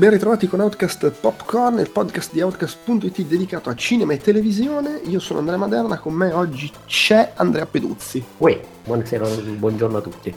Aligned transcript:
Ben 0.00 0.08
ritrovati 0.08 0.48
con 0.48 0.60
Outcast 0.60 1.10
Popcorn, 1.10 1.78
il 1.78 1.90
podcast 1.90 2.32
di 2.32 2.40
Outcast.it 2.40 3.20
dedicato 3.20 3.68
a 3.68 3.74
cinema 3.74 4.14
e 4.14 4.16
televisione. 4.16 4.98
Io 5.04 5.18
sono 5.20 5.40
Andrea 5.40 5.58
Maderna, 5.58 5.98
con 5.98 6.14
me 6.14 6.32
oggi 6.32 6.72
c'è 6.86 7.32
Andrea 7.34 7.66
Peduzzi. 7.66 8.24
Uè, 8.38 8.62
buonasera, 8.82 9.26
buongiorno 9.28 9.98
a 9.98 10.00
tutti. 10.00 10.34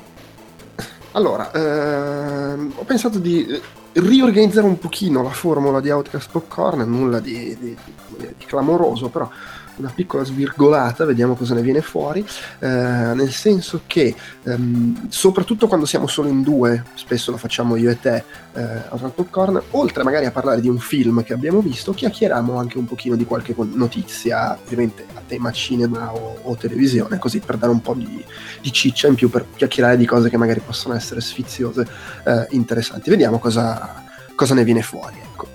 Allora, 1.14 1.50
ehm, 1.54 2.74
ho 2.76 2.84
pensato 2.84 3.20
di 3.20 3.48
eh, 3.48 3.62
riorganizzare 3.94 4.68
un 4.68 4.78
pochino 4.78 5.24
la 5.24 5.30
formula 5.30 5.80
di 5.80 5.90
Outcast 5.90 6.30
Popcorn, 6.30 6.82
nulla 6.82 7.22
di, 7.22 7.58
di, 7.58 7.78
di 8.18 8.46
clamoroso, 8.46 9.08
però 9.08 9.30
una 9.78 9.92
piccola 9.94 10.24
svirgolata, 10.24 11.06
vediamo 11.06 11.36
cosa 11.36 11.54
ne 11.54 11.62
viene 11.62 11.82
fuori, 11.82 12.26
eh, 12.60 12.68
nel 12.68 13.32
senso 13.32 13.82
che 13.88 14.16
ehm, 14.44 15.10
soprattutto 15.10 15.68
quando 15.68 15.86
siamo 15.86 16.08
solo 16.08 16.30
in 16.30 16.42
due, 16.42 16.84
spesso 16.96 17.32
lo 17.32 17.38
facciamo 17.38 17.76
io 17.76 17.90
e 17.90 18.00
te 18.00 18.24
eh, 18.54 18.62
a 18.62 18.98
Popcorn, 19.14 19.62
oltre 19.72 20.04
magari 20.04 20.26
a 20.26 20.32
parlare 20.32 20.62
di 20.62 20.70
un 20.70 20.78
film 20.78 21.24
che 21.24 21.34
abbiamo 21.34 21.60
visto, 21.60 21.94
chiacchieriamo 21.94 22.58
anche 22.58 22.78
un 22.78 22.86
pochino 22.86 23.16
di 23.16 23.26
qualche 23.26 23.56
notizia, 23.58 24.58
ovviamente 24.64 25.06
a 25.14 25.22
tema 25.26 25.52
cinema 25.52 26.14
o, 26.14 26.40
o 26.44 26.56
televisione, 26.56 27.18
così 27.18 27.40
per 27.40 27.58
dare 27.58 27.72
un 27.72 27.82
po' 27.82 27.94
di, 27.94 28.24
di, 28.62 28.72
ciccia 28.72 29.08
in 29.08 29.16
più, 29.16 29.30
per 29.30 29.46
chiacchierare 29.56 29.98
di 29.98 30.06
cose 30.06 30.30
che 30.30 30.38
magari 30.38 30.62
possono 30.62 30.96
essere 30.96 31.22
sfiziose, 31.22 31.88
eh, 32.26 32.48
interessanti. 32.52 33.10
Vediamo 33.10 33.40
cosa, 33.40 34.04
cosa 34.36 34.54
ne 34.54 34.64
viene 34.64 34.82
fuori. 34.82 35.16
Ecco. 35.22 35.53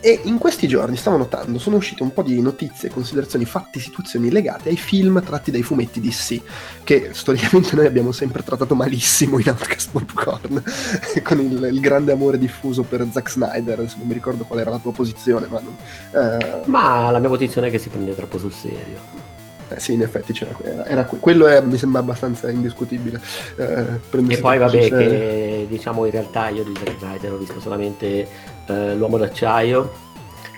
E 0.00 0.20
in 0.24 0.38
questi 0.38 0.68
giorni, 0.68 0.96
stavo 0.96 1.16
notando, 1.16 1.58
sono 1.58 1.76
uscite 1.76 2.04
un 2.04 2.12
po' 2.12 2.22
di 2.22 2.40
notizie, 2.40 2.88
considerazioni, 2.88 3.44
fatti, 3.44 3.80
situazioni 3.80 4.30
legate 4.30 4.68
ai 4.68 4.76
film 4.76 5.20
tratti 5.24 5.50
dai 5.50 5.62
fumetti 5.62 6.00
DC, 6.00 6.40
che 6.84 7.10
storicamente 7.12 7.74
noi 7.76 7.86
abbiamo 7.86 8.12
sempre 8.12 8.44
trattato 8.44 8.76
malissimo 8.76 9.38
in 9.38 9.48
Outcast 9.48 9.90
Popcorn, 9.90 10.62
con 11.24 11.40
il, 11.40 11.68
il, 11.72 11.80
grande 11.80 12.12
amore 12.12 12.38
diffuso 12.38 12.82
per 12.82 13.06
Zack 13.10 13.28
Snyder, 13.30 13.78
non 13.78 14.06
mi 14.06 14.14
ricordo 14.14 14.44
qual 14.44 14.60
era 14.60 14.70
la 14.70 14.78
tua 14.78 14.92
posizione, 14.92 15.48
ma... 15.48 15.60
Non, 15.60 15.76
eh... 16.12 16.60
Ma 16.66 17.10
la 17.10 17.18
mia 17.18 17.28
posizione 17.28 17.66
è 17.66 17.70
che 17.70 17.78
si 17.78 17.88
prende 17.88 18.14
troppo 18.14 18.38
sul 18.38 18.52
serio. 18.52 19.26
Eh 19.70 19.80
sì, 19.80 19.92
in 19.92 20.00
effetti 20.00 20.32
c'era, 20.32 20.56
era, 20.62 20.86
era 20.86 21.04
quello 21.04 21.46
è, 21.46 21.60
mi 21.60 21.76
sembra 21.76 22.00
abbastanza 22.00 22.48
indiscutibile. 22.50 23.20
Eh, 23.56 24.00
e 24.28 24.38
poi 24.38 24.56
vabbè 24.56 24.88
che 24.88 25.66
diciamo 25.68 26.06
in 26.06 26.10
realtà 26.10 26.48
io 26.48 26.64
di 26.64 26.72
Zack 26.74 26.98
Snyder 26.98 27.32
ho 27.32 27.36
visto 27.36 27.60
solamente 27.60 28.26
eh, 28.68 28.94
L'uomo 28.94 29.18
d'acciaio 29.18 30.06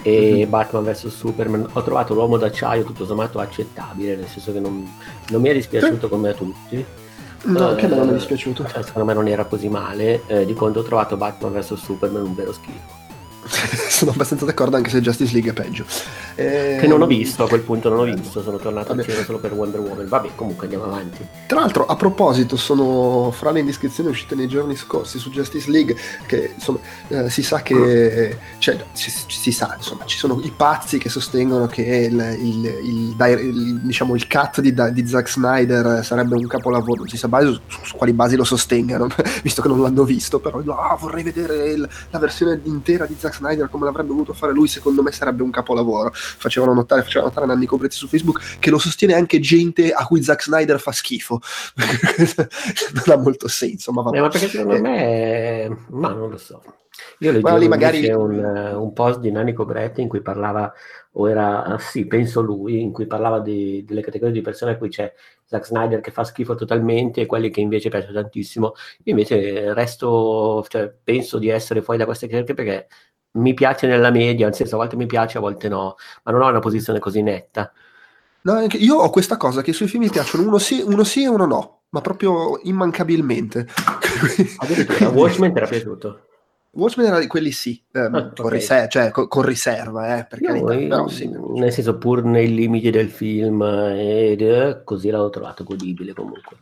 e 0.02 0.32
mm-hmm. 0.32 0.48
Batman 0.50 0.84
vs 0.84 1.08
Superman. 1.08 1.68
Ho 1.72 1.82
trovato 1.82 2.14
L'uomo 2.14 2.36
d'acciaio 2.36 2.84
tutto 2.84 3.04
sommato 3.04 3.38
accettabile, 3.38 4.16
nel 4.16 4.26
senso 4.26 4.52
che 4.52 4.60
non, 4.60 4.86
non 5.28 5.40
mi 5.40 5.48
è 5.48 5.54
dispiaciuto 5.54 6.08
come 6.08 6.30
a 6.30 6.34
tutti. 6.34 6.84
No, 7.42 7.74
che 7.74 7.86
a 7.86 7.88
me 7.88 7.96
non 7.96 8.10
è 8.10 8.12
dispiaciuto. 8.12 8.66
Cioè, 8.66 8.82
secondo 8.82 9.08
me 9.08 9.14
non 9.14 9.26
era 9.26 9.44
così 9.44 9.68
male. 9.68 10.22
Eh, 10.26 10.44
di 10.44 10.54
quanto 10.54 10.80
ho 10.80 10.82
trovato 10.82 11.16
Batman 11.16 11.52
vs 11.52 11.74
Superman 11.74 12.22
un 12.22 12.34
vero 12.34 12.52
schifo. 12.52 12.99
sono 13.88 14.10
abbastanza 14.10 14.44
d'accordo 14.44 14.76
anche 14.76 14.90
se 14.90 15.00
Justice 15.00 15.32
League 15.32 15.50
è 15.50 15.54
peggio. 15.54 15.84
Eh, 16.34 16.78
che 16.80 16.86
non 16.86 17.02
ho 17.02 17.06
visto, 17.06 17.44
a 17.44 17.48
quel 17.48 17.60
punto 17.60 17.88
non 17.88 17.98
ho 18.00 18.04
visto, 18.04 18.42
sono 18.42 18.58
tornato 18.58 18.88
vabbè. 18.88 19.02
cinema 19.02 19.24
solo 19.24 19.38
per 19.38 19.52
Wonder 19.52 19.80
Woman. 19.80 20.08
Vabbè, 20.08 20.30
comunque 20.34 20.64
andiamo 20.64 20.84
avanti. 20.84 21.26
Tra 21.46 21.60
l'altro, 21.60 21.86
a 21.86 21.96
proposito, 21.96 22.56
sono 22.56 23.30
fra 23.30 23.50
le 23.50 23.60
indiscrezioni 23.60 24.10
uscite 24.10 24.34
nei 24.34 24.48
giorni 24.48 24.76
scorsi 24.76 25.18
su 25.18 25.30
Justice 25.30 25.70
League, 25.70 25.96
che 26.26 26.52
insomma, 26.54 26.78
eh, 27.08 27.28
si 27.30 27.42
sa 27.42 27.62
che 27.62 28.36
cioè, 28.58 28.84
si, 28.92 29.10
si, 29.10 29.52
sa, 29.52 29.74
insomma, 29.76 30.04
ci 30.04 30.16
sono 30.16 30.40
i 30.42 30.52
pazzi 30.54 30.98
che 30.98 31.08
sostengono 31.08 31.66
che 31.66 31.82
il, 31.82 32.36
il, 32.40 32.64
il, 32.64 33.16
il 33.18 33.80
diciamo, 33.80 34.14
il 34.14 34.26
cut 34.26 34.60
di, 34.60 34.74
di, 34.92 35.06
Zack 35.06 35.28
Snyder 35.28 36.04
sarebbe 36.04 36.36
un 36.36 36.46
capolavoro, 36.46 37.00
non 37.00 37.08
si 37.08 37.16
sa 37.16 37.28
base, 37.28 37.60
su, 37.66 37.84
su, 37.84 37.96
quali 37.96 38.12
basi 38.12 38.36
lo 38.36 38.44
sostengano, 38.44 39.08
visto 39.42 39.62
che 39.62 39.68
non 39.68 39.80
l'hanno 39.80 40.04
visto, 40.04 40.38
però 40.38 40.62
ah, 40.74 40.96
vorrei 40.96 41.22
vedere 41.22 41.76
la 41.76 42.18
versione 42.18 42.60
intera 42.64 43.06
di 43.06 43.16
Zack 43.18 43.34
Snyder 43.34 43.39
come 43.68 43.84
l'avrebbe 43.84 44.08
voluto 44.08 44.32
fare 44.32 44.52
lui, 44.52 44.68
secondo 44.68 45.02
me 45.02 45.12
sarebbe 45.12 45.42
un 45.42 45.50
capolavoro. 45.50 46.10
Facevano 46.12 46.72
notare, 46.72 47.02
facevano 47.02 47.28
notare 47.28 47.46
Nanni 47.46 47.66
Compretti 47.66 47.96
su 47.96 48.06
Facebook 48.06 48.58
che 48.58 48.70
lo 48.70 48.78
sostiene 48.78 49.14
anche 49.14 49.40
gente 49.40 49.92
a 49.92 50.04
cui 50.06 50.22
Zack 50.22 50.42
Snyder 50.42 50.80
fa 50.80 50.92
schifo. 50.92 51.40
non 51.76 53.18
ha 53.18 53.20
molto 53.20 53.48
senso, 53.48 53.92
ma 53.92 54.02
va 54.02 54.10
eh, 54.10 54.20
Ma 54.20 54.28
perché 54.28 54.48
secondo 54.48 54.74
eh. 54.74 54.80
me, 54.80 55.76
ma 55.90 56.12
non 56.12 56.30
lo 56.30 56.38
so. 56.38 56.62
Io 57.18 57.32
leggevo 57.32 57.56
lì 57.56 57.68
magari... 57.68 58.08
un, 58.10 58.34
un, 58.34 58.92
post 58.92 59.20
di 59.20 59.30
Nanni 59.30 59.52
Cobretti 59.52 60.00
in 60.00 60.08
cui 60.08 60.20
parlava, 60.22 60.72
o 61.12 61.28
era, 61.28 61.76
sì, 61.78 62.06
penso 62.06 62.40
lui, 62.40 62.80
in 62.80 62.92
cui 62.92 63.06
parlava 63.06 63.40
di, 63.40 63.84
delle 63.84 64.00
categorie 64.00 64.34
di 64.34 64.40
persone 64.40 64.72
a 64.72 64.76
cui 64.76 64.88
c'è 64.88 65.12
Zack 65.44 65.66
Snyder 65.66 66.00
che 66.00 66.10
fa 66.10 66.24
schifo 66.24 66.54
totalmente 66.54 67.20
e 67.20 67.26
quelli 67.26 67.50
che 67.50 67.60
invece 67.60 67.88
piace 67.88 68.12
tantissimo. 68.12 68.74
Io 69.04 69.12
invece 69.12 69.72
resto, 69.74 70.64
cioè, 70.68 70.92
penso 71.02 71.38
di 71.38 71.48
essere 71.48 71.82
fuori 71.82 71.98
da 71.98 72.06
queste 72.06 72.26
categorie 72.26 72.54
perché 72.54 72.86
mi 73.32 73.54
piace 73.54 73.86
nella 73.86 74.10
media, 74.10 74.46
nel 74.46 74.54
senso 74.54 74.74
a 74.74 74.78
volte 74.78 74.96
mi 74.96 75.06
piace, 75.06 75.38
a 75.38 75.40
volte 75.40 75.68
no, 75.68 75.96
ma 76.24 76.32
non 76.32 76.42
ho 76.42 76.48
una 76.48 76.58
posizione 76.58 76.98
così 76.98 77.22
netta. 77.22 77.72
No, 78.42 78.66
io 78.70 78.96
ho 78.96 79.10
questa 79.10 79.36
cosa 79.36 79.60
che 79.60 79.72
sui 79.72 79.86
film 79.86 80.04
mi 80.04 80.10
piacciono 80.10 80.46
uno 80.46 80.58
sì, 80.58 80.80
uno 80.80 81.04
sì 81.04 81.24
e 81.24 81.28
uno 81.28 81.46
no, 81.46 81.80
ma 81.90 82.00
proprio 82.00 82.58
immancabilmente. 82.62 83.66
Addirittura, 84.58 85.10
Watchmen 85.10 85.52
ti 85.52 85.58
era 85.58 85.66
piaciuto? 85.66 86.24
Watchmen 86.72 87.06
era 87.06 87.18
di 87.18 87.26
quelli 87.26 87.50
sì, 87.50 87.82
eh, 87.92 88.00
ah, 88.00 88.10
con, 88.10 88.46
okay. 88.46 88.58
riser- 88.58 88.88
cioè, 88.88 89.10
con, 89.10 89.26
con, 89.26 89.42
riserva, 89.42 90.18
eh, 90.18 90.26
per 90.26 90.40
no, 90.40 90.46
carità, 90.48 90.76
però 90.76 91.08
sì. 91.08 91.28
Nel 91.28 91.72
senso, 91.72 91.98
pur 91.98 92.22
nei 92.22 92.54
limiti 92.54 92.90
del 92.90 93.10
film, 93.10 93.60
ed, 93.62 94.40
eh, 94.40 94.82
così 94.84 95.10
l'ho 95.10 95.28
trovato 95.30 95.64
godibile 95.64 96.12
comunque. 96.12 96.58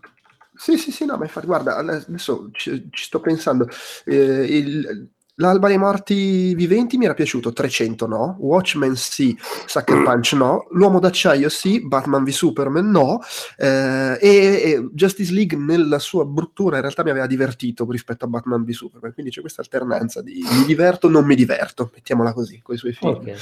Sì, 0.54 0.78
sì, 0.78 0.90
sì, 0.90 1.04
no, 1.04 1.16
ma 1.18 1.24
infatti, 1.24 1.46
guarda, 1.46 1.76
adesso 1.76 2.48
ci, 2.52 2.88
ci 2.90 3.04
sto 3.04 3.20
pensando, 3.20 3.68
eh, 4.06 4.44
il, 4.44 5.10
L'alba 5.40 5.68
dei 5.68 5.78
morti 5.78 6.54
viventi 6.54 6.96
mi 6.96 7.04
era 7.04 7.14
piaciuto, 7.14 7.52
300 7.52 8.06
no, 8.06 8.36
Watchmen 8.40 8.96
sì, 8.96 9.36
Sucker 9.66 10.02
Punch 10.02 10.32
no, 10.32 10.66
L'uomo 10.70 10.98
d'acciaio 10.98 11.48
sì, 11.48 11.80
Batman 11.84 12.24
v 12.24 12.28
Superman 12.28 12.90
no, 12.90 13.20
eh, 13.56 14.18
e, 14.20 14.28
e, 14.28 14.88
Justice 14.92 15.32
League 15.32 15.56
nella 15.56 16.00
sua 16.00 16.24
bruttura 16.24 16.76
in 16.76 16.82
realtà 16.82 17.04
mi 17.04 17.10
aveva 17.10 17.26
divertito 17.26 17.88
rispetto 17.88 18.24
a 18.24 18.28
Batman 18.28 18.64
v 18.64 18.70
Superman, 18.70 19.12
quindi 19.12 19.30
c'è 19.30 19.40
questa 19.40 19.62
alternanza 19.62 20.22
di 20.22 20.44
mi 20.50 20.64
diverto, 20.64 21.08
non 21.08 21.24
mi 21.24 21.36
diverto, 21.36 21.90
mettiamola 21.94 22.32
così, 22.32 22.60
con 22.60 22.74
i 22.74 22.78
suoi 22.78 22.92
film. 22.92 23.10
Okay. 23.10 23.36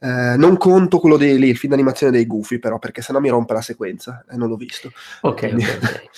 Eh, 0.00 0.36
non 0.36 0.56
conto 0.56 0.98
quello 1.00 1.16
dei 1.16 1.38
lì, 1.38 1.48
il 1.48 1.56
film 1.56 1.72
d'animazione 1.72 2.12
dei 2.12 2.26
gufi, 2.26 2.58
però, 2.58 2.78
perché 2.78 3.02
sennò 3.02 3.18
mi 3.18 3.28
rompe 3.28 3.54
la 3.54 3.60
sequenza 3.60 4.24
e 4.28 4.34
eh, 4.34 4.36
non 4.36 4.48
l'ho 4.48 4.56
visto. 4.56 4.92
Ok, 5.22 5.40
Quindi... 5.40 5.64
ok. 5.64 6.08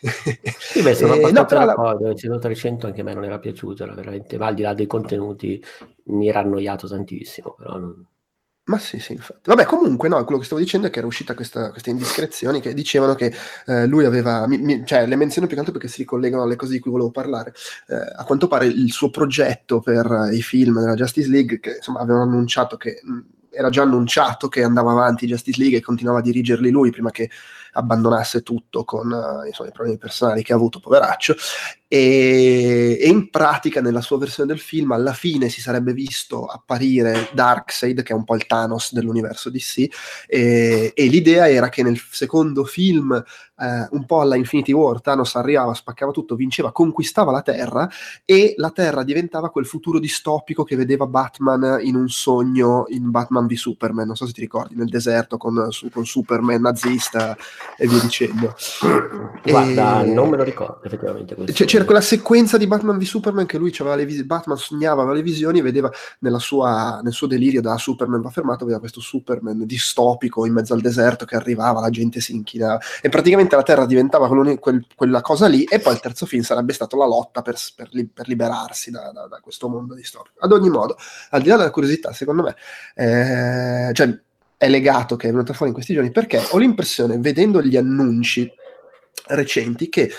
sì, 0.58 0.82
beh, 0.82 0.94
sono 0.94 1.14
eh, 1.14 1.18
abbastanza 1.18 1.58
no, 1.58 1.66
d'accordo. 1.66 2.06
La... 2.06 2.14
Il 2.14 2.38
300 2.40 2.86
anche 2.86 3.00
a 3.00 3.04
me 3.04 3.14
non 3.14 3.24
era 3.24 3.38
piaciuto, 3.38 3.84
era 3.84 3.94
veramente, 3.94 4.38
ma 4.38 4.46
al 4.46 4.54
di 4.54 4.62
là 4.62 4.74
dei 4.74 4.86
contenuti 4.86 5.62
mi 6.04 6.28
era 6.28 6.40
annoiato 6.40 6.88
tantissimo, 6.88 7.54
però 7.56 7.78
non... 7.78 8.06
Ma 8.68 8.78
sì, 8.78 8.98
sì, 8.98 9.12
infatti. 9.12 9.48
Vabbè, 9.48 9.64
comunque, 9.64 10.08
no, 10.10 10.22
quello 10.24 10.38
che 10.38 10.44
stavo 10.44 10.60
dicendo 10.60 10.86
è 10.86 10.90
che 10.90 10.98
era 10.98 11.06
uscita 11.06 11.34
questa, 11.34 11.70
queste 11.70 11.88
indiscrezioni 11.88 12.60
che 12.60 12.74
dicevano 12.74 13.14
che 13.14 13.32
eh, 13.66 13.86
lui 13.86 14.04
aveva, 14.04 14.46
mi, 14.46 14.58
mi, 14.58 14.84
cioè 14.84 15.06
le 15.06 15.16
menziono 15.16 15.46
più 15.46 15.54
che 15.54 15.60
altro 15.62 15.78
perché 15.78 15.88
si 15.88 16.02
ricollegano 16.02 16.42
alle 16.42 16.56
cose 16.56 16.72
di 16.72 16.78
cui 16.78 16.90
volevo 16.90 17.10
parlare. 17.10 17.54
Eh, 17.86 17.94
a 17.94 18.24
quanto 18.24 18.46
pare 18.46 18.66
il 18.66 18.92
suo 18.92 19.08
progetto 19.08 19.80
per 19.80 20.28
i 20.32 20.42
film 20.42 20.80
della 20.80 20.94
Justice 20.94 21.30
League, 21.30 21.60
che 21.60 21.76
insomma 21.76 22.00
avevano 22.00 22.24
annunciato 22.24 22.76
che 22.76 23.00
mh, 23.02 23.18
era 23.50 23.70
già 23.70 23.82
annunciato 23.82 24.48
che 24.48 24.62
andava 24.62 24.92
avanti 24.92 25.26
Justice 25.26 25.58
League 25.58 25.78
e 25.78 25.82
continuava 25.82 26.18
a 26.18 26.22
dirigerli 26.22 26.68
lui 26.70 26.90
prima 26.90 27.10
che 27.10 27.30
abbandonasse 27.72 28.42
tutto 28.42 28.84
con 28.84 29.10
uh, 29.10 29.46
insomma, 29.46 29.68
i 29.70 29.72
problemi 29.72 29.98
personali 29.98 30.42
che 30.42 30.52
ha 30.52 30.56
avuto, 30.56 30.80
poveraccio, 30.80 31.34
e, 31.88 32.98
e, 33.00 33.08
in 33.08 33.30
pratica 33.30 33.80
nella 33.80 34.02
sua 34.02 34.18
versione 34.18 34.50
del 34.50 34.60
film 34.60 34.92
alla 34.92 35.14
fine 35.14 35.48
si 35.48 35.62
sarebbe 35.62 35.94
visto 35.94 36.44
apparire 36.44 37.30
Darkseid, 37.32 38.02
che 38.02 38.12
è 38.12 38.16
un 38.16 38.24
po' 38.24 38.34
il 38.34 38.46
Thanos 38.46 38.92
dell'universo 38.92 39.48
DC, 39.48 39.86
e, 40.26 40.92
e 40.94 41.06
l'idea 41.06 41.48
era 41.48 41.70
che 41.70 41.82
nel 41.82 41.98
secondo 42.10 42.64
film, 42.64 43.12
eh, 43.14 43.88
un 43.90 44.04
po' 44.04 44.20
alla 44.20 44.36
Infinity 44.36 44.72
War, 44.72 45.00
Thanos 45.00 45.34
arrivava, 45.36 45.72
spaccava 45.72 46.12
tutto, 46.12 46.34
vinceva, 46.34 46.72
conquistava 46.72 47.32
la 47.32 47.40
Terra 47.40 47.88
e 48.26 48.52
la 48.58 48.70
Terra 48.70 49.02
diventava 49.02 49.48
quel 49.48 49.64
futuro 49.64 49.98
distopico 49.98 50.64
che 50.64 50.76
vedeva 50.76 51.06
Batman 51.06 51.78
in 51.80 51.96
un 51.96 52.08
sogno 52.10 52.84
in 52.88 53.10
Batman 53.10 53.46
v 53.46 53.54
Superman, 53.54 54.06
non 54.06 54.16
so 54.16 54.26
se 54.26 54.32
ti 54.32 54.42
ricordi, 54.42 54.74
nel 54.74 54.88
deserto 54.88 55.38
con, 55.38 55.68
su, 55.70 55.88
con 55.88 56.04
Superman 56.04 56.60
nazista 56.60 57.34
e 57.78 57.88
via 57.88 58.00
dicendo. 58.00 58.54
Guarda, 59.42 60.02
e... 60.02 60.12
non 60.12 60.28
me 60.28 60.36
lo 60.36 60.42
ricordo 60.42 60.82
effettivamente. 60.84 61.34
Cioè, 61.54 61.77
c'era 61.78 61.84
quella 61.84 62.00
sequenza 62.00 62.56
di 62.56 62.66
Batman 62.66 62.98
v 62.98 63.02
Superman 63.02 63.46
che 63.46 63.56
lui 63.56 63.72
aveva 63.78 63.94
le 63.94 64.04
visioni, 64.04 64.26
Batman 64.26 64.56
sognava, 64.56 65.02
aveva 65.02 65.16
le 65.16 65.22
visioni 65.22 65.60
e 65.60 65.62
vedeva 65.62 65.90
sua, 66.38 67.00
nel 67.02 67.12
suo 67.12 67.28
delirio 67.28 67.60
da 67.60 67.76
Superman 67.76 68.20
va 68.20 68.30
fermato, 68.30 68.64
vedeva 68.64 68.80
questo 68.80 69.00
Superman 69.00 69.64
distopico 69.64 70.44
in 70.44 70.54
mezzo 70.54 70.74
al 70.74 70.80
deserto 70.80 71.24
che 71.24 71.36
arrivava, 71.36 71.80
la 71.80 71.90
gente 71.90 72.20
si 72.20 72.34
inchinava 72.34 72.80
e 73.00 73.08
praticamente 73.08 73.54
la 73.54 73.62
Terra 73.62 73.86
diventava 73.86 74.28
quel, 74.58 74.86
quella 74.94 75.20
cosa 75.20 75.46
lì 75.46 75.62
e 75.64 75.78
poi 75.78 75.92
il 75.94 76.00
terzo 76.00 76.26
film 76.26 76.42
sarebbe 76.42 76.72
stato 76.72 76.96
la 76.96 77.06
lotta 77.06 77.42
per, 77.42 77.56
per, 77.76 77.90
per 78.12 78.26
liberarsi 78.26 78.90
da, 78.90 79.12
da, 79.12 79.26
da, 79.28 79.38
questo 79.40 79.68
mondo 79.68 79.94
distopico. 79.94 80.40
Ad 80.40 80.50
ogni 80.50 80.70
modo, 80.70 80.96
al 81.30 81.42
di 81.42 81.48
là 81.48 81.56
della 81.56 81.70
curiosità, 81.70 82.12
secondo 82.12 82.42
me, 82.42 82.56
eh, 82.94 83.92
cioè, 83.92 84.20
è 84.56 84.68
legato, 84.68 85.14
che 85.14 85.28
è 85.28 85.30
venuto 85.30 85.52
fuori 85.52 85.68
in 85.68 85.74
questi 85.74 85.94
giorni, 85.94 86.10
perché 86.10 86.42
ho 86.50 86.58
l'impressione, 86.58 87.18
vedendo 87.18 87.62
gli 87.62 87.76
annunci 87.76 88.50
recenti, 89.26 89.88
che 89.88 90.10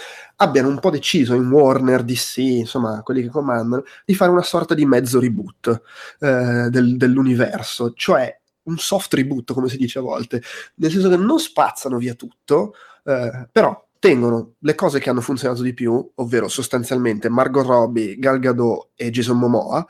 abbiano 0.41 0.69
un 0.69 0.79
po' 0.79 0.89
deciso 0.89 1.33
in 1.33 1.49
Warner, 1.49 2.03
DC, 2.03 2.37
insomma, 2.37 3.01
quelli 3.03 3.21
che 3.21 3.29
comandano, 3.29 3.83
di 4.05 4.15
fare 4.15 4.31
una 4.31 4.41
sorta 4.41 4.73
di 4.73 4.85
mezzo 4.85 5.19
reboot 5.19 5.81
eh, 6.19 6.69
del, 6.69 6.97
dell'universo, 6.97 7.93
cioè 7.93 8.37
un 8.63 8.77
soft 8.77 9.13
reboot, 9.13 9.53
come 9.53 9.67
si 9.67 9.77
dice 9.77 9.99
a 9.99 10.01
volte, 10.01 10.41
nel 10.75 10.91
senso 10.91 11.09
che 11.09 11.17
non 11.17 11.39
spazzano 11.39 11.97
via 11.97 12.13
tutto, 12.13 12.73
eh, 13.03 13.47
però 13.51 13.85
tengono 13.99 14.53
le 14.59 14.75
cose 14.75 14.99
che 14.99 15.09
hanno 15.09 15.21
funzionato 15.21 15.61
di 15.61 15.73
più, 15.73 16.09
ovvero 16.15 16.47
sostanzialmente 16.47 17.27
Margot 17.27 17.65
Robbie, 17.65 18.17
Gal 18.17 18.39
Gadot 18.39 18.91
e 18.95 19.09
Jason 19.09 19.37
Momoa, 19.37 19.85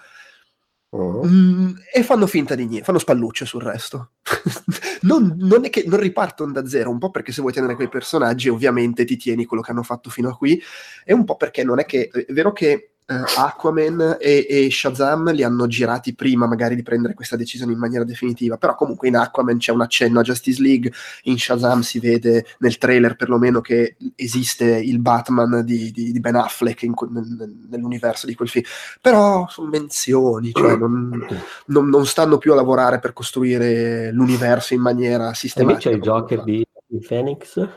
Mm, 0.96 1.76
e 1.94 2.02
fanno 2.02 2.26
finta 2.26 2.56
di 2.56 2.66
niente, 2.66 2.84
fanno 2.84 2.98
spallucce 2.98 3.46
sul 3.46 3.62
resto. 3.62 4.14
non, 5.02 5.36
non, 5.38 5.66
è 5.66 5.70
che 5.70 5.84
non 5.86 6.00
ripartono 6.00 6.52
da 6.52 6.66
zero, 6.66 6.90
un 6.90 6.98
po' 6.98 7.12
perché 7.12 7.32
se 7.32 7.42
vuoi 7.42 7.54
tenere 7.54 7.76
quei 7.76 7.90
personaggi, 7.90 8.50
ovviamente 8.50 9.06
ti 9.06 9.16
tieni 9.16 9.46
quello 9.46 9.62
che 9.62 9.70
hanno 9.72 9.84
fatto 9.84 10.10
fino 10.10 10.30
a 10.30 10.36
qui, 10.36 10.60
e 11.06 11.14
un 11.14 11.26
po' 11.26 11.36
perché 11.36 11.64
non 11.64 11.80
è 11.80 11.86
che 11.86 12.08
è 12.08 12.34
vero 12.34 12.52
che 12.54 12.89
uh, 13.10 13.40
Aquaman 13.40 14.18
e, 14.20 14.46
e, 14.48 14.72
Shazam 14.72 15.32
li 15.34 15.44
hanno 15.44 15.68
girati 15.68 16.14
prima 16.14 16.48
magari 16.48 16.76
di 16.76 16.84
prendere 16.84 17.14
questa 17.16 17.36
decisione 17.36 17.74
in 17.74 17.80
maniera 17.80 18.04
definitiva, 18.04 18.58
però 18.58 18.76
comunque 18.76 19.08
in 19.08 19.18
Aquaman 19.18 19.58
c'è 19.58 19.72
un 19.72 19.82
accenno 19.82 20.20
a 20.20 20.24
Justice 20.24 20.62
League, 20.62 20.92
in 21.24 21.38
Shazam 21.38 21.82
si 21.82 22.00
vede 22.00 22.46
nel 22.60 22.78
trailer 22.78 23.16
perlomeno 23.16 23.62
che 23.62 23.96
esiste 24.16 24.66
il 24.66 25.00
Batman 25.00 25.64
di, 25.66 25.92
di, 25.92 26.12
di 26.12 26.20
Ben 26.20 26.36
Affleck 26.36 26.84
in, 26.84 26.94
nel, 27.10 27.56
nell'universo 27.70 28.28
di 28.28 28.36
quel 28.36 28.50
film, 28.50 28.66
però 29.02 29.48
sono 29.50 29.70
menzioni, 29.70 30.52
cioè 30.52 30.78
non, 30.78 31.28
non, 31.66 31.90
non, 31.90 32.06
stanno 32.06 32.38
più 32.38 32.54
a 32.54 32.56
lavorare 32.56 33.00
per 33.00 33.14
costruire 33.14 34.12
l'universo 34.12 34.74
in 34.74 34.82
maniera 34.82 35.34
sistematica. 35.34 35.90
E 35.90 35.94
invece 35.94 36.10
il 36.10 36.14
Joker 36.14 36.44
di 36.44 36.68
Phoenix? 37.08 37.68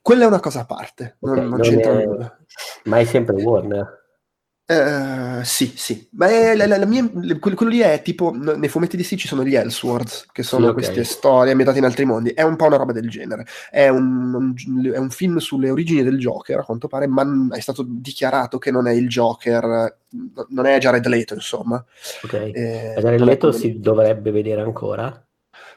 Quella 0.00 0.24
è 0.24 0.26
una 0.26 0.40
cosa 0.40 0.60
a 0.60 0.64
parte, 0.66 1.16
okay, 1.20 1.40
non, 1.40 1.48
non 1.48 1.60
c'entra 1.60 1.98
è... 1.98 2.04
nulla. 2.04 2.36
Ma 2.84 2.98
è 2.98 3.04
sempre 3.04 3.42
Warner. 3.42 4.01
Uh, 4.64 5.42
sì, 5.42 5.72
sì, 5.74 6.08
ma 6.12 6.28
è, 6.28 6.54
la, 6.54 6.66
la, 6.66 6.78
la 6.78 6.86
mia, 6.86 7.06
quello 7.40 7.68
lì 7.68 7.80
è 7.80 8.00
tipo 8.00 8.30
nei 8.30 8.68
fumetti 8.68 8.96
di 8.96 9.02
sì 9.02 9.16
ci 9.16 9.26
sono 9.26 9.44
gli 9.44 9.56
Elseworlds, 9.56 10.28
che 10.32 10.44
sono 10.44 10.68
okay. 10.68 10.74
queste 10.74 11.04
storie 11.04 11.50
ambientate 11.50 11.80
in 11.80 11.84
altri 11.84 12.04
mondi. 12.04 12.30
È 12.30 12.42
un 12.42 12.56
po' 12.56 12.66
una 12.66 12.76
roba 12.76 12.92
del 12.92 13.10
genere. 13.10 13.44
È 13.70 13.88
un, 13.88 14.32
un, 14.32 14.90
è 14.92 14.98
un, 14.98 15.10
film 15.10 15.38
sulle 15.38 15.68
origini 15.68 16.02
del 16.02 16.16
Joker, 16.16 16.60
a 16.60 16.64
quanto 16.64 16.86
pare, 16.86 17.06
ma 17.08 17.26
è 17.50 17.60
stato 17.60 17.84
dichiarato 17.86 18.58
che 18.58 18.70
non 18.70 18.86
è 18.86 18.92
il 18.92 19.08
Joker, 19.08 19.98
non 20.48 20.66
è 20.66 20.78
Jared 20.78 21.06
Leto, 21.06 21.34
insomma. 21.34 21.84
Ok. 22.22 22.32
Eh, 22.32 22.94
Jared 22.98 23.20
Leto 23.20 23.52
si 23.52 23.80
dovrebbe 23.80 24.30
vedere 24.30 24.62
ancora? 24.62 25.26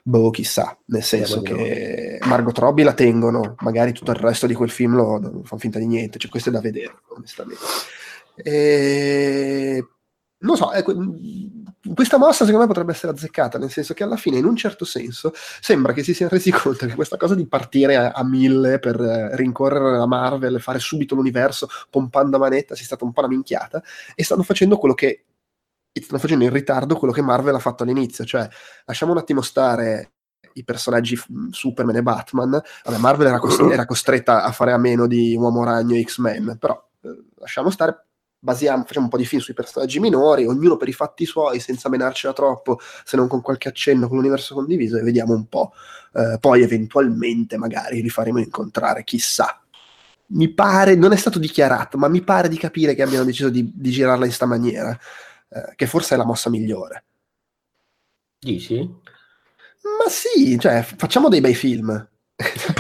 Boh, 0.03 0.29
chissà, 0.29 0.77
nel 0.85 1.01
senso 1.01 1.41
che 1.41 2.19
Margot 2.21 2.55
Robbie 2.59 2.85
la 2.85 2.93
tengono, 2.93 3.55
magari 3.61 3.91
tutto 3.91 4.11
il 4.11 4.17
resto 4.17 4.45
di 4.45 4.53
quel 4.53 4.69
film 4.69 4.93
lo, 4.93 5.17
lo 5.17 5.41
fanno 5.43 5.59
finta 5.59 5.79
di 5.79 5.87
niente, 5.87 6.19
cioè 6.19 6.29
questo 6.29 6.49
è 6.49 6.51
da 6.51 6.61
vedere, 6.61 6.93
onestamente. 7.07 7.63
E... 8.35 9.85
Non 10.37 10.57
so, 10.57 10.71
ecco, 10.71 10.93
questa 11.93 12.17
mossa 12.17 12.45
secondo 12.45 12.59
me 12.59 12.67
potrebbe 12.67 12.91
essere 12.91 13.11
azzeccata, 13.11 13.57
nel 13.57 13.71
senso 13.71 13.93
che 13.93 14.03
alla 14.03 14.17
fine, 14.17 14.37
in 14.37 14.45
un 14.45 14.55
certo 14.55 14.85
senso, 14.85 15.31
sembra 15.35 15.93
che 15.93 16.03
si 16.03 16.13
siano 16.13 16.31
resi 16.31 16.51
conto 16.51 16.85
che 16.85 16.95
questa 16.95 17.17
cosa 17.17 17.35
di 17.35 17.47
partire 17.47 17.95
a, 17.95 18.11
a 18.11 18.23
mille 18.23 18.79
per 18.79 18.99
eh, 18.99 19.35
rincorrere 19.35 19.97
la 19.97 20.05
Marvel 20.05 20.55
e 20.55 20.59
fare 20.59 20.79
subito 20.79 21.15
l'universo 21.15 21.67
pompando 21.89 22.37
a 22.37 22.39
manetta 22.39 22.75
sia 22.75 22.85
stata 22.85 23.05
un 23.05 23.11
po' 23.11 23.21
una 23.21 23.29
minchiata 23.29 23.81
e 24.13 24.23
stanno 24.23 24.43
facendo 24.43 24.77
quello 24.77 24.93
che 24.93 25.25
stanno 25.91 26.19
facendo 26.19 26.43
in 26.43 26.51
ritardo 26.51 26.97
quello 26.97 27.13
che 27.13 27.21
Marvel 27.21 27.55
ha 27.55 27.59
fatto 27.59 27.83
all'inizio, 27.83 28.25
cioè 28.25 28.47
lasciamo 28.85 29.13
un 29.13 29.17
attimo 29.17 29.41
stare 29.41 30.11
i 30.53 30.63
personaggi 30.63 31.17
Superman 31.51 31.95
e 31.95 32.03
Batman, 32.03 32.61
Vabbè, 32.83 32.97
Marvel 32.97 33.27
era, 33.27 33.39
costr- 33.39 33.71
era 33.71 33.85
costretta 33.85 34.43
a 34.43 34.51
fare 34.51 34.71
a 34.71 34.77
meno 34.77 35.07
di 35.07 35.35
Uomo 35.35 35.63
Ragno 35.63 35.95
e 35.95 36.03
X-Men, 36.03 36.57
però 36.59 36.81
eh, 37.01 37.23
lasciamo 37.35 37.69
stare 37.69 38.04
basiamo, 38.45 38.83
facciamo 38.85 39.05
un 39.05 39.11
po' 39.11 39.17
di 39.17 39.25
film 39.25 39.41
sui 39.41 39.55
personaggi 39.55 39.99
minori, 39.99 40.45
ognuno 40.45 40.77
per 40.77 40.87
i 40.87 40.93
fatti 40.93 41.25
suoi, 41.25 41.59
senza 41.59 41.89
menarcela 41.89 42.31
troppo, 42.31 42.79
se 43.03 43.17
non 43.17 43.27
con 43.27 43.41
qualche 43.41 43.67
accenno 43.67 44.07
con 44.07 44.17
l'universo 44.17 44.53
condiviso, 44.53 44.97
e 44.97 45.01
vediamo 45.01 45.33
un 45.33 45.47
po'. 45.47 45.73
Eh, 46.13 46.37
poi 46.39 46.61
eventualmente 46.61 47.57
magari 47.57 48.01
li 48.03 48.09
faremo 48.09 48.37
incontrare, 48.39 49.03
chissà. 49.03 49.59
Mi 50.27 50.49
pare, 50.53 50.95
non 50.95 51.11
è 51.11 51.15
stato 51.15 51.39
dichiarato, 51.39 51.97
ma 51.97 52.07
mi 52.07 52.21
pare 52.21 52.47
di 52.47 52.57
capire 52.57 52.93
che 52.93 53.01
abbiano 53.01 53.25
deciso 53.25 53.49
di, 53.49 53.71
di 53.73 53.89
girarla 53.89 54.25
in 54.25 54.31
sta 54.31 54.45
maniera, 54.45 54.97
eh, 55.49 55.73
che 55.75 55.87
forse 55.87 56.13
è 56.13 56.17
la 56.17 56.25
mossa 56.25 56.49
migliore. 56.51 57.03
Dici? 58.39 58.77
Ma 58.77 60.09
sì, 60.09 60.57
cioè, 60.59 60.83
facciamo 60.83 61.29
dei 61.29 61.41
bei 61.41 61.55
film. 61.55 62.09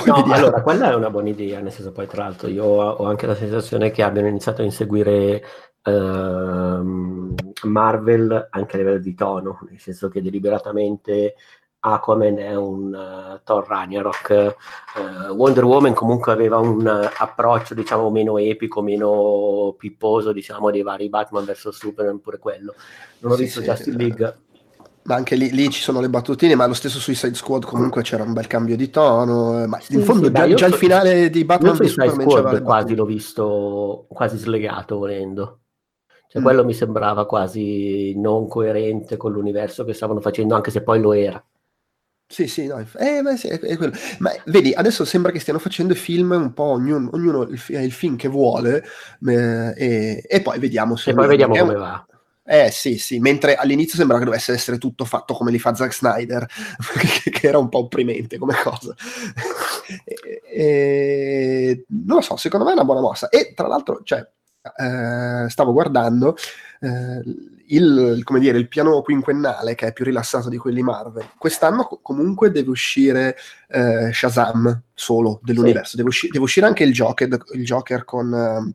No, 0.05 0.23
allora, 0.33 0.61
quella 0.61 0.91
è 0.91 0.95
una 0.95 1.09
buona 1.09 1.29
idea, 1.29 1.59
nel 1.59 1.71
senso 1.71 1.91
poi 1.91 2.07
tra 2.07 2.23
l'altro 2.23 2.47
io 2.47 2.65
ho 2.65 3.05
anche 3.05 3.25
la 3.25 3.35
sensazione 3.35 3.91
che 3.91 4.03
abbiano 4.03 4.27
iniziato 4.27 4.61
a 4.61 4.65
inseguire 4.65 5.43
uh, 5.83 7.35
Marvel 7.63 8.47
anche 8.49 8.75
a 8.75 8.79
livello 8.79 8.99
di 8.99 9.13
tono, 9.13 9.59
nel 9.69 9.79
senso 9.79 10.09
che 10.09 10.21
deliberatamente 10.21 11.35
Aquaman 11.79 12.39
è 12.39 12.55
un 12.55 12.93
uh, 12.93 13.39
Thor 13.43 13.67
Ragnarok, 13.67 14.55
uh, 14.95 15.33
Wonder 15.33 15.63
Woman 15.63 15.93
comunque 15.93 16.31
aveva 16.31 16.57
un 16.57 16.85
uh, 16.85 17.09
approccio 17.17 17.75
diciamo 17.75 18.09
meno 18.09 18.37
epico, 18.39 18.81
meno 18.81 19.75
pipposo 19.77 20.31
diciamo 20.31 20.71
dei 20.71 20.81
vari 20.81 21.09
Batman 21.09 21.45
vs 21.45 21.69
Superman, 21.69 22.21
pure 22.21 22.39
quello. 22.39 22.73
Non 23.19 23.33
ho 23.33 23.35
sì, 23.35 23.43
visto 23.43 23.59
sì, 23.59 23.67
Justice 23.67 23.97
League, 23.97 24.37
ma 25.05 25.15
anche 25.15 25.35
lì, 25.35 25.51
lì, 25.51 25.69
ci 25.69 25.81
sono 25.81 26.01
le 26.01 26.09
battutine, 26.09 26.55
ma 26.55 26.65
lo 26.65 26.73
stesso 26.73 26.99
Suicide 26.99 27.35
Squad 27.35 27.63
comunque 27.63 28.01
c'era 28.01 28.23
un 28.23 28.33
bel 28.33 28.47
cambio 28.47 28.75
di 28.75 28.89
tono, 28.89 29.61
eh, 29.61 29.67
ma 29.67 29.79
in 29.89 30.03
fondo 30.03 30.27
sì, 30.27 30.33
già, 30.33 30.47
già 30.47 30.57
so, 30.57 30.73
il 30.73 30.73
finale 30.73 31.29
di 31.29 31.45
Batman 31.45 31.75
vs 31.75 31.85
Superman 31.89 32.29
Squad 32.29 32.61
quasi 32.63 32.95
l'ho 32.95 33.05
visto 33.05 34.05
quasi 34.09 34.37
slegato 34.37 34.97
volendo. 34.97 35.59
Cioè, 36.27 36.41
mm. 36.41 36.43
quello 36.43 36.65
mi 36.65 36.73
sembrava 36.73 37.27
quasi 37.27 38.13
non 38.15 38.47
coerente 38.47 39.15
con 39.15 39.31
l'universo 39.31 39.83
che 39.83 39.93
stavano 39.93 40.21
facendo, 40.21 40.55
anche 40.55 40.71
se 40.71 40.81
poi 40.81 40.99
lo 40.99 41.13
era. 41.13 41.43
Sì, 42.27 42.47
sì, 42.47 42.65
no, 42.65 42.79
eh, 42.79 43.21
beh, 43.21 43.37
sì, 43.37 43.47
è, 43.47 43.59
è 43.59 43.77
quello. 43.77 43.93
Ma 44.17 44.31
vedi, 44.45 44.73
adesso 44.73 45.05
sembra 45.05 45.31
che 45.31 45.39
stiano 45.39 45.59
facendo 45.59 45.93
film 45.93 46.31
un 46.31 46.53
po' 46.53 46.63
ognuno, 46.63 47.11
ognuno 47.13 47.43
il, 47.43 47.61
il, 47.67 47.91
film 47.91 48.15
che 48.15 48.27
vuole 48.27 48.83
eh, 49.27 49.73
e, 49.77 50.23
e, 50.27 50.41
poi 50.41 50.57
vediamo 50.57 50.95
se... 50.95 51.11
E 51.11 51.13
poi 51.13 51.27
vediamo 51.27 51.55
come 51.55 51.75
va. 51.75 52.03
Eh 52.47 52.69
sì, 52.69 52.99
sì, 52.99 53.17
mentre 53.17 53.55
all'inizio 53.55 53.97
sembrava 53.97 54.21
che 54.21 54.29
dovesse 54.29 54.53
essere 54.53 54.77
tutto 54.77 55.03
fatto 55.03 55.33
come 55.33 55.49
li 55.49 55.57
fa 55.57 55.73
Zack 55.73 55.91
Snyder, 55.91 56.45
che 57.31 57.47
era 57.47 57.57
un 57.57 57.69
po' 57.69 57.79
opprimente 57.79 58.37
come 58.37 58.53
cosa. 58.61 58.93
e, 60.05 60.41
e, 60.47 61.85
non 61.87 62.17
lo 62.17 62.21
so, 62.21 62.37
secondo 62.37 62.65
me 62.65 62.71
è 62.71 62.75
una 62.75 62.85
buona 62.85 63.01
mossa. 63.01 63.29
E 63.29 63.53
tra 63.55 63.65
l'altro, 63.65 64.01
cioè, 64.03 64.19
eh, 64.77 65.49
stavo 65.49 65.73
guardando 65.73 66.35
eh, 66.81 67.21
il, 67.67 68.21
come 68.23 68.39
dire, 68.39 68.59
il 68.59 68.67
piano 68.67 69.01
quinquennale, 69.01 69.73
che 69.73 69.87
è 69.87 69.93
più 69.93 70.05
rilassato 70.05 70.47
di 70.47 70.57
quelli 70.57 70.83
Marvel. 70.83 71.31
Quest'anno 71.39 71.85
co- 71.85 71.99
comunque 71.99 72.51
deve 72.51 72.69
uscire 72.69 73.35
eh, 73.69 74.11
Shazam 74.13 74.83
solo 74.93 75.39
dell'universo, 75.41 75.91
sì. 75.91 75.97
deve, 75.97 76.09
usci- 76.09 76.29
deve, 76.29 76.43
uscire 76.43 76.67
anche 76.67 76.83
il 76.83 76.93
Joker, 76.93 77.43
il 77.53 77.63
Joker 77.63 78.05
con 78.05 78.31
ehm, 78.31 78.73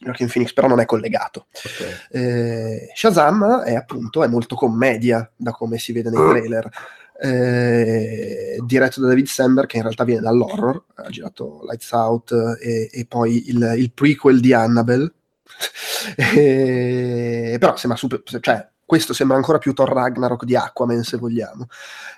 Joaquin 0.00 0.28
Phoenix 0.28 0.52
però 0.52 0.66
non 0.66 0.80
è 0.80 0.86
collegato. 0.86 1.46
Okay. 1.52 1.94
Eh, 2.10 2.90
Shazam 2.94 3.62
è 3.62 3.74
appunto 3.74 4.24
è 4.24 4.28
molto 4.28 4.54
commedia 4.54 5.30
da 5.36 5.52
come 5.52 5.78
si 5.78 5.92
vede 5.92 6.10
nei 6.10 6.28
trailer. 6.28 6.68
Eh, 7.22 8.58
diretto 8.64 9.02
da 9.02 9.08
David 9.08 9.26
Samber 9.26 9.66
che 9.66 9.76
in 9.76 9.82
realtà 9.82 10.04
viene 10.04 10.22
dall'horror 10.22 10.84
ha 10.94 11.10
girato 11.10 11.60
Lights 11.68 11.90
Out 11.90 12.32
e, 12.58 12.88
e 12.90 13.04
poi 13.06 13.50
il, 13.50 13.74
il, 13.76 13.92
prequel 13.92 14.40
di 14.40 14.54
Annabelle 14.54 15.12
eh, 16.16 17.58
però 17.60 17.76
sembra 17.76 17.98
super 17.98 18.22
cioè 18.40 18.66
questo 18.86 19.12
sembra 19.12 19.36
ancora 19.36 19.58
più 19.58 19.74
Thor 19.74 19.92
Ragnarok 19.92 20.44
di 20.44 20.56
Aquaman 20.56 21.02
se 21.02 21.18
vogliamo 21.18 21.68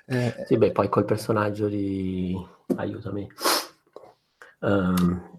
eh, 0.06 0.44
sì 0.46 0.56
beh 0.56 0.70
poi 0.70 0.88
col 0.88 1.04
personaggio 1.04 1.66
di 1.66 2.40
aiutami 2.76 3.28
um, 4.60 5.31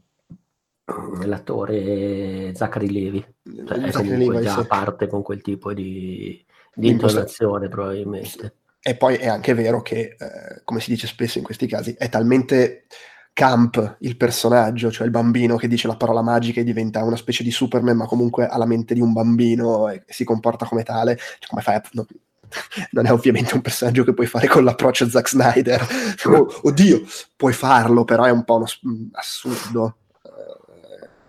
l'attore 1.25 2.54
Zachary 2.56 2.90
Levi, 2.90 3.25
cioè 3.66 3.78
è 3.80 3.92
comunque 3.92 4.34
Levi, 4.34 4.46
già 4.46 4.62
sì. 4.62 4.68
parte 4.68 5.08
con 5.08 5.22
quel 5.22 5.42
tipo 5.42 5.74
di, 5.74 6.44
di 6.74 6.90
intonazione 6.90 7.70
probabilmente. 7.70 8.56
E 8.82 8.96
poi 8.98 9.16
è 9.16 9.28
anche 9.28 9.54
vero 9.54 9.82
che, 9.82 10.16
eh, 10.20 10.62
come 10.66 10.82
si 10.82 10.90
dice 10.90 11.08
spesso 11.08 11.38
in 11.38 11.44
questi 11.44 11.68
casi, 11.68 11.96
è 11.98 12.10
talmente 12.10 12.86
camp 13.32 13.98
il 14.02 14.18
personaggio, 14.18 14.92
cioè 14.92 15.06
il 15.06 15.12
bambino 15.12 15.56
che 15.56 15.70
dice 15.70 15.88
la 15.88 15.96
parola 15.96 16.22
magica 16.22 16.60
e 16.60 16.66
diventa 16.66 17.04
una 17.04 17.16
specie 17.16 17.44
di 17.44 17.52
Superman, 17.52 17.96
ma 17.96 18.06
comunque 18.06 18.46
ha 18.46 18.58
la 18.58 18.66
mente 18.66 18.94
di 18.94 19.00
un 19.00 19.13
bambino 19.13 19.88
e 19.88 20.04
si 20.08 20.25
comporta 20.25 20.66
come 20.66 20.84
tale. 20.84 21.18
Cioè, 21.18 21.50
come 21.50 21.62
fai 21.62 21.75
a... 21.75 21.84
No, 21.94 22.06
non 22.92 23.06
è 23.06 23.12
ovviamente 23.12 23.56
un 23.56 23.62
personaggio 23.62 24.04
che 24.04 24.13
puoi 24.13 24.28
fare 24.28 24.48
con 24.48 24.66
l'approccio 24.66 25.08
Zack 25.08 25.30
Snyder. 25.30 25.88
Oh, 26.25 26.48
oddio, 26.63 27.02
puoi 27.36 27.54
farlo, 27.54 28.04
però 28.04 28.24
è 28.24 28.32
un 28.32 28.44
po' 28.44 28.56
uno, 28.56 28.66
assurdo 29.13 29.98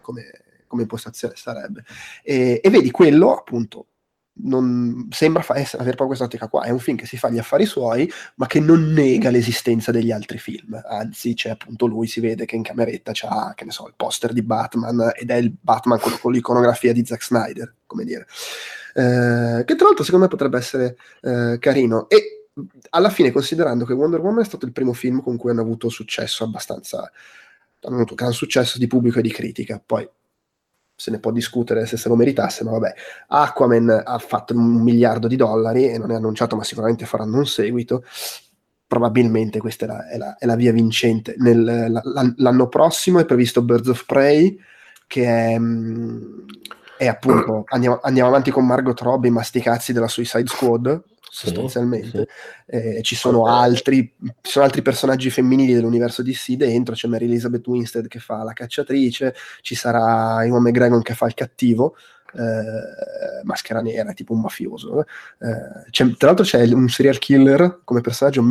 come, 0.04 0.30
come 0.68 0.82
impostazione 0.82 1.34
sarebbe. 1.34 1.84
E, 2.22 2.60
e, 2.62 2.70
vedi, 2.70 2.90
quello 2.90 3.36
appunto 3.36 3.86
non 4.36 5.08
sembra 5.10 5.42
fa- 5.42 5.56
essere, 5.56 5.82
avere 5.82 5.96
proprio 5.96 6.16
questa 6.16 6.24
ottica 6.24 6.48
qua. 6.48 6.64
È 6.64 6.70
un 6.70 6.78
film 6.78 6.96
che 6.96 7.06
si 7.06 7.16
fa 7.16 7.30
gli 7.30 7.38
affari 7.38 7.66
suoi, 7.66 8.10
ma 8.36 8.46
che 8.46 8.60
non 8.60 8.92
nega 8.92 9.30
l'esistenza 9.30 9.92
degli 9.92 10.10
altri 10.10 10.38
film. 10.38 10.80
Anzi, 10.86 11.34
c'è 11.34 11.50
appunto 11.50 11.86
lui, 11.86 12.06
si 12.06 12.20
vede 12.20 12.44
che 12.44 12.56
in 12.56 12.62
cameretta 12.62 13.12
c'ha, 13.14 13.52
che 13.54 13.64
ne 13.64 13.70
so, 13.70 13.86
il 13.86 13.94
poster 13.96 14.32
di 14.32 14.42
Batman 14.42 15.12
ed 15.14 15.30
è 15.30 15.36
il 15.36 15.54
Batman 15.58 15.98
con, 16.00 16.16
con 16.20 16.32
l'iconografia 16.32 16.92
di 16.92 17.04
Zack 17.04 17.22
Snyder, 17.22 17.74
come 17.86 18.04
dire. 18.04 18.26
Eh, 18.94 19.64
che 19.64 19.74
tra 19.74 19.86
l'altro 19.86 20.04
secondo 20.04 20.26
me 20.26 20.30
potrebbe 20.30 20.58
essere 20.58 20.96
eh, 21.22 21.56
carino. 21.60 22.08
E 22.08 22.48
alla 22.90 23.10
fine, 23.10 23.32
considerando 23.32 23.84
che 23.84 23.92
Wonder 23.92 24.20
Woman 24.20 24.42
è 24.42 24.46
stato 24.46 24.64
il 24.66 24.72
primo 24.72 24.92
film 24.92 25.20
con 25.22 25.36
cui 25.36 25.50
hanno 25.50 25.62
avuto 25.62 25.88
successo 25.88 26.44
abbastanza, 26.44 27.10
hanno 27.86 27.96
avuto 27.96 28.14
gran 28.14 28.32
successo 28.32 28.78
di 28.78 28.86
pubblico 28.86 29.18
e 29.18 29.22
di 29.22 29.30
critica, 29.30 29.82
poi 29.84 30.08
se 30.96 31.10
ne 31.10 31.18
può 31.18 31.32
discutere 31.32 31.86
se 31.86 31.96
se 31.96 32.08
lo 32.08 32.16
meritasse, 32.16 32.64
ma 32.64 32.70
vabbè, 32.72 32.94
Aquaman 33.28 34.02
ha 34.04 34.18
fatto 34.18 34.54
un 34.54 34.82
miliardo 34.82 35.26
di 35.26 35.36
dollari 35.36 35.88
e 35.88 35.98
non 35.98 36.10
è 36.10 36.14
annunciato, 36.14 36.56
ma 36.56 36.64
sicuramente 36.64 37.06
faranno 37.06 37.38
un 37.38 37.46
seguito. 37.46 38.04
Probabilmente 38.86 39.58
questa 39.58 39.86
è 39.86 39.88
la, 39.88 40.08
è 40.08 40.16
la, 40.18 40.36
è 40.38 40.46
la 40.46 40.54
via 40.54 40.72
vincente. 40.72 41.34
Nel, 41.38 41.90
la, 41.90 42.32
l'anno 42.36 42.68
prossimo 42.68 43.18
è 43.18 43.24
previsto 43.24 43.62
Birds 43.62 43.88
of 43.88 44.04
Prey, 44.06 44.56
che 45.06 45.26
è, 45.26 45.58
mm, 45.58 46.38
è 46.96 47.08
appunto 47.08 47.64
andiamo, 47.68 47.98
andiamo, 48.02 48.28
avanti 48.28 48.50
con 48.52 48.64
Margot 48.64 49.00
Robbie, 49.00 49.30
ma 49.30 49.42
sti 49.42 49.60
cazzi 49.60 49.92
della 49.92 50.08
Suicide 50.08 50.46
Squad 50.46 51.02
sostanzialmente. 51.34 52.08
Sì, 52.08 52.16
sì. 52.16 52.76
Eh, 52.76 53.02
ci, 53.02 53.16
sono 53.16 53.46
altri, 53.46 54.14
ci 54.40 54.50
sono 54.52 54.64
altri 54.64 54.82
personaggi 54.82 55.30
femminili 55.30 55.74
dell'universo 55.74 56.22
DC 56.22 56.52
dentro, 56.52 56.94
c'è 56.94 57.08
Mary 57.08 57.24
Elizabeth 57.24 57.66
Winstead 57.66 58.06
che 58.06 58.20
fa 58.20 58.44
la 58.44 58.52
cacciatrice, 58.52 59.34
ci 59.60 59.74
sarà 59.74 60.44
Iwan 60.44 60.62
McGregor 60.62 61.02
che 61.02 61.14
fa 61.14 61.26
il 61.26 61.34
cattivo, 61.34 61.96
eh, 62.34 63.42
maschera 63.42 63.80
nera, 63.80 64.12
tipo 64.12 64.32
un 64.32 64.42
mafioso. 64.42 65.00
Eh, 65.00 65.90
tra 65.90 66.28
l'altro 66.28 66.44
c'è 66.44 66.62
un 66.72 66.88
serial 66.88 67.18
killer 67.18 67.80
come 67.82 68.00
personaggio, 68.00 68.44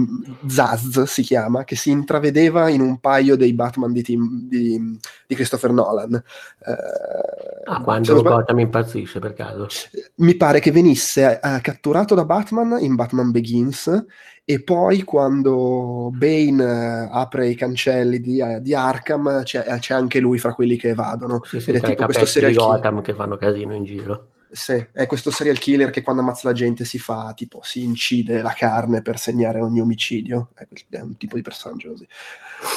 Zaz 0.45 1.03
si 1.03 1.21
chiama, 1.21 1.63
che 1.63 1.77
si 1.77 1.89
intravedeva 1.89 2.67
in 2.67 2.81
un 2.81 2.99
paio 2.99 3.37
dei 3.37 3.53
Batman 3.53 3.93
di, 3.93 4.03
team, 4.03 4.41
di, 4.49 4.99
di 5.25 5.35
Christopher 5.35 5.71
Nolan. 5.71 6.13
Eh, 6.15 7.32
ah, 7.65 7.81
quando 7.81 8.21
Gotham 8.21 8.59
impazzisce 8.59 9.19
per 9.19 9.33
caso? 9.33 9.67
Mi 10.15 10.35
pare 10.35 10.59
che 10.59 10.71
venisse 10.71 11.39
eh, 11.41 11.61
catturato 11.61 12.15
da 12.15 12.25
Batman 12.25 12.77
in 12.79 12.95
Batman 12.95 13.31
Begins 13.31 14.05
e 14.45 14.61
poi 14.61 15.03
quando 15.03 16.09
Bane 16.13 16.63
uh, 16.63 17.07
apre 17.11 17.47
i 17.47 17.55
cancelli 17.55 18.19
di, 18.19 18.41
uh, 18.41 18.59
di 18.59 18.73
Arkham 18.75 19.43
c'è, 19.43 19.63
c'è, 19.79 19.93
anche 19.93 20.19
lui 20.19 20.37
fra 20.37 20.53
quelli 20.53 20.75
che 20.75 20.89
evadono 20.89 21.41
sì, 21.45 21.61
sì, 21.61 21.69
ed 21.69 21.77
è 21.77 21.81
tipo 21.81 22.03
questo 22.03 22.25
serial 22.25 22.53
Gotham 22.53 23.01
che 23.01 23.13
fanno 23.13 23.37
casino 23.37 23.73
in 23.73 23.85
giro 23.85 24.31
sì, 24.51 24.85
è 24.91 25.07
questo 25.07 25.31
serial 25.31 25.57
killer 25.57 25.89
che 25.91 26.01
quando 26.01 26.21
ammazza 26.21 26.49
la 26.49 26.53
gente 26.53 26.83
si 26.83 26.99
fa 26.99 27.31
tipo 27.33 27.61
si 27.63 27.83
incide 27.83 28.41
la 28.41 28.51
carne 28.51 29.01
per 29.01 29.17
segnare 29.17 29.61
ogni 29.61 29.79
omicidio 29.79 30.49
è, 30.55 30.99
un 30.99 31.15
tipo 31.15 31.37
di 31.37 31.41
personaggio 31.41 31.91
così 31.91 32.07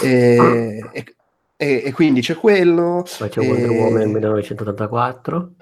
e, 0.04 0.36
ah. 0.38 0.90
e 0.92 1.15
e, 1.58 1.84
e, 1.86 1.92
quindi 1.92 2.20
c'è 2.20 2.34
quello. 2.34 3.02
Poi 3.16 3.28
c'è 3.30 3.40
Wonder 3.40 3.70
e... 3.70 3.78
Woman 3.78 4.10
1984. 4.10 5.52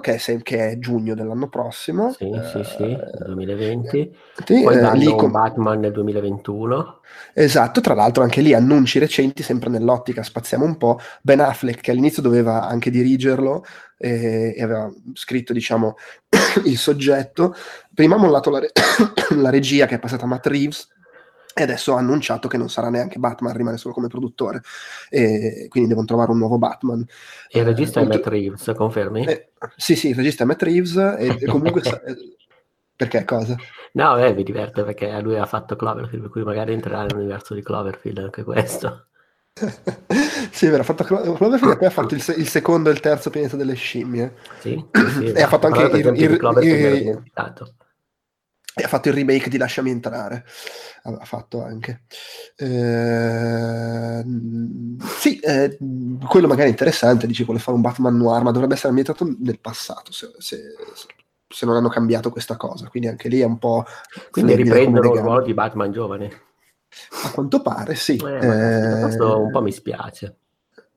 Che 0.00 0.14
è, 0.14 0.42
che 0.42 0.70
è, 0.70 0.78
giugno 0.78 1.14
dell'anno 1.14 1.50
prossimo. 1.50 2.10
Sì, 2.12 2.30
eh, 2.30 2.42
sì, 2.42 2.64
sì, 2.64 2.98
2020. 3.26 4.16
Sì, 4.46 4.62
Poi 4.62 4.76
eh, 4.76 4.96
lì 4.96 5.14
con 5.14 5.30
Batman 5.30 5.80
nel 5.80 5.92
2021. 5.92 7.00
Esatto, 7.34 7.82
tra 7.82 7.92
l'altro 7.92 8.22
anche 8.22 8.40
lì 8.40 8.54
annunci 8.54 8.98
recenti, 8.98 9.42
sempre 9.42 9.68
nell'ottica, 9.68 10.22
spaziamo 10.22 10.64
un 10.64 10.78
po'. 10.78 10.98
Ben 11.20 11.40
Affleck 11.40 11.82
che 11.82 11.90
all'inizio 11.90 12.22
doveva 12.22 12.66
anche 12.66 12.90
dirigerlo 12.90 13.62
e, 13.98 14.54
e 14.56 14.62
aveva 14.62 14.90
scritto, 15.12 15.52
diciamo, 15.52 15.96
il 16.64 16.78
soggetto. 16.78 17.54
Prima 17.92 18.14
ha 18.14 18.18
mollato 18.18 18.48
la, 18.48 18.60
re- 18.60 18.72
la 19.36 19.50
regia 19.50 19.84
che 19.84 19.96
è 19.96 19.98
passata 19.98 20.24
a 20.24 20.28
Matt 20.28 20.46
Reeves 20.46 20.88
e 21.54 21.62
adesso 21.62 21.94
ha 21.94 21.98
annunciato 21.98 22.48
che 22.48 22.56
non 22.56 22.70
sarà 22.70 22.88
neanche 22.88 23.18
Batman, 23.18 23.54
rimane 23.54 23.76
solo 23.76 23.94
come 23.94 24.08
produttore, 24.08 24.62
e 25.10 25.66
quindi 25.68 25.88
devono 25.88 26.06
trovare 26.06 26.30
un 26.30 26.38
nuovo 26.38 26.58
Batman. 26.58 27.04
E 27.48 27.58
il 27.58 27.64
regista 27.64 28.00
eh, 28.00 28.04
è 28.04 28.06
Matt 28.06 28.26
Reeves, 28.26 28.72
confermi? 28.74 29.24
Eh, 29.24 29.50
sì, 29.76 29.96
sì, 29.96 30.08
il 30.08 30.14
regista 30.14 30.44
è 30.44 30.46
Matt 30.46 30.62
Reeves, 30.62 30.96
e, 30.96 31.36
e 31.40 31.46
comunque... 31.46 31.82
sa- 31.82 32.00
eh, 32.04 32.16
perché 32.94 33.24
cosa? 33.24 33.56
No, 33.92 34.14
beh, 34.14 34.32
mi 34.34 34.42
diverte 34.44 34.84
perché 34.84 35.20
lui 35.20 35.36
ha 35.36 35.46
fatto 35.46 35.76
Cloverfield, 35.76 36.22
per 36.22 36.30
cui 36.30 36.44
magari 36.44 36.72
entrerà 36.72 37.02
nell'universo 37.02 37.54
di 37.54 37.62
Cloverfield 37.62 38.18
anche 38.18 38.44
questo. 38.44 39.06
sì, 40.50 40.66
vero, 40.68 40.82
ha 40.82 40.84
fatto 40.84 41.04
Cloverfield 41.04 41.74
e 41.74 41.76
poi 41.76 41.86
ha 41.86 41.90
fatto 41.90 42.14
il, 42.14 42.24
il, 42.36 42.48
secondo 42.48 42.88
e 42.88 42.92
il 42.92 43.00
terzo 43.00 43.28
pianeta 43.28 43.56
delle 43.56 43.74
scimmie. 43.74 44.34
Sì, 44.60 44.82
sì, 44.92 45.10
sì 45.10 45.24
e 45.32 45.42
ha 45.42 45.48
fatto 45.48 45.66
anche 45.66 45.98
il, 45.98 46.06
il, 46.06 46.22
il, 46.22 47.22
e 48.74 48.84
ha 48.84 48.88
fatto 48.88 49.08
il 49.08 49.14
remake 49.14 49.50
di 49.50 49.58
Lasciami 49.58 49.90
entrare. 49.90 50.44
Ha 51.02 51.24
fatto 51.24 51.62
anche. 51.62 52.02
Eh, 52.56 54.24
sì 55.18 55.38
eh, 55.40 55.76
quello 56.26 56.46
magari 56.46 56.68
è 56.68 56.70
interessante 56.70 57.26
dice 57.26 57.44
vuole 57.44 57.58
fare 57.58 57.76
un 57.76 57.82
Batman 57.82 58.16
noir 58.16 58.42
ma 58.42 58.52
dovrebbe 58.52 58.74
essere 58.74 58.90
ambientato 58.90 59.26
nel 59.40 59.58
passato 59.58 60.12
se, 60.12 60.30
se, 60.38 60.60
se 61.48 61.66
non 61.66 61.76
hanno 61.76 61.88
cambiato 61.88 62.30
questa 62.30 62.56
cosa. 62.56 62.88
Quindi 62.88 63.08
anche 63.08 63.28
lì 63.28 63.40
è 63.40 63.44
un 63.44 63.58
po' 63.58 63.84
quindi 64.30 64.54
riprendono 64.54 65.12
il 65.12 65.20
ruolo 65.20 65.42
di 65.42 65.54
Batman 65.54 65.92
giovane. 65.92 66.42
A 67.24 67.30
quanto 67.30 67.62
pare 67.62 67.94
sì. 67.94 68.16
Eh, 68.16 69.00
questo 69.00 69.40
un 69.40 69.50
po' 69.50 69.62
mi 69.62 69.72
spiace 69.72 70.36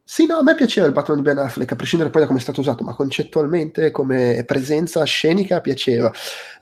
sì, 0.07 0.27
no, 0.27 0.37
a 0.37 0.43
me 0.43 0.53
piaceva 0.53 0.85
il 0.85 0.93
Batman 0.93 1.17
di 1.17 1.23
Ben 1.23 1.39
Affleck, 1.39 1.71
a 1.71 1.75
prescindere 1.75 2.11
poi 2.11 2.21
da 2.21 2.27
come 2.27 2.37
è 2.37 2.41
stato 2.43 2.61
usato, 2.61 2.83
ma 2.83 2.93
concettualmente 2.93 3.89
come 3.89 4.43
presenza 4.45 5.03
scenica 5.03 5.61
piaceva. 5.61 6.11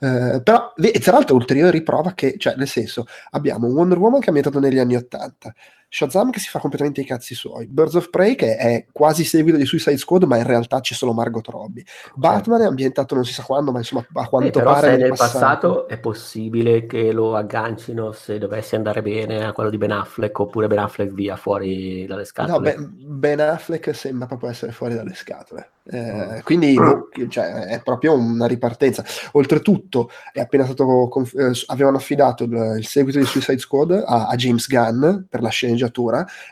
Eh, 0.00 0.40
però, 0.42 0.72
e 0.76 0.98
tra 0.98 1.12
l'altro, 1.12 1.36
ulteriore 1.36 1.70
riprova 1.70 2.14
che, 2.14 2.36
cioè, 2.38 2.54
nel 2.56 2.68
senso, 2.68 3.04
abbiamo 3.32 3.66
un 3.66 3.74
Wonder 3.74 3.98
Woman 3.98 4.20
che 4.20 4.26
è 4.26 4.28
ambientato 4.28 4.58
negli 4.60 4.78
anni 4.78 4.96
Ottanta, 4.96 5.54
Shazam 5.94 6.30
che 6.30 6.40
si 6.40 6.48
fa 6.48 6.58
completamente 6.58 7.02
i 7.02 7.04
cazzi 7.04 7.36
suoi, 7.36 7.68
Birds 7.68 7.94
of 7.94 8.10
Prey 8.10 8.34
che 8.34 8.56
è 8.56 8.86
quasi 8.90 9.22
seguito 9.22 9.56
di 9.56 9.64
Suicide 9.64 9.96
Squad 9.96 10.24
ma 10.24 10.36
in 10.36 10.42
realtà 10.42 10.80
c'è 10.80 10.92
solo 10.92 11.12
Margot 11.12 11.46
Robbie, 11.46 11.84
Batman 12.16 12.62
è 12.62 12.64
ambientato 12.64 13.14
non 13.14 13.24
si 13.24 13.32
sa 13.32 13.44
quando 13.44 13.70
ma 13.70 13.78
insomma 13.78 14.04
a 14.12 14.26
quanto 14.26 14.48
eh, 14.48 14.50
però 14.50 14.72
pare 14.72 14.90
se 14.90 14.96
nel 14.96 15.08
passato. 15.10 15.28
passato. 15.28 15.88
è 15.88 15.98
possibile 15.98 16.86
che 16.86 17.12
lo 17.12 17.36
aggancino 17.36 18.10
se 18.10 18.38
dovesse 18.38 18.74
andare 18.74 19.02
bene 19.02 19.44
a 19.44 19.52
quello 19.52 19.70
di 19.70 19.78
Ben 19.78 19.92
Affleck 19.92 20.36
oppure 20.36 20.66
Ben 20.66 20.80
Affleck 20.80 21.12
via 21.12 21.36
fuori 21.36 22.06
dalle 22.06 22.24
scatole 22.24 22.52
no 22.52 22.60
ben, 22.60 22.92
ben 22.96 23.38
Affleck 23.38 23.94
sembra 23.94 24.26
proprio 24.26 24.50
essere 24.50 24.72
fuori 24.72 24.94
dalle 24.94 25.14
scatole 25.14 25.68
eh, 25.86 26.40
quindi 26.44 26.74
boh, 26.80 27.08
cioè, 27.28 27.66
è 27.66 27.82
proprio 27.82 28.14
una 28.14 28.46
ripartenza. 28.46 29.04
Oltretutto, 29.32 30.10
è 30.32 30.40
appena 30.40 30.64
stato 30.64 31.08
conf- 31.08 31.38
eh, 31.38 31.52
avevano 31.66 31.98
affidato 31.98 32.44
il, 32.44 32.76
il, 32.78 32.86
seguito 32.86 33.18
di 33.18 33.26
Suicide 33.26 33.58
Squad 33.58 33.90
a, 33.90 34.26
a, 34.28 34.34
James 34.34 34.66
Gunn 34.66 35.24
per 35.28 35.42
la 35.42 35.50
sceneggiatura 35.50 35.83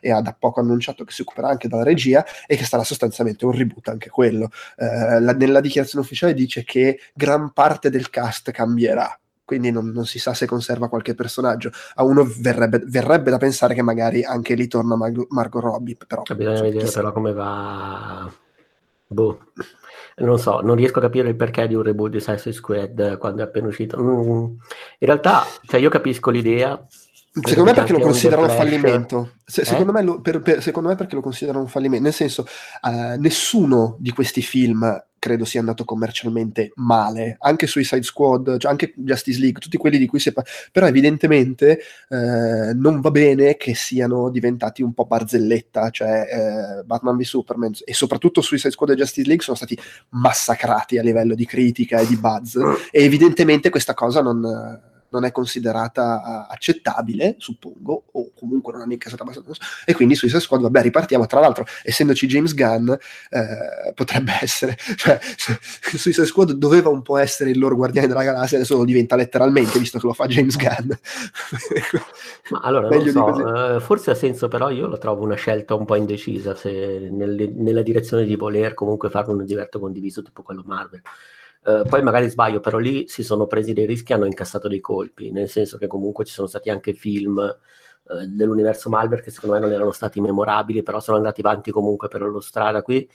e 0.01 0.11
ha 0.11 0.21
da 0.21 0.35
poco 0.39 0.61
annunciato 0.61 1.05
che 1.05 1.13
si 1.13 1.23
occuperà 1.23 1.49
anche 1.49 1.69
della 1.69 1.83
regia 1.83 2.25
e 2.47 2.57
che 2.57 2.65
sarà 2.65 2.85
sostanzialmente 2.85 3.45
un 3.45 3.53
reboot 3.53 3.89
anche 3.89 4.11
quello. 4.11 4.51
Eh, 4.77 5.21
la, 5.21 5.33
nella 5.33 5.61
dichiarazione 5.61 6.05
ufficiale 6.05 6.35
dice 6.35 6.65
che 6.65 6.99
gran 7.15 7.53
parte 7.53 7.91
del 7.91 8.11
cast 8.11 8.51
cambierà 8.51 9.17
quindi 9.45 9.71
non, 9.71 9.89
non, 9.89 10.07
si 10.07 10.19
sa 10.19 10.33
se 10.33 10.47
conserva 10.47 10.89
qualche 10.89 11.15
personaggio. 11.15 11.71
A 11.97 12.05
uno 12.05 12.27
verrebbe, 12.39 12.81
verrebbe 12.87 13.31
da 13.31 13.37
pensare 13.37 13.75
che 13.75 13.83
magari 13.83 14.25
anche 14.25 14.55
lì 14.55 14.67
torna 14.67 14.97
Mar- 14.97 15.27
Margot 15.29 15.63
Robbie. 15.63 15.95
Però, 15.95 16.23
Bisogna 16.35 16.63
vedere 16.63 16.91
però 16.91 17.13
come 17.13 17.35
va 17.35 18.33
Boh. 19.13 19.39
Non 20.17 20.39
so, 20.39 20.61
non 20.61 20.77
riesco 20.77 20.99
a 20.99 21.03
capire 21.03 21.29
il 21.29 21.37
perché 21.37 21.67
di 21.67 21.75
un 21.75 21.83
reboot 21.83 22.11
di 22.11 22.21
Suicide 22.21 22.53
Squad 22.53 23.19
quando 23.19 23.43
è 23.43 23.45
appena 23.45 23.69
uscito. 23.69 24.03
Mm. 24.03 24.45
In 24.45 24.59
realtà, 24.99 25.45
cioè, 25.67 25.81
io 25.81 25.89
capisco 25.89 26.31
l'idea. 26.31 26.85
Secondo 27.35 27.71
me 27.71 27.73
perché 27.75 27.93
lo 27.93 28.01
considerano 28.01 28.47
un 28.47 28.55
fallimento. 28.55 29.33
Se, 29.45 29.63
eh? 29.63 29.65
secondo, 29.65 29.91
me 29.91 30.03
lo, 30.03 30.21
per, 30.21 30.43
per, 30.43 30.63
secondo, 30.63 30.91
me 30.91 30.97
perché 30.97 31.15
lo 31.15 31.23
considerano 31.23 31.63
un 31.63 31.69
fallimento. 31.69 32.05
Nel 32.05 32.13
senso, 32.13 32.47
uh, 32.83 33.19
nessuno 33.19 33.97
di 33.99 34.11
questi 34.11 34.43
film 34.43 35.03
credo 35.19 35.45
sia 35.45 35.61
andato 35.61 35.85
commercialmente 35.85 36.73
male, 36.75 37.37
anche 37.39 37.69
Suicide 37.69 38.03
Squad, 38.03 38.59
cioè 38.59 38.71
anche 38.71 38.93
Justice 38.97 39.39
League, 39.39 39.61
tutti 39.61 39.77
quelli 39.77 39.97
di 39.97 40.09
cui 40.09 40.19
si 40.19 40.33
parla, 40.33 40.51
però 40.73 40.89
evidentemente 40.89 41.79
eh, 42.09 42.75
non 42.75 43.01
va 43.01 43.13
bene 43.13 43.57
che 43.57 43.73
siano 43.77 44.31
diventati 44.31 44.83
un 44.83 44.93
po' 44.93 45.05
barzelletta, 45.05 45.91
cioè 45.91 46.27
eh, 46.29 46.83
Batman 46.83 47.17
v 47.17 47.21
Superman 47.23 47.71
e 47.85 47.95
soprattutto 47.95 48.41
Suicide 48.41 48.73
Squad 48.73 48.91
e 48.91 48.97
Justice 48.97 49.29
League 49.29 49.45
sono 49.45 49.57
stati 49.57 49.79
massacrati 50.09 50.99
a 50.99 51.03
livello 51.03 51.37
di 51.37 51.47
critica 51.47 52.01
e 52.01 52.07
di 52.09 52.17
buzz 52.17 52.57
e 52.91 53.05
evidentemente 53.05 53.71
questa 53.71 53.95
cosa 53.95 54.23
non 54.23 54.91
non 55.13 55.25
è 55.25 55.31
considerata 55.31 56.47
uh, 56.49 56.53
accettabile, 56.53 57.37
suppongo, 57.39 58.05
o 58.13 58.31
comunque 58.35 58.73
non 58.73 58.83
ha 58.83 58.87
mica 58.87 59.09
stata 59.09 59.23
abbastanza. 59.23 59.53
E 59.85 59.95
quindi 59.95 60.15
Suicide 60.15 60.41
Squad, 60.41 60.63
vabbè, 60.63 60.83
ripartiamo. 60.83 61.27
Tra 61.27 61.41
l'altro, 61.41 61.65
essendoci 61.83 62.27
James 62.27 62.55
Gunn, 62.55 62.91
eh, 62.91 63.93
potrebbe 63.95 64.33
essere, 64.41 64.77
cioè, 64.97 65.19
Suicide 65.21 66.27
Squad 66.27 66.53
doveva 66.53 66.89
un 66.89 67.03
po' 67.03 67.19
essere 67.19 67.51
il 67.51 67.59
loro 67.59 67.77
guardiane 67.77 68.09
della 68.09 68.25
galassia, 68.25 68.57
adesso 68.57 68.77
lo 68.77 68.85
diventa 68.85 69.15
letteralmente, 69.17 69.79
visto 69.79 69.99
che 69.99 70.07
lo 70.07 70.15
fa 70.15 70.27
James 70.27 70.57
Gunn. 70.57 70.91
Ma 72.51 72.61
allora, 72.63 72.89
so, 73.11 73.25
uh, 73.25 73.81
forse 73.81 74.11
ha 74.11 74.15
senso, 74.15 74.49
però 74.49 74.71
io 74.71 74.87
lo 74.87 74.99
trovo 74.99 75.23
una 75.23 75.37
scelta 75.37 75.75
un 75.75 75.85
po' 75.85 75.97
indecisa, 75.97 76.55
se 76.55 77.09
nelle, 77.11 77.49
nella 77.49 77.83
direzione 77.83 78.25
di 78.25 78.37
voler 78.37 78.75
comunque 78.75 79.11
fare 79.11 79.31
un 79.31 79.45
diverto 79.45 79.79
condiviso 79.79 80.23
tipo 80.23 80.43
quello 80.43 80.63
Marvel 80.65 81.03
Uh, 81.65 81.89
poi 81.89 82.03
magari 82.03 82.29
sbaglio, 82.29 82.59
però 82.59 82.79
lì 82.79 83.07
si 83.07 83.23
sono 83.23 83.47
presi 83.47 83.73
dei 83.73 83.87
rischi 83.87 84.11
e 84.11 84.17
hanno 84.17 84.27
incassato 84.27 84.67
dei 84.67 84.81
colpi, 84.81 85.31
nel 85.31 85.49
senso 85.49 85.79
che 85.79 85.87
comunque 85.87 86.25
ci 86.25 86.33
sono 86.33 86.49
stati 86.49 86.71
anche 86.71 86.93
film 86.93 87.37
uh, 87.37 88.27
dell'universo 88.27 88.89
Malware 88.89 89.23
che 89.23 89.31
secondo 89.31 89.55
me 89.55 89.61
non 89.63 89.73
erano 89.73 89.93
stati 89.93 90.21
memorabili, 90.21 90.83
però 90.83 90.99
sono 90.99 91.19
andati 91.19 91.41
avanti 91.41 91.71
comunque 91.71 92.09
per 92.09 92.23
la 92.23 92.41
strada 92.41 92.83
qui. 92.83 93.09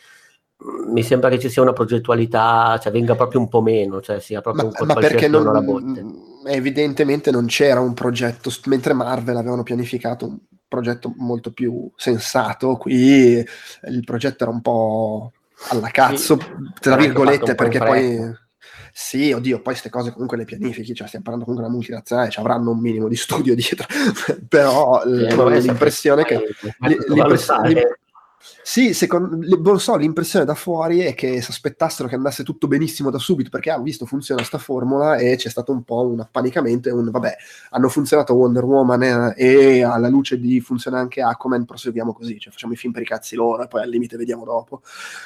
Mi 0.87 1.03
sembra 1.03 1.29
che 1.29 1.39
ci 1.39 1.49
sia 1.49 1.61
una 1.61 1.73
progettualità, 1.73 2.79
cioè 2.81 2.91
venga 2.91 3.15
proprio 3.15 3.41
un 3.41 3.49
po' 3.49 3.61
meno, 3.61 3.99
cioè 3.99 4.21
sia 4.21 4.39
proprio 4.39 4.63
ma, 4.63 4.69
un 4.69 4.75
colpo 4.75 4.93
ma 4.93 4.99
perché 4.99 5.27
non, 5.27 5.45
mm, 5.45 6.47
evidentemente 6.47 7.31
non 7.31 7.47
c'era 7.47 7.81
un 7.81 7.93
progetto, 7.93 8.49
mentre 8.65 8.93
Marvel 8.93 9.35
avevano 9.35 9.63
pianificato 9.63 10.25
un 10.25 10.37
progetto 10.67 11.13
molto 11.17 11.51
più 11.51 11.91
sensato, 11.95 12.77
qui 12.77 13.43
il 13.43 14.03
progetto 14.05 14.43
era 14.45 14.53
un 14.53 14.61
po' 14.61 15.31
alla 15.69 15.89
cazzo, 15.89 16.37
sì, 16.39 16.45
tra 16.79 16.95
virgolette, 16.95 17.55
perché 17.55 17.79
poi... 17.79 18.45
Sì, 18.91 19.31
oddio, 19.31 19.57
poi 19.57 19.73
queste 19.73 19.89
cose 19.89 20.11
comunque 20.11 20.37
le 20.37 20.45
pianifichi, 20.45 20.95
cioè 20.95 21.05
stiamo 21.05 21.23
parlando 21.23 21.45
comunque 21.45 21.55
di 21.55 21.69
una 21.69 21.69
multinazionale, 21.69 22.31
ci 22.31 22.39
avranno 22.39 22.71
un 22.71 22.79
minimo 22.79 23.07
di 23.07 23.15
studio 23.15 23.53
dietro, 23.53 23.85
però 24.47 25.03
eh, 25.03 25.59
l'impressione 25.59 26.23
che... 26.23 26.41
L'impressione, 27.07 27.99
sì, 28.69 28.93
secondo, 28.93 29.37
non 29.61 29.79
so, 29.79 29.95
l'impressione 29.95 30.43
da 30.43 30.53
fuori 30.53 30.99
è 30.99 31.13
che 31.13 31.39
si 31.39 31.51
aspettassero 31.51 32.09
che 32.09 32.15
andasse 32.15 32.43
tutto 32.43 32.67
benissimo 32.67 33.09
da 33.09 33.17
subito 33.17 33.49
perché 33.49 33.71
hanno 33.71 33.83
visto 33.83 34.05
funziona 34.05 34.43
sta 34.43 34.57
formula 34.57 35.15
e 35.15 35.37
c'è 35.37 35.47
stato 35.47 35.71
un 35.71 35.83
po' 35.83 36.05
un 36.05 36.19
appanicamento 36.19 36.89
e 36.89 36.91
un 36.91 37.09
vabbè, 37.09 37.33
hanno 37.69 37.87
funzionato 37.87 38.33
Wonder 38.33 38.65
Woman 38.65 39.33
e, 39.37 39.77
e 39.77 39.83
alla 39.85 40.09
luce 40.09 40.37
di 40.37 40.59
funziona 40.59 40.99
anche 40.99 41.21
Aquaman, 41.21 41.63
proseguiamo 41.63 42.11
così, 42.11 42.41
cioè 42.41 42.51
facciamo 42.51 42.73
i 42.73 42.75
film 42.75 42.91
per 42.91 43.03
i 43.03 43.05
cazzi 43.05 43.37
loro 43.37 43.63
e 43.63 43.67
poi 43.67 43.83
al 43.83 43.87
limite 43.87 44.17
vediamo 44.17 44.43
dopo. 44.43 44.81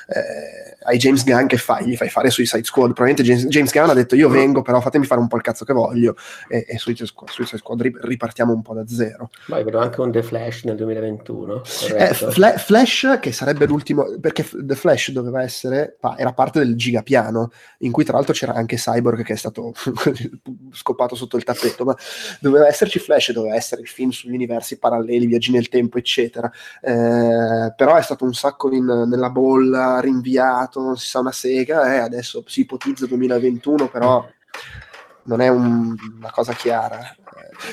Eh, 0.07 0.77
hai 0.83 0.99
James 0.99 1.23
Gunn 1.23 1.47
che 1.47 1.57
fai? 1.57 1.87
Gli 1.87 1.95
fai 1.95 2.09
fare 2.09 2.29
Suicide 2.29 2.63
Squad, 2.63 2.93
probabilmente 2.93 3.23
James, 3.23 3.47
James 3.47 3.71
Gunn 3.71 3.89
ha 3.89 3.95
detto 3.95 4.15
io 4.15 4.29
vengo 4.29 4.61
però 4.61 4.79
fatemi 4.81 5.07
fare 5.07 5.19
un 5.19 5.27
po' 5.27 5.37
il 5.37 5.41
cazzo 5.41 5.65
che 5.65 5.73
voglio 5.73 6.15
e, 6.47 6.63
e 6.67 6.77
Suicide, 6.77 7.07
Squad, 7.07 7.31
Suicide 7.31 7.57
Squad 7.57 7.81
ripartiamo 7.81 8.53
un 8.53 8.61
po' 8.61 8.75
da 8.75 8.85
zero. 8.85 9.31
Poi 9.47 9.63
vedo 9.63 9.79
anche 9.79 9.99
un 9.99 10.11
The 10.11 10.21
Flash 10.21 10.65
nel 10.65 10.75
2021. 10.75 11.63
Eh, 11.95 12.13
Fla- 12.13 12.57
Flash 12.59 13.17
che 13.19 13.30
sarebbe 13.31 13.65
l'ultimo, 13.65 14.17
perché 14.19 14.47
The 14.51 14.75
Flash 14.75 15.11
doveva 15.11 15.41
essere, 15.41 15.97
era 16.17 16.33
parte 16.33 16.59
del 16.59 16.75
gigapiano, 16.75 17.51
in 17.79 17.91
cui 17.91 18.03
tra 18.03 18.15
l'altro 18.15 18.33
c'era 18.33 18.53
anche 18.53 18.75
Cyborg 18.75 19.23
che 19.23 19.33
è 19.33 19.37
stato 19.37 19.73
scopato 20.71 21.15
sotto 21.15 21.37
il 21.37 21.43
tappeto, 21.43 21.83
ma 21.83 21.95
doveva 22.39 22.67
esserci 22.67 22.99
Flash, 22.99 23.31
doveva 23.31 23.55
essere 23.55 23.81
il 23.81 23.87
film 23.87 24.09
sugli 24.09 24.33
universi 24.33 24.77
paralleli, 24.77 25.25
viaggi 25.25 25.51
nel 25.51 25.69
tempo, 25.69 25.97
eccetera. 25.97 26.51
Eh, 26.81 27.73
però 27.75 27.95
è 27.95 28.01
stato 28.01 28.25
un 28.25 28.33
sacco 28.33 28.71
in, 28.71 28.85
nella 28.85 29.29
bolla, 29.29 29.99
rinviato, 29.99 30.81
non 30.81 30.97
si 30.97 31.07
sa 31.07 31.19
una 31.19 31.31
sega, 31.31 31.93
eh, 31.93 31.97
adesso 31.97 32.43
si 32.47 32.61
ipotizza 32.61 33.05
2021, 33.05 33.89
però 33.89 34.25
non 35.23 35.41
è 35.41 35.47
un, 35.47 35.95
una 36.17 36.31
cosa 36.31 36.53
chiara. 36.53 36.99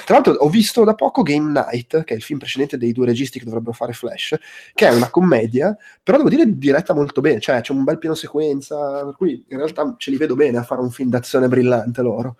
Tra 0.05 0.14
l'altro 0.14 0.35
ho 0.35 0.49
visto 0.49 0.85
da 0.85 0.95
poco 0.95 1.23
Game 1.23 1.50
Night, 1.50 2.05
che 2.05 2.14
è 2.14 2.17
il 2.17 2.23
film 2.23 2.38
precedente 2.38 2.76
dei 2.76 2.93
due 2.93 3.07
registi 3.07 3.38
che 3.38 3.45
dovrebbero 3.45 3.73
fare 3.73 3.93
Flash, 3.93 4.37
che 4.75 4.87
è 4.87 4.95
una 4.95 5.11
commedia, 5.11 5.76
però 6.02 6.19
devo 6.19 6.28
dire 6.28 6.59
diretta 6.59 6.95
molto 6.95 7.21
bene, 7.21 7.40
cioè 7.40 7.61
c'è 7.61 7.73
un 7.73 7.85
bel 7.85 7.99
piano 7.99 8.14
sequenza, 8.14 9.05
per 9.05 9.14
cui 9.17 9.45
in 9.49 9.57
realtà 9.57 9.95
ce 9.97 10.11
li 10.11 10.17
vedo 10.17 10.35
bene 10.35 10.59
a 10.59 10.62
fare 10.62 10.81
un 10.81 10.90
film 10.90 11.11
d'azione 11.11 11.49
brillante 11.49 12.02
loro. 12.02 12.37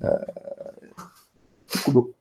Eh, 0.00 0.40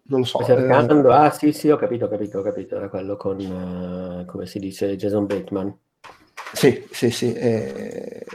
non 0.04 0.20
lo 0.20 0.24
so. 0.24 0.44
Cercando, 0.44 1.10
eh... 1.10 1.16
ah 1.16 1.32
sì 1.32 1.52
sì 1.52 1.70
ho 1.70 1.78
capito, 1.78 2.06
ho 2.06 2.10
capito, 2.10 2.40
ho 2.40 2.42
capito, 2.42 2.76
era 2.76 2.90
quello 2.90 3.18
con, 3.18 3.38
uh, 3.40 4.26
come 4.26 4.46
si 4.46 4.60
dice, 4.60 4.96
Jason 4.96 5.26
Bateman. 5.26 5.76
Sì, 6.54 6.86
sì, 6.92 7.10
sì. 7.10 7.34
Eh... 7.34 8.26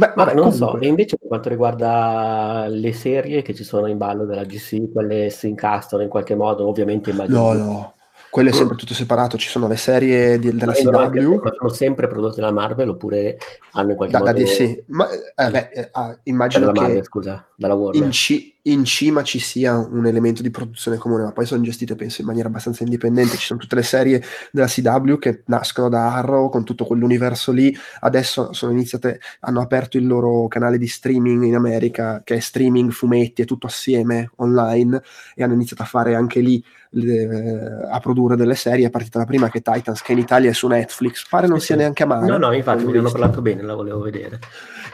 Beh, 0.00 0.12
Vabbè, 0.16 0.32
non 0.32 0.50
so, 0.50 0.78
e 0.78 0.86
invece 0.86 1.18
per 1.18 1.28
quanto 1.28 1.50
riguarda 1.50 2.64
le 2.70 2.94
serie 2.94 3.42
che 3.42 3.54
ci 3.54 3.64
sono 3.64 3.86
in 3.86 3.98
ballo 3.98 4.24
della 4.24 4.44
GC, 4.44 4.90
quelle 4.90 5.28
si 5.28 5.46
incastrano 5.46 6.02
in 6.02 6.08
qualche 6.08 6.34
modo, 6.34 6.66
ovviamente 6.66 7.10
immagino. 7.10 7.38
No, 7.38 7.52
no, 7.52 7.94
quello 8.30 8.48
è 8.48 8.52
sempre 8.52 8.76
tutto 8.76 8.94
separato, 8.94 9.36
ci 9.36 9.50
sono 9.50 9.68
le 9.68 9.76
serie 9.76 10.38
di, 10.38 10.56
della 10.56 10.72
CW. 10.72 11.42
Sono 11.54 11.68
sempre 11.68 12.06
prodotte 12.06 12.40
da 12.40 12.50
Marvel 12.50 12.88
oppure 12.88 13.36
hanno 13.72 13.90
in 13.90 13.96
qualche 13.96 14.16
da, 14.16 14.20
modo... 14.20 14.32
Da 14.32 14.42
DC. 14.42 14.84
Ma, 14.86 15.06
eh, 15.10 15.50
beh, 15.50 15.68
eh, 15.70 15.88
ah, 15.92 16.18
immagino 16.22 16.72
che 16.72 16.80
Marvel, 16.80 17.04
scusa, 17.04 17.46
dalla 17.60 17.74
Warner. 17.74 18.02
In, 18.02 18.10
C- 18.10 18.54
in, 18.62 18.86
cima 18.86 19.22
ci 19.22 19.38
sia 19.38 19.76
un 19.76 20.06
elemento 20.06 20.40
di 20.40 20.50
produzione 20.50 20.96
comune, 20.96 21.24
ma 21.24 21.32
poi 21.32 21.44
sono 21.44 21.62
gestite, 21.62 21.94
penso, 21.94 22.22
in 22.22 22.26
maniera 22.26 22.48
abbastanza 22.48 22.84
indipendente. 22.84 23.36
Ci 23.36 23.44
sono 23.44 23.60
tutte 23.60 23.74
le 23.74 23.82
serie 23.82 24.22
della 24.50 24.66
CW 24.66 25.18
che 25.18 25.42
nascono 25.46 25.90
da 25.90 26.14
Arrow, 26.14 26.48
con 26.48 26.64
tutto 26.64 26.86
quell'universo 26.86 27.52
lì. 27.52 27.76
Adesso 28.00 28.54
sono 28.54 28.72
iniziate, 28.72 29.20
hanno 29.40 29.60
aperto 29.60 29.98
il 29.98 30.06
loro 30.06 30.48
canale 30.48 30.78
di 30.78 30.88
streaming 30.88 31.44
in 31.44 31.54
America, 31.54 32.22
che 32.24 32.36
è 32.36 32.40
streaming, 32.40 32.92
fumetti, 32.92 33.42
è 33.42 33.44
tutto 33.44 33.66
assieme 33.66 34.30
online, 34.36 35.02
e 35.34 35.42
hanno 35.42 35.52
iniziato 35.52 35.82
a 35.82 35.86
fare 35.86 36.14
anche 36.14 36.40
lì 36.40 36.64
le, 36.92 37.86
a 37.90 38.00
produrre 38.00 38.36
delle 38.36 38.54
serie. 38.54 38.86
È 38.86 38.90
partita 38.90 39.18
la 39.18 39.26
prima 39.26 39.50
che 39.50 39.60
Titans, 39.60 40.00
che 40.00 40.12
in 40.12 40.18
Italia 40.18 40.48
è 40.48 40.54
su 40.54 40.66
Netflix. 40.66 41.28
Pare 41.28 41.46
non 41.46 41.60
sì, 41.60 41.66
sia 41.66 41.74
sì. 41.74 41.82
neanche 41.82 42.06
male. 42.06 42.26
No, 42.26 42.38
no, 42.38 42.54
infatti 42.54 42.86
mi 42.86 42.96
hanno 42.96 43.10
parlato 43.10 43.42
bene, 43.42 43.60
la 43.60 43.74
volevo 43.74 44.00
vedere. 44.00 44.38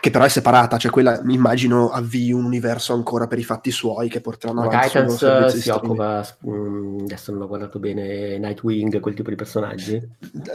Che 0.00 0.10
però 0.10 0.24
è 0.24 0.28
separata, 0.28 0.78
cioè 0.78 0.90
quella 0.90 1.20
immagino 1.26 1.90
avvii 1.90 2.32
un 2.32 2.44
universo 2.44 2.92
ancora 2.92 3.26
per 3.26 3.38
i 3.38 3.44
fatti 3.44 3.70
suoi 3.70 4.08
che 4.08 4.20
porteranno 4.20 4.62
Ma 4.62 4.66
avanti. 4.66 4.86
Titans 4.88 5.56
si 5.56 5.70
occupa, 5.70 6.26
um, 6.42 6.98
adesso 7.02 7.32
non 7.32 7.42
ho 7.42 7.46
guardato 7.46 7.78
bene, 7.78 8.38
Nightwing, 8.38 9.00
quel 9.00 9.14
tipo 9.14 9.30
di 9.30 9.36
personaggi. 9.36 10.00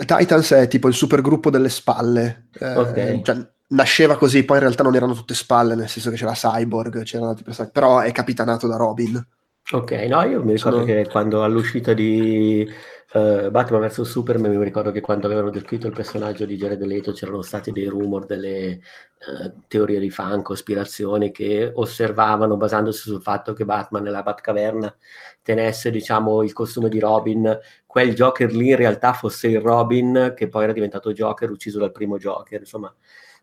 Titans 0.05 0.51
è 0.51 0.67
tipo 0.67 0.87
il 0.87 0.93
supergruppo 0.93 1.49
delle 1.49 1.69
spalle. 1.69 2.47
Eh, 2.59 2.75
okay. 2.75 3.23
Cioè, 3.23 3.47
nasceva 3.71 4.17
così, 4.17 4.43
poi 4.43 4.57
in 4.57 4.63
realtà 4.63 4.83
non 4.83 4.95
erano 4.95 5.13
tutte 5.13 5.33
spalle, 5.33 5.75
nel 5.75 5.89
senso 5.89 6.09
che 6.09 6.15
c'era 6.15 6.33
Cyborg, 6.33 7.03
c'erano 7.03 7.29
altri 7.29 7.43
personaggi, 7.43 7.73
però 7.73 7.99
è 7.99 8.11
capitanato 8.11 8.67
da 8.67 8.77
Robin. 8.77 9.25
Ok, 9.73 9.91
no, 9.91 10.21
io 10.23 10.43
mi 10.43 10.53
ricordo 10.53 10.79
Sono... 10.79 10.83
che 10.83 11.07
quando 11.07 11.43
all'uscita 11.43 11.93
di 11.93 12.69
uh, 13.13 13.49
Batman 13.49 13.87
vs. 13.87 14.01
Superman, 14.01 14.53
mi 14.53 14.63
ricordo 14.65 14.91
che 14.91 14.99
quando 14.99 15.27
avevano 15.27 15.49
descritto 15.49 15.87
il 15.87 15.93
personaggio 15.93 16.45
di 16.45 16.57
Jared 16.57 16.83
Leto 16.83 17.13
c'erano 17.13 17.41
stati 17.41 17.71
dei 17.71 17.85
rumor, 17.85 18.25
delle 18.25 18.81
uh, 19.27 19.61
teorie 19.67 20.01
di 20.01 20.09
fan, 20.09 20.41
cospirazioni 20.41 21.31
che 21.31 21.71
osservavano 21.73 22.57
basandosi 22.57 22.99
sul 22.99 23.21
fatto 23.21 23.53
che 23.53 23.63
Batman 23.63 24.03
nella 24.03 24.23
Batcaverna 24.23 24.93
tenesse, 25.41 25.89
diciamo, 25.89 26.43
il 26.43 26.51
costume 26.51 26.89
di 26.89 26.99
Robin, 26.99 27.57
quel 27.85 28.13
Joker 28.13 28.51
lì 28.51 28.71
in 28.71 28.75
realtà 28.75 29.13
fosse 29.13 29.47
il 29.47 29.61
Robin 29.61 30.33
che 30.35 30.49
poi 30.49 30.63
era 30.63 30.73
diventato 30.73 31.13
Joker, 31.13 31.49
ucciso 31.49 31.79
dal 31.79 31.93
primo 31.93 32.17
Joker, 32.17 32.59
insomma... 32.59 32.93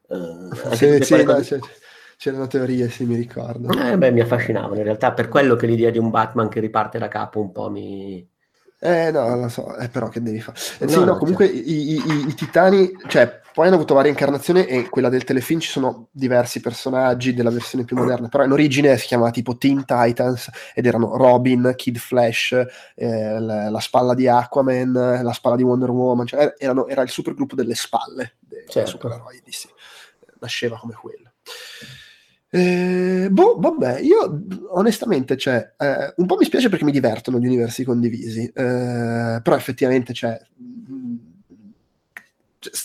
Uh, 0.09 0.55
sì, 0.75 1.03
sì, 1.03 1.23
no, 1.23 1.43
C'erano 2.19 2.49
teorie, 2.49 2.91
sì, 2.91 3.05
mi 3.05 3.15
ricordo. 3.15 3.69
Eh, 3.79 3.97
beh, 3.97 4.11
mi 4.11 4.19
affascinavano 4.19 4.75
in 4.75 4.83
realtà, 4.83 5.13
per 5.13 5.29
quello 5.29 5.55
che 5.55 5.69
l'idea 5.69 5.91
di 5.91 5.99
un 5.99 6.11
Batman 6.11 6.49
che 6.49 6.59
riparte 6.59 6.99
da 6.99 7.07
capo 7.07 7.41
un 7.41 7.53
po' 7.53 7.71
mi... 7.71 8.29
Eh, 8.81 9.13
no, 9.13 9.37
lo 9.37 9.49
so, 9.49 9.77
eh, 9.77 9.89
però 9.89 10.09
che 10.09 10.21
devi 10.21 10.41
fare? 10.41 10.59
Eh, 10.81 10.87
no, 10.87 10.91
sì, 10.91 11.05
no, 11.05 11.17
comunque 11.17 11.47
cioè. 11.47 11.57
i, 11.57 11.93
i, 11.93 12.27
i, 12.27 12.35
titani, 12.35 12.91
cioè, 13.07 13.41
poi 13.55 13.67
hanno 13.67 13.77
avuto 13.77 13.95
varie 13.95 14.11
incarnazioni 14.11 14.67
e 14.67 14.89
quella 14.89 15.09
del 15.09 15.23
telefilm 15.23 15.61
ci 15.61 15.69
sono 15.69 16.09
diversi 16.11 16.59
personaggi 16.59 17.35
della 17.35 17.51
versione 17.51 17.85
più 17.85 17.95
moderna, 17.95 18.27
però 18.27 18.43
in 18.43 18.51
origine 18.51 18.97
si 18.97 19.07
chiamava 19.07 19.31
tipo 19.31 19.57
Teen 19.57 19.85
Titans 19.85 20.51
ed 20.75 20.87
erano 20.87 21.17
Robin, 21.17 21.73
Kid 21.77 21.99
Flash, 21.99 22.51
eh, 22.97 23.39
la, 23.39 23.71
la, 23.71 23.81
spalla 23.81 24.15
di 24.15 24.27
Aquaman, 24.27 25.21
la 25.23 25.33
spalla 25.33 25.55
di 25.55 25.63
Wonder 25.63 25.91
Woman, 25.91 26.27
cioè 26.27 26.55
erano, 26.59 26.89
era 26.89 27.03
il 27.03 27.11
supergruppo 27.11 27.55
delle 27.55 27.77
spalle 27.77 28.39
dei 28.41 28.65
certo. 28.67 28.91
supereroi, 28.91 29.41
sì. 29.47 29.69
nasceva 30.41 30.79
come 30.79 30.95
quello. 30.95 31.31
Eh, 32.51 33.29
boh, 33.31 33.57
vabbè, 33.59 34.01
io 34.01 34.43
onestamente, 34.71 35.37
cioè, 35.37 35.75
eh, 35.77 36.15
un 36.17 36.27
po' 36.27 36.37
mi 36.37 36.45
spiace 36.45 36.69
perché 36.69 36.85
mi 36.85 36.93
divertono 36.93 37.39
gli 37.39 37.47
universi 37.47 37.85
condivisi, 37.85 38.45
eh, 38.47 39.41
però 39.43 39.55
effettivamente, 39.55 40.15
cioè, 40.15 40.41
mm, 40.61 41.17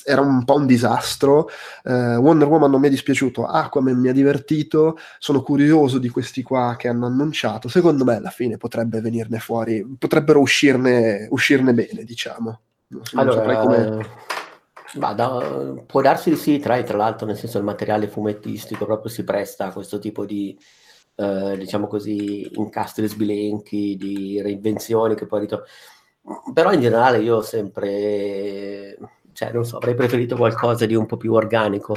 era 0.05 0.21
un 0.21 0.43
po' 0.43 0.55
un 0.55 0.65
disastro. 0.65 1.49
Eh, 1.83 2.15
Wonder 2.17 2.47
Woman 2.47 2.71
non 2.71 2.81
mi 2.81 2.87
è 2.87 2.89
dispiaciuto, 2.89 3.45
Aquaman 3.45 3.97
mi 3.97 4.09
ha 4.09 4.13
divertito, 4.13 4.97
sono 5.17 5.41
curioso 5.41 5.97
di 5.97 6.09
questi 6.09 6.43
qua 6.43 6.75
che 6.77 6.89
hanno 6.89 7.05
annunciato. 7.05 7.69
Secondo 7.69 8.03
me 8.03 8.17
alla 8.17 8.29
fine 8.29 8.57
potrebbe 8.57 8.99
venirne 9.01 9.39
fuori, 9.39 9.85
potrebbero 9.97 10.39
uscirne, 10.39 11.27
uscirne 11.29 11.73
bene, 11.73 12.03
diciamo. 12.03 12.59
Non 12.87 13.01
allora, 13.13 13.57
come... 13.57 14.07
Ma 14.95 15.13
da, 15.13 15.73
può 15.87 16.01
darsi 16.01 16.29
di 16.29 16.35
sì, 16.35 16.59
tra, 16.59 16.81
tra 16.83 16.97
l'altro, 16.97 17.25
nel 17.25 17.37
senso 17.37 17.57
il 17.57 17.63
materiale 17.63 18.07
fumettistico 18.07 18.85
proprio 18.85 19.11
si 19.11 19.23
presta 19.23 19.67
a 19.67 19.73
questo 19.73 19.97
tipo 19.97 20.25
di, 20.25 20.57
eh, 21.15 21.55
diciamo 21.57 21.87
così, 21.87 22.47
incastri 22.55 23.07
sbilenchi, 23.07 23.95
di 23.95 24.39
reinvenzioni 24.41 25.15
che 25.15 25.25
poi 25.25 25.41
ritornano. 25.41 25.71
Però 26.53 26.71
in 26.71 26.81
generale 26.81 27.19
io 27.19 27.37
ho 27.37 27.41
sempre, 27.41 28.97
cioè 29.33 29.51
non 29.51 29.65
so, 29.65 29.77
avrei 29.77 29.95
preferito 29.95 30.35
qualcosa 30.35 30.85
di 30.85 30.95
un 30.95 31.05
po' 31.05 31.17
più 31.17 31.33
organico. 31.33 31.95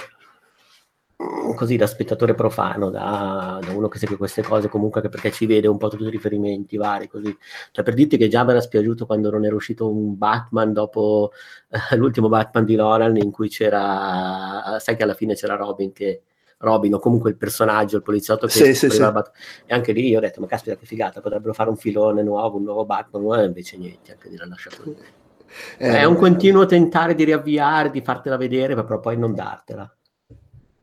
Così 1.55 1.76
da 1.76 1.87
spettatore 1.87 2.35
profano, 2.35 2.90
da, 2.90 3.59
da, 3.64 3.72
uno 3.72 3.88
che 3.88 3.98
segue 3.98 4.16
queste 4.16 4.42
cose, 4.42 4.68
comunque 4.68 5.00
anche 5.00 5.12
perché 5.12 5.33
ci 5.33 5.46
vede 5.46 5.66
un 5.66 5.79
po' 5.79 5.88
tutti 5.88 6.05
i 6.05 6.11
riferimenti 6.11 6.76
vari, 6.76 7.09
così. 7.09 7.37
Cioè, 7.70 7.85
per 7.85 7.94
dirti 7.94 8.16
che 8.16 8.29
già 8.29 8.44
mi 8.44 8.50
era 8.50 8.61
spiaciuto 8.61 9.07
quando 9.07 9.31
non 9.31 9.44
era 9.44 9.55
uscito 9.55 9.88
un 9.88 10.16
Batman 10.16 10.72
dopo 10.72 11.33
eh, 11.70 11.96
l'ultimo 11.96 12.29
Batman 12.29 12.64
di 12.64 12.76
Nolan 12.76 13.16
in 13.16 13.31
cui 13.31 13.48
c'era, 13.48 14.76
sai 14.79 14.96
che 14.96 15.02
alla 15.02 15.14
fine 15.14 15.35
c'era 15.35 15.57
Robin 15.57 15.92
che 15.92 16.22
Robin 16.59 16.94
o 16.94 16.98
comunque 16.98 17.31
il 17.31 17.37
personaggio, 17.37 17.96
il 17.96 18.02
poliziotto 18.02 18.46
che 18.46 18.52
sì, 18.52 18.74
sì, 18.74 18.88
sì. 18.88 19.00
Bat- 19.00 19.33
e 19.66 19.74
anche 19.74 19.92
lì 19.92 20.09
io 20.09 20.18
ho 20.18 20.20
detto 20.20 20.40
ma 20.40 20.46
caspita 20.46 20.76
che 20.76 20.87
figata 20.87 21.20
potrebbero 21.20 21.52
fare 21.52 21.68
un 21.68 21.76
filone 21.76 22.22
nuovo 22.22 22.57
un 22.57 22.64
nuovo 22.64 22.87
Batman 22.87 23.40
e 23.40 23.44
invece 23.44 23.76
niente 23.76 24.12
anche 24.12 24.31
l'ha 24.35 24.46
lasciato 24.46 24.83
lì 24.85 24.96
eh, 25.79 25.98
è 25.98 26.05
un 26.05 26.16
continuo 26.16 26.64
tentare 26.64 27.14
di 27.14 27.24
riavviare 27.24 27.90
di 27.90 28.00
fartela 28.00 28.38
vedere 28.38 28.74
però 28.74 29.00
poi 29.00 29.18
non 29.18 29.35
dartela 29.35 29.96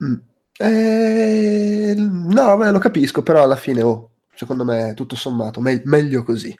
mm. 0.03 0.15
eh, 0.58 1.95
no 1.97 2.58
beh, 2.58 2.71
lo 2.71 2.79
capisco 2.79 3.21
però 3.21 3.43
alla 3.43 3.56
fine 3.56 3.82
oh, 3.82 4.10
secondo 4.34 4.63
me 4.63 4.93
tutto 4.95 5.15
sommato 5.15 5.60
me- 5.60 5.82
meglio 5.86 6.23
così 6.23 6.56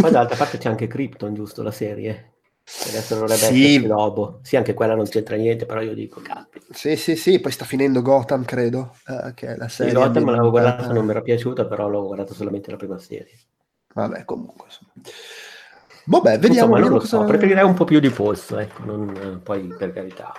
poi 0.00 0.10
d'altra 0.12 0.36
parte 0.36 0.58
c'è 0.58 0.68
anche 0.68 0.86
Krypton 0.86 1.34
giusto 1.34 1.62
la 1.62 1.70
serie 1.70 2.34
Adesso 2.88 3.14
dovrebbe 3.14 3.40
sì. 3.40 3.74
essere 3.74 3.86
Lobo. 3.86 4.38
Sì, 4.42 4.56
anche 4.56 4.72
quella 4.72 4.94
non 4.94 5.04
c'entra 5.04 5.36
niente, 5.36 5.66
però 5.66 5.82
io 5.82 5.92
dico 5.92 6.22
capi. 6.22 6.60
Sì, 6.70 6.96
sì, 6.96 7.14
sì, 7.14 7.38
poi 7.38 7.52
sta 7.52 7.66
finendo 7.66 8.00
Gotham, 8.00 8.44
credo, 8.44 8.96
eh, 9.06 9.34
che 9.34 9.48
è 9.48 9.56
la 9.56 9.68
serie. 9.68 9.92
Sì, 9.92 9.98
Gotham 9.98 10.24
l'avevo 10.24 10.50
guardata, 10.50 10.90
non 10.90 11.04
mi 11.04 11.10
era 11.10 11.20
piaciuta, 11.20 11.66
però 11.66 11.88
l'ho 11.88 12.06
guardata 12.06 12.32
solamente 12.32 12.70
la 12.70 12.78
prima 12.78 12.98
serie. 12.98 13.38
Vabbè, 13.92 14.24
comunque, 14.24 14.66
insomma. 14.66 14.92
Vabbè, 16.06 16.38
vediamo. 16.38 16.68
Insomma, 16.70 16.78
non 16.78 16.88
lo 16.88 16.98
cosa... 17.00 17.18
so, 17.18 17.24
preferirei 17.24 17.64
un 17.64 17.74
po' 17.74 17.84
più 17.84 18.00
di 18.00 18.10
polso, 18.10 18.58
ecco, 18.58 18.82
non, 18.84 19.40
poi 19.42 19.66
per 19.76 19.92
carità. 19.92 20.32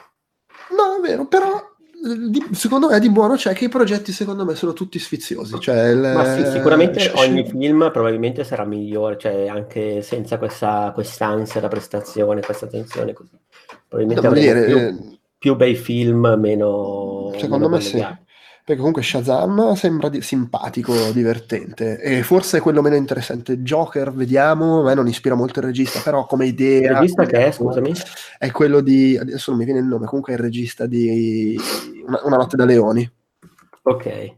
No, 0.76 0.98
è 0.98 1.08
vero, 1.08 1.28
però 1.28 1.75
di, 2.14 2.46
secondo 2.52 2.90
me 2.90 3.00
di 3.00 3.10
buono 3.10 3.36
c'è 3.36 3.54
che 3.54 3.66
i 3.66 3.70
progetti 3.70 4.12
secondo 4.12 4.46
me 4.46 4.54
sono 4.54 4.74
tutti 4.74 5.00
sfiziosi 5.00 5.60
cioè 5.60 5.88
il, 5.90 5.98
ma 5.98 6.36
sì, 6.36 6.46
sicuramente 6.52 7.00
c- 7.00 7.12
ogni 7.16 7.44
film 7.48 7.90
probabilmente 7.92 8.44
sarà 8.44 8.64
migliore 8.64 9.18
cioè 9.18 9.48
anche 9.48 10.04
senza 10.04 10.38
questa 10.38 10.92
quest'ansia 10.94 11.60
da 11.60 11.68
prestazione 11.68 12.42
questa 12.42 12.68
tensione 12.68 13.14
così 13.14 13.38
probabilmente 13.88 14.40
dire, 14.40 14.66
più, 14.66 14.78
eh, 14.78 15.20
più, 15.38 15.56
bei 15.56 15.76
film 15.76 16.36
meno 16.38 17.32
secondo 17.38 17.68
meno 17.68 17.76
me 17.76 17.82
sì 17.82 18.24
perché 18.66 18.82
comunque 18.82 19.04
Shazam 19.04 19.74
sembra 19.76 20.10
di- 20.10 20.24
simpatico, 20.24 21.12
divertente 21.12 22.02
e 22.02 22.24
forse 22.24 22.58
è 22.58 22.62
quello 22.62 22.82
meno 22.82 22.96
interessante. 22.96 23.60
Joker, 23.60 24.12
vediamo, 24.12 24.80
a 24.80 24.84
me 24.86 24.96
non 24.96 25.08
ispira 25.08 25.36
molto 25.36 25.60
il 25.60 25.66
regista, 25.66 26.00
però 26.00 26.26
come 26.26 26.48
idea... 26.48 26.90
Il 26.90 26.96
regista 26.96 27.26
che 27.26 27.46
è, 27.46 27.52
scusami? 27.52 27.94
È 28.40 28.50
quello 28.50 28.82
di... 28.82 29.16
adesso 29.22 29.52
non 29.52 29.60
mi 29.60 29.66
viene 29.66 29.82
il 29.82 29.86
nome, 29.86 30.08
comunque 30.08 30.34
è 30.34 30.38
il 30.38 30.42
regista 30.42 30.88
di 30.88 31.56
Una, 32.06 32.22
Una 32.24 32.38
notte 32.38 32.56
da 32.56 32.66
leoni. 32.66 33.10
Ok. 33.84 34.36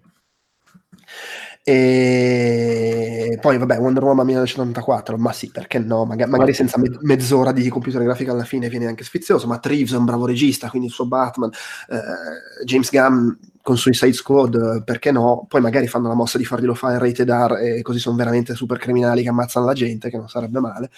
E 1.69 3.38
poi, 3.41 3.58
vabbè, 3.58 3.77
Wonder 3.77 4.01
Woman 4.01 4.25
1984, 4.25 5.17
ma 5.17 5.34
sì, 5.34 5.51
perché 5.51 5.80
no? 5.80 6.06
Maga- 6.06 6.25
magari 6.25 6.53
senza 6.53 6.80
me- 6.80 6.97
mezz'ora 7.01 7.51
di 7.51 7.67
computer 7.67 8.01
grafica 8.03 8.32
alla 8.32 8.45
fine 8.45 8.69
viene 8.69 8.88
anche 8.88 9.03
sfizioso, 9.03 9.47
ma 9.47 9.60
Treves 9.60 9.91
è 9.91 9.97
un 9.97 10.06
bravo 10.06 10.25
regista, 10.25 10.69
quindi 10.69 10.88
il 10.88 10.93
suo 10.93 11.08
Batman, 11.08 11.49
eh, 11.89 12.63
James 12.63 12.89
Gunn 12.89 13.32
con 13.62 13.77
Suicide 13.77 14.13
Squad, 14.13 14.86
perché 14.86 15.12
no? 15.12 15.45
Poi 15.45 15.60
magari 15.60 15.88
fanno 15.88 16.08
la 16.08 16.13
mossa 16.13 16.38
di 16.38 16.45
farglielo 16.45 16.73
fare 16.73 16.99
rated 16.99 17.30
R 17.30 17.58
e 17.62 17.82
così 17.82 17.99
sono 17.99 18.15
veramente 18.15 18.56
super 18.56 18.77
criminali 18.77 19.23
che 19.23 19.27
ammazzano 19.27 19.65
la 19.65 19.73
gente, 19.73 20.10
che 20.10 20.15
non 20.15 20.30
sarebbe 20.30 20.62
male. 20.62 20.89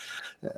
Eh, 0.42 0.52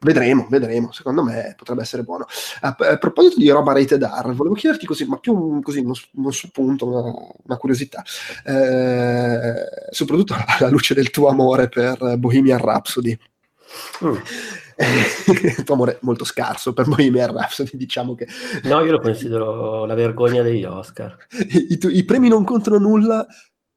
vedremo, 0.00 0.46
vedremo. 0.48 0.92
Secondo 0.92 1.22
me 1.22 1.54
potrebbe 1.56 1.82
essere 1.82 2.02
buono. 2.02 2.26
A, 2.60 2.76
a, 2.78 2.96
proposito 2.98 3.38
di 3.38 3.48
roba 3.50 3.72
rated 3.72 4.02
R, 4.02 4.32
volevo 4.34 4.54
chiederti 4.54 4.86
così, 4.86 5.04
ma 5.04 5.18
più 5.18 5.60
così, 5.62 5.80
uno, 5.80 5.94
uno 6.14 6.30
spunto, 6.30 6.86
una, 6.86 7.00
una 7.44 7.56
curiosità. 7.56 8.02
Eh, 8.44 9.90
soprattutto 9.90 10.34
alla 10.58 10.70
luce 10.70 10.94
del 10.94 11.10
tuo 11.10 11.28
amore 11.28 11.68
per 11.68 12.16
Bohemian 12.18 12.58
Rhapsody. 12.58 13.18
Mm. 14.04 14.16
tuo 15.64 15.74
amore 15.74 15.98
molto 16.00 16.24
scarso 16.24 16.72
per 16.72 16.86
Bohemian 16.86 17.32
Rhapsody, 17.32 17.70
diciamo 17.74 18.14
che... 18.14 18.26
No, 18.64 18.82
io 18.82 18.92
lo 18.92 19.00
considero 19.00 19.84
la 19.84 19.94
vergogna 19.94 20.42
degli 20.42 20.64
Oscar. 20.64 21.16
I, 21.30 21.66
i, 21.70 21.78
i 21.98 22.04
premi 22.04 22.28
non 22.28 22.44
contano 22.44 22.78
nulla, 22.78 23.26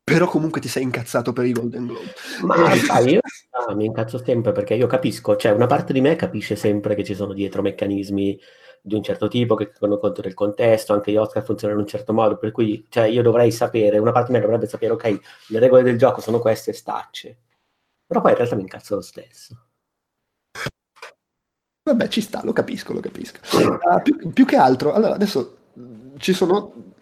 però 0.03 0.27
comunque 0.27 0.59
ti 0.59 0.67
sei 0.67 0.83
incazzato 0.83 1.31
per 1.31 1.45
i 1.45 1.53
Golden 1.53 1.87
Globe. 1.87 2.13
Ma 2.41 2.75
sai, 2.75 3.13
io 3.13 3.21
ah, 3.51 3.73
mi 3.73 3.85
incazzo 3.85 4.21
sempre 4.21 4.51
perché 4.51 4.73
io 4.73 4.87
capisco, 4.87 5.35
cioè 5.37 5.53
una 5.53 5.65
parte 5.65 5.93
di 5.93 6.01
me 6.01 6.15
capisce 6.15 6.55
sempre 6.55 6.93
che 6.93 7.03
ci 7.03 7.15
sono 7.15 7.33
dietro 7.33 7.61
meccanismi 7.61 8.39
di 8.81 8.95
un 8.95 9.01
certo 9.01 9.29
tipo 9.29 9.55
che 9.55 9.71
tengono 9.71 9.97
conto 9.97 10.21
del 10.21 10.33
contesto, 10.33 10.91
anche 10.91 11.11
gli 11.11 11.15
Oscar 11.15 11.41
funzionano 11.41 11.79
in 11.79 11.85
un 11.85 11.89
certo 11.89 12.11
modo, 12.11 12.37
per 12.37 12.51
cui 12.51 12.85
cioè, 12.89 13.05
io 13.05 13.21
dovrei 13.21 13.49
sapere, 13.49 13.97
una 13.97 14.11
parte 14.11 14.27
di 14.27 14.33
me 14.33 14.43
dovrebbe 14.43 14.67
sapere, 14.67 14.91
ok, 14.91 15.19
le 15.47 15.59
regole 15.59 15.83
del 15.83 15.97
gioco 15.97 16.19
sono 16.19 16.39
queste 16.39 16.73
stacce. 16.73 17.37
Però 18.05 18.19
poi 18.19 18.31
in 18.31 18.37
realtà 18.37 18.55
mi 18.55 18.61
incazzo 18.63 18.95
lo 18.95 19.01
stesso. 19.01 19.67
Vabbè, 21.83 22.07
ci 22.09 22.21
sta, 22.21 22.41
lo 22.43 22.51
capisco, 22.51 22.91
lo 22.91 22.99
capisco. 22.99 23.39
Uh, 23.57 24.01
più, 24.01 24.31
più, 24.33 24.45
che 24.45 24.57
altro, 24.57 24.93
allora 24.93 25.13
adesso 25.13 25.57
ci 26.17 26.33
sono 26.33 26.92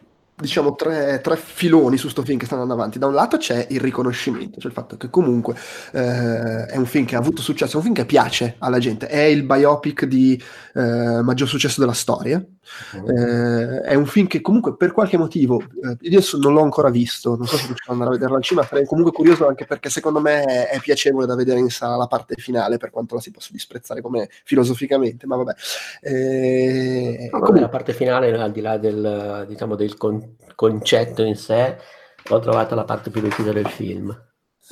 diciamo 0.42 0.76
tre, 0.76 1.22
tre, 1.22 1.38
filoni 1.38 1.98
su 1.98 2.10
sto 2.10 2.24
film 2.24 2.38
che 2.38 2.46
stanno 2.46 2.64
andando 2.64 2.82
avanti. 2.82 3.00
Da 3.00 3.08
un 3.08 3.14
lato 3.14 3.38
c'è 3.38 3.68
il 3.70 3.80
riconoscimento, 3.80 4.60
cioè 4.60 4.72
il 4.72 4.76
fatto 4.76 4.98
che 4.98 5.10
comunque 5.10 5.56
eh, 5.94 6.66
è 6.66 6.76
un 6.76 6.86
film 6.86 7.06
che 7.06 7.16
ha 7.16 7.20
avuto 7.20 7.42
successo, 7.42 7.74
è 7.74 7.76
un 7.78 7.84
film 7.84 7.96
che 7.96 8.06
piace 8.06 8.56
alla 8.60 8.80
gente, 8.80 9.08
è 9.08 9.22
il 9.22 9.44
biopic 9.44 10.06
di 10.06 10.42
eh, 10.74 11.22
maggior 11.22 11.48
successo 11.48 11.80
della 11.80 11.94
storia. 11.94 12.44
Eh, 13.08 13.82
è 13.82 13.96
un 13.96 14.06
film 14.06 14.28
che 14.28 14.42
comunque 14.42 14.76
per 14.76 14.92
qualche 14.92 15.18
motivo, 15.18 15.62
eh, 15.62 15.98
io 16.00 16.18
adesso 16.18 16.38
non 16.38 16.54
l'ho 16.54 16.62
ancora 16.62 16.90
visto, 16.90 17.36
non 17.36 17.48
so 17.48 17.58
se 17.58 17.66
riuscirò 17.68 17.94
ad 17.94 18.00
andare 18.00 18.10
a 18.10 18.14
vederlo 18.14 18.36
al 18.36 18.44
cinema, 18.44 18.66
sarei 18.66 18.86
comunque 18.86 19.12
curioso 19.12 19.48
anche 19.48 19.66
perché 19.66 19.90
secondo 19.90 20.20
me 20.20 20.44
è, 20.44 20.70
è 20.70 20.80
piacevole 20.80 21.26
da 21.26 21.36
vedere 21.36 21.60
in 21.60 21.70
sala 21.70 21.96
la 21.96 22.08
parte 22.08 22.36
finale, 22.36 22.78
per 22.78 22.90
quanto 22.92 23.16
la 23.16 23.22
si 23.22 23.32
possa 23.32 23.50
disprezzare 23.52 24.02
come 24.02 24.30
filosoficamente, 24.44 25.26
ma 25.26 25.36
vabbè. 25.38 25.54
Eh, 26.02 27.30
no, 27.32 27.40
comunque... 27.40 27.60
La 27.62 27.70
parte 27.70 27.94
finale, 27.94 28.32
al 28.32 28.52
di 28.52 28.62
là 28.62 28.78
del, 28.78 29.46
diciamo, 29.48 29.76
del 29.76 29.98
con- 29.98 30.36
concetto 30.56 31.24
in 31.24 31.36
sé, 31.36 31.78
ho 32.30 32.40
trovato 32.40 32.76
la 32.76 32.84
parte 32.84 33.10
più 33.10 33.22
decisa 33.22 33.52
del 33.52 33.68
film. 33.68 34.16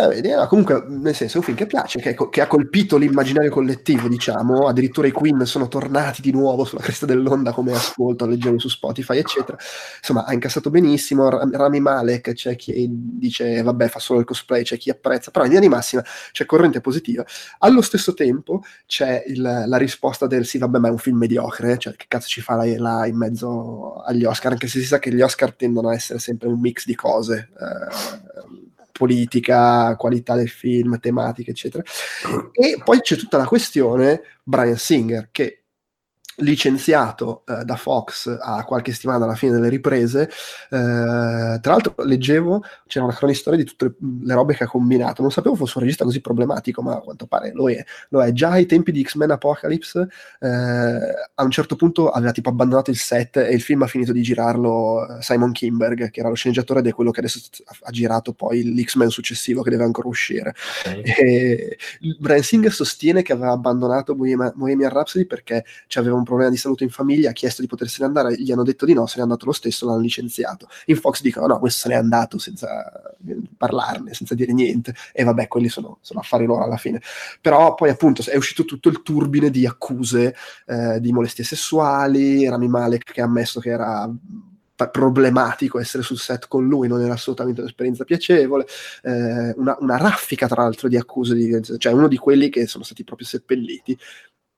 Eh, 0.02 0.08
vedi, 0.08 0.30
no, 0.30 0.48
comunque, 0.48 0.86
nel 0.88 1.14
senso, 1.14 1.36
è 1.36 1.38
un 1.40 1.44
film 1.44 1.58
che 1.58 1.66
piace, 1.66 2.00
che, 2.00 2.16
che, 2.30 2.40
ha 2.40 2.48
colpito 2.48 2.96
l'immaginario 2.96 3.52
collettivo, 3.52 4.08
diciamo. 4.08 4.66
Addirittura 4.66 5.08
i 5.08 5.12
Queen 5.12 5.46
sono 5.46 5.68
tornati 5.68 6.22
di 6.22 6.32
nuovo 6.32 6.64
sulla 6.64 6.82
cresta 6.82 7.06
dell'onda 7.06 7.52
come 7.52 7.74
ascolto, 7.74 8.26
leggevo 8.26 8.58
su 8.60 8.70
Spotify, 8.70 9.18
eccetera. 9.18 9.58
Insomma, 9.98 10.24
ha 10.24 10.32
incassato 10.32 10.70
benissimo. 10.70 11.28
Rami 11.28 11.82
Malek 11.82 12.32
c'è 12.32 12.56
chi 12.56 12.88
dice, 12.90 13.62
vabbè, 13.62 13.90
fa 13.90 14.00
solo 14.00 14.20
il 14.20 14.26
cosplay, 14.26 14.64
c'è 14.64 14.78
chi 14.78 14.90
apprezza, 14.90 15.32
però 15.32 15.44
in 15.44 15.52
linea 15.52 15.68
di 15.68 15.76
massima 15.76 16.02
c'è 16.32 16.46
corrente 16.46 16.80
positiva. 16.80 17.26
Allo 17.58 17.82
stesso 17.82 18.14
tempo 18.14 18.64
c'è 18.86 19.26
il, 19.28 19.42
la 19.42 19.78
risposta 19.78 20.28
del 20.28 20.46
sì, 20.46 20.60
vabbè, 20.60 20.78
ma 20.78 20.88
è 20.88 20.92
un 20.92 20.98
film 20.98 21.18
mediocre, 21.18 21.78
cioè 21.78 21.94
che 21.98 22.06
cazzo 22.08 22.30
ci 22.30 22.40
fa 22.40 22.56
là, 22.56 22.64
là 22.78 23.06
in 23.06 23.18
mezzo 23.18 23.96
agli 23.96 24.24
Oscar, 24.24 24.54
anche 24.54 24.68
se 24.68 24.80
si 24.80 24.86
sa 24.86 24.98
che 24.98 25.14
gli 25.14 25.20
Oscar 25.20 25.54
tendono 25.56 25.90
a 25.90 25.94
essere 25.94 26.20
sempre 26.20 26.48
un 26.48 26.58
mix 26.58 26.86
di 26.86 26.96
cose. 26.96 27.50
Eh, 27.60 28.48
politica, 29.00 29.96
qualità 29.96 30.36
del 30.36 30.50
film, 30.50 31.00
tematiche, 31.00 31.52
eccetera. 31.52 31.82
E 32.52 32.82
poi 32.84 33.00
c'è 33.00 33.16
tutta 33.16 33.38
la 33.38 33.46
questione 33.46 34.22
Brian 34.44 34.76
Singer, 34.76 35.30
che 35.32 35.64
licenziato 36.39 37.43
eh, 37.47 37.63
da 37.63 37.75
Fox 37.75 38.38
a 38.39 38.63
qualche 38.63 38.91
settimana 38.91 39.25
alla 39.25 39.36
fine 39.36 39.54
delle 39.54 39.69
riprese. 39.69 40.23
Eh, 40.23 40.30
tra 40.69 41.71
l'altro 41.71 41.95
leggevo, 42.04 42.63
c'era 42.88 43.06
una 43.06 43.13
cronistoria 43.13 43.60
di 43.60 43.65
tutte 43.65 43.86
le, 43.86 43.95
le, 44.23 44.34
robe 44.34 44.56
che 44.56 44.63
ha 44.63 44.67
combinato. 44.67 45.21
Non 45.21 45.32
sapevo 45.32 45.56
fosse 45.56 45.73
un 45.78 45.84
regista 45.84 46.04
così 46.04 46.21
problematico, 46.21 46.82
ma 46.82 46.95
a 46.95 46.99
quanto 46.99 47.25
pare 47.28 47.52
lo 47.54 47.69
è. 47.69 47.84
Lo 48.10 48.21
è. 48.21 48.32
Già 48.32 48.49
ai 48.52 48.65
tempi 48.65 48.91
di 48.91 49.04
X-Men 49.04 49.32
Apocalypse, 49.32 50.08
eh, 50.39 50.47
a 50.47 51.43
un 51.43 51.52
certo 51.52 51.75
punto 51.75 52.10
aveva 52.10 52.32
tipo 52.32 52.49
abbandonato 52.49 52.89
il 52.89 52.97
set 52.97 53.38
e 53.38 53.54
il 53.54 53.62
film 53.62 53.84
ha 53.84 53.88
finito 53.88 54.12
di 54.12 54.21
girarlo 54.21 55.17
eh, 55.17 55.21
Simon 55.21 55.52
Kimberg, 55.52 56.10
che 56.10 56.19
era 56.19 56.30
lo 56.30 56.36
sceneggiatore 56.36 56.80
ed 56.80 56.88
è 56.88 56.93
quello 56.93 57.12
che 57.12 57.19
adesso 57.19 57.39
ha 57.82 57.91
girato 57.91 58.34
poi 58.34 58.63
l'X-Men 58.63 59.10
successivo 59.10 59.62
che 59.62 59.69
deve 59.69 59.84
ancora 59.84 60.08
uscire. 60.08 60.54
Okay. 60.86 61.02
E 61.04 61.78
Singer 62.41 62.71
sostiene 62.71 63.21
che 63.21 63.34
aveva 63.34 63.52
abbandonato 63.52 64.15
Bohemian, 64.15 64.89
Rhapsody 64.89 65.25
perché 65.25 65.65
aveva 65.95 66.15
un 66.15 66.23
problema 66.30 66.52
di 66.52 66.58
salute 66.58 66.84
in 66.84 66.89
famiglia, 66.89 67.32
ha 67.32 67.34
chiesto 67.34 67.62
di 67.62 67.68
potersene 67.68 68.08
andare, 68.08 68.36
gli 68.36 68.52
hanno 68.52 68.63
detto 68.63 68.86
di 68.86 68.94
no, 68.94 69.06
se 69.08 69.18
n'è 69.18 69.24
andato 69.24 69.46
lo 69.46 69.52
stesso, 69.52 69.86
l'hanno 69.86 70.00
licenziato. 70.00 70.68
In 70.86 70.96
Fox 70.96 71.22
dicono 71.22 71.48
no, 71.48 71.60
questo 71.60 71.82
se 71.82 71.89
n'è 71.89 71.96
andato 71.96 72.38
senza 72.38 72.92
parlarne, 73.58 74.13
senza 74.13 74.36
dire 74.36 74.54
niente, 74.54 74.94
e 75.12 75.24
vabbè, 75.24 75.48
quelli 75.48 75.70
sono, 75.70 75.98
sono 76.02 76.20
affari 76.20 76.46
loro 76.46 76.63
alla 76.63 76.78
fine. 76.78 77.02
Però 77.42 77.74
poi 77.74 77.89
appunto 77.89 78.24
è 78.30 78.38
uscito 78.38 78.63
tutto 78.65 78.89
il 78.89 79.02
turbine 79.02 79.50
di 79.50 79.65
accuse 79.65 80.36
eh, 80.65 81.00
di 81.00 81.12
molestie 81.12 81.44
sessuali, 81.44 82.48
Rami 82.48 82.68
Malek 82.68 83.12
che 83.12 83.22
ha 83.22 83.26
ammesso 83.26 83.60
che 83.60 83.70
era 83.70 84.10
problematico 84.88 85.80
essere 85.80 86.04
sul 86.04 86.18
set 86.18 86.48
con 86.48 86.65
lui, 86.65 86.88
non 86.88 87.02
era 87.02 87.13
assolutamente 87.13 87.62
un'esperienza 87.62 88.06
piacevole, 88.06 88.65
eh, 89.04 89.54
una, 89.58 89.76
una, 89.80 89.98
raffica 89.98 90.48
tra 90.48 90.63
l'altro 90.63 90.88
di 90.88 90.96
accuse, 90.96 91.36
di, 91.36 91.62
cioè 91.78 91.92
uno 91.92 92.08
di 92.08 92.18
quelli 92.18 92.50
che 92.50 92.68
sono 92.68 92.84
stati 92.84 93.04
proprio 93.04 93.28
seppelliti 93.28 93.98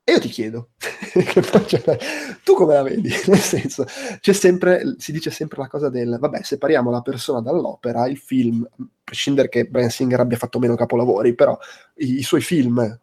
E 0.03 0.13
io 0.13 0.19
ti 0.19 0.29
chiedo, 0.29 0.71
tu 2.43 2.53
come 2.55 2.73
la 2.73 2.81
vedi? 2.81 3.09
Nel 3.27 3.37
senso, 3.37 3.85
c'è 4.19 4.33
sempre, 4.33 4.95
si 4.97 5.11
dice 5.11 5.29
sempre 5.29 5.61
la 5.61 5.67
cosa 5.67 5.89
del, 5.89 6.17
vabbè, 6.19 6.41
separiamo 6.41 6.89
la 6.89 7.01
persona 7.01 7.39
dall'opera, 7.39 8.07
il 8.07 8.17
film, 8.17 8.67
a 8.79 8.83
prescindere 9.03 9.47
che 9.47 9.65
Brian 9.65 9.91
Singer 9.91 10.19
abbia 10.19 10.37
fatto 10.37 10.57
meno 10.57 10.75
capolavori, 10.75 11.35
però 11.35 11.57
i, 11.97 12.17
i 12.17 12.23
suoi 12.23 12.41
film, 12.41 12.99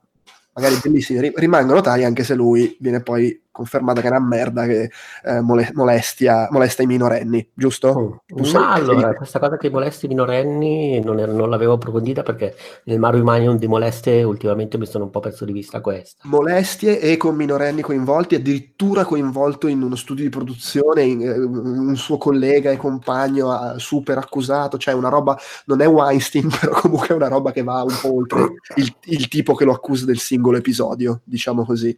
magari 0.54 0.80
bellissimi, 0.82 1.32
rimangono 1.36 1.80
tali 1.80 2.04
anche 2.04 2.24
se 2.24 2.34
lui 2.34 2.76
viene 2.80 3.00
poi 3.00 3.44
confermata 3.58 4.00
che 4.00 4.06
è 4.06 4.10
una 4.10 4.20
merda 4.20 4.66
che 4.66 4.90
eh, 5.24 5.40
mole- 5.40 5.70
molestia, 5.74 6.48
molesta 6.50 6.82
i 6.84 6.86
minorenni, 6.86 7.46
giusto? 7.52 8.22
Mm. 8.32 8.52
Ma 8.52 8.72
allora, 8.72 9.14
questa 9.14 9.40
cosa 9.40 9.56
che 9.56 9.68
molesti 9.68 10.06
i 10.06 10.08
minorenni 10.08 11.00
non, 11.00 11.18
er- 11.18 11.32
non, 11.32 11.50
l'avevo 11.50 11.72
approfondita 11.72 12.22
perché 12.22 12.54
nel 12.84 13.00
Mario 13.00 13.22
Humanium 13.22 13.58
di 13.58 13.66
molestie 13.66 14.22
ultimamente 14.22 14.78
mi 14.78 14.86
sono 14.86 15.04
un 15.04 15.10
po' 15.10 15.20
perso 15.20 15.44
di 15.44 15.52
vista 15.52 15.80
questa. 15.80 16.22
Molestie 16.28 17.00
e 17.00 17.16
con 17.16 17.34
minorenni 17.34 17.82
coinvolti, 17.82 18.36
addirittura 18.36 19.04
coinvolto 19.04 19.66
in 19.66 19.82
uno 19.82 19.96
studio 19.96 20.22
di 20.22 20.30
produzione, 20.30 21.02
in, 21.02 21.22
eh, 21.22 21.38
un 21.38 21.96
suo 21.96 22.16
collega 22.16 22.70
e 22.70 22.76
compagno 22.76 23.50
ha, 23.50 23.78
super 23.78 24.18
accusato, 24.18 24.78
cioè 24.78 24.94
una 24.94 25.08
roba, 25.08 25.36
non 25.66 25.80
è 25.80 25.88
Weinstein, 25.88 26.48
però 26.60 26.72
comunque 26.80 27.08
è 27.08 27.12
una 27.12 27.28
roba 27.28 27.50
che 27.50 27.64
va 27.64 27.82
un 27.82 27.96
po' 28.00 28.14
oltre 28.14 28.54
il, 28.76 28.94
il 29.06 29.26
tipo 29.26 29.54
che 29.54 29.64
lo 29.64 29.72
accusa 29.72 30.04
del 30.04 30.18
singolo 30.18 30.58
episodio, 30.58 31.22
diciamo 31.24 31.64
così. 31.64 31.96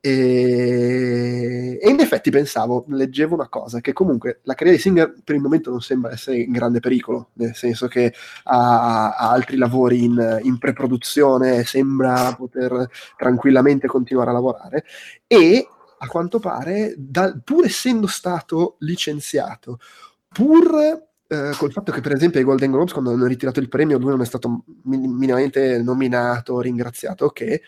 E, 0.00 1.78
e, 1.80 1.88
in 1.88 2.00
effetti 2.00 2.30
pensavo, 2.30 2.84
leggevo 2.88 3.34
una 3.34 3.48
cosa, 3.48 3.80
che 3.80 3.92
comunque 3.92 4.40
la 4.44 4.54
carriera 4.54 4.76
di 4.76 4.82
Singer 4.82 5.14
per 5.24 5.34
il 5.34 5.40
momento 5.40 5.70
non 5.70 5.80
sembra 5.80 6.12
essere 6.12 6.38
in 6.38 6.52
grande 6.52 6.80
pericolo, 6.80 7.30
nel 7.34 7.54
senso 7.54 7.88
che 7.88 8.14
ha, 8.44 9.16
ha 9.16 9.30
altri 9.30 9.56
lavori 9.56 10.04
in, 10.04 10.40
in 10.42 10.58
pre-produzione, 10.58 11.64
sembra 11.64 12.34
poter 12.34 12.88
tranquillamente 13.16 13.86
continuare 13.88 14.30
a 14.30 14.34
lavorare. 14.34 14.84
E 15.26 15.68
a 15.98 16.06
quanto 16.06 16.38
pare, 16.38 16.94
da, 16.96 17.36
pur 17.42 17.64
essendo 17.64 18.06
stato 18.06 18.76
licenziato, 18.80 19.80
pur 20.28 21.06
eh, 21.26 21.52
col 21.56 21.72
fatto 21.72 21.92
che 21.92 22.00
per 22.00 22.12
esempio 22.12 22.38
ai 22.38 22.44
Golden 22.46 22.70
Globes 22.70 22.92
quando 22.92 23.10
hanno 23.10 23.26
ritirato 23.26 23.60
il 23.60 23.68
premio 23.68 23.98
lui 23.98 24.10
non 24.10 24.22
è 24.22 24.24
stato 24.24 24.64
minimamente 24.84 25.82
nominato, 25.82 26.60
ringraziato, 26.60 27.26
ok, 27.26 27.60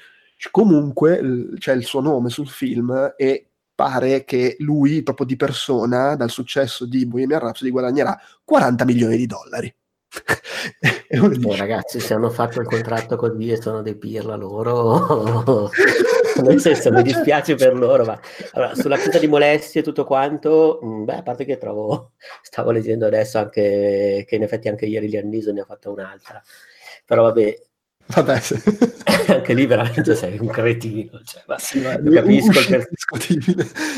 comunque 0.51 1.49
c'è 1.59 1.75
il 1.75 1.85
suo 1.85 2.01
nome 2.01 2.31
sul 2.31 2.49
film 2.49 3.15
e 3.17 3.51
pare 3.75 4.25
che 4.25 4.57
lui 4.59 5.03
proprio 5.03 5.27
di 5.27 5.37
persona 5.37 6.15
dal 6.15 6.31
successo 6.31 6.85
di 6.85 7.07
Bohemian 7.07 7.41
Rhapsody 7.41 7.71
guadagnerà 7.71 8.19
40 8.45 8.85
milioni 8.85 9.17
di 9.17 9.27
dollari. 9.27 9.75
oh, 11.23 11.57
ragazzi, 11.57 12.01
se 12.01 12.15
hanno 12.15 12.31
fatto 12.31 12.61
il 12.61 12.67
contratto 12.67 13.17
così 13.17 13.51
e 13.51 13.61
sono 13.61 13.81
dei 13.81 13.97
pirla 13.97 14.35
loro, 14.35 15.71
nel 16.43 16.61
senso 16.61 16.91
mi 16.91 17.03
dispiace 17.03 17.55
per 17.55 17.75
loro, 17.77 18.05
ma 18.05 18.21
allora, 18.53 18.75
sulla 18.75 18.99
cosa 18.99 19.19
di 19.19 19.29
molestie 19.29 19.81
e 19.81 19.85
tutto 19.85 20.05
quanto, 20.05 20.81
mm, 20.85 21.05
beh, 21.05 21.17
a 21.17 21.23
parte 21.23 21.45
che 21.45 21.59
trovo, 21.59 22.13
stavo 22.43 22.73
leggendo 22.73 23.07
adesso 23.07 23.39
anche 23.39 24.25
che 24.27 24.35
in 24.35 24.43
effetti 24.43 24.69
anche 24.69 24.87
ieri 24.87 25.09
Lianniso 25.09 25.53
ne 25.53 25.61
ha 25.61 25.65
fatta 25.65 25.91
un'altra, 25.91 26.43
però 27.07 27.23
vabbè, 27.23 27.70
Vabbè, 28.13 28.41
sì. 28.41 28.61
anche 29.33 29.55
lì 29.55 29.67
veramente 29.67 30.15
sei 30.15 30.39
un 30.39 30.49
cretino. 30.49 31.21
Cioè, 31.25 31.43
ma, 31.47 31.59
sì, 31.59 31.81
ma 31.81 31.93
io, 31.99 32.13
capisco 32.13 32.59
il 32.59 32.67
per... 32.67 32.89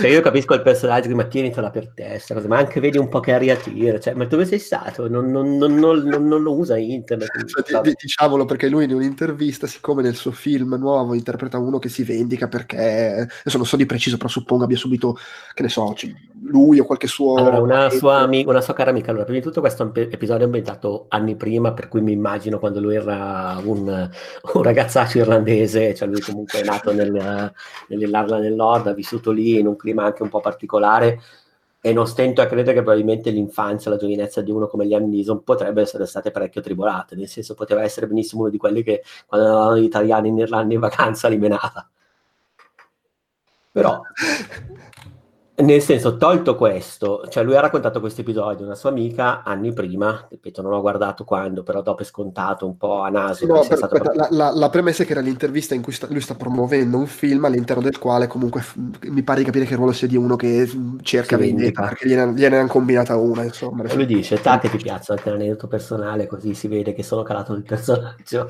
cioè, 0.01 0.11
io 0.11 0.21
capisco 0.21 0.55
il 0.55 0.63
personaggio 0.63 1.09
che 1.09 1.15
ma 1.15 1.25
tienitela 1.25 1.71
per 1.71 1.93
testa, 1.95 2.41
ma 2.47 2.59
anche 2.59 2.81
vedi 2.81 2.99
un 2.99 3.09
po' 3.09 3.21
che 3.21 3.33
aria 3.33 3.57
tira. 3.57 3.99
Cioè, 3.99 4.15
ma 4.15 4.25
dove 4.25 4.45
sei 4.45 4.59
stato? 4.59 5.09
Non, 5.09 5.31
non, 5.31 5.57
non, 5.57 5.79
non 5.79 6.43
lo 6.43 6.57
usa 6.57 6.77
internet. 6.77 7.31
Cioè, 7.73 7.93
diciamolo 7.99 8.45
perché 8.45 8.69
lui 8.69 8.85
in 8.85 8.93
un'intervista, 8.93 9.67
siccome 9.67 10.03
nel 10.03 10.15
suo 10.15 10.33
film 10.33 10.75
nuovo 10.79 11.15
interpreta 11.15 11.59
uno 11.59 11.79
che 11.79 11.89
si 11.89 12.03
vendica 12.03 12.49
perché, 12.49 13.29
adesso 13.41 13.57
non 13.57 13.67
so 13.67 13.77
di 13.77 13.87
preciso, 13.87 14.17
però 14.17 14.29
suppongo 14.29 14.65
abbia 14.65 14.77
subito, 14.77 15.17
che 15.55 15.63
ne 15.63 15.69
so, 15.69 15.95
lui 16.43 16.81
o 16.81 16.85
qualche 16.85 17.07
suo... 17.07 17.37
Allora, 17.37 17.61
una 17.61 17.91
sua, 17.91 18.19
amica, 18.19 18.51
una 18.51 18.61
sua 18.61 18.75
cara 18.75 18.91
amica, 18.91 19.11
allora, 19.11 19.25
prima 19.25 19.39
di 19.39 19.45
tutto 19.45 19.61
questo 19.61 19.91
episodio 19.95 20.43
è 20.43 20.47
ambientato 20.47 21.07
anni 21.09 21.37
prima, 21.37 21.73
per 21.73 21.89
cui 21.89 22.01
mi 22.01 22.13
immagino 22.13 22.59
quando 22.59 22.81
lui 22.81 22.97
era 22.97 23.61
un 23.65 24.02
un 24.55 24.63
ragazzaccio 24.63 25.19
irlandese, 25.19 25.95
cioè 25.95 26.09
lui 26.09 26.21
comunque 26.21 26.61
è 26.61 26.65
nato 26.65 26.93
nel, 26.93 27.53
nell'Irlanda 27.89 28.39
del 28.39 28.55
Nord, 28.55 28.87
ha 28.87 28.95
vissuto 28.95 29.31
lì 29.31 29.59
in 29.59 29.67
un 29.67 29.77
clima 29.77 30.05
anche 30.05 30.23
un 30.23 30.29
po' 30.29 30.41
particolare 30.41 31.21
e 31.85 31.93
non 31.93 32.07
stento 32.07 32.41
a 32.41 32.47
credere 32.47 32.75
che 32.75 32.83
probabilmente 32.83 33.31
l'infanzia, 33.31 33.91
la 33.91 33.97
giovinezza 33.97 34.41
di 34.41 34.53
uno 34.53 34.69
come 34.69 34.85
Liam 34.85 35.09
Neeson 35.09 35.43
potrebbe 35.43 35.83
essere 35.83 36.07
state 36.07 36.31
parecchio 36.31 36.61
tribolate, 36.61 37.17
nel 37.17 37.27
senso 37.27 37.55
poteva 37.55 37.83
essere 37.83 38.07
benissimo 38.07 38.43
uno 38.43 38.51
di 38.51 38.57
quelli 38.57 38.85
che 38.85 39.03
quando 39.27 39.49
erano 39.49 39.77
gli 39.77 39.85
italiani 39.85 40.29
in 40.29 40.39
Irlanda 40.39 40.75
in 40.75 40.81
vacanza 40.81 41.27
li 41.27 41.39
menava. 41.39 41.89
Però 43.73 44.01
nel 45.55 45.83
senso, 45.83 46.17
tolto 46.17 46.57
questo, 46.57 47.27
cioè 47.29 47.45
lui 47.45 47.55
ha 47.55 47.61
raccontato 47.61 48.01
questo 48.01 48.23
episodio 48.23 48.65
a 48.65 48.67
una 48.69 48.75
sua 48.75 48.89
amica 48.89 49.43
anni 49.43 49.75
prima, 49.75 50.27
ripeto, 50.31 50.63
non 50.63 50.73
ho 50.73 50.81
guardato 50.81 51.25
quando, 51.25 51.63
però 51.63 51.83
dopo 51.83 52.01
è 52.01 52.05
scontato 52.07 52.65
un 52.65 52.79
po' 52.79 53.01
a 53.01 53.11
naso. 53.11 53.47
No, 53.47 53.61
per, 53.61 53.77
stato... 53.77 54.13
la, 54.15 54.29
la, 54.31 54.51
la, 54.51 54.71
premessa 54.71 55.03
è 55.03 55.07
che 55.07 55.13
era 55.13 55.21
l'intervista 55.21 55.75
in 55.75 55.83
cui 55.83 55.93
sta, 55.93 56.07
lui 56.09 56.23
sta 56.23 56.35
promuovendo 56.35 56.97
un 56.97 57.07
film 57.07 57.45
all'interno 57.45 57.83
del 57.83 57.99
quale 57.99 58.29
comunque 58.29 58.63
f- 58.63 58.77
mi 59.03 59.23
pare 59.23 59.41
di 59.41 59.45
capire 59.45 59.67
che 59.67 59.73
il 59.73 59.77
ruolo 59.77 59.93
sia 59.93 60.09
di 60.09 60.17
uno 60.17 60.37
che 60.37 60.71
cerca 61.03 61.37
vendetta, 61.37 61.83
perché 61.83 62.09
gliene, 62.09 62.33
gliene 62.33 62.57
hanno 62.57 62.69
combinata 62.69 63.17
una, 63.17 63.45
insomma. 63.45 63.85
E 63.85 63.95
lui 63.95 64.07
dice, 64.07 64.41
ta 64.41 64.59
che 64.59 64.71
ti 64.71 64.79
piace 64.79 65.13
anche 65.13 65.29
l'aneddoto 65.29 65.67
personale, 65.67 66.27
così 66.27 66.55
si 66.55 66.67
vede 66.67 66.95
che 66.95 67.03
sono 67.03 67.23
calato 67.23 67.53
nel 67.53 67.63
personaggio. 67.63 68.49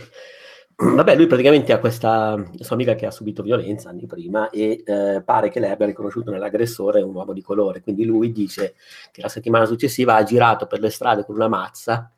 Vabbè, 0.76 1.14
lui 1.16 1.26
praticamente 1.26 1.72
ha 1.72 1.78
questa 1.78 2.42
sua 2.60 2.74
amica 2.74 2.94
che 2.94 3.06
ha 3.06 3.10
subito 3.10 3.42
violenza 3.42 3.88
anni 3.90 4.06
prima 4.06 4.50
e 4.50 4.82
eh, 4.84 5.22
pare 5.24 5.48
che 5.48 5.60
lei 5.60 5.70
abbia 5.70 5.86
riconosciuto 5.86 6.30
nell'aggressore 6.30 7.02
un 7.02 7.14
uomo 7.14 7.32
di 7.32 7.42
colore. 7.42 7.82
Quindi 7.82 8.04
lui 8.04 8.32
dice 8.32 8.74
che 9.12 9.20
la 9.22 9.28
settimana 9.28 9.64
successiva 9.66 10.16
ha 10.16 10.22
girato 10.22 10.66
per 10.66 10.80
le 10.80 10.90
strade 10.90 11.24
con 11.24 11.34
una 11.36 11.48
mazza 11.48 12.10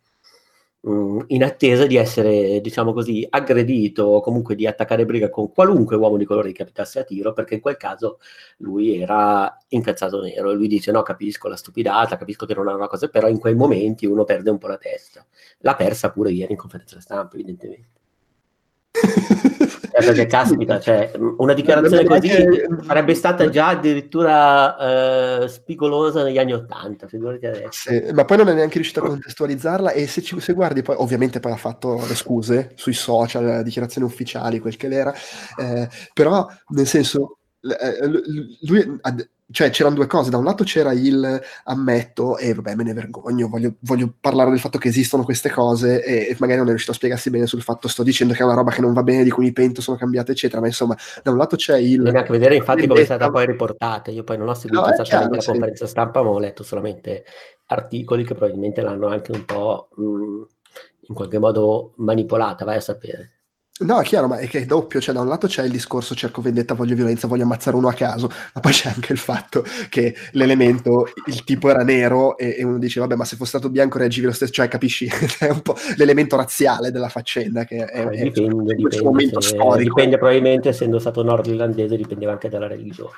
mh, 0.80 0.90
mm, 0.90 1.18
in 1.28 1.44
attesa 1.44 1.86
di 1.86 1.96
essere, 1.96 2.60
diciamo 2.60 2.92
così, 2.92 3.26
aggredito 3.28 4.04
o 4.04 4.20
comunque 4.20 4.54
di 4.54 4.66
attaccare 4.66 5.04
briga 5.04 5.28
con 5.30 5.52
qualunque 5.52 5.96
uomo 5.96 6.16
di 6.16 6.24
colore 6.24 6.48
che 6.48 6.58
capitasse 6.58 7.00
a 7.00 7.04
tiro, 7.04 7.32
perché 7.32 7.54
in 7.54 7.60
quel 7.60 7.76
caso 7.76 8.18
lui 8.58 9.00
era 9.00 9.58
incazzato 9.68 10.20
nero. 10.22 10.50
E 10.50 10.54
lui 10.54 10.68
dice: 10.68 10.92
No, 10.92 11.02
capisco 11.02 11.48
la 11.48 11.56
stupidata, 11.56 12.16
capisco 12.16 12.46
che 12.46 12.54
non 12.54 12.68
è 12.68 12.72
una 12.72 12.88
cosa, 12.88 13.08
però 13.08 13.28
in 13.28 13.38
quei 13.38 13.54
momenti 13.54 14.06
uno 14.06 14.24
perde 14.24 14.50
un 14.50 14.58
po' 14.58 14.68
la 14.68 14.78
testa. 14.78 15.24
L'ha 15.58 15.74
persa 15.74 16.10
pure 16.10 16.30
ieri 16.30 16.52
in 16.52 16.58
conferenza 16.58 17.00
stampa, 17.00 17.34
evidentemente. 17.34 18.03
Eh, 19.96 20.04
perché 20.04 20.26
caspita, 20.26 20.80
cioè, 20.80 21.12
una 21.38 21.52
dichiarazione 21.52 22.04
così 22.04 22.26
che... 22.26 22.66
sarebbe 22.84 23.14
stata 23.14 23.48
già 23.48 23.68
addirittura 23.68 25.42
eh, 25.42 25.48
spigolosa 25.48 26.24
negli 26.24 26.38
anni 26.38 26.52
Ottanta, 26.52 27.06
sì, 27.08 27.16
ma 28.12 28.24
poi 28.24 28.36
non 28.36 28.48
è 28.48 28.54
neanche 28.54 28.74
riuscito 28.74 29.00
a 29.00 29.06
contestualizzarla 29.06 29.92
e 29.92 30.08
se, 30.08 30.20
ci, 30.20 30.40
se, 30.40 30.52
guardi 30.52 30.82
poi, 30.82 30.96
ovviamente 30.98 31.38
poi 31.38 31.52
ha 31.52 31.56
fatto 31.56 32.04
le 32.08 32.14
scuse 32.16 32.72
sui 32.74 32.92
social, 32.92 33.62
dichiarazioni 33.62 34.04
ufficiali, 34.04 34.58
quel 34.58 34.76
che 34.76 34.88
l'era, 34.88 35.14
eh, 35.60 35.88
però 36.12 36.44
nel 36.70 36.86
senso 36.88 37.38
eh, 37.60 38.08
lui 38.62 39.00
cioè 39.54 39.70
c'erano 39.70 39.94
due 39.94 40.08
cose, 40.08 40.30
da 40.30 40.36
un 40.36 40.42
lato 40.42 40.64
c'era 40.64 40.92
il 40.92 41.40
ammetto 41.62 42.38
e 42.38 42.54
vabbè 42.54 42.74
me 42.74 42.82
ne 42.82 42.92
vergogno, 42.92 43.46
voglio, 43.46 43.74
voglio 43.82 44.12
parlare 44.18 44.50
del 44.50 44.58
fatto 44.58 44.78
che 44.78 44.88
esistono 44.88 45.22
queste 45.22 45.48
cose 45.48 46.02
e, 46.02 46.30
e, 46.30 46.36
magari 46.40 46.58
non 46.58 46.66
è 46.66 46.70
riuscito 46.70 46.90
a 46.90 46.96
spiegarsi 46.96 47.30
bene 47.30 47.46
sul 47.46 47.62
fatto, 47.62 47.86
sto 47.86 48.02
dicendo 48.02 48.34
che 48.34 48.40
è 48.40 48.44
una 48.44 48.54
roba 48.54 48.72
che 48.72 48.80
non 48.80 48.92
va 48.92 49.04
bene, 49.04 49.22
di 49.22 49.30
cui 49.30 49.44
mi 49.44 49.52
pento, 49.52 49.80
sono 49.80 49.96
cambiate 49.96 50.32
eccetera, 50.32 50.60
ma 50.60 50.66
insomma 50.66 50.96
da 51.22 51.30
un 51.30 51.36
lato 51.36 51.54
c'è 51.54 51.78
il... 51.78 52.00
Bisogna 52.00 52.18
anche 52.18 52.32
vedere 52.32 52.56
infatti 52.56 52.88
come 52.88 53.02
è 53.02 53.04
stata 53.04 53.30
poi 53.30 53.46
riportata, 53.46 54.10
io 54.10 54.24
poi 54.24 54.38
non 54.38 54.48
ho 54.48 54.54
seguito 54.54 54.86
no, 54.86 54.92
esattamente 54.92 55.36
la 55.36 55.40
sì. 55.40 55.50
conferenza 55.50 55.86
stampa, 55.86 56.22
ma 56.24 56.30
ho 56.30 56.38
letto 56.40 56.64
solamente 56.64 57.24
articoli 57.66 58.24
che 58.24 58.34
probabilmente 58.34 58.82
l'hanno 58.82 59.06
anche 59.06 59.30
un 59.30 59.44
po' 59.44 59.88
mh, 59.94 60.46
in 61.06 61.14
qualche 61.14 61.38
modo 61.38 61.92
manipolata, 61.98 62.64
vai 62.64 62.78
a 62.78 62.80
sapere. 62.80 63.34
No, 63.80 63.98
è 63.98 64.04
chiaro, 64.04 64.28
ma 64.28 64.38
è 64.38 64.46
che 64.46 64.60
è 64.60 64.66
doppio, 64.66 65.00
cioè 65.00 65.12
da 65.12 65.20
un 65.20 65.26
lato 65.26 65.48
c'è 65.48 65.64
il 65.64 65.72
discorso 65.72 66.14
cerco 66.14 66.40
vendetta, 66.40 66.74
voglio 66.74 66.94
violenza, 66.94 67.26
voglio 67.26 67.42
ammazzare 67.42 67.76
uno 67.76 67.88
a 67.88 67.92
caso, 67.92 68.30
ma 68.52 68.60
poi 68.60 68.70
c'è 68.70 68.88
anche 68.88 69.12
il 69.12 69.18
fatto 69.18 69.64
che 69.88 70.14
l'elemento, 70.30 71.08
il 71.26 71.42
tipo 71.42 71.68
era 71.68 71.82
nero 71.82 72.38
e, 72.38 72.54
e 72.56 72.62
uno 72.62 72.78
dice 72.78 73.00
vabbè 73.00 73.16
ma 73.16 73.24
se 73.24 73.34
fosse 73.34 73.48
stato 73.48 73.70
bianco 73.70 73.98
reagivi 73.98 74.26
lo 74.26 74.32
stesso, 74.32 74.52
cioè 74.52 74.68
capisci, 74.68 75.08
è 75.40 75.48
un 75.48 75.60
po' 75.60 75.74
l'elemento 75.96 76.36
razziale 76.36 76.92
della 76.92 77.08
faccenda 77.08 77.64
che 77.64 77.84
è, 77.84 78.10
è 78.10 78.22
dipende, 78.22 78.76
dipende, 78.76 79.02
momento 79.02 79.40
se, 79.40 79.48
storico. 79.48 79.94
Dipende 79.94 80.18
probabilmente 80.18 80.68
essendo 80.68 81.00
stato 81.00 81.24
nordirlandese, 81.24 81.96
dipendeva 81.96 82.30
anche 82.30 82.48
dalla 82.48 82.68
religione. 82.68 83.14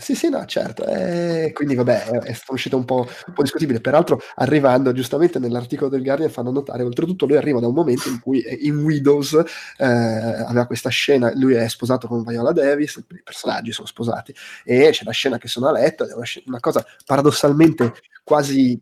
Sì, 0.00 0.14
sì, 0.14 0.28
no, 0.28 0.44
certo. 0.44 0.86
Eh, 0.86 1.50
quindi 1.52 1.74
vabbè, 1.74 2.04
è, 2.04 2.18
è 2.18 2.38
uscita 2.50 2.76
un 2.76 2.84
po', 2.84 3.08
un 3.26 3.32
po', 3.34 3.42
discutibile. 3.42 3.80
Peraltro, 3.80 4.20
arrivando 4.36 4.92
giustamente 4.92 5.40
nell'articolo 5.40 5.90
del 5.90 6.04
Guardian, 6.04 6.30
fanno 6.30 6.52
notare, 6.52 6.84
oltretutto 6.84 7.26
lui 7.26 7.36
arriva 7.36 7.58
da 7.58 7.66
un 7.66 7.74
momento 7.74 8.08
in 8.08 8.20
cui 8.20 8.40
in 8.60 8.78
Widows 8.78 9.32
eh, 9.76 9.84
aveva 9.84 10.66
questa 10.66 10.88
scena, 10.88 11.32
lui 11.34 11.54
è 11.54 11.68
sposato 11.68 12.06
con 12.06 12.22
Viola 12.22 12.52
Davis, 12.52 13.02
i 13.10 13.22
personaggi 13.24 13.72
sono 13.72 13.88
sposati, 13.88 14.32
e 14.64 14.90
c'è 14.92 15.02
la 15.04 15.10
scena 15.10 15.36
che 15.36 15.48
sono 15.48 15.66
a 15.66 15.72
letto, 15.72 16.06
è 16.08 16.14
una, 16.14 16.24
una 16.46 16.60
cosa 16.60 16.86
paradossalmente 17.04 17.92
quasi 18.22 18.80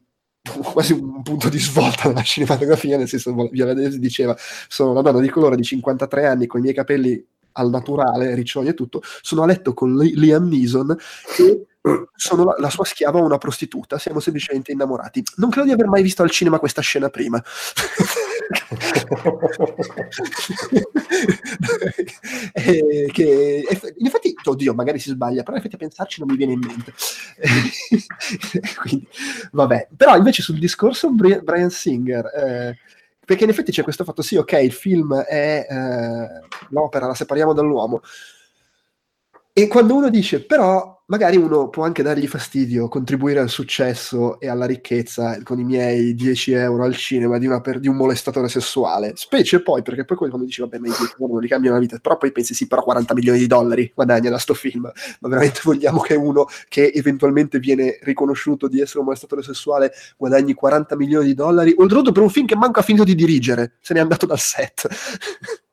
quasi 0.72 0.92
un 0.92 1.22
punto 1.22 1.48
di 1.48 1.58
svolta 1.58 2.08
nella 2.08 2.22
cinematografia, 2.22 2.96
nel 2.96 3.08
senso 3.08 3.34
Viola 3.50 3.74
Davis 3.74 3.96
diceva 3.96 4.36
sono 4.68 4.92
una 4.92 5.02
donna 5.02 5.20
di 5.20 5.28
colore 5.28 5.56
di 5.56 5.64
53 5.64 6.26
anni 6.26 6.46
con 6.46 6.60
i 6.60 6.62
miei 6.62 6.74
capelli 6.74 7.24
al 7.56 7.70
naturale, 7.70 8.34
riccioli 8.34 8.68
e 8.68 8.74
tutto, 8.74 9.00
sono 9.20 9.42
a 9.42 9.46
letto 9.46 9.74
con 9.74 9.96
Liam 9.96 10.48
Neeson 10.48 10.96
e 11.38 11.66
sono 12.14 12.44
la, 12.44 12.54
la, 12.58 12.70
sua 12.70 12.84
schiava 12.84 13.20
una 13.20 13.38
prostituta, 13.38 13.98
siamo 13.98 14.20
semplicemente 14.20 14.72
innamorati. 14.72 15.22
Non 15.36 15.50
credo 15.50 15.66
di 15.66 15.72
aver 15.72 15.86
mai 15.86 16.02
visto 16.02 16.22
al 16.22 16.30
cinema 16.30 16.58
questa 16.58 16.82
scena 16.82 17.08
prima. 17.08 17.42
eh, 22.52 23.08
che, 23.12 23.64
in 23.96 24.06
effetti, 24.06 24.34
oddio, 24.44 24.74
magari 24.74 24.98
si 24.98 25.10
sbaglia, 25.10 25.42
però 25.42 25.52
in 25.52 25.58
effetti 25.58 25.76
a 25.76 25.78
pensarci 25.78 26.20
non 26.20 26.28
mi 26.30 26.36
viene 26.36 26.52
in 26.52 26.60
mente. 26.60 26.92
Quindi, 28.80 29.08
vabbè. 29.52 29.88
Però 29.96 30.16
invece 30.16 30.42
sul 30.42 30.58
discorso 30.58 31.10
Brian 31.10 31.70
Singer... 31.70 32.26
Eh, 32.26 32.78
perché 33.26 33.42
in 33.42 33.50
effetti 33.50 33.72
c'è 33.72 33.82
questo 33.82 34.04
fatto, 34.04 34.22
sì, 34.22 34.36
ok, 34.36 34.52
il 34.62 34.72
film 34.72 35.12
è 35.16 35.66
eh, 35.68 36.46
l'opera, 36.68 37.08
la 37.08 37.14
separiamo 37.14 37.52
dall'uomo, 37.52 38.00
e 39.58 39.68
quando 39.68 39.94
uno 39.94 40.10
dice, 40.10 40.44
però, 40.44 41.02
magari 41.06 41.38
uno 41.38 41.70
può 41.70 41.82
anche 41.82 42.02
dargli 42.02 42.26
fastidio, 42.26 42.88
contribuire 42.88 43.40
al 43.40 43.48
successo 43.48 44.38
e 44.38 44.48
alla 44.48 44.66
ricchezza 44.66 45.42
con 45.44 45.58
i 45.58 45.64
miei 45.64 46.14
10 46.14 46.52
euro 46.52 46.84
al 46.84 46.94
cinema 46.94 47.38
di, 47.38 47.48
per, 47.62 47.80
di 47.80 47.88
un 47.88 47.96
molestatore 47.96 48.50
sessuale. 48.50 49.12
Specie 49.16 49.62
poi, 49.62 49.80
perché 49.80 50.04
poi 50.04 50.18
quando 50.18 50.44
dici, 50.44 50.60
vabbè, 50.60 50.76
ma 50.76 50.88
i 50.88 50.90
10 50.90 51.14
euro 51.18 51.32
non 51.32 51.40
li 51.40 51.48
cambiano 51.48 51.76
la 51.76 51.80
vita, 51.80 51.98
però 51.98 52.18
poi 52.18 52.32
pensi, 52.32 52.52
sì, 52.52 52.66
però 52.66 52.82
40 52.82 53.14
milioni 53.14 53.38
di 53.38 53.46
dollari 53.46 53.90
guadagna 53.94 54.28
da 54.28 54.36
sto 54.36 54.52
film. 54.52 54.92
Ma 55.20 55.28
veramente 55.30 55.60
vogliamo 55.64 56.00
che 56.00 56.16
uno 56.16 56.44
che 56.68 56.92
eventualmente 56.94 57.58
viene 57.58 57.98
riconosciuto 58.02 58.68
di 58.68 58.82
essere 58.82 58.98
un 58.98 59.06
molestatore 59.06 59.42
sessuale 59.42 59.90
guadagni 60.18 60.52
40 60.52 60.96
milioni 60.96 61.28
di 61.28 61.34
dollari? 61.34 61.74
Oltretutto 61.78 62.12
per 62.12 62.22
un 62.22 62.28
film 62.28 62.44
che 62.44 62.56
manco 62.56 62.80
ha 62.80 62.82
finito 62.82 63.04
di 63.04 63.14
dirigere, 63.14 63.76
se 63.80 63.94
n'è 63.94 64.00
andato 64.00 64.26
dal 64.26 64.38
set. 64.38 64.86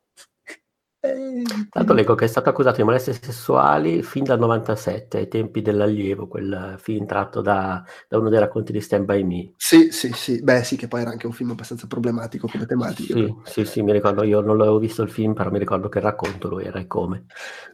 Tanto 1.68 1.92
leggo 1.92 2.14
che 2.14 2.24
è 2.24 2.28
stato 2.28 2.48
accusato 2.48 2.76
di 2.76 2.82
molestie 2.82 3.12
sessuali 3.12 4.02
fin 4.02 4.24
dal 4.24 4.38
97, 4.38 5.18
ai 5.18 5.28
tempi 5.28 5.60
dell'allievo, 5.60 6.26
quel 6.26 6.76
film 6.78 7.04
tratto 7.04 7.42
da, 7.42 7.84
da 8.08 8.18
uno 8.18 8.30
dei 8.30 8.38
racconti 8.38 8.72
di 8.72 8.80
Stand 8.80 9.04
By 9.04 9.22
Me. 9.22 9.52
Sì, 9.56 9.90
sì, 9.90 10.12
sì, 10.12 10.42
beh 10.42 10.62
sì, 10.62 10.76
che 10.76 10.88
poi 10.88 11.02
era 11.02 11.10
anche 11.10 11.26
un 11.26 11.32
film 11.32 11.50
abbastanza 11.50 11.86
problematico 11.86 12.48
come 12.48 12.64
tematica. 12.64 13.14
Sì, 13.14 13.34
sì, 13.44 13.64
sì, 13.66 13.82
mi 13.82 13.92
ricordo, 13.92 14.22
io 14.22 14.40
non 14.40 14.56
l'avevo 14.56 14.78
visto 14.78 15.02
il 15.02 15.10
film, 15.10 15.34
però 15.34 15.50
mi 15.50 15.58
ricordo 15.58 15.90
che 15.90 15.98
il 15.98 16.04
racconto 16.04 16.48
lo 16.48 16.60
era 16.60 16.78
e 16.78 16.86
come. 16.86 17.26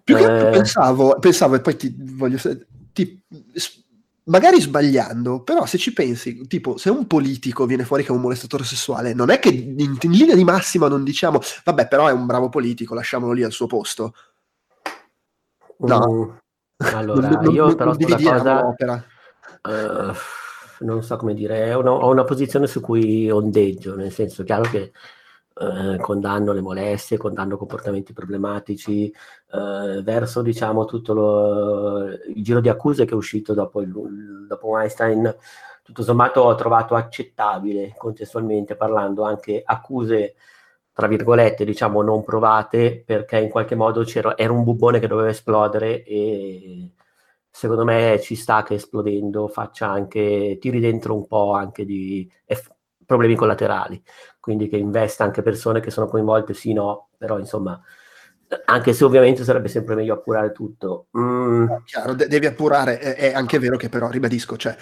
Più 0.02 0.16
che 0.16 0.48
eh... 0.48 0.50
pensavo, 0.50 1.16
pensavo, 1.20 1.54
e 1.54 1.60
poi 1.60 1.76
ti 1.76 1.94
voglio... 1.96 2.38
Ti, 2.92 3.22
magari 4.30 4.60
sbagliando, 4.60 5.42
però 5.42 5.66
se 5.66 5.76
ci 5.76 5.92
pensi, 5.92 6.46
tipo, 6.46 6.76
se 6.76 6.88
un 6.88 7.06
politico 7.06 7.66
viene 7.66 7.84
fuori 7.84 8.04
che 8.04 8.10
è 8.10 8.14
un 8.14 8.20
molestatore 8.20 8.64
sessuale, 8.64 9.12
non 9.12 9.30
è 9.30 9.38
che 9.38 9.48
in, 9.50 9.98
in, 10.00 10.10
linea 10.10 10.34
di 10.34 10.44
massima 10.44 10.88
non 10.88 11.04
diciamo, 11.04 11.40
vabbè, 11.64 11.88
però 11.88 12.08
è 12.08 12.12
un 12.12 12.26
bravo 12.26 12.48
politico, 12.48 12.94
lasciamolo 12.94 13.32
lì 13.32 13.42
al 13.42 13.52
suo 13.52 13.66
posto. 13.66 14.14
No. 15.78 16.06
Uh, 16.06 16.34
allora, 16.94 17.28
non, 17.28 17.52
io 17.52 17.66
non, 17.66 17.76
però 17.76 17.94
non 17.98 18.22
cosa... 18.22 18.74
Uh, 19.62 20.14
non 20.82 21.02
so 21.02 21.16
come 21.16 21.34
dire, 21.34 21.74
una, 21.74 21.90
ho 21.90 22.10
una 22.10 22.24
posizione 22.24 22.66
su 22.66 22.80
cui 22.80 23.30
ondeggio, 23.30 23.96
nel 23.96 24.12
senso, 24.12 24.44
chiaro 24.44 24.62
che 24.62 24.92
eh, 25.56 25.96
condanno 25.98 26.52
le 26.52 26.60
molestie, 26.60 27.16
condanno 27.16 27.56
comportamenti 27.56 28.12
problematici, 28.12 29.06
eh, 29.52 30.02
verso 30.02 30.42
diciamo 30.42 30.84
tutto 30.84 31.12
lo, 31.12 32.04
il 32.08 32.42
giro 32.42 32.60
di 32.60 32.68
accuse 32.68 33.04
che 33.04 33.12
è 33.12 33.16
uscito 33.16 33.54
dopo, 33.54 33.80
il, 33.80 34.46
dopo 34.48 34.66
Weinstein, 34.68 35.34
tutto 35.82 36.02
sommato 36.02 36.40
ho 36.42 36.54
trovato 36.54 36.94
accettabile 36.94 37.94
contestualmente 37.96 38.76
parlando 38.76 39.24
anche 39.24 39.60
accuse 39.64 40.34
tra 40.92 41.06
virgolette 41.08 41.64
diciamo 41.64 42.02
non 42.02 42.22
provate 42.22 43.02
perché 43.04 43.38
in 43.38 43.48
qualche 43.50 43.74
modo 43.74 44.04
era 44.36 44.52
un 44.52 44.62
bubbone 44.64 45.00
che 45.00 45.06
doveva 45.08 45.30
esplodere 45.30 46.04
e 46.04 46.90
secondo 47.50 47.84
me 47.84 48.20
ci 48.20 48.36
sta 48.36 48.62
che 48.62 48.74
esplodendo 48.74 49.48
faccia 49.48 49.88
anche 49.88 50.58
tiri 50.60 50.78
dentro 50.80 51.14
un 51.16 51.26
po' 51.26 51.52
anche 51.54 51.84
di 51.84 52.30
eff- 52.44 52.72
problemi 53.10 53.34
collaterali 53.34 54.02
quindi 54.40 54.68
che 54.68 54.76
investa 54.76 55.22
anche 55.22 55.42
persone 55.42 55.80
che 55.80 55.90
sono 55.90 56.08
coinvolte, 56.08 56.54
sì, 56.54 56.72
no, 56.72 57.10
però 57.16 57.38
insomma, 57.38 57.80
anche 58.64 58.92
se 58.94 59.04
ovviamente 59.04 59.44
sarebbe 59.44 59.68
sempre 59.68 59.94
meglio 59.94 60.14
appurare 60.14 60.50
tutto. 60.50 61.06
Mm. 61.16 61.66
Chiaro, 61.84 62.14
de- 62.14 62.26
devi 62.26 62.46
appurare, 62.46 62.98
è, 62.98 63.14
è, 63.14 63.34
anche 63.34 63.58
vero 63.58 63.76
che 63.76 63.90
però, 63.90 64.08
ribadisco, 64.08 64.56
cioè, 64.56 64.74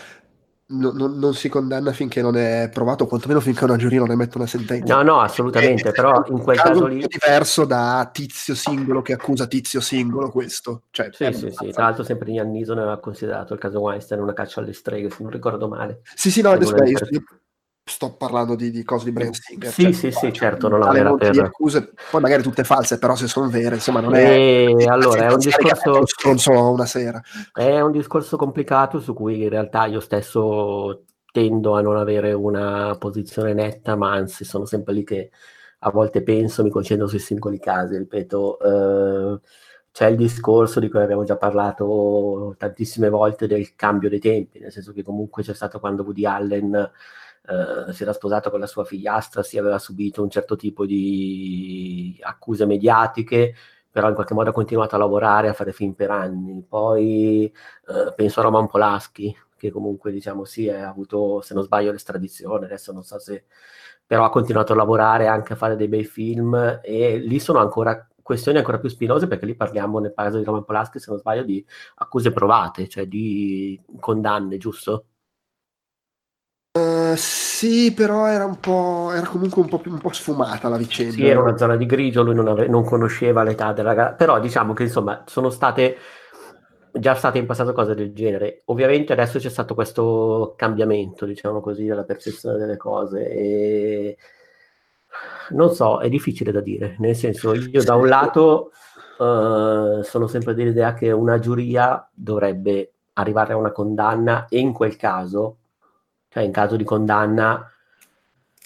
no, 0.69 0.93
no, 0.93 1.09
non 1.09 1.35
si 1.35 1.49
condanna 1.49 1.91
finché 1.91 2.23
non 2.23 2.37
è 2.37 2.71
provato, 2.73 3.07
quantomeno 3.07 3.41
finché 3.41 3.65
una 3.65 3.77
giuria 3.77 3.99
non 3.99 4.13
emette 4.13 4.39
una 4.39 4.47
sentenza. 4.47 4.95
No, 4.95 5.03
no, 5.03 5.21
assolutamente, 5.21 5.89
è, 5.89 5.93
però 5.93 6.25
in 6.29 6.39
quel 6.39 6.57
caso, 6.57 6.71
caso 6.71 6.87
lì... 6.87 7.03
È 7.03 7.07
diverso 7.09 7.65
da 7.65 8.09
tizio 8.13 8.55
singolo 8.55 9.03
che 9.03 9.13
accusa 9.15 9.49
tizio 9.49 9.81
singolo 9.81 10.31
questo. 10.31 10.85
Cioè, 10.91 11.11
sì, 11.11 11.33
sì, 11.33 11.51
sì, 11.51 11.73
tra 11.73 11.83
l'altro 11.83 12.05
sempre 12.05 12.31
Ian 12.31 12.53
Neeson 12.53 12.79
aveva 12.79 13.01
considerato 13.01 13.55
il 13.55 13.59
caso 13.59 13.81
Weinstein 13.81 14.23
una 14.23 14.35
caccia 14.35 14.61
alle 14.61 14.73
streghe, 14.73 15.11
se 15.11 15.21
non 15.21 15.33
ricordo 15.33 15.67
male. 15.67 16.03
Sì, 16.15 16.31
sì, 16.31 16.43
no, 16.43 16.51
adesso 16.51 16.77
io, 16.85 16.97
sto 17.89 18.15
parlando 18.15 18.55
di, 18.55 18.71
di 18.71 18.85
cose 18.85 19.07
di 19.07 19.13
Brian 19.13 19.33
Singer. 19.33 19.73
Sì, 19.73 19.83
cioè, 19.83 19.93
sì, 19.93 20.11
sì, 20.13 20.33
certo, 20.33 20.69
non 20.69 20.97
era 20.97 21.15
per... 21.15 21.39
accuse, 21.41 21.93
poi 22.11 22.21
magari 22.21 22.43
tutte 22.43 22.65
false, 22.65 22.99
però 22.99 23.15
se 23.15 23.27
sono 23.27 23.49
vere, 23.49 23.77
insomma, 23.77 24.01
non 24.01 24.15
è... 24.15 24.67
E 24.69 24.85
allora, 24.89 25.27
è 25.27 25.33
un 25.33 25.39
discorso... 25.39 26.05
Non 26.25 26.39
solo 26.39 26.71
una 26.71 26.87
sera. 26.87 27.21
È 27.53 27.81
un 27.81 27.91
discorso 27.91 28.37
complicato 28.37 29.01
su 29.01 29.15
cui 29.15 29.43
in 29.43 29.49
realtà 29.49 29.87
io 29.87 30.01
stesso 30.01 31.05
tendo 31.33 31.77
a 31.77 31.81
non 31.81 31.97
avere 31.97 32.33
una 32.33 32.97
posizione 32.99 33.53
netta, 33.55 33.97
ma 33.97 34.13
anzi 34.13 34.45
sono 34.45 34.65
sempre 34.65 34.93
lì 34.95 35.05
che 35.05 35.31
a 35.81 35.91
volte 35.91 36.23
penso, 36.23 36.63
mi 36.63 36.71
concentro 36.71 37.07
sui 37.07 37.19
singoli 37.19 37.59
casi, 37.59 37.97
ripeto... 37.97 38.59
Eh, 38.61 39.41
c'è 39.99 40.07
il 40.07 40.17
discorso 40.17 40.79
di 40.79 40.89
cui 40.89 41.01
abbiamo 41.01 41.25
già 41.25 41.37
parlato 41.37 42.55
tantissime 42.57 43.09
volte 43.09 43.49
del 43.49 43.75
cambio 43.75 44.09
dei 44.09 44.21
tempi, 44.21 44.61
nel 44.61 44.71
senso 44.71 44.93
che 44.93 45.03
comunque 45.03 45.43
c'è 45.43 45.55
stato 45.55 45.81
quando 45.81 46.05
Woody 46.05 46.25
Allen 46.25 46.91
eh, 47.49 47.93
si 47.93 48.03
era 48.03 48.13
sposato 48.13 48.51
con 48.51 48.61
la 48.61 48.67
sua 48.67 48.85
figliastra, 48.85 49.43
si 49.43 49.59
aveva 49.59 49.79
subito 49.79 50.23
un 50.23 50.31
certo 50.31 50.57
tipo 50.57 50.85
di 50.87 52.19
accuse 52.23 52.67
mediatiche, 52.67 53.55
però 53.91 54.09
in 54.09 54.15
qualche 54.15 54.35
modo 54.35 54.51
ha 54.51 54.53
continuato 54.53 54.95
a 54.95 54.99
lavorare, 54.99 55.49
a 55.49 55.55
fare 55.55 55.73
film 55.73 55.93
per 55.95 56.11
anni. 56.11 56.63
Poi 56.63 57.45
eh, 57.47 58.13
penso 58.15 58.41
a 58.41 58.43
Roman 58.45 58.67
Polaschi, 58.69 59.35
che 59.57 59.71
comunque 59.71 60.13
diciamo 60.13 60.45
sì, 60.45 60.69
ha 60.69 60.89
avuto, 60.89 61.41
se 61.41 61.55
non 61.55 61.63
sbaglio, 61.65 61.91
l'estradizione, 61.91 62.67
adesso 62.67 62.93
non 62.93 63.03
so 63.03 63.19
se... 63.19 63.45
però 64.07 64.25
ha 64.25 64.31
continuato 64.31 64.73
a 64.73 64.77
lavorare 64.77 65.27
anche 65.27 65.55
a 65.55 65.57
fare 65.57 65.77
dei 65.77 65.89
bei 65.89 66.05
film 66.05 66.81
e 66.83 67.17
lì 67.19 67.39
sono 67.41 67.59
ancora 67.61 68.07
questioni 68.23 68.59
ancora 68.59 68.79
più 68.79 68.91
spinose 68.91 69.27
perché 69.27 69.47
lì 69.47 69.55
parliamo 69.55 69.99
nel 70.01 70.13
caso 70.15 70.37
di 70.39 70.45
Roman 70.45 70.65
Polaschi, 70.65 70.99
se 70.99 71.11
non 71.11 71.19
sbaglio, 71.19 71.45
di 71.45 71.65
accuse 71.97 72.31
provate, 72.31 72.87
cioè 72.89 73.07
di 73.07 73.81
condanne, 73.99 74.59
giusto? 74.59 75.07
Uh, 76.73 77.15
sì, 77.17 77.93
però 77.93 78.27
era 78.27 78.45
un 78.45 78.61
po'. 78.61 79.11
Era 79.13 79.27
comunque 79.27 79.63
un 79.63 79.69
po', 79.69 79.81
un 79.85 79.99
po' 79.99 80.13
sfumata 80.13 80.69
la 80.69 80.77
vicenda. 80.77 81.13
Sì, 81.13 81.27
era 81.27 81.41
una 81.41 81.57
zona 81.57 81.77
di 81.77 81.87
grigio, 81.87 82.23
lui 82.23 82.35
non, 82.35 82.49
ave- 82.49 82.69
non 82.69 82.85
conosceva 82.85 83.43
l'età 83.43 83.73
della 83.73 83.91
ragazza. 83.91 84.15
Però 84.15 84.39
diciamo 84.39 84.75
che 84.75 84.85
insomma 84.85 85.25
sono 85.27 85.51
state 85.51 85.97
già 86.93 87.15
state 87.15 87.39
in 87.39 87.47
passato 87.47 87.73
cose 87.73 87.95
del 87.95 88.13
genere. 88.13 88.63
Ovviamente 88.67 89.13
adesso 89.13 89.39
c'è 89.39 89.49
stato 89.49 89.75
questo 89.75 90.55
cambiamento, 90.57 91.27
diciamo 91.27 91.61
così, 91.61 91.87
della 91.87 92.05
percezione 92.05 92.59
delle 92.59 92.77
cose. 92.77 93.29
E 93.29 94.17
non 95.51 95.75
so, 95.75 96.01
è 96.01 96.09
difficile 96.09 96.53
da 96.53 96.61
dire. 96.61 96.97
Nel 96.99 97.17
senso, 97.17 97.55
io 97.55 97.83
da 97.83 97.95
un 97.95 98.09
lato 98.09 98.73
uh, 99.19 100.03
sono 100.03 100.27
sempre 100.27 100.55
dell'idea 100.55 100.95
che 100.95 101.11
una 101.11 101.39
giuria 101.39 102.09
dovrebbe 102.13 102.93
arrivare 103.15 103.53
a 103.53 103.57
una 103.57 103.73
condanna 103.73 104.47
e 104.49 104.59
in 104.59 104.73
quel 104.73 104.97
caso 104.97 105.58
cioè 106.29 106.43
in 106.43 106.53
caso 106.53 106.77
di 106.77 106.85
condanna 106.85 107.71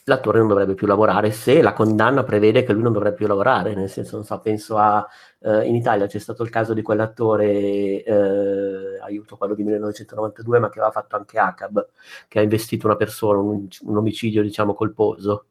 l'attore 0.05 0.39
non 0.39 0.49
dovrebbe 0.49 0.75
più 0.75 0.87
lavorare 0.87 1.31
se 1.31 1.63
la 1.63 1.73
condanna 1.73 2.25
prevede 2.25 2.65
che 2.65 2.73
lui 2.73 2.83
non 2.83 2.93
dovrebbe 2.93 3.17
più 3.17 3.27
lavorare, 3.27 3.75
nel 3.75 3.89
senso, 3.89 4.17
non 4.17 4.25
so, 4.25 4.39
penso 4.41 4.77
a, 4.77 5.07
eh, 5.41 5.65
in 5.67 5.77
Italia 5.77 6.07
c'è 6.07 6.19
stato 6.19 6.43
il 6.43 6.51
caso 6.51 6.75
di 6.75 6.83
quell'attore, 6.83 8.03
eh, 8.03 8.99
aiuto 9.01 9.37
quello 9.37 9.55
di 9.55 9.63
1992, 9.63 10.59
ma 10.59 10.69
che 10.69 10.79
aveva 10.79 10.93
fatto 10.93 11.17
anche 11.17 11.39
ACAB, 11.39 11.89
che 12.29 12.39
ha 12.41 12.43
investito 12.43 12.87
una 12.87 12.97
persona, 12.97 13.39
un, 13.39 13.67
un 13.83 13.97
omicidio, 13.97 14.43
diciamo, 14.43 14.75
colposo. 14.75 15.47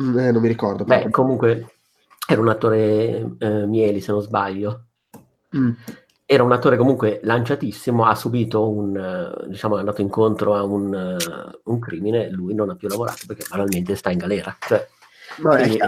Mm, 0.00 0.18
eh, 0.18 0.32
non 0.32 0.42
mi 0.42 0.48
ricordo. 0.48 0.84
Beh, 0.84 1.08
comunque 1.10 1.76
era 2.28 2.40
un 2.40 2.48
attore 2.48 3.36
eh, 3.38 3.66
Mieli, 3.66 4.00
se 4.00 4.12
non 4.12 4.20
sbaglio. 4.20 4.84
Mm 5.56 5.72
era 6.30 6.42
un 6.42 6.52
attore 6.52 6.76
comunque 6.76 7.20
lanciatissimo, 7.22 8.04
ha 8.04 8.14
subito 8.14 8.68
un, 8.68 9.46
diciamo, 9.46 9.76
è 9.76 9.78
andato 9.78 10.02
incontro 10.02 10.54
a 10.54 10.62
un, 10.62 11.16
un 11.64 11.78
crimine, 11.78 12.28
lui 12.28 12.52
non 12.52 12.68
ha 12.68 12.76
più 12.76 12.86
lavorato 12.86 13.20
perché 13.26 13.46
banalmente 13.48 13.96
sta 13.96 14.10
in 14.10 14.18
galera. 14.18 14.54
Cioè, 14.60 14.86
quindi. 15.40 15.78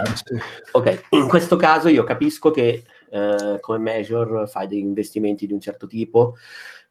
Ok, 0.71 1.03
in 1.09 1.27
questo 1.27 1.57
caso 1.57 1.89
io 1.89 2.03
capisco 2.03 2.49
che 2.49 2.83
eh, 3.11 3.57
come 3.59 3.77
major 3.77 4.49
fai 4.49 4.65
degli 4.65 4.79
investimenti 4.79 5.45
di 5.45 5.53
un 5.53 5.61
certo 5.61 5.85
tipo, 5.85 6.37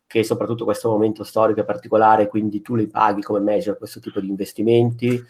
che 0.06 0.22
soprattutto 0.22 0.64
questo 0.64 0.88
momento 0.88 1.24
storico 1.24 1.58
è 1.58 1.64
particolare, 1.64 2.28
quindi 2.28 2.60
tu 2.60 2.76
li 2.76 2.86
paghi 2.86 3.20
come 3.20 3.40
major 3.40 3.76
questo 3.76 3.98
tipo 3.98 4.20
di 4.20 4.28
investimenti. 4.28 5.20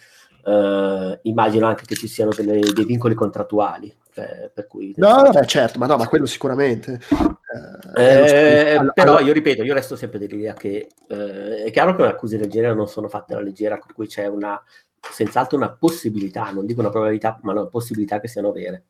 Uh, 0.43 1.19
immagino 1.23 1.67
anche 1.67 1.85
che 1.85 1.95
ci 1.95 2.09
siano 2.09 2.31
delle, 2.35 2.61
dei 2.61 2.85
vincoli 2.85 3.15
contrattuali. 3.15 3.95
Cioè, 4.13 4.51
per 4.53 4.67
cui, 4.67 4.93
no, 4.97 5.23
vabbè, 5.23 5.45
certo, 5.45 5.79
ma 5.79 5.87
no, 5.87 5.97
ma 5.97 6.09
quello 6.09 6.27
sicuramente. 6.27 7.01
Eh, 7.97 8.75
eh, 8.75 8.91
però 8.93 9.21
io 9.21 9.33
ripeto, 9.33 9.63
io 9.63 9.75
resto 9.75 9.97
sempre 9.97 10.19
dell'idea 10.19 10.53
che 10.55 10.89
eh, 11.09 11.65
è 11.65 11.71
chiaro 11.71 11.95
che 11.95 12.03
accuse 12.05 12.37
del 12.37 12.51
genere 12.51 12.75
non 12.75 12.89
sono 12.89 13.09
fatte 13.09 13.35
alla 13.35 13.43
leggera, 13.43 13.77
per 13.77 13.95
cui 13.95 14.07
c'è 14.07 14.27
una 14.27 14.61
senz'altro 15.01 15.57
una 15.57 15.71
possibilità, 15.71 16.51
non 16.51 16.67
dico 16.67 16.81
una 16.81 16.91
probabilità, 16.91 17.39
ma 17.43 17.53
una 17.53 17.67
possibilità 17.67 18.19
che 18.21 18.29
siano 18.29 18.51
vere. 18.53 18.85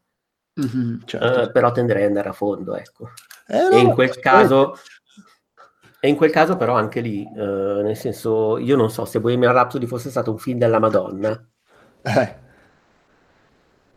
Mm-hmm, 0.61 1.01
certo. 1.05 1.40
uh, 1.40 1.53
però 1.53 1.70
tenderei 1.70 2.03
ad 2.03 2.09
andare 2.09 2.30
a 2.30 2.32
fondo, 2.32 2.74
ecco. 2.74 3.11
Eh, 3.46 3.61
no, 3.61 3.70
e 3.70 3.78
in 3.78 3.92
quel 3.92 4.18
caso... 4.18 4.76
E 6.03 6.09
in 6.09 6.16
quel 6.16 6.30
caso 6.30 6.57
però 6.57 6.74
anche 6.74 7.01
lì, 7.01 7.28
uh, 7.30 7.82
nel 7.82 7.96
senso, 7.96 8.57
io 8.57 8.74
non 8.74 8.90
so 8.90 9.05
se 9.05 9.20
Bohemian 9.20 9.53
Rhapsody 9.53 9.86
fosse 9.86 10.09
stato 10.09 10.30
un 10.30 10.38
film 10.38 10.59
della 10.59 10.78
Madonna. 10.78 11.46
Eh. 12.03 12.36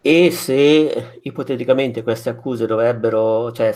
E 0.05 0.31
se 0.31 1.19
ipoteticamente 1.21 2.03
queste 2.03 2.29
accuse 2.29 2.65
dovrebbero, 2.65 3.53
cioè, 3.53 3.73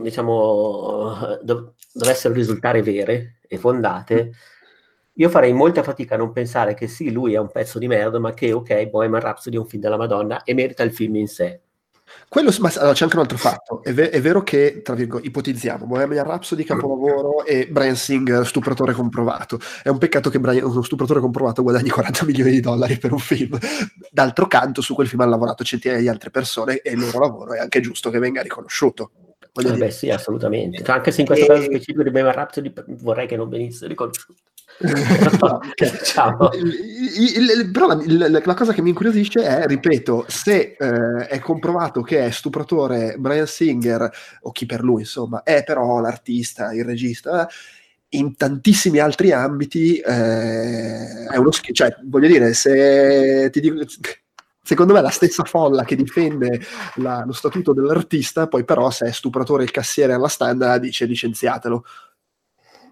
diciamo, 0.00 1.38
dov- 1.42 1.74
dovessero 1.92 2.32
risultare 2.32 2.80
vere 2.80 3.40
e 3.46 3.58
fondate, 3.58 4.30
io 5.12 5.28
farei 5.28 5.52
molta 5.52 5.82
fatica 5.82 6.14
a 6.14 6.18
non 6.18 6.32
pensare 6.32 6.72
che 6.72 6.88
sì, 6.88 7.12
lui 7.12 7.34
è 7.34 7.38
un 7.38 7.50
pezzo 7.50 7.78
di 7.78 7.88
merda, 7.88 8.18
ma 8.18 8.32
che 8.32 8.52
ok, 8.52 8.86
Bohemian 8.88 9.20
Rhapsody 9.20 9.56
è 9.56 9.58
un 9.58 9.66
film 9.66 9.82
della 9.82 9.98
Madonna 9.98 10.44
e 10.44 10.54
merita 10.54 10.82
il 10.82 10.94
film 10.94 11.16
in 11.16 11.28
sé. 11.28 11.60
Quello, 12.28 12.52
ma 12.58 12.72
allora, 12.76 12.92
c'è 12.92 13.04
anche 13.04 13.16
un 13.16 13.22
altro 13.22 13.38
fatto. 13.38 13.82
È, 13.82 13.92
ve- 13.92 14.10
è 14.10 14.20
vero 14.20 14.42
che, 14.42 14.82
tra 14.82 14.94
virgolette, 14.94 15.28
ipotizziamo 15.28 15.86
Bohemian 15.86 16.24
Rhapsody 16.24 16.64
capolavoro 16.64 17.44
e 17.44 17.68
Brian 17.68 17.96
Singer 17.96 18.46
stupratore 18.46 18.92
comprovato. 18.92 19.58
È 19.82 19.88
un 19.88 19.98
peccato 19.98 20.28
che 20.28 20.40
Brian, 20.40 20.64
uno 20.64 20.82
stupratore 20.82 21.20
comprovato 21.20 21.62
guadagni 21.62 21.88
40 21.88 22.24
milioni 22.24 22.50
di 22.50 22.60
dollari 22.60 22.98
per 22.98 23.12
un 23.12 23.18
film. 23.18 23.56
D'altro 24.10 24.46
canto, 24.46 24.80
su 24.80 24.94
quel 24.94 25.06
film 25.06 25.20
hanno 25.20 25.30
lavorato 25.30 25.64
centinaia 25.64 26.00
di 26.00 26.08
altre 26.08 26.30
persone 26.30 26.80
e 26.80 26.92
il 26.92 26.98
loro 26.98 27.20
lavoro 27.20 27.54
è 27.54 27.58
anche 27.58 27.80
giusto 27.80 28.10
che 28.10 28.18
venga 28.18 28.42
riconosciuto. 28.42 29.12
Eh 29.54 29.72
beh, 29.72 29.90
sì, 29.90 30.10
assolutamente. 30.10 30.82
Anche 30.90 31.10
se 31.12 31.20
in 31.20 31.26
questo 31.26 31.44
e... 31.44 31.48
caso 31.48 31.62
specifico 31.62 32.02
di 32.02 32.10
Bohemian 32.10 32.34
Rhapsody 32.34 32.72
vorrei 32.88 33.26
che 33.26 33.36
non 33.36 33.48
venisse 33.48 33.86
riconosciuto. 33.86 34.42
Diciamo. 35.74 36.50
il, 36.52 37.50
il, 37.50 37.70
però 37.70 37.86
la, 37.86 38.40
la, 38.44 38.54
cosa 38.54 38.72
che 38.72 38.82
mi 38.82 38.90
incuriosisce 38.90 39.42
è, 39.42 39.66
ripeto, 39.66 40.24
se 40.28 40.76
eh, 40.78 41.26
è 41.26 41.38
comprovato 41.38 42.02
che 42.02 42.26
è 42.26 42.30
stupratore 42.30 43.16
Brian 43.18 43.46
Singer, 43.46 44.10
o 44.42 44.52
chi 44.52 44.66
per 44.66 44.82
lui, 44.82 45.00
insomma, 45.00 45.42
è 45.42 45.64
però 45.64 46.00
l'artista, 46.00 46.72
il 46.72 46.84
regista, 46.84 47.48
in 48.10 48.36
tantissimi 48.36 48.98
altri 48.98 49.32
ambiti 49.32 49.98
eh, 49.98 51.26
è 51.26 51.36
uno 51.36 51.50
schifo. 51.50 51.72
Cioè, 51.72 51.96
voglio 52.04 52.28
dire, 52.28 52.54
se 52.54 53.48
ti 53.50 53.60
dico 53.60 53.84
secondo 54.66 54.92
me 54.94 55.00
la 55.00 55.10
stessa 55.10 55.44
folla 55.44 55.84
che 55.84 55.94
difende 55.94 56.60
la, 56.96 57.22
lo 57.24 57.32
statuto 57.32 57.72
dell'artista, 57.72 58.48
poi 58.48 58.64
però 58.64 58.90
se 58.90 59.06
è 59.06 59.12
stupratore 59.12 59.62
il 59.62 59.70
cassiere 59.70 60.12
alla 60.12 60.26
stand 60.26 60.76
dice 60.78 61.04
licenziatelo. 61.04 61.84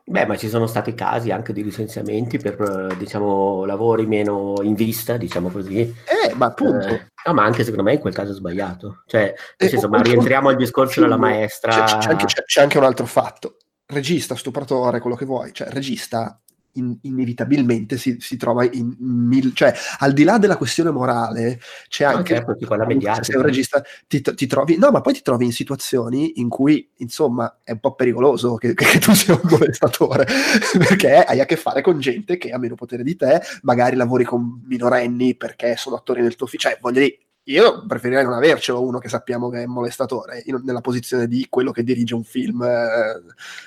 Beh, 0.06 0.26
ma 0.26 0.36
ci 0.36 0.50
sono 0.50 0.66
stati 0.66 0.92
casi 0.92 1.30
anche 1.30 1.54
di 1.54 1.64
licenziamenti 1.64 2.38
per, 2.38 2.94
diciamo, 2.98 3.64
lavori 3.64 4.06
meno 4.06 4.56
in 4.60 4.74
vista, 4.74 5.16
diciamo 5.16 5.48
così. 5.48 5.80
Eh, 5.80 6.34
ma 6.34 6.46
appunto. 6.46 6.86
Eh, 6.86 7.06
no, 7.24 7.32
ma 7.32 7.44
anche 7.44 7.64
secondo 7.64 7.84
me 7.84 7.94
in 7.94 8.00
quel 8.00 8.12
caso 8.12 8.32
è 8.32 8.34
sbagliato. 8.34 9.02
Cioè, 9.06 9.22
nel 9.22 9.34
eh, 9.56 9.68
senso, 9.68 9.88
ma 9.88 10.02
rientriamo 10.02 10.50
al 10.50 10.56
discorso 10.56 11.00
della 11.00 11.16
maestra. 11.16 11.84
C'è, 11.84 11.98
c'è, 11.98 12.10
anche, 12.10 12.26
c'è, 12.26 12.44
c'è, 12.44 12.60
anche, 12.60 12.76
un 12.76 12.84
altro 12.84 13.06
fatto. 13.06 13.56
Regista, 13.86 14.34
stupratore, 14.34 15.00
quello 15.00 15.16
che 15.16 15.24
vuoi. 15.24 15.54
Cioè, 15.54 15.68
regista 15.68 16.38
in, 16.74 16.96
inevitabilmente 17.02 17.96
si, 17.96 18.16
si, 18.20 18.36
trova 18.36 18.64
in 18.64 18.94
mil, 18.98 19.52
cioè 19.54 19.74
al 19.98 20.12
di 20.12 20.24
là 20.24 20.38
della 20.38 20.56
questione 20.56 20.90
morale 20.90 21.60
c'è 21.88 22.04
anche 22.04 22.34
certo, 22.34 22.56
quella 22.66 22.86
mediatica. 22.86 23.24
sei 23.24 23.36
un 23.36 23.42
regista 23.42 23.82
ti, 24.06 24.20
ti, 24.20 24.46
trovi 24.46 24.76
no 24.76 24.90
ma 24.90 25.00
poi 25.00 25.14
ti 25.14 25.22
trovi 25.22 25.44
in 25.44 25.52
situazioni 25.52 26.40
in 26.40 26.48
cui 26.48 26.90
insomma 26.98 27.60
è 27.62 27.72
un 27.72 27.80
po' 27.80 27.94
pericoloso 27.94 28.56
che, 28.56 28.74
che 28.74 28.98
tu 28.98 29.12
sia 29.12 29.34
un 29.34 29.48
molestatore 29.48 30.26
perché 30.78 31.24
hai 31.24 31.40
a 31.40 31.44
che 31.44 31.56
fare 31.56 31.82
con 31.82 32.00
gente 32.00 32.36
che 32.36 32.50
ha 32.50 32.58
meno 32.58 32.74
potere 32.74 33.02
di 33.02 33.16
te 33.16 33.40
magari 33.62 33.96
lavori 33.96 34.24
con 34.24 34.62
minorenni 34.66 35.36
perché 35.36 35.76
sono 35.76 35.96
attori 35.96 36.22
nel 36.22 36.36
tuo 36.36 36.46
ufficio 36.46 36.68
cioè 36.68 36.78
voglio 36.80 37.00
dire 37.00 37.18
io 37.44 37.84
preferirei 37.86 38.24
non 38.24 38.32
avercelo 38.32 38.82
uno 38.82 38.98
che 38.98 39.08
sappiamo 39.08 39.50
che 39.50 39.62
è 39.62 39.66
molestatore, 39.66 40.42
in, 40.46 40.60
nella 40.64 40.80
posizione 40.80 41.26
di 41.26 41.46
quello 41.50 41.72
che 41.72 41.82
dirige 41.82 42.14
un 42.14 42.24
film 42.24 42.62
eh, 42.62 43.22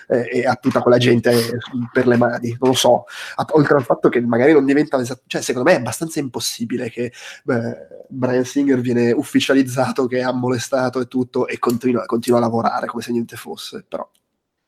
eh, 0.07 0.39
e 0.39 0.45
ha 0.47 0.55
tutta 0.55 0.81
quella 0.81 0.97
gente 0.97 1.59
per 1.91 2.07
le 2.07 2.17
mani, 2.17 2.55
non 2.59 2.69
lo 2.69 2.75
so. 2.75 3.05
oltre 3.51 3.75
al 3.75 3.83
fatto 3.83 4.09
che 4.09 4.19
magari 4.21 4.53
non 4.53 4.65
diventa 4.65 5.03
cioè 5.03 5.41
secondo 5.41 5.69
me 5.69 5.75
è 5.75 5.79
abbastanza 5.79 6.19
impossibile 6.19 6.89
che 6.89 7.11
beh, 7.43 8.05
Brian 8.09 8.45
Singer 8.45 8.79
viene 8.79 9.11
ufficializzato 9.11 10.07
che 10.07 10.23
ha 10.23 10.31
molestato 10.31 10.99
e 10.99 11.07
tutto 11.07 11.47
e 11.47 11.59
continua, 11.59 12.05
continua 12.05 12.39
a 12.39 12.41
lavorare 12.41 12.87
come 12.87 13.03
se 13.03 13.11
niente 13.11 13.35
fosse, 13.35 13.85
però 13.87 14.09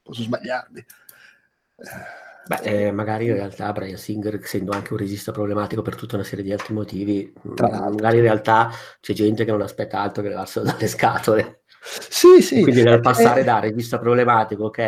posso 0.04 0.22
sbagliarmi. 0.22 0.80
Eh 0.80 2.28
Beh, 2.50 2.62
eh, 2.64 2.92
magari 2.92 3.28
in 3.28 3.34
realtà 3.34 3.72
Brian 3.74 3.96
Singer, 3.96 4.34
essendo 4.42 4.72
anche 4.72 4.94
un 4.94 4.98
regista 4.98 5.32
problematico 5.32 5.84
per 5.84 5.94
tutta 5.94 6.16
una 6.16 6.24
serie 6.24 6.44
di 6.44 6.52
altri 6.52 6.74
motivi, 6.74 7.32
magari 7.44 8.18
in 8.18 8.24
realtà 8.24 8.72
c'è 9.00 9.14
gente 9.14 9.46
che 9.46 9.52
non 9.52 9.62
aspetta 9.62 10.00
altro 10.00 10.24
che 10.24 10.30
levarselo 10.30 10.66
dalle 10.72 10.88
scatole. 10.88 11.62
Sì, 11.80 12.42
sì. 12.42 12.64
Quindi 12.64 12.82
nel 12.82 13.02
passare 13.02 13.42
eh, 13.42 13.44
da 13.44 13.60
regista 13.60 14.00
problematico, 14.00 14.64
ok, 14.64 14.80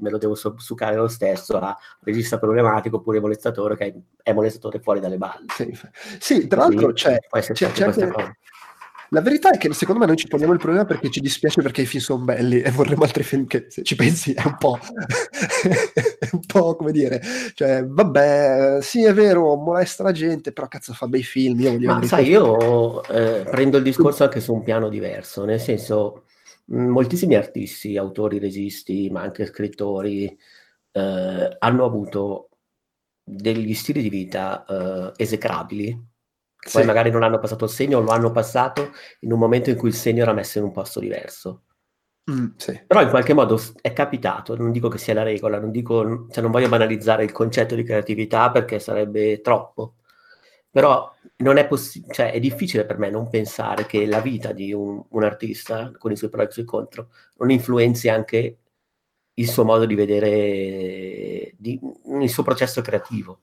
me 0.00 0.10
lo 0.10 0.18
devo 0.18 0.36
succare 0.36 0.94
lo 0.94 1.08
stesso, 1.08 1.58
a 1.58 1.76
regista 2.04 2.38
problematico 2.38 2.98
oppure 2.98 3.18
molestatore, 3.18 3.74
okay, 3.74 4.00
è 4.22 4.32
molestatore 4.32 4.78
fuori 4.78 5.00
dalle 5.00 5.18
balle. 5.18 5.46
Sì, 5.48 5.76
sì 6.20 6.46
tra 6.46 6.60
l'altro 6.60 6.92
c'è, 6.92 7.18
c'è, 7.28 7.52
c'è, 7.52 7.84
anche, 7.84 8.12
la 9.10 9.20
verità 9.20 9.50
è 9.50 9.58
che 9.58 9.72
secondo 9.72 10.00
me 10.00 10.06
noi 10.06 10.16
ci 10.16 10.28
poniamo 10.28 10.52
il 10.52 10.58
problema 10.58 10.84
perché 10.84 11.10
ci 11.10 11.20
dispiace 11.20 11.62
perché 11.62 11.82
i 11.82 11.86
film 11.86 12.02
sono 12.02 12.24
belli 12.24 12.60
e 12.60 12.70
vorremmo 12.70 13.04
altri 13.04 13.22
film 13.22 13.46
che 13.46 13.66
se 13.68 13.82
ci 13.82 13.96
pensi 13.96 14.32
è 14.32 14.42
un 14.44 14.56
po', 14.58 14.78
è 16.18 16.28
un 16.32 16.40
po' 16.46 16.76
come 16.76 16.92
dire, 16.92 17.20
cioè 17.54 17.86
vabbè, 17.86 18.78
sì 18.82 19.04
è 19.04 19.14
vero, 19.14 19.56
molesta 19.56 20.02
la 20.02 20.12
gente, 20.12 20.52
però 20.52 20.68
cazzo 20.68 20.92
fa 20.92 21.06
bei 21.06 21.22
film. 21.22 21.60
Io 21.60 21.78
Ma 21.80 22.02
sai, 22.02 22.28
io 22.28 23.02
eh, 23.04 23.44
prendo 23.50 23.78
il 23.78 23.82
discorso 23.82 24.24
anche 24.24 24.40
su 24.40 24.52
un 24.52 24.62
piano 24.62 24.88
diverso, 24.88 25.44
nel 25.44 25.60
senso 25.60 26.24
moltissimi 26.66 27.34
artisti, 27.34 27.96
autori, 27.96 28.38
registi, 28.38 29.08
ma 29.10 29.22
anche 29.22 29.46
scrittori 29.46 30.36
eh, 30.92 31.56
hanno 31.58 31.84
avuto 31.84 32.50
degli 33.22 33.74
stili 33.74 34.02
di 34.02 34.10
vita 34.10 34.64
eh, 34.66 35.12
esecrabili 35.16 36.16
sì. 36.58 36.78
Poi 36.78 36.84
magari 36.84 37.10
non 37.10 37.22
hanno 37.22 37.38
passato 37.38 37.64
il 37.64 37.70
segno 37.70 37.98
o 37.98 38.00
lo 38.00 38.10
hanno 38.10 38.30
passato 38.30 38.90
in 39.20 39.32
un 39.32 39.38
momento 39.38 39.70
in 39.70 39.76
cui 39.76 39.88
il 39.88 39.94
segno 39.94 40.22
era 40.22 40.32
messo 40.32 40.58
in 40.58 40.64
un 40.64 40.72
posto 40.72 41.00
diverso. 41.00 41.62
Mm, 42.30 42.48
sì. 42.56 42.82
Però 42.86 43.00
in 43.00 43.08
qualche 43.08 43.32
modo 43.32 43.58
è 43.80 43.92
capitato, 43.92 44.54
non 44.56 44.70
dico 44.70 44.88
che 44.88 44.98
sia 44.98 45.14
la 45.14 45.22
regola, 45.22 45.58
non, 45.58 45.70
dico, 45.70 46.26
cioè 46.30 46.42
non 46.42 46.50
voglio 46.50 46.68
banalizzare 46.68 47.24
il 47.24 47.32
concetto 47.32 47.74
di 47.74 47.84
creatività 47.84 48.50
perché 48.50 48.78
sarebbe 48.80 49.40
troppo, 49.40 49.94
però 50.70 51.10
non 51.36 51.56
è 51.56 51.66
possibile, 51.66 52.12
cioè 52.12 52.32
è 52.32 52.40
difficile 52.40 52.84
per 52.84 52.98
me 52.98 53.08
non 53.08 53.30
pensare 53.30 53.86
che 53.86 54.04
la 54.06 54.20
vita 54.20 54.52
di 54.52 54.72
un, 54.72 55.02
un 55.08 55.24
artista, 55.24 55.90
con 55.96 56.12
i 56.12 56.16
suoi 56.16 56.28
pro 56.28 56.42
e 56.42 56.46
i 56.46 56.52
suoi 56.52 56.64
contro, 56.64 57.08
non 57.38 57.50
influenzi 57.50 58.08
anche 58.10 58.58
il 59.34 59.48
suo 59.48 59.64
modo 59.64 59.86
di 59.86 59.94
vedere, 59.94 61.54
di, 61.56 61.80
il 62.20 62.30
suo 62.30 62.42
processo 62.42 62.82
creativo. 62.82 63.40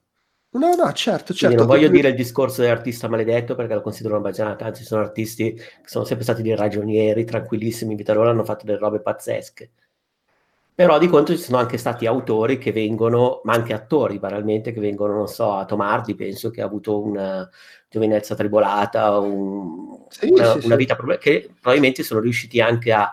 No, 0.55 0.73
no, 0.73 0.91
certo, 0.93 1.33
certo. 1.33 1.47
Quindi 1.47 1.55
non 1.55 1.65
voglio 1.65 1.89
dire 1.89 2.09
il 2.09 2.15
discorso 2.15 2.61
dell'artista 2.61 3.09
maledetto 3.09 3.55
perché 3.55 3.73
lo 3.73 3.81
considero 3.81 4.15
una 4.15 4.23
baggianata, 4.23 4.65
anzi 4.65 4.85
sono 4.85 5.01
artisti 5.01 5.53
che 5.53 5.65
sono 5.83 6.05
sempre 6.05 6.23
stati 6.23 6.41
dei 6.41 6.55
ragionieri, 6.55 7.25
tranquillissimi 7.25 7.91
in 7.91 7.97
vita 7.97 8.13
loro, 8.13 8.29
hanno 8.29 8.45
fatto 8.45 8.65
delle 8.65 8.77
robe 8.77 9.01
pazzesche. 9.01 9.69
Però 10.73 10.97
di 10.97 11.07
contro 11.07 11.35
ci 11.35 11.41
sono 11.41 11.57
anche 11.57 11.77
stati 11.77 12.05
autori 12.05 12.57
che 12.57 12.71
vengono, 12.71 13.41
ma 13.43 13.53
anche 13.53 13.73
attori 13.73 14.17
banalmente, 14.19 14.71
che 14.71 14.79
vengono, 14.79 15.13
non 15.13 15.27
so, 15.27 15.53
a 15.53 15.65
Tomardi 15.65 16.15
penso 16.15 16.49
che 16.49 16.61
ha 16.61 16.65
avuto 16.65 17.01
una 17.01 17.49
giovinezza 17.89 18.35
tribolata, 18.35 19.17
un, 19.19 20.05
sì, 20.09 20.29
una, 20.29 20.59
sì, 20.59 20.65
una, 20.65 20.75
vita 20.75 20.97
sì. 20.99 21.17
che 21.17 21.49
probabilmente 21.59 22.03
sono 22.03 22.19
riusciti 22.19 22.59
anche 22.59 22.91
a 22.91 23.09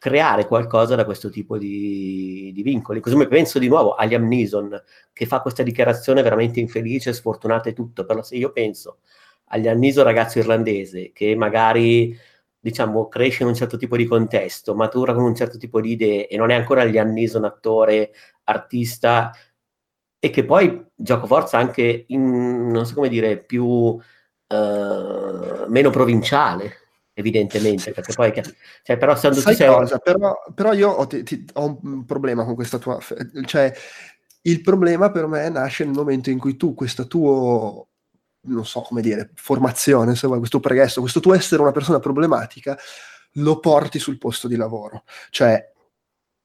creare 0.00 0.46
qualcosa 0.46 0.94
da 0.94 1.04
questo 1.04 1.28
tipo 1.28 1.58
di, 1.58 2.50
di 2.54 2.62
vincoli. 2.62 3.00
Così 3.00 3.14
come 3.14 3.28
penso 3.28 3.58
di 3.58 3.68
nuovo 3.68 3.94
a 3.94 4.04
Liam 4.04 4.26
Neeson, 4.26 4.82
che 5.12 5.26
fa 5.26 5.42
questa 5.42 5.62
dichiarazione 5.62 6.22
veramente 6.22 6.58
infelice, 6.58 7.12
sfortunata 7.12 7.68
e 7.68 7.74
tutto, 7.74 8.06
però 8.06 8.22
se 8.22 8.36
io 8.36 8.50
penso 8.50 9.00
a 9.48 9.58
Liam 9.58 9.78
Neeson 9.78 10.04
ragazzo 10.04 10.38
irlandese, 10.38 11.12
che 11.12 11.36
magari 11.36 12.18
diciamo 12.58 13.08
cresce 13.08 13.42
in 13.42 13.50
un 13.50 13.54
certo 13.54 13.76
tipo 13.76 13.96
di 13.96 14.06
contesto, 14.06 14.74
matura 14.74 15.12
con 15.12 15.22
un 15.24 15.34
certo 15.34 15.58
tipo 15.58 15.82
di 15.82 15.90
idee 15.90 16.28
e 16.28 16.36
non 16.38 16.50
è 16.50 16.54
ancora 16.54 16.82
Liam 16.84 17.12
Neeson 17.12 17.44
attore, 17.44 18.12
artista, 18.44 19.30
e 20.18 20.30
che 20.30 20.44
poi 20.46 20.82
gioco 20.94 21.26
forza 21.26 21.58
anche 21.58 22.04
in, 22.08 22.68
non 22.68 22.86
so 22.86 22.94
come 22.94 23.10
dire, 23.10 23.36
più... 23.38 23.98
Uh, 24.52 25.66
meno 25.68 25.90
provinciale, 25.90 26.79
evidentemente, 27.20 27.92
perché 27.92 28.12
poi, 28.12 28.32
cioè, 28.82 28.96
però 28.96 29.16
se 29.16 29.32
Sai 29.34 29.54
sei... 29.54 29.68
cosa, 29.68 29.98
però, 29.98 30.34
però 30.54 30.72
io 30.72 30.90
ho, 30.90 31.06
ti, 31.06 31.22
ti, 31.22 31.44
ho, 31.54 31.78
un 31.82 32.04
problema 32.04 32.44
con 32.44 32.54
questa 32.54 32.78
tua, 32.78 32.98
cioè, 33.44 33.72
il 34.42 34.60
problema 34.60 35.10
per 35.10 35.26
me 35.26 35.48
nasce 35.48 35.84
nel 35.84 35.94
momento 35.94 36.30
in 36.30 36.38
cui 36.38 36.56
tu 36.56 36.74
questo 36.74 37.06
tuo 37.06 37.86
non 38.42 38.64
so 38.64 38.80
come 38.80 39.02
dire, 39.02 39.30
formazione, 39.34 40.14
se 40.14 40.26
vuoi, 40.26 40.38
questo 40.38 40.60
pregresso, 40.60 41.00
questo 41.00 41.20
tuo 41.20 41.34
essere 41.34 41.60
una 41.60 41.72
persona 41.72 41.98
problematica, 41.98 42.76
lo 43.34 43.60
porti 43.60 43.98
sul 43.98 44.18
posto 44.18 44.48
di 44.48 44.56
lavoro. 44.56 45.04
Cioè, 45.30 45.72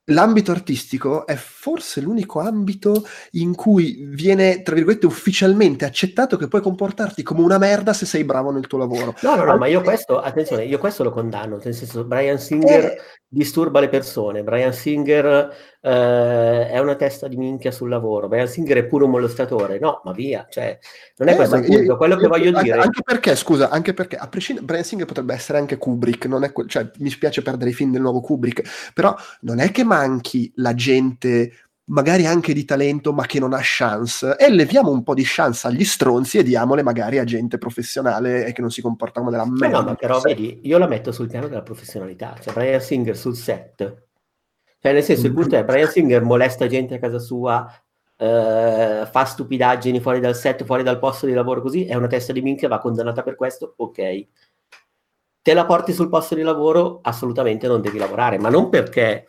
l'ambito 0.06 0.52
artistico 0.52 1.26
è 1.26 1.36
forse 1.36 2.02
l'unico 2.02 2.40
ambito 2.40 3.08
in 3.32 3.56
cui 3.56 4.06
viene, 4.08 4.62
tra 4.62 4.76
virgolette, 4.76 5.06
ufficialmente 5.06 5.86
accettato 5.86 6.38
che 6.38 6.48
puoi 6.48 6.62
comportarti 6.62 7.24
come 7.24 7.42
una 7.42 7.58
merda 7.58 7.94
se 7.94 8.06
sei 8.06 8.24
bravo 8.24 8.52
nel 8.52 8.68
tuo 8.68 8.78
lavoro. 8.78 9.16
No, 9.22 9.36
no, 9.36 9.44
no, 9.44 9.58
ma 9.58 9.68
io 9.68 9.82
questo, 9.82 10.20
attenzione, 10.20 10.66
io 10.66 10.78
questo 10.78 11.04
lo 11.04 11.12
condanno, 11.12 11.60
nel 11.64 11.74
senso, 11.74 12.04
Brian 12.04 12.40
Singer 12.40 12.86
eh, 12.86 12.98
disturba 13.28 13.80
le 13.80 13.90
persone, 13.90 14.44
Brian 14.44 14.74
Singer 14.74 15.75
eh, 15.86 16.68
è 16.68 16.80
una 16.80 16.96
testa 16.96 17.28
di 17.28 17.38
minchia 17.38 17.70
sul 17.70 17.90
lavoro, 17.90 18.28
Brian 18.28 18.48
Singer 18.48 18.78
è 18.78 18.86
pure 18.86 19.04
un 19.04 19.12
mollestatore, 19.12 19.78
no, 19.78 20.02
ma 20.04 20.14
via, 20.14 20.48
cioè, 20.50 20.80
non 21.18 21.28
è 21.28 21.34
eh, 21.34 21.36
questo 21.36 21.56
il 21.58 21.66
punto, 21.66 21.82
io, 21.84 21.98
quello 21.98 22.16
che 22.16 22.28
voglio 22.28 22.50
anche, 22.50 22.64
dire... 22.64 22.80
Anche 22.80 23.04
perché, 23.04 23.36
scusa, 23.36 23.70
anche 23.70 23.94
perché, 23.94 24.16
a 24.16 24.28
prescindere, 24.28 24.66
Brian 24.66 24.84
Singer 24.84 25.06
potrebbe 25.06 25.36
essere 25.36 25.60
anche 25.60 25.78
Kubrick, 25.78 26.26
non 26.26 26.44
è, 26.44 26.52
cioè, 26.66 26.90
mi 26.98 27.12
spiace 27.12 27.44
perdere 27.44 27.70
i 27.70 27.74
film 27.74 27.92
del 27.92 28.02
nuovo 28.02 28.22
Kubrick, 28.22 28.92
però 28.96 29.16
non 29.42 29.60
è 29.60 29.70
che 29.70 29.84
manchi 29.84 30.52
la 30.56 30.74
gente 30.74 31.52
magari 31.88 32.26
anche 32.26 32.52
di 32.54 32.66
talento 32.66 33.14
ma 33.14 33.28
che 33.28 33.38
non 33.38 33.54
ha 33.54 33.60
chance 33.62 34.38
e 34.38 34.50
leviamo 34.50 34.90
un 34.90 35.04
po' 35.04 35.14
di 35.14 35.22
chance 35.24 35.68
agli 35.68 35.84
stronzi 35.84 36.40
e 36.40 36.44
diamole 36.44 36.82
magari 36.82 37.20
a 37.20 37.24
gente 37.24 37.60
professionale 37.60 38.48
e 38.48 38.54
che 38.54 38.62
non 38.62 38.72
si 38.72 38.82
comporta 38.82 39.20
come 39.20 39.30
della 39.30 39.46
merda. 39.46 39.82
No, 39.82 39.90
no, 39.90 39.96
però 39.96 40.20
vedi, 40.20 40.62
io 40.64 40.80
la 40.80 40.88
metto 40.88 41.12
sul 41.12 41.28
piano 41.28 41.48
della 41.48 41.62
professionalità, 41.62 42.36
cioè 42.42 42.56
Brian 42.56 42.82
Singer 42.82 43.16
sul 43.16 43.36
set, 43.36 44.05
cioè 44.86 44.94
nel 44.94 45.02
senso 45.02 45.26
il 45.26 45.34
punto 45.34 45.56
è 45.56 45.66
Brian 45.66 45.90
Singer 45.90 46.22
molesta 46.22 46.68
gente 46.68 46.94
a 46.94 47.00
casa 47.00 47.18
sua, 47.18 47.68
eh, 48.18 49.08
fa 49.10 49.26
stupidaggini 49.26 50.00
fuori 50.00 50.20
dal 50.20 50.36
set, 50.36 50.64
fuori 50.64 50.84
dal 50.84 51.00
posto 51.00 51.26
di 51.26 51.34
lavoro 51.34 51.60
così, 51.60 51.88
è 51.88 51.96
una 51.96 52.06
testa 52.06 52.32
di 52.32 52.44
minchia, 52.44 52.68
va 52.68 52.78
condannata 52.78 53.24
per 53.24 53.34
questo, 53.36 53.74
ok. 53.78 54.28
Te 55.42 55.54
la 55.56 55.66
porti 55.66 55.92
sul 55.92 56.08
posto 56.08 56.36
di 56.36 56.44
lavoro, 56.44 57.00
assolutamente 57.02 57.66
non 57.66 57.82
devi 57.82 57.98
lavorare, 57.98 58.38
ma 58.38 58.50
non 58.50 58.70
perché 58.70 59.26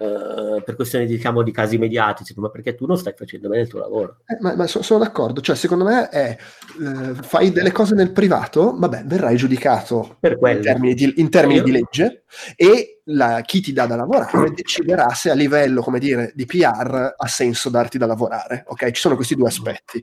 eh, 0.00 0.62
per 0.62 0.76
questioni 0.76 1.04
diciamo 1.04 1.42
di 1.42 1.52
casi 1.52 1.76
mediatici, 1.76 2.32
ma 2.36 2.48
perché 2.48 2.74
tu 2.74 2.86
non 2.86 2.96
stai 2.96 3.12
facendo 3.14 3.50
bene 3.50 3.62
il 3.62 3.68
tuo 3.68 3.80
lavoro. 3.80 4.20
Eh, 4.24 4.38
ma, 4.40 4.56
ma 4.56 4.66
so, 4.66 4.80
sono 4.80 5.04
d'accordo, 5.04 5.42
cioè 5.42 5.54
secondo 5.54 5.84
me 5.84 6.08
è 6.08 6.38
eh, 6.80 7.14
fai 7.20 7.52
delle 7.52 7.70
cose 7.70 7.94
nel 7.94 8.10
privato, 8.10 8.74
vabbè, 8.78 9.04
verrai 9.04 9.36
giudicato 9.36 10.16
in 10.22 10.60
termini, 10.62 10.94
di, 10.94 11.12
in 11.16 11.28
termini 11.28 11.60
di, 11.60 11.70
legge 11.70 12.24
e 12.56 13.02
la, 13.04 13.42
chi 13.44 13.60
ti 13.60 13.74
dà 13.74 13.84
da 13.84 13.96
lavorare 13.96 14.52
deciderà 14.54 15.10
se 15.10 15.28
a 15.30 15.34
livello, 15.34 15.82
come 15.82 15.98
dire, 15.98 16.32
di 16.34 16.46
PR 16.46 17.14
ha 17.14 17.26
senso 17.26 17.68
darti 17.68 17.98
da 17.98 18.06
lavorare, 18.06 18.64
ok? 18.68 18.92
Ci 18.92 19.00
sono 19.00 19.16
questi 19.16 19.34
due 19.34 19.48
aspetti 19.48 20.02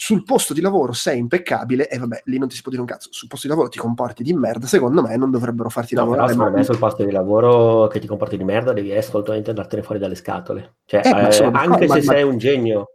sul 0.00 0.22
posto 0.22 0.54
di 0.54 0.60
lavoro 0.60 0.92
sei 0.92 1.18
impeccabile 1.18 1.88
e 1.88 1.98
vabbè, 1.98 2.22
lì 2.26 2.38
non 2.38 2.46
ti 2.46 2.54
si 2.54 2.62
può 2.62 2.70
dire 2.70 2.82
un 2.82 2.88
cazzo, 2.88 3.08
sul 3.10 3.26
posto 3.26 3.48
di 3.48 3.52
lavoro 3.52 3.68
ti 3.68 3.80
comporti 3.80 4.22
di 4.22 4.32
merda, 4.32 4.68
secondo 4.68 5.02
me 5.02 5.16
non 5.16 5.32
dovrebbero 5.32 5.68
farti 5.70 5.96
no, 5.96 6.02
lavorare. 6.02 6.30
Secondo 6.30 6.56
me 6.56 6.62
sul 6.62 6.78
posto 6.78 7.02
di 7.02 7.10
lavoro 7.10 7.88
che 7.88 7.98
ti 7.98 8.06
comporti 8.06 8.36
di 8.36 8.44
merda 8.44 8.72
devi 8.72 8.94
assolutamente 8.94 9.50
andartene 9.50 9.82
fuori 9.82 9.98
dalle 9.98 10.14
scatole. 10.14 10.76
Cioè, 10.84 11.00
eh, 11.04 11.08
eh, 11.08 11.50
anche 11.52 11.86
ma, 11.88 11.94
se 11.94 12.06
ma, 12.06 12.12
sei 12.12 12.22
un 12.22 12.38
genio. 12.38 12.92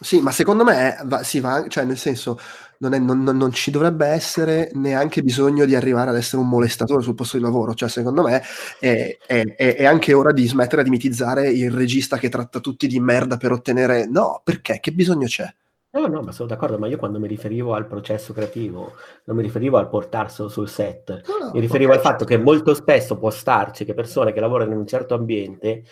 Sì, 0.00 0.22
ma 0.22 0.30
secondo 0.30 0.64
me 0.64 0.96
va, 1.04 1.22
si 1.22 1.38
va, 1.40 1.66
cioè 1.68 1.84
nel 1.84 1.98
senso, 1.98 2.38
non, 2.78 2.94
è, 2.94 2.98
non, 2.98 3.22
non, 3.24 3.52
ci 3.52 3.70
dovrebbe 3.70 4.06
essere 4.06 4.70
neanche 4.72 5.22
bisogno 5.22 5.66
di 5.66 5.74
arrivare 5.74 6.08
ad 6.08 6.16
essere 6.16 6.40
un 6.40 6.48
molestatore 6.48 7.02
sul 7.02 7.14
posto 7.14 7.36
di 7.36 7.42
lavoro. 7.42 7.74
Cioè, 7.74 7.90
secondo 7.90 8.22
me 8.22 8.42
è, 8.80 9.18
è, 9.26 9.54
è, 9.54 9.84
anche 9.84 10.14
ora 10.14 10.32
di 10.32 10.48
smettere 10.48 10.82
di 10.82 10.88
mitizzare 10.88 11.50
il 11.50 11.70
regista 11.70 12.16
che 12.16 12.30
tratta 12.30 12.60
tutti 12.60 12.86
di 12.86 12.98
merda 13.00 13.36
per 13.36 13.52
ottenere. 13.52 14.06
No, 14.06 14.40
perché? 14.42 14.80
Che 14.80 14.92
bisogno 14.92 15.26
c'è? 15.26 15.46
No, 15.90 16.06
no, 16.06 16.20
ma 16.20 16.32
sono 16.32 16.48
d'accordo, 16.48 16.78
ma 16.78 16.86
io 16.86 16.98
quando 16.98 17.18
mi 17.18 17.26
riferivo 17.26 17.72
al 17.72 17.86
processo 17.86 18.34
creativo, 18.34 18.92
non 19.24 19.36
mi 19.36 19.42
riferivo 19.42 19.78
al 19.78 19.88
portarselo 19.88 20.48
sul 20.48 20.68
set, 20.68 21.22
no, 21.26 21.46
no, 21.46 21.50
mi 21.54 21.60
riferivo 21.60 21.92
al 21.92 22.00
fatto 22.00 22.26
che 22.26 22.36
molto 22.36 22.74
spesso 22.74 23.16
può 23.16 23.30
starci 23.30 23.86
che 23.86 23.94
persone 23.94 24.32
che 24.32 24.40
lavorano 24.40 24.72
in 24.72 24.78
un 24.78 24.86
certo 24.86 25.14
ambiente 25.14 25.84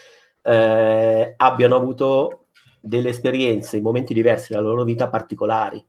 eh, 0.43 1.35
abbiano 1.37 1.77
avuto 1.77 2.49
delle 2.79 3.09
esperienze 3.09 3.79
in 3.79 3.83
momenti 3.83 4.13
diversi 4.13 4.53
della 4.53 4.67
loro 4.67 4.85
vita 4.85 5.09
particolari. 5.09 5.85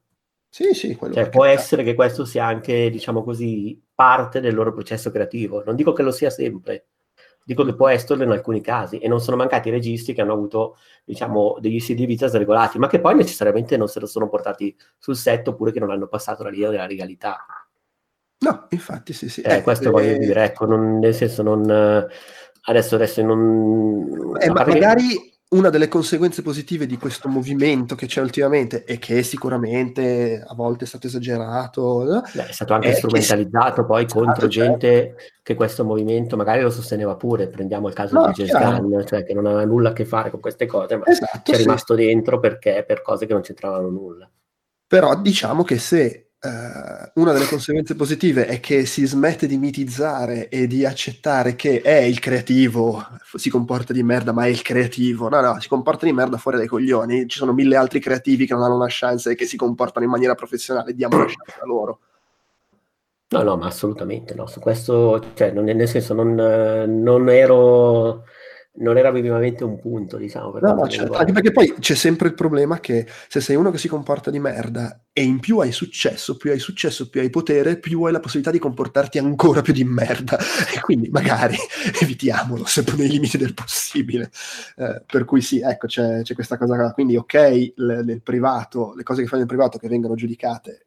Sì, 0.50 0.74
sì, 0.74 0.98
cioè, 1.12 1.30
può 1.30 1.44
essere 1.44 1.84
che 1.84 1.94
questo 1.94 2.24
sia 2.24 2.46
anche, 2.46 2.90
diciamo 2.90 3.24
così, 3.24 3.80
parte 3.94 4.40
del 4.40 4.56
loro 4.56 4.74
processo 4.74 5.12
creativo. 5.12 5.64
Non 5.64 5.76
dico 5.76 5.92
che 5.92 6.02
lo 6.02 6.12
sia 6.12 6.30
sempre, 6.30 6.88
dico 7.48 7.64
che 7.64 7.76
può 7.76 7.88
esserlo 7.88 8.24
in 8.26 8.32
alcuni 8.32 8.60
casi 8.60 8.98
e 8.98 9.08
non 9.08 9.22
sono 9.22 9.38
mancati 9.38 9.70
registi 9.70 10.12
che 10.12 10.20
hanno 10.20 10.34
avuto 10.34 10.76
diciamo 11.06 11.56
degli 11.62 11.80
stili 11.80 12.00
di 12.00 12.06
vita 12.06 12.28
sregolati 12.28 12.78
ma 12.78 12.88
che 12.88 13.00
poi 13.00 13.16
necessariamente 13.16 13.78
non 13.78 13.88
se 13.88 14.02
lo 14.02 14.06
sono 14.06 14.28
portati 14.28 14.76
sul 14.98 15.16
set 15.16 15.48
oppure 15.48 15.72
che 15.72 15.80
non 15.80 15.90
hanno 15.90 16.08
passato 16.08 16.44
la 16.44 16.50
linea 16.50 16.72
della 16.72 16.86
legalità. 16.86 17.46
No 18.40 18.68
infatti 18.70 19.14
sì 19.14 19.30
sì. 19.30 19.40
Eh, 19.42 19.56
eh, 19.56 19.62
questo 19.62 19.88
eh, 19.88 19.92
voglio 19.92 20.18
dire 20.18 20.44
ecco 20.44 20.66
non, 20.66 21.00
nel 21.00 21.14
senso 21.14 21.42
non 21.42 21.62
adesso 22.64 22.96
adesso 22.96 23.24
non 23.24 24.36
eh, 24.42 24.52
ma 24.52 24.66
magari 24.66 25.08
che 25.08 25.37
una 25.50 25.70
delle 25.70 25.88
conseguenze 25.88 26.42
positive 26.42 26.86
di 26.86 26.98
questo 26.98 27.30
movimento 27.30 27.96
che 27.96 28.06
c'è 28.06 28.20
ultimamente 28.20 28.84
e 28.84 28.98
che 29.00 29.24
sicuramente 29.24 30.44
a 30.46 30.54
volte 30.54 30.84
è 30.84 30.88
stato 30.88 31.08
esagerato 31.08 32.22
Beh, 32.34 32.48
è 32.48 32.52
stato 32.52 32.74
anche 32.74 32.90
è 32.90 32.94
strumentalizzato 32.96 33.86
poi 33.86 34.04
esatto, 34.04 34.24
contro 34.24 34.50
certo. 34.50 34.78
gente 34.78 35.16
che 35.42 35.56
questo 35.56 35.86
movimento 35.86 36.36
magari 36.36 36.62
lo 36.62 36.70
sosteneva 36.70 37.16
pure. 37.16 37.48
Prendiamo 37.48 37.88
il 37.88 37.94
caso 37.94 38.16
no, 38.16 38.32
di 38.34 38.46
Gunn 38.46 39.04
cioè 39.06 39.24
che 39.24 39.34
non 39.34 39.46
aveva 39.46 39.64
nulla 39.64 39.90
a 39.90 39.94
che 39.94 40.04
fare 40.04 40.30
con 40.30 40.42
queste 40.42 40.66
cose 40.66 40.98
ma 40.98 41.06
esatto, 41.06 41.52
è 41.52 41.56
rimasto 41.56 41.96
dentro 41.96 42.40
perché 42.40 42.84
per 42.86 43.02
cose 43.02 43.26
che 43.26 43.32
non 43.32 43.42
c'entravano 43.42 43.90
nulla. 43.90 44.30
Però 44.86 45.16
diciamo 45.16 45.64
che 45.64 45.78
se 45.78 46.27
Uh, 46.40 47.20
una 47.20 47.32
delle 47.32 47.48
conseguenze 47.48 47.96
positive 47.96 48.46
è 48.46 48.60
che 48.60 48.86
si 48.86 49.08
smette 49.08 49.48
di 49.48 49.58
mitizzare 49.58 50.50
e 50.50 50.68
di 50.68 50.86
accettare 50.86 51.56
che 51.56 51.82
è 51.82 51.98
il 51.98 52.20
creativo, 52.20 53.04
si 53.34 53.50
comporta 53.50 53.92
di 53.92 54.04
merda, 54.04 54.34
ma 54.34 54.46
è 54.46 54.50
il 54.50 54.62
creativo. 54.62 55.30
No, 55.30 55.42
no, 55.42 55.60
si 55.60 55.68
comporta 55.68 56.06
di 56.06 56.14
merda 56.14 56.38
fuori 56.38 56.58
dai 56.58 56.68
coglioni. 56.68 57.28
Ci 57.28 57.40
sono 57.40 57.54
mille 57.54 57.76
altri 57.76 58.00
creativi 58.00 58.46
che 58.46 58.54
non 58.54 58.62
hanno 58.62 58.76
una 58.76 58.86
chance 58.88 59.32
e 59.32 59.36
che 59.36 59.46
si 59.46 59.58
comportano 59.58 60.06
in 60.06 60.12
maniera 60.12 60.36
professionale. 60.36 60.94
Diamo 60.94 61.16
una 61.16 61.26
chance 61.26 61.60
a 61.60 61.66
loro. 61.66 62.00
No, 63.30 63.42
no, 63.42 63.58
ma 63.58 63.66
assolutamente 63.66 64.36
no. 64.36 64.46
Su 64.46 64.60
questo, 64.60 65.34
cioè, 65.34 65.52
non, 65.52 65.66
nel 65.66 65.88
senso, 65.88 66.14
non, 66.14 66.36
non 66.36 67.30
ero 67.30 68.26
non 68.78 68.98
era 68.98 69.12
minimamente 69.12 69.64
un 69.64 69.80
punto, 69.80 70.18
diciamo. 70.18 70.52
Per 70.52 70.62
no, 70.62 70.74
no, 70.74 70.88
certo. 70.88 71.14
anche 71.14 71.32
perché 71.32 71.52
poi 71.52 71.76
c'è 71.80 71.96
sempre 71.96 72.28
il 72.28 72.34
problema 72.34 72.80
che 72.80 73.08
se 73.28 73.42
sei 73.42 73.56
uno 73.56 73.72
che 73.72 73.78
si 73.78 73.88
comporta 73.88 74.30
di 74.30 74.40
merda 74.40 75.06
e 75.14 75.24
in 75.24 75.40
più 75.40 75.60
hai 75.60 75.72
successo, 75.72 76.38
più 76.38 76.52
hai 76.52 76.60
successo, 76.60 77.10
più 77.10 77.22
hai 77.22 77.30
potere, 77.30 77.80
più 77.80 78.04
hai 78.04 78.12
la 78.12 78.20
possibilità 78.20 78.52
di 78.52 78.60
comportarti 78.60 79.18
ancora 79.18 79.62
più 79.62 79.74
di 79.74 79.84
merda. 79.84 80.38
E 80.78 80.82
quindi 80.82 81.10
magari 81.10 81.56
evitiamolo, 82.02 82.66
sempre 82.66 82.96
nei 82.98 83.10
limiti 83.10 83.38
del 83.38 83.54
possibile. 83.54 84.30
Eh, 84.76 85.02
per 85.06 85.26
cui 85.26 85.42
sì, 85.42 85.60
ecco, 85.60 85.88
c'è, 85.88 86.22
c'è 86.22 86.34
questa 86.34 86.58
cosa. 86.58 86.92
Quindi 86.94 87.16
ok, 87.16 87.74
le, 87.76 88.04
nel 88.04 88.22
privato, 88.22 88.94
le 88.96 89.04
cose 89.04 89.22
che 89.22 89.28
fai 89.28 89.40
nel 89.40 89.48
privato 89.48 89.78
che 89.78 89.88
vengono 89.88 90.16
giudicate 90.16 90.87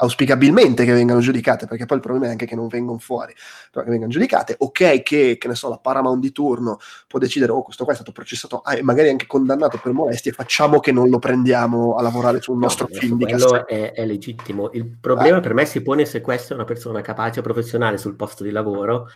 auspicabilmente 0.00 0.84
che 0.84 0.92
vengano 0.92 1.20
giudicate, 1.20 1.66
perché 1.66 1.86
poi 1.86 1.98
il 1.98 2.02
problema 2.02 2.26
è 2.26 2.30
anche 2.30 2.46
che 2.46 2.54
non 2.54 2.68
vengono 2.68 2.98
fuori, 2.98 3.34
però 3.70 3.84
che 3.84 3.90
vengano 3.90 4.10
giudicate, 4.10 4.54
ok 4.58 5.02
che, 5.02 5.36
che 5.38 5.48
ne 5.48 5.54
so, 5.54 5.68
la 5.68 5.78
Paramount 5.78 6.20
di 6.20 6.32
turno 6.32 6.78
può 7.06 7.18
decidere, 7.18 7.52
oh 7.52 7.62
questo 7.62 7.84
qua 7.84 7.92
è 7.92 7.96
stato 7.96 8.12
processato 8.12 8.60
ah, 8.60 8.76
e 8.76 8.82
magari 8.82 9.10
anche 9.10 9.26
condannato 9.26 9.78
per 9.78 9.92
molestie, 9.92 10.32
facciamo 10.32 10.80
che 10.80 10.92
non 10.92 11.08
lo 11.08 11.18
prendiamo 11.18 11.96
a 11.96 12.02
lavorare 12.02 12.40
sul 12.40 12.58
nostro 12.58 12.88
no, 12.90 12.98
film 12.98 13.18
di 13.18 13.24
quello 13.24 13.66
è, 13.66 13.92
è, 13.92 14.06
legittimo, 14.06 14.70
il 14.72 14.86
problema 14.86 15.38
eh. 15.38 15.40
per 15.40 15.54
me 15.54 15.66
si 15.66 15.82
pone 15.82 16.06
se 16.06 16.20
questa 16.20 16.52
è 16.52 16.56
una 16.56 16.64
persona 16.64 17.02
capace, 17.02 17.42
professionale 17.42 17.98
sul 17.98 18.16
posto 18.16 18.42
di 18.42 18.50
lavoro, 18.50 19.08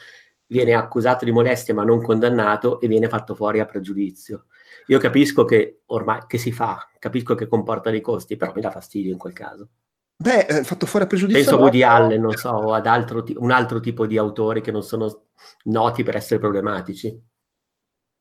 viene 0.47 0.75
accusato 0.75 1.25
di 1.25 1.33
molestie 1.33 1.73
ma 1.73 1.85
non 1.85 2.03
condannato 2.03 2.79
e 2.81 2.89
viene 2.89 3.09
fatto 3.09 3.35
fuori 3.35 3.61
a 3.61 3.65
pregiudizio. 3.65 4.47
Io 4.89 4.99
capisco 4.99 5.47
che 5.47 5.81
ormai 5.87 6.25
che 6.27 6.37
si 6.37 6.53
fa, 6.53 6.91
capisco 6.99 7.35
che 7.35 7.49
comporta 7.49 7.89
dei 7.89 8.03
costi, 8.03 8.37
però 8.37 8.53
mi 8.55 8.61
dà 8.61 8.71
fastidio 8.71 9.13
in 9.13 9.19
quel 9.19 9.33
caso. 9.33 9.69
Beh, 10.17 10.47
eh, 10.47 10.65
fatto 10.65 10.87
fuori 10.87 11.05
a 11.05 11.09
pregiudizio. 11.09 11.43
Penso 11.43 11.57
a 11.57 11.61
Woody 11.61 11.83
Allen, 11.83 12.21
non 12.21 12.37
so, 12.37 12.51
o 12.51 12.73
ad 12.73 12.87
altro, 12.87 13.25
un 13.37 13.51
altro 13.51 13.81
tipo 13.81 14.07
di 14.07 14.17
autori 14.17 14.61
che 14.61 14.71
non 14.71 14.83
sono 14.83 15.25
noti 15.65 16.03
per 16.03 16.17
essere 16.17 16.39
problematici. 16.39 17.21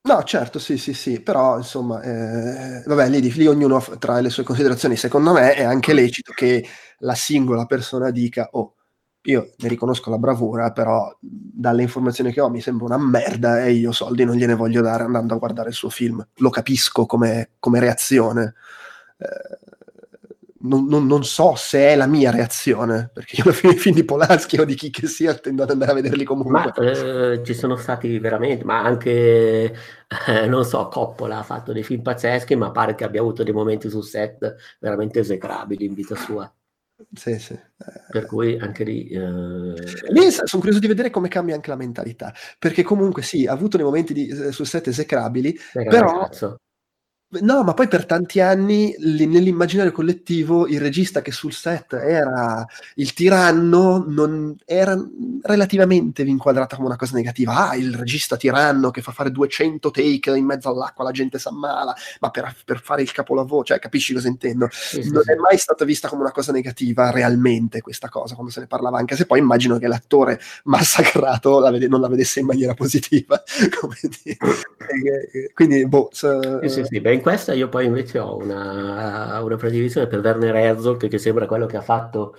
No, 0.05 0.21
certo, 0.23 0.59
sì, 0.59 0.77
sì, 0.77 0.93
sì, 0.93 1.21
però 1.21 1.55
insomma, 1.55 2.01
eh, 2.01 2.83
vabbè, 2.85 3.07
lì, 3.07 3.31
lì 3.31 3.47
ognuno 3.47 3.81
trae 3.99 4.21
le 4.21 4.29
sue 4.29 4.43
considerazioni. 4.43 4.97
Secondo 4.97 5.31
me 5.31 5.53
è 5.53 5.63
anche 5.63 5.93
lecito 5.93 6.33
che 6.33 6.67
la 6.99 7.15
singola 7.15 7.65
persona 7.65 8.11
dica, 8.11 8.49
oh, 8.51 8.75
io 9.21 9.53
ne 9.57 9.67
riconosco 9.69 10.09
la 10.09 10.17
bravura, 10.17 10.73
però 10.73 11.15
dalle 11.21 11.83
informazioni 11.83 12.33
che 12.33 12.41
ho 12.41 12.49
mi 12.49 12.59
sembra 12.59 12.85
una 12.85 12.97
merda 12.97 13.63
e 13.63 13.71
io 13.71 13.93
soldi 13.93 14.25
non 14.25 14.35
gliene 14.35 14.55
voglio 14.55 14.81
dare 14.81 15.03
andando 15.03 15.35
a 15.35 15.37
guardare 15.37 15.69
il 15.69 15.75
suo 15.75 15.89
film. 15.89 16.25
Lo 16.37 16.49
capisco 16.49 17.05
come, 17.05 17.51
come 17.59 17.79
reazione. 17.79 18.55
Eh, 19.17 19.59
non, 20.63 20.85
non, 20.85 21.05
non, 21.05 21.23
so 21.23 21.55
se 21.55 21.89
è 21.89 21.95
la 21.95 22.07
mia 22.07 22.31
reazione, 22.31 23.09
perché 23.13 23.37
io 23.37 23.43
alla 23.43 23.53
fine 23.53 23.73
i 23.73 23.77
film 23.77 23.95
di 23.95 24.03
Polanski 24.03 24.59
o 24.59 24.65
di 24.65 24.75
chi 24.75 24.89
che 24.89 25.07
sia 25.07 25.33
tendo 25.35 25.63
ad 25.63 25.69
andare 25.69 25.91
a 25.91 25.95
vederli 25.95 26.23
comunque. 26.23 26.51
Ma 26.51 26.73
eh, 26.73 27.43
ci 27.43 27.53
sono 27.53 27.75
stati 27.75 28.17
veramente, 28.19 28.63
ma 28.63 28.81
anche, 28.83 29.73
eh, 30.27 30.47
non 30.47 30.63
so, 30.63 30.87
Coppola 30.87 31.39
ha 31.39 31.43
fatto 31.43 31.73
dei 31.73 31.83
film 31.83 32.01
pazzeschi, 32.01 32.55
ma 32.55 32.71
pare 32.71 32.95
che 32.95 33.03
abbia 33.03 33.21
avuto 33.21 33.43
dei 33.43 33.53
momenti 33.53 33.89
sul 33.89 34.03
set 34.03 34.55
veramente 34.79 35.19
esecrabili 35.19 35.85
in 35.85 35.93
vita 35.93 36.15
sua. 36.15 36.51
Sì, 37.13 37.37
sì. 37.39 37.59
Per 38.09 38.25
cui 38.25 38.57
anche 38.57 38.85
lì... 38.85 39.07
Eh... 39.07 39.19
lì 39.19 40.31
sono 40.31 40.47
curioso 40.59 40.79
di 40.79 40.87
vedere 40.87 41.09
come 41.09 41.27
cambia 41.27 41.55
anche 41.55 41.69
la 41.69 41.75
mentalità, 41.75 42.33
perché 42.57 42.83
comunque 42.83 43.21
sì, 43.21 43.45
ha 43.45 43.51
avuto 43.51 43.75
dei 43.75 43.85
momenti 43.85 44.13
di, 44.13 44.27
eh, 44.27 44.51
sul 44.51 44.65
set 44.65 44.87
esecrabili, 44.87 45.57
però... 45.73 46.19
Cazzo 46.19 46.57
No, 47.41 47.63
ma 47.63 47.73
poi 47.73 47.87
per 47.87 48.05
tanti 48.05 48.39
anni 48.39 48.93
li, 48.97 49.25
nell'immaginario 49.25 49.91
collettivo 49.91 50.67
il 50.67 50.79
regista 50.79 51.21
che 51.21 51.31
sul 51.31 51.53
set 51.53 51.93
era 51.93 52.65
il 52.95 53.13
tiranno 53.13 54.05
non 54.07 54.55
era 54.65 54.95
relativamente 55.41 56.21
inquadrata 56.21 56.75
come 56.75 56.87
una 56.87 56.97
cosa 56.97 57.15
negativa. 57.15 57.69
Ah, 57.69 57.75
il 57.75 57.95
regista 57.95 58.37
tiranno 58.37 58.91
che 58.91 59.01
fa 59.01 59.11
fare 59.11 59.31
200 59.31 59.91
take 59.91 60.35
in 60.35 60.45
mezzo 60.45 60.69
all'acqua, 60.69 61.03
la 61.03 61.11
gente 61.11 61.39
si 61.39 61.47
ammala, 61.47 61.95
ma 62.19 62.29
per, 62.29 62.55
per 62.65 62.81
fare 62.81 63.01
il 63.01 63.11
capolavoro, 63.11 63.63
cioè 63.63 63.79
capisci 63.79 64.13
cosa 64.13 64.27
intendo? 64.27 64.67
Sì, 64.71 65.09
non 65.11 65.23
sì, 65.23 65.31
è 65.31 65.35
mai 65.35 65.57
stata 65.57 65.85
vista 65.85 66.07
come 66.07 66.21
una 66.21 66.31
cosa 66.31 66.51
negativa 66.51 67.09
realmente 67.09 67.81
questa 67.81 68.09
cosa, 68.09 68.35
quando 68.35 68.51
se 68.51 68.61
ne 68.61 68.67
parlava, 68.67 68.97
anche 68.97 69.15
se 69.15 69.25
poi 69.25 69.39
immagino 69.39 69.77
che 69.77 69.87
l'attore 69.87 70.39
massacrato 70.65 71.59
la 71.59 71.71
vede, 71.71 71.87
non 71.87 72.01
la 72.01 72.07
vedesse 72.07 72.39
in 72.41 72.45
maniera 72.45 72.73
positiva. 72.73 73.41
Quindi, 75.53 75.87
boh, 75.87 76.09
so, 76.11 76.59
sì, 76.61 76.69
sì, 76.69 76.83
sì. 76.85 76.99
Beh, 76.99 77.13
questa 77.23 77.53
io 77.53 77.69
poi 77.69 77.85
invece 77.85 78.19
ho 78.19 78.37
una, 78.37 79.41
una 79.41 79.55
predilizione 79.55 80.05
per 80.05 80.19
Werner 80.19 80.55
Herzog, 80.55 81.07
che 81.07 81.17
sembra 81.17 81.47
quello 81.47 81.65
che 81.65 81.77
ha 81.77 81.81
fatto 81.81 82.35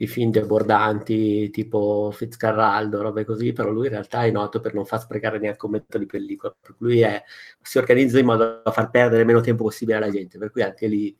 i 0.00 0.06
film 0.06 0.30
debordanti 0.30 1.50
tipo 1.50 2.10
Fitzcarraldo, 2.12 3.02
robe 3.02 3.24
così, 3.24 3.52
però 3.52 3.70
lui 3.70 3.86
in 3.86 3.92
realtà 3.92 4.24
è 4.24 4.30
noto 4.30 4.60
per 4.60 4.72
non 4.74 4.86
far 4.86 5.00
sprecare 5.00 5.38
neanche 5.38 5.66
un 5.66 5.72
metro 5.72 5.98
di 5.98 6.06
pellicola, 6.06 6.54
per 6.58 6.76
cui 6.76 6.86
lui 6.86 7.00
è, 7.00 7.22
si 7.60 7.78
organizza 7.78 8.18
in 8.18 8.26
modo 8.26 8.62
da 8.64 8.70
far 8.70 8.90
perdere 8.90 9.24
meno 9.24 9.40
tempo 9.40 9.64
possibile 9.64 9.98
alla 9.98 10.10
gente, 10.10 10.38
per 10.38 10.50
cui 10.50 10.62
anche 10.62 10.86
lì 10.86 11.16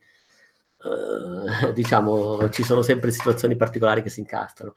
eh, 0.84 1.72
diciamo 1.72 2.48
ci 2.50 2.62
sono 2.62 2.82
sempre 2.82 3.10
situazioni 3.10 3.56
particolari 3.56 4.02
che 4.02 4.10
si 4.10 4.20
incastrano. 4.20 4.74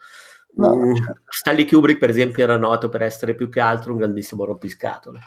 No, 0.54 0.76
mm, 0.76 0.96
certo. 0.96 1.22
Stanley 1.28 1.66
Kubrick 1.66 2.00
per 2.00 2.10
esempio 2.10 2.44
era 2.44 2.58
noto 2.58 2.90
per 2.90 3.04
essere 3.04 3.36
più 3.36 3.50
che 3.50 3.62
altro 3.62 3.92
un 3.92 4.00
grandissimo 4.00 4.44
rompiscatole 4.44 5.20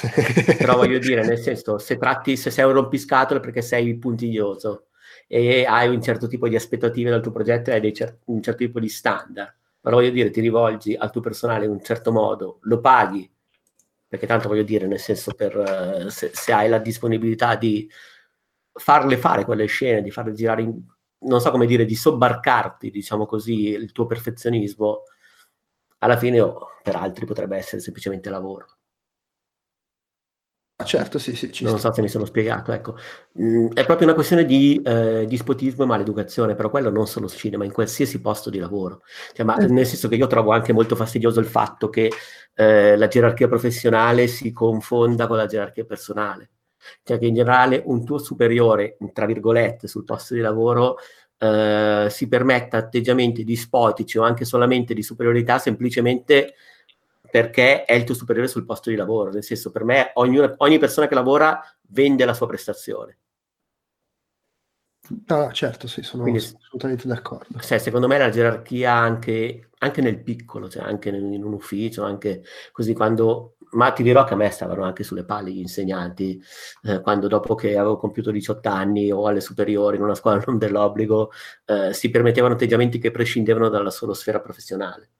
però 0.58 0.76
voglio 0.76 0.98
dire, 0.98 1.24
nel 1.24 1.38
senso, 1.38 1.78
se 1.78 1.96
tratti, 1.96 2.36
se 2.36 2.50
sei 2.50 2.64
un 2.64 2.72
rompiscatole 2.72 3.40
perché 3.40 3.62
sei 3.62 3.96
puntiglioso 3.98 4.88
e 5.26 5.64
hai 5.66 5.88
un 5.88 6.02
certo 6.02 6.26
tipo 6.26 6.48
di 6.48 6.56
aspettative 6.56 7.10
dal 7.10 7.22
tuo 7.22 7.32
progetto 7.32 7.70
e 7.70 7.74
hai 7.74 7.92
cer- 7.92 8.18
un 8.26 8.42
certo 8.42 8.64
tipo 8.64 8.80
di 8.80 8.88
standard, 8.88 9.54
però 9.80 9.96
voglio 9.96 10.10
dire, 10.10 10.30
ti 10.30 10.40
rivolgi 10.40 10.94
al 10.94 11.10
tuo 11.10 11.20
personale 11.20 11.66
in 11.66 11.70
un 11.70 11.82
certo 11.82 12.12
modo, 12.12 12.58
lo 12.62 12.80
paghi, 12.80 13.30
perché 14.08 14.26
tanto 14.26 14.48
voglio 14.48 14.62
dire, 14.62 14.86
nel 14.86 14.98
senso, 14.98 15.34
per, 15.34 15.56
uh, 15.56 16.08
se, 16.08 16.30
se, 16.32 16.52
hai 16.52 16.68
la 16.68 16.78
disponibilità 16.78 17.56
di 17.56 17.88
farle 18.72 19.16
fare 19.18 19.44
quelle 19.44 19.66
scene, 19.66 20.02
di 20.02 20.10
farle 20.10 20.32
girare 20.32 20.62
in, 20.62 20.80
non 21.20 21.40
so 21.40 21.50
come 21.50 21.66
dire, 21.66 21.84
di 21.84 21.94
sobbarcarti, 21.94 22.90
diciamo 22.90 23.26
così, 23.26 23.68
il 23.68 23.92
tuo 23.92 24.06
perfezionismo, 24.06 25.02
alla 25.98 26.16
fine 26.16 26.40
oh, 26.40 26.68
per 26.82 26.96
altri 26.96 27.26
potrebbe 27.26 27.56
essere 27.56 27.82
semplicemente 27.82 28.30
lavoro. 28.30 28.77
Certo, 30.84 31.18
sì, 31.18 31.34
sì. 31.34 31.50
non 31.64 31.76
sta. 31.76 31.88
so 31.88 31.94
se 31.94 32.02
mi 32.02 32.08
sono 32.08 32.24
spiegato, 32.24 32.70
ecco. 32.70 32.94
Mm, 33.40 33.72
è 33.72 33.84
proprio 33.84 34.06
una 34.06 34.14
questione 34.14 34.44
di 34.44 34.80
eh, 34.84 35.26
dispotismo 35.26 35.82
e 35.82 35.86
maleducazione, 35.86 36.54
però 36.54 36.70
quello 36.70 36.88
non 36.88 37.08
solo 37.08 37.28
cinema, 37.28 37.64
in 37.64 37.72
qualsiasi 37.72 38.20
posto 38.20 38.48
di 38.48 38.58
lavoro. 38.58 39.02
Cioè, 39.32 39.44
ma, 39.44 39.56
eh. 39.56 39.66
Nel 39.66 39.86
senso 39.86 40.06
che 40.06 40.14
io 40.14 40.28
trovo 40.28 40.52
anche 40.52 40.72
molto 40.72 40.94
fastidioso 40.94 41.40
il 41.40 41.46
fatto 41.46 41.88
che 41.88 42.12
eh, 42.54 42.96
la 42.96 43.08
gerarchia 43.08 43.48
professionale 43.48 44.28
si 44.28 44.52
confonda 44.52 45.26
con 45.26 45.36
la 45.36 45.46
gerarchia 45.46 45.84
personale. 45.84 46.50
Cioè 47.02 47.18
che 47.18 47.26
in 47.26 47.34
generale 47.34 47.82
un 47.84 48.04
tuo 48.04 48.18
superiore, 48.18 48.96
tra 49.12 49.26
virgolette, 49.26 49.88
sul 49.88 50.04
posto 50.04 50.34
di 50.34 50.40
lavoro 50.40 50.98
eh, 51.38 52.06
si 52.08 52.28
permetta 52.28 52.76
atteggiamenti 52.76 53.42
dispotici 53.42 54.16
o 54.16 54.22
anche 54.22 54.44
solamente 54.44 54.94
di 54.94 55.02
superiorità 55.02 55.58
semplicemente 55.58 56.54
perché 57.30 57.84
è 57.84 57.94
il 57.94 58.04
tuo 58.04 58.14
superiore 58.14 58.48
sul 58.48 58.64
posto 58.64 58.90
di 58.90 58.96
lavoro. 58.96 59.30
Nel 59.30 59.44
senso, 59.44 59.70
per 59.70 59.84
me 59.84 60.10
ogni, 60.14 60.38
ogni 60.58 60.78
persona 60.78 61.06
che 61.06 61.14
lavora 61.14 61.60
vende 61.88 62.24
la 62.24 62.34
sua 62.34 62.46
prestazione. 62.46 63.18
Ah, 65.26 65.50
certo, 65.52 65.86
sì, 65.86 66.02
sono 66.02 66.22
Quindi, 66.22 66.40
assolutamente 66.40 67.08
d'accordo. 67.08 67.58
Cioè, 67.60 67.78
secondo 67.78 68.08
me 68.08 68.18
la 68.18 68.28
gerarchia 68.28 68.92
anche, 68.92 69.70
anche 69.78 70.00
nel 70.02 70.22
piccolo, 70.22 70.68
cioè 70.68 70.82
anche 70.82 71.08
in, 71.08 71.32
in 71.32 71.44
un 71.44 71.54
ufficio, 71.54 72.02
anche 72.02 72.42
così 72.72 72.92
quando 72.92 73.54
ma 73.70 73.92
ti 73.92 74.02
dirò 74.02 74.24
che 74.24 74.34
a 74.34 74.36
me 74.36 74.50
stavano 74.50 74.84
anche 74.84 75.02
sulle 75.02 75.24
palle 75.24 75.50
gli 75.50 75.58
insegnanti, 75.58 76.40
eh, 76.84 77.00
quando 77.00 77.28
dopo 77.28 77.54
che 77.54 77.76
avevo 77.76 77.96
compiuto 77.96 78.30
18 78.30 78.68
anni 78.68 79.10
o 79.10 79.26
alle 79.26 79.40
superiori 79.40 79.96
in 79.96 80.02
una 80.02 80.14
scuola 80.14 80.42
non 80.46 80.58
dell'obbligo, 80.58 81.32
eh, 81.66 81.92
si 81.92 82.10
permettevano 82.10 82.54
atteggiamenti 82.54 82.98
che 82.98 83.10
prescindevano 83.10 83.68
dalla 83.68 83.90
solo 83.90 84.14
sfera 84.14 84.40
professionale. 84.40 85.10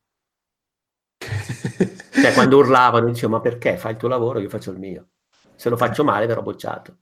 Cioè, 2.21 2.33
quando 2.33 2.59
urlavano, 2.59 3.07
dicevo, 3.07 3.33
ma 3.33 3.41
perché? 3.41 3.77
Fai 3.77 3.93
il 3.93 3.99
tuo 3.99 4.09
lavoro, 4.09 4.41
io 4.41 4.49
faccio 4.49 4.71
il 4.71 4.79
mio. 4.79 5.09
Se 5.55 5.69
lo 5.69 5.77
faccio 5.77 6.05
male, 6.05 6.27
verrò 6.27 6.43
bocciato. 6.43 6.97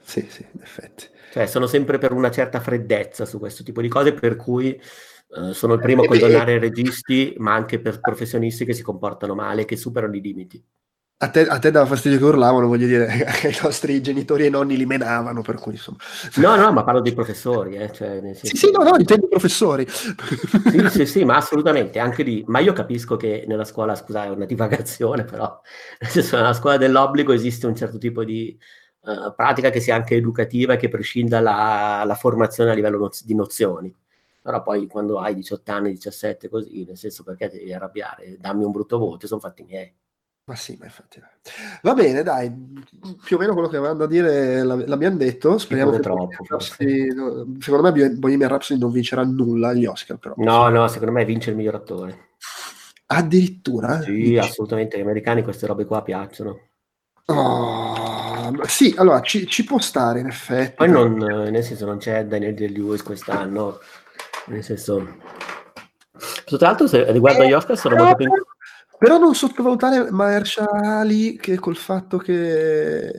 Sì, 0.00 0.26
sì, 0.28 0.46
in 0.52 0.60
effetti. 0.60 1.06
Cioè, 1.32 1.46
sono 1.46 1.66
sempre 1.66 1.98
per 1.98 2.12
una 2.12 2.30
certa 2.30 2.60
freddezza 2.60 3.24
su 3.24 3.38
questo 3.38 3.62
tipo 3.62 3.80
di 3.80 3.88
cose, 3.88 4.12
per 4.12 4.36
cui 4.36 4.72
eh, 4.74 5.52
sono 5.54 5.74
il 5.74 5.80
primo 5.80 6.02
a 6.02 6.06
condannare 6.06 6.54
i 6.54 6.58
registi, 6.58 7.34
ma 7.38 7.54
anche 7.54 7.80
per 7.80 8.00
professionisti 8.00 8.64
che 8.64 8.74
si 8.74 8.82
comportano 8.82 9.34
male, 9.34 9.64
che 9.64 9.76
superano 9.76 10.14
i 10.16 10.20
limiti. 10.20 10.62
A 11.22 11.28
te, 11.30 11.46
a 11.46 11.60
te, 11.60 11.70
dava 11.70 11.86
fastidio 11.86 12.18
che 12.18 12.24
urlavano, 12.24 12.66
voglio 12.66 12.88
dire, 12.88 13.06
i 13.46 13.56
nostri 13.62 14.02
genitori 14.02 14.46
e 14.46 14.50
nonni 14.50 14.76
li 14.76 14.86
menavano, 14.86 15.40
per 15.40 15.54
cui 15.54 15.74
insomma... 15.74 15.98
No, 16.38 16.56
no, 16.56 16.72
ma 16.72 16.82
parlo 16.82 17.00
dei 17.00 17.12
professori, 17.14 17.76
eh, 17.76 17.92
cioè, 17.92 18.20
Sì, 18.34 18.56
sì, 18.56 18.70
no, 18.72 18.82
no, 18.82 18.96
intendo 18.98 19.26
i 19.26 19.28
professori. 19.28 19.86
Sì, 19.88 20.88
sì, 20.90 21.06
sì, 21.06 21.24
ma 21.24 21.36
assolutamente, 21.36 22.00
anche 22.00 22.24
lì. 22.24 22.42
Ma 22.48 22.58
io 22.58 22.72
capisco 22.72 23.14
che 23.16 23.44
nella 23.46 23.62
scuola, 23.64 23.94
scusa, 23.94 24.24
è 24.24 24.30
una 24.30 24.46
divagazione, 24.46 25.22
però, 25.22 25.60
nel 26.00 26.10
senso, 26.10 26.36
nella 26.36 26.54
scuola 26.54 26.76
dell'obbligo 26.76 27.32
esiste 27.32 27.68
un 27.68 27.76
certo 27.76 27.98
tipo 27.98 28.24
di 28.24 28.58
uh, 29.02 29.32
pratica 29.36 29.70
che 29.70 29.78
sia 29.78 29.94
anche 29.94 30.16
educativa 30.16 30.72
e 30.74 30.76
che 30.76 30.88
prescinda 30.88 31.38
la, 31.38 32.02
la 32.04 32.14
formazione 32.16 32.72
a 32.72 32.74
livello 32.74 32.98
noz- 32.98 33.24
di 33.24 33.34
nozioni. 33.36 33.94
Però 34.42 34.60
poi 34.62 34.88
quando 34.88 35.20
hai 35.20 35.34
18 35.36 35.70
anni, 35.70 35.90
17, 35.92 36.48
così, 36.48 36.84
nel 36.84 36.96
senso, 36.96 37.22
perché 37.22 37.48
ti 37.48 37.58
devi 37.58 37.72
arrabbiare? 37.72 38.36
Dammi 38.40 38.64
un 38.64 38.72
brutto 38.72 38.98
voto, 38.98 39.28
sono 39.28 39.38
fatti 39.40 39.62
miei. 39.62 39.94
Ma 40.44 40.56
sì, 40.56 40.76
ma 40.78 40.86
infatti. 40.86 41.20
Va 41.82 41.94
bene, 41.94 42.24
dai, 42.24 42.52
più 43.24 43.36
o 43.36 43.38
meno 43.38 43.52
quello 43.52 43.68
che 43.68 43.76
avevamo 43.76 44.00
da 44.00 44.06
dire 44.06 44.64
l'abbiamo 44.64 45.16
detto. 45.16 45.56
Speriamo 45.56 45.92
che 45.92 46.00
troppo. 46.00 46.44
Rhapsody, 46.48 47.08
secondo 47.60 47.92
me 47.92 48.10
Bohemian 48.10 48.50
Rhapsody 48.50 48.80
non 48.80 48.90
vincerà 48.90 49.22
nulla 49.22 49.68
agli 49.68 49.86
Oscar, 49.86 50.18
però. 50.18 50.34
No, 50.38 50.68
no, 50.68 50.88
secondo 50.88 51.12
me 51.12 51.24
vince 51.24 51.50
il 51.50 51.56
miglior 51.56 51.76
attore. 51.76 52.30
Addirittura? 53.06 54.00
Sì, 54.02 54.12
Dici. 54.12 54.38
assolutamente. 54.38 54.96
Agli 54.96 55.02
americani 55.02 55.44
queste 55.44 55.66
robe 55.66 55.84
qua 55.84 56.02
piacciono. 56.02 56.58
Oh, 57.26 58.52
sì, 58.64 58.92
allora 58.96 59.20
ci, 59.20 59.46
ci, 59.46 59.62
può 59.64 59.78
stare 59.78 60.18
in 60.18 60.26
effetti. 60.26 60.74
Poi 60.74 60.90
non, 60.90 61.14
nel 61.14 61.62
senso 61.62 61.86
non 61.86 61.98
c'è 61.98 62.26
Daniel 62.26 62.54
De-Lewis 62.54 63.02
quest'anno, 63.04 63.78
nel 64.46 64.64
senso... 64.64 65.18
Tra 66.44 66.58
l'altro, 66.58 66.88
se 66.88 67.10
riguardo 67.12 67.42
agli 67.42 67.52
Oscar 67.52 67.78
sono 67.78 67.96
molto 67.96 68.16
più 68.16 68.28
però 69.02 69.18
non 69.18 69.34
sottovalutare 69.34 70.12
Mahershala 70.12 71.00
Ali 71.00 71.36
che 71.36 71.58
col 71.58 71.74
fatto 71.74 72.18
che... 72.18 73.10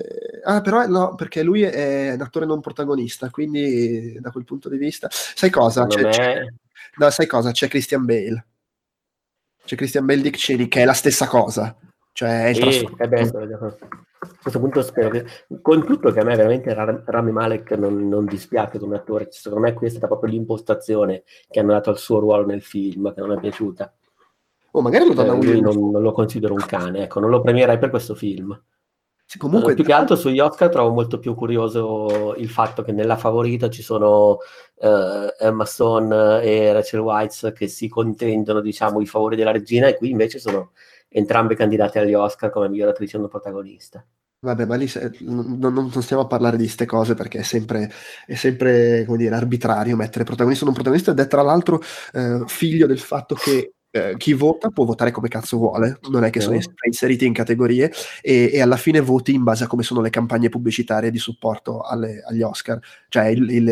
Ah, 0.46 0.62
però 0.62 0.88
no, 0.88 1.16
perché 1.16 1.44
lui 1.44 1.64
è 1.64 2.14
un 2.14 2.22
attore 2.22 2.46
non 2.46 2.62
protagonista, 2.62 3.30
quindi 3.30 4.18
da 4.22 4.32
quel 4.32 4.46
punto 4.46 4.70
di 4.70 4.78
vista... 4.78 5.10
Sai 5.12 5.50
cosa? 5.50 5.86
C'è, 5.86 6.08
c'è... 6.08 6.46
No, 6.96 7.10
sai 7.10 7.28
cosa? 7.28 7.52
C'è 7.52 7.68
Christian 7.68 8.06
Bale. 8.06 8.46
C'è 9.66 9.76
Christian 9.76 10.06
Bale 10.06 10.22
Dick 10.22 10.38
Cheney, 10.38 10.70
che 10.70 10.84
è 10.84 10.86
la 10.86 10.94
stessa 10.94 11.28
cosa. 11.28 11.76
Cioè, 12.14 12.46
è 12.46 12.48
il 12.48 12.72
sì, 12.72 12.90
eh 13.00 13.08
beh, 13.10 13.22
a 13.22 13.76
questo 14.42 14.60
punto 14.62 14.82
spero 14.84 15.10
che... 15.10 15.26
Con 15.62 15.86
tutto 15.86 16.14
che 16.14 16.20
a 16.22 16.24
me 16.24 16.38
veramente 16.38 16.74
Rami 16.74 17.32
Malek 17.34 17.72
non, 17.72 18.08
non 18.08 18.24
dispiace 18.24 18.80
come 18.80 18.96
attore, 18.96 19.28
secondo 19.32 19.66
me 19.66 19.74
questa 19.74 19.96
è 19.96 20.00
stata 20.00 20.08
proprio 20.08 20.32
l'impostazione 20.32 21.24
che 21.50 21.60
hanno 21.60 21.74
dato 21.74 21.90
al 21.90 21.98
suo 21.98 22.20
ruolo 22.20 22.46
nel 22.46 22.62
film, 22.62 23.14
che 23.14 23.20
non 23.20 23.34
è 23.34 23.38
piaciuta 23.38 23.94
o 24.76 24.82
magari 24.82 25.06
lo 25.06 25.14
danno 25.14 25.40
eh, 25.42 25.60
non, 25.60 25.92
non, 25.92 26.02
lo 26.02 26.12
considero 26.12 26.54
un 26.54 26.66
cane, 26.66 27.04
ecco, 27.04 27.20
non 27.20 27.30
lo 27.30 27.42
premierei 27.42 27.78
per 27.78 27.90
questo 27.90 28.16
film. 28.16 28.60
Sì, 29.26 29.38
comunque... 29.38 29.74
Uh, 29.74 29.76
più 29.76 29.84
che 29.84 29.94
altro 29.94 30.16
sugli 30.16 30.40
Oscar 30.40 30.70
trovo 30.70 30.92
molto 30.92 31.20
più 31.20 31.36
curioso 31.36 32.34
il 32.38 32.50
fatto 32.50 32.82
che 32.82 32.92
nella 32.92 33.16
favorita 33.16 33.70
ci 33.70 33.84
sono 33.84 34.38
uh, 34.76 34.88
Emma 35.40 35.66
Stone 35.66 36.42
e 36.42 36.74
Rachel 36.74 37.02
White 37.02 37.54
che 37.54 37.68
si 37.68 37.88
contendono, 37.88 38.62
diciamo, 38.62 39.00
i 39.00 39.06
favori 39.06 39.36
della 39.36 39.52
regina 39.52 39.88
e 39.88 39.96
qui 39.96 40.10
invece 40.10 40.40
sono 40.40 40.72
entrambe 41.08 41.56
candidate 41.56 42.00
agli 42.00 42.16
Oscar 42.16 42.50
come 42.50 42.68
miglior 42.68 42.90
attrice 42.90 43.20
non 43.20 43.30
protagonista. 43.30 44.04
Vabbè, 44.40 44.66
ma 44.66 44.76
lì 44.76 44.92
non, 45.20 45.58
non, 45.60 46.02
stiamo 46.02 46.24
a 46.24 46.28
parlare 46.28 46.58
di 46.58 46.64
queste 46.64 46.86
cose 46.86 47.14
perché 47.14 47.40
è 47.40 47.44
sempre, 47.44 47.90
è 48.26 48.34
sempre 48.34 49.06
come 49.06 49.18
dire, 49.18 49.34
arbitrario 49.36 49.96
mettere 49.96 50.26
protagonista 50.26 50.64
o 50.64 50.66
non 50.66 50.74
protagonista 50.76 51.12
ed 51.12 51.20
è 51.20 51.28
tra 51.28 51.44
l'altro 51.44 51.80
eh, 52.12 52.44
figlio 52.48 52.86
del 52.86 53.00
fatto 53.00 53.36
che 53.36 53.76
eh, 53.96 54.16
chi 54.18 54.34
vota 54.34 54.70
può 54.70 54.86
votare 54.86 55.12
come 55.12 55.28
cazzo 55.28 55.58
vuole, 55.58 56.00
non 56.10 56.24
è 56.24 56.32
che 56.32 56.40
sono 56.40 56.58
inseriti 56.84 57.28
in 57.28 57.34
categorie 57.34 57.92
e, 58.22 58.50
e, 58.52 58.60
alla 58.60 58.76
fine 58.76 59.00
voti 59.02 59.36
in 59.36 59.44
base 59.44 59.66
a 59.66 59.68
come 59.68 59.84
sono 59.84 60.02
le 60.02 60.10
campagne 60.10 60.50
pubblicitarie 60.50 61.12
di 61.12 61.20
supporto 61.20 61.82
alle, 61.82 62.24
agli 62.26 62.42
Oscar, 62.42 62.80
cioè 63.10 63.26
il, 63.28 63.48
il, 63.52 63.64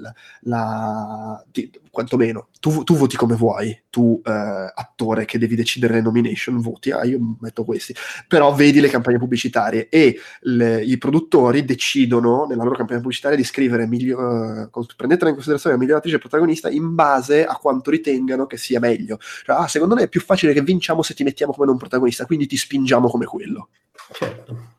la, 0.00 0.12
la, 0.40 1.44
quantomeno 1.90 2.48
tu, 2.60 2.82
tu, 2.84 2.96
voti 2.96 3.16
come 3.16 3.34
vuoi, 3.34 3.84
tu 3.90 4.20
eh, 4.24 4.72
attore 4.74 5.24
che 5.24 5.38
devi 5.38 5.54
decidere 5.54 5.94
le 5.94 6.00
nomination 6.00 6.60
voti, 6.60 6.90
ah 6.90 7.04
io 7.04 7.18
metto 7.40 7.64
questi, 7.64 7.94
però 8.26 8.52
vedi 8.54 8.80
le 8.80 8.88
campagne 8.88 9.18
pubblicitarie 9.18 9.88
e 9.88 10.18
le, 10.40 10.82
i 10.82 10.98
produttori 10.98 11.64
decidono 11.64 12.46
nella 12.46 12.64
loro 12.64 12.76
campagna 12.76 13.00
pubblicitaria 13.00 13.36
di 13.36 13.44
scrivere 13.44 13.86
miglio, 13.86 14.18
uh, 14.18 14.86
prendetela 14.96 15.28
in 15.28 15.34
considerazione 15.34 15.76
la 15.76 15.80
miglior 15.80 15.98
attrice 15.98 16.18
protagonista 16.18 16.68
in 16.68 16.94
base 16.94 17.44
a 17.46 17.56
quanto 17.56 17.90
ritengano 17.90 18.46
che 18.46 18.56
sia 18.56 18.80
meglio, 18.80 19.18
cioè, 19.44 19.56
ah 19.56 19.68
secondo 19.68 19.94
me 19.94 20.02
è 20.02 20.08
più 20.08 20.20
facile 20.20 20.52
che 20.52 20.62
vinciamo 20.62 21.02
se 21.02 21.14
ti 21.14 21.22
mettiamo 21.22 21.52
come 21.52 21.66
non 21.66 21.76
protagonista, 21.76 22.26
quindi 22.26 22.46
ti 22.46 22.56
spingiamo 22.56 23.08
come 23.08 23.24
quello. 23.24 23.68
Certo. 24.12 24.77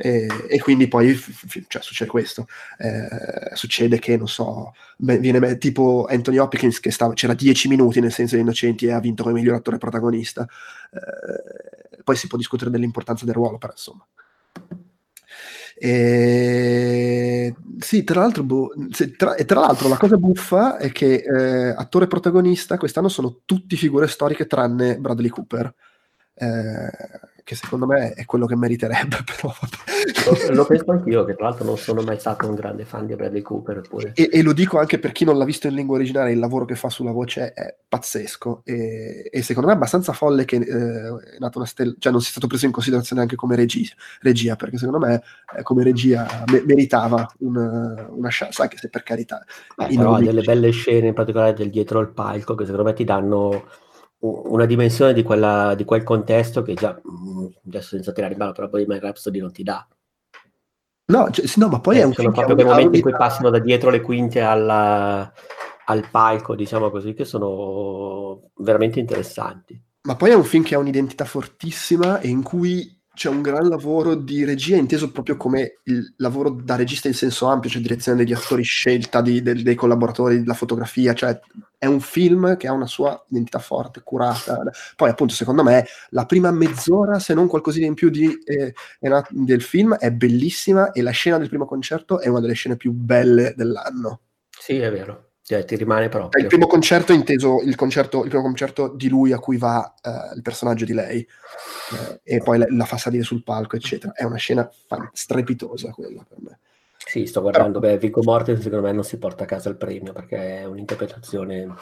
E, 0.00 0.28
e, 0.48 0.60
quindi 0.60 0.86
poi 0.86 1.12
f- 1.12 1.64
cioè, 1.66 1.82
succede 1.82 2.08
questo. 2.08 2.46
Eh, 2.78 3.54
succede 3.54 3.98
che, 3.98 4.16
non 4.16 4.28
so, 4.28 4.72
viene 4.96 5.58
tipo 5.58 6.06
Anthony 6.08 6.38
Hopkins 6.38 6.78
che 6.78 6.92
stava, 6.92 7.14
c'era 7.14 7.34
10 7.34 7.66
minuti 7.66 7.98
nel 7.98 8.12
senso 8.12 8.36
di 8.36 8.42
Innocenti 8.42 8.86
e 8.86 8.92
ha 8.92 9.00
vinto 9.00 9.24
come 9.24 9.40
miglior 9.40 9.56
attore 9.56 9.78
protagonista. 9.78 10.46
Eh, 10.92 12.02
poi 12.04 12.14
si 12.14 12.28
può 12.28 12.38
discutere 12.38 12.70
dell'importanza 12.70 13.24
del 13.24 13.34
ruolo, 13.34 13.58
però 13.58 13.72
insomma. 13.72 14.06
E... 15.74 17.54
Sì, 17.80 18.04
tra 18.04 18.20
l'altro, 18.20 18.44
boh, 18.44 18.72
tra, 19.16 19.34
e 19.34 19.44
tra 19.44 19.60
l'altro 19.60 19.88
la 19.88 19.96
cosa 19.96 20.16
buffa 20.16 20.76
è 20.76 20.92
che 20.92 21.24
eh, 21.24 21.68
attore 21.76 22.06
protagonista 22.06 22.76
quest'anno 22.78 23.08
sono 23.08 23.40
tutti 23.44 23.76
figure 23.76 24.06
storiche 24.06 24.46
tranne 24.46 24.96
Bradley 24.98 25.28
Cooper. 25.28 25.74
Eh, 26.34 26.90
che 27.48 27.54
secondo 27.54 27.86
me 27.86 28.12
è 28.12 28.26
quello 28.26 28.44
che 28.44 28.56
meriterebbe, 28.56 29.24
però 29.24 29.54
lo, 30.26 30.54
lo, 30.54 30.66
penso 30.66 30.90
anch'io, 30.90 31.24
che 31.24 31.34
tra 31.34 31.48
l'altro 31.48 31.64
non 31.64 31.78
sono 31.78 32.02
mai 32.02 32.20
stato 32.20 32.46
un 32.46 32.54
grande 32.54 32.84
fan 32.84 33.06
di 33.06 33.14
Bradley 33.14 33.40
Cooper. 33.40 33.80
E, 34.12 34.28
e, 34.30 34.42
lo 34.42 34.52
dico 34.52 34.78
anche 34.78 34.98
per 34.98 35.12
chi 35.12 35.24
non 35.24 35.38
l'ha 35.38 35.46
visto 35.46 35.66
in 35.66 35.72
lingua 35.72 35.96
originale, 35.96 36.32
il 36.32 36.40
lavoro 36.40 36.66
che 36.66 36.74
fa 36.74 36.90
sulla 36.90 37.10
voce 37.10 37.54
è 37.54 37.74
pazzesco 37.88 38.60
e, 38.64 39.30
e 39.32 39.40
secondo 39.40 39.68
me 39.68 39.72
è 39.72 39.76
abbastanza 39.76 40.12
folle 40.12 40.44
che 40.44 40.56
eh, 40.56 41.36
è 41.36 41.38
nata 41.38 41.56
una 41.56 41.66
stella, 41.66 41.94
cioè 41.98 42.12
non 42.12 42.20
sia 42.20 42.32
stato 42.32 42.48
preso 42.48 42.66
in 42.66 42.72
considerazione 42.72 43.22
anche 43.22 43.34
come 43.36 43.56
regia, 43.56 43.94
regia 44.20 44.54
perché 44.54 44.76
secondo 44.76 45.06
me 45.06 45.22
eh, 45.56 45.62
come 45.62 45.84
regia 45.84 46.44
me, 46.52 46.62
meritava 46.66 47.26
una, 47.38 48.08
una 48.10 48.28
chance, 48.30 48.60
anche 48.60 48.76
se 48.76 48.90
per 48.90 49.02
carità. 49.02 49.42
Beh, 49.74 49.86
però 49.96 50.16
ha 50.16 50.20
delle 50.20 50.42
belle 50.42 50.70
scene, 50.70 51.06
in 51.06 51.14
particolare 51.14 51.54
del 51.54 51.70
dietro 51.70 51.98
al 51.98 52.12
palco, 52.12 52.54
che 52.54 52.66
secondo 52.66 52.84
me 52.84 52.92
ti 52.92 53.04
danno 53.04 53.64
una 54.20 54.66
dimensione 54.66 55.12
di, 55.12 55.22
quella, 55.22 55.74
di 55.74 55.84
quel 55.84 56.02
contesto 56.02 56.62
che 56.62 56.74
già, 56.74 57.00
mm, 57.00 57.46
adesso 57.66 57.88
senza 57.90 58.12
tirare 58.12 58.32
in 58.32 58.38
ballo, 58.38 58.52
però 58.52 58.68
poi 58.68 58.86
My 58.86 58.98
Rhapsody 58.98 59.38
non 59.38 59.52
ti 59.52 59.62
dà. 59.62 59.86
No, 61.06 61.30
cioè, 61.30 61.46
no 61.56 61.68
ma 61.68 61.80
poi 61.80 61.98
eh, 61.98 62.00
è 62.00 62.04
un 62.04 62.12
sono 62.12 62.32
proprio 62.32 62.54
quei 62.54 62.66
momenti 62.66 62.96
in 62.96 63.02
cui 63.02 63.12
passano 63.12 63.48
da 63.48 63.58
dietro 63.58 63.90
le 63.90 64.00
quinte 64.00 64.40
alla, 64.40 65.32
al 65.86 66.08
palco, 66.10 66.54
diciamo 66.54 66.90
così, 66.90 67.14
che 67.14 67.24
sono 67.24 68.50
veramente 68.56 68.98
interessanti. 68.98 69.80
Ma 70.02 70.16
poi 70.16 70.30
è 70.30 70.34
un 70.34 70.44
film 70.44 70.64
che 70.64 70.74
ha 70.74 70.78
un'identità 70.78 71.24
fortissima 71.24 72.20
e 72.20 72.28
in 72.28 72.42
cui 72.42 72.97
c'è 73.18 73.28
un 73.28 73.42
gran 73.42 73.66
lavoro 73.66 74.14
di 74.14 74.44
regia, 74.44 74.76
inteso 74.76 75.10
proprio 75.10 75.36
come 75.36 75.80
il 75.84 76.14
lavoro 76.18 76.50
da 76.50 76.76
regista 76.76 77.08
in 77.08 77.14
senso 77.14 77.46
ampio, 77.46 77.68
cioè 77.68 77.82
direzione 77.82 78.16
degli 78.16 78.32
attori, 78.32 78.62
scelta 78.62 79.20
di, 79.20 79.42
de, 79.42 79.60
dei 79.60 79.74
collaboratori, 79.74 80.44
la 80.44 80.54
fotografia, 80.54 81.14
cioè 81.14 81.36
è 81.76 81.86
un 81.86 81.98
film 81.98 82.56
che 82.56 82.68
ha 82.68 82.72
una 82.72 82.86
sua 82.86 83.20
identità 83.28 83.58
forte, 83.58 84.02
curata. 84.04 84.62
Poi 84.94 85.10
appunto 85.10 85.34
secondo 85.34 85.64
me 85.64 85.84
la 86.10 86.26
prima 86.26 86.52
mezz'ora, 86.52 87.18
se 87.18 87.34
non 87.34 87.48
qualcosina 87.48 87.86
in 87.86 87.94
più 87.94 88.08
di, 88.08 88.32
eh, 88.44 88.72
del 89.30 89.62
film, 89.62 89.96
è 89.96 90.12
bellissima 90.12 90.92
e 90.92 91.02
la 91.02 91.10
scena 91.10 91.38
del 91.38 91.48
primo 91.48 91.66
concerto 91.66 92.20
è 92.20 92.28
una 92.28 92.38
delle 92.40 92.54
scene 92.54 92.76
più 92.76 92.92
belle 92.92 93.52
dell'anno. 93.56 94.20
Sì, 94.48 94.76
è 94.76 94.92
vero. 94.92 95.27
Cioè, 95.48 95.64
ti 95.64 95.76
rimane 95.76 96.10
proprio. 96.10 96.42
Il 96.42 96.46
primo 96.46 96.66
concerto 96.66 97.14
inteso 97.14 97.62
il, 97.62 97.74
concerto, 97.74 98.22
il 98.22 98.28
primo 98.28 98.42
concerto 98.42 98.88
di 98.88 99.08
lui 99.08 99.32
a 99.32 99.38
cui 99.38 99.56
va 99.56 99.94
uh, 100.02 100.36
il 100.36 100.42
personaggio 100.42 100.84
di 100.84 100.92
lei 100.92 101.26
uh, 101.90 102.20
e 102.22 102.36
poi 102.40 102.58
la, 102.58 102.66
la, 102.68 102.84
fa 102.84 102.98
salire 102.98 103.22
sul 103.22 103.42
palco, 103.42 103.74
eccetera. 103.74 104.12
È 104.12 104.24
una 104.24 104.36
scena 104.36 104.70
fan, 104.86 105.08
strepitosa 105.10 105.90
quella 105.92 106.22
per 106.28 106.36
me. 106.42 106.58
Sì, 106.98 107.24
sto 107.24 107.40
guardando, 107.40 107.80
Però... 107.80 107.94
beh, 107.94 107.98
Vico 107.98 108.22
Mortensen 108.22 108.62
secondo 108.62 108.84
me 108.84 108.92
non 108.92 109.04
si 109.04 109.16
porta 109.16 109.44
a 109.44 109.46
casa 109.46 109.70
il 109.70 109.78
premio 109.78 110.12
perché 110.12 110.58
è 110.58 110.64
un'interpretazione 110.66 111.74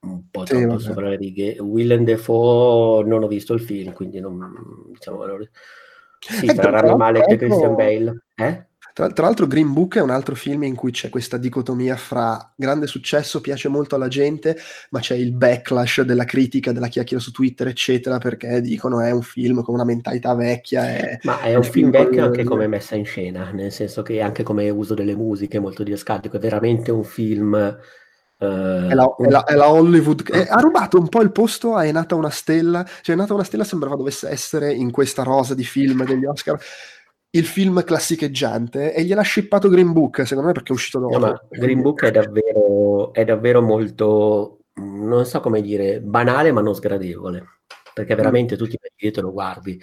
un 0.00 0.30
po' 0.30 0.46
sì, 0.46 0.58
troppo 0.58 0.78
sopra 0.78 1.10
le 1.10 1.16
righe. 1.16 1.58
Willem 1.60 2.04
Defoe 2.04 3.04
non 3.04 3.24
ho 3.24 3.26
visto 3.26 3.52
il 3.52 3.60
film, 3.60 3.92
quindi 3.92 4.20
non 4.20 4.90
diciamo... 4.90 5.26
Sì, 6.18 6.46
eh, 6.46 6.54
tra 6.54 6.70
Rami 6.70 6.96
Malek 6.96 7.30
e 7.30 7.36
Christian 7.36 7.74
Bale. 7.74 8.22
Eh? 8.34 8.68
Tra, 8.94 9.08
tra, 9.08 9.24
l'altro 9.24 9.48
Green 9.48 9.72
Book 9.72 9.96
è 9.96 10.00
un 10.00 10.10
altro 10.10 10.36
film 10.36 10.62
in 10.62 10.76
cui 10.76 10.92
c'è 10.92 11.08
questa 11.08 11.36
dicotomia 11.36 11.96
fra 11.96 12.52
grande 12.54 12.86
successo, 12.86 13.40
piace 13.40 13.66
molto 13.66 13.96
alla 13.96 14.06
gente, 14.06 14.56
ma 14.90 15.00
c'è 15.00 15.16
il 15.16 15.32
backlash 15.32 16.02
della 16.02 16.22
critica, 16.22 16.70
della 16.70 16.86
chiacchiera 16.86 17.20
su 17.20 17.32
Twitter, 17.32 17.66
eccetera, 17.66 18.18
perché 18.18 18.60
dicono 18.60 19.00
è 19.00 19.10
un 19.10 19.22
film 19.22 19.62
con 19.62 19.74
una 19.74 19.82
mentalità 19.82 20.36
vecchia. 20.36 20.94
È, 20.94 21.18
ma 21.24 21.40
è 21.40 21.56
un 21.56 21.64
film 21.64 21.90
vecchio 21.90 22.20
con... 22.20 22.20
anche 22.20 22.44
come 22.44 22.68
messa 22.68 22.94
in 22.94 23.04
scena, 23.04 23.50
nel 23.50 23.72
senso 23.72 24.02
che 24.02 24.20
anche 24.20 24.44
come 24.44 24.70
uso 24.70 24.94
delle 24.94 25.16
musiche 25.16 25.58
molto 25.58 25.82
diascatico, 25.82 26.36
è 26.36 26.40
veramente 26.40 26.92
un 26.92 27.02
film... 27.02 27.52
Uh, 28.36 28.44
è, 28.44 28.94
la, 28.94 29.12
è, 29.18 29.28
la, 29.28 29.42
è, 29.42 29.54
la, 29.54 29.72
Hollywood 29.72 30.30
è, 30.30 30.46
ha 30.48 30.60
rubato 30.60 30.98
un 30.98 31.08
po' 31.08 31.22
il 31.22 31.30
posto 31.30 31.76
a 31.76 31.84
È 31.84 31.92
nata 31.92 32.16
una 32.16 32.30
stella 32.30 32.84
cioè 33.00 33.14
È 33.14 33.18
nata 33.18 33.32
una 33.32 33.44
stella 33.44 33.62
sembrava 33.62 33.94
dovesse 33.94 34.28
essere 34.28 34.72
in 34.74 34.90
questa 34.90 35.22
rosa 35.22 35.54
di 35.54 35.62
film 35.62 36.04
degli 36.04 36.24
Oscar 36.24 36.60
il 37.34 37.46
film 37.46 37.82
classicheggiante 37.82 38.94
e 38.94 39.02
gliel'ha 39.02 39.22
shippato 39.22 39.68
Green 39.68 39.92
Book, 39.92 40.24
secondo 40.24 40.48
me 40.48 40.54
perché 40.54 40.72
è 40.72 40.74
uscito 40.74 41.00
dopo. 41.00 41.18
No, 41.18 41.40
Green 41.50 41.82
Book 41.82 42.04
è 42.04 42.10
davvero, 42.10 43.12
è 43.12 43.24
davvero 43.24 43.60
molto, 43.60 44.66
non 44.74 45.26
so 45.26 45.40
come 45.40 45.60
dire, 45.60 46.00
banale 46.00 46.52
ma 46.52 46.60
non 46.60 46.74
sgradevole, 46.74 47.44
perché 47.92 48.14
veramente 48.14 48.54
mm. 48.54 48.58
tu 48.58 48.66
ti 48.66 48.78
metti 48.80 48.94
dietro 48.96 49.22
e 49.22 49.24
lo 49.24 49.32
guardi. 49.32 49.80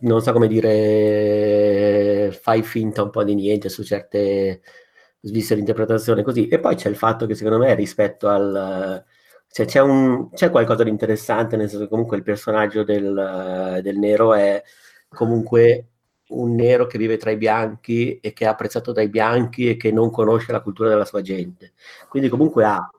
Non 0.00 0.22
so 0.22 0.32
come 0.32 0.46
dire, 0.46 2.30
fai 2.40 2.62
finta 2.62 3.02
un 3.02 3.10
po' 3.10 3.24
di 3.24 3.34
niente 3.34 3.68
su 3.68 3.82
certe 3.82 4.62
sviste 5.20 5.54
di 5.54 5.60
interpretazione 5.60 6.22
così. 6.22 6.46
E 6.48 6.60
poi 6.60 6.76
c'è 6.76 6.88
il 6.88 6.96
fatto 6.96 7.26
che 7.26 7.34
secondo 7.34 7.58
me 7.58 7.74
rispetto 7.74 8.28
al... 8.28 9.04
Cioè 9.50 9.66
c'è, 9.66 9.80
un, 9.80 10.30
c'è 10.30 10.50
qualcosa 10.50 10.82
di 10.82 10.90
interessante, 10.90 11.56
nel 11.56 11.68
senso 11.68 11.84
che 11.84 11.90
comunque 11.90 12.16
il 12.16 12.24
personaggio 12.24 12.82
del, 12.82 13.80
del 13.82 13.98
nero 13.98 14.34
è 14.34 14.60
comunque 15.14 15.88
un 16.28 16.54
nero 16.54 16.86
che 16.86 16.98
vive 16.98 17.16
tra 17.16 17.30
i 17.30 17.36
bianchi 17.36 18.18
e 18.20 18.32
che 18.32 18.44
è 18.44 18.48
apprezzato 18.48 18.92
dai 18.92 19.08
bianchi 19.08 19.68
e 19.68 19.76
che 19.76 19.90
non 19.92 20.10
conosce 20.10 20.52
la 20.52 20.60
cultura 20.60 20.88
della 20.88 21.04
sua 21.04 21.22
gente. 21.22 21.72
Quindi 22.08 22.28
comunque 22.28 22.64
ha 22.64 22.90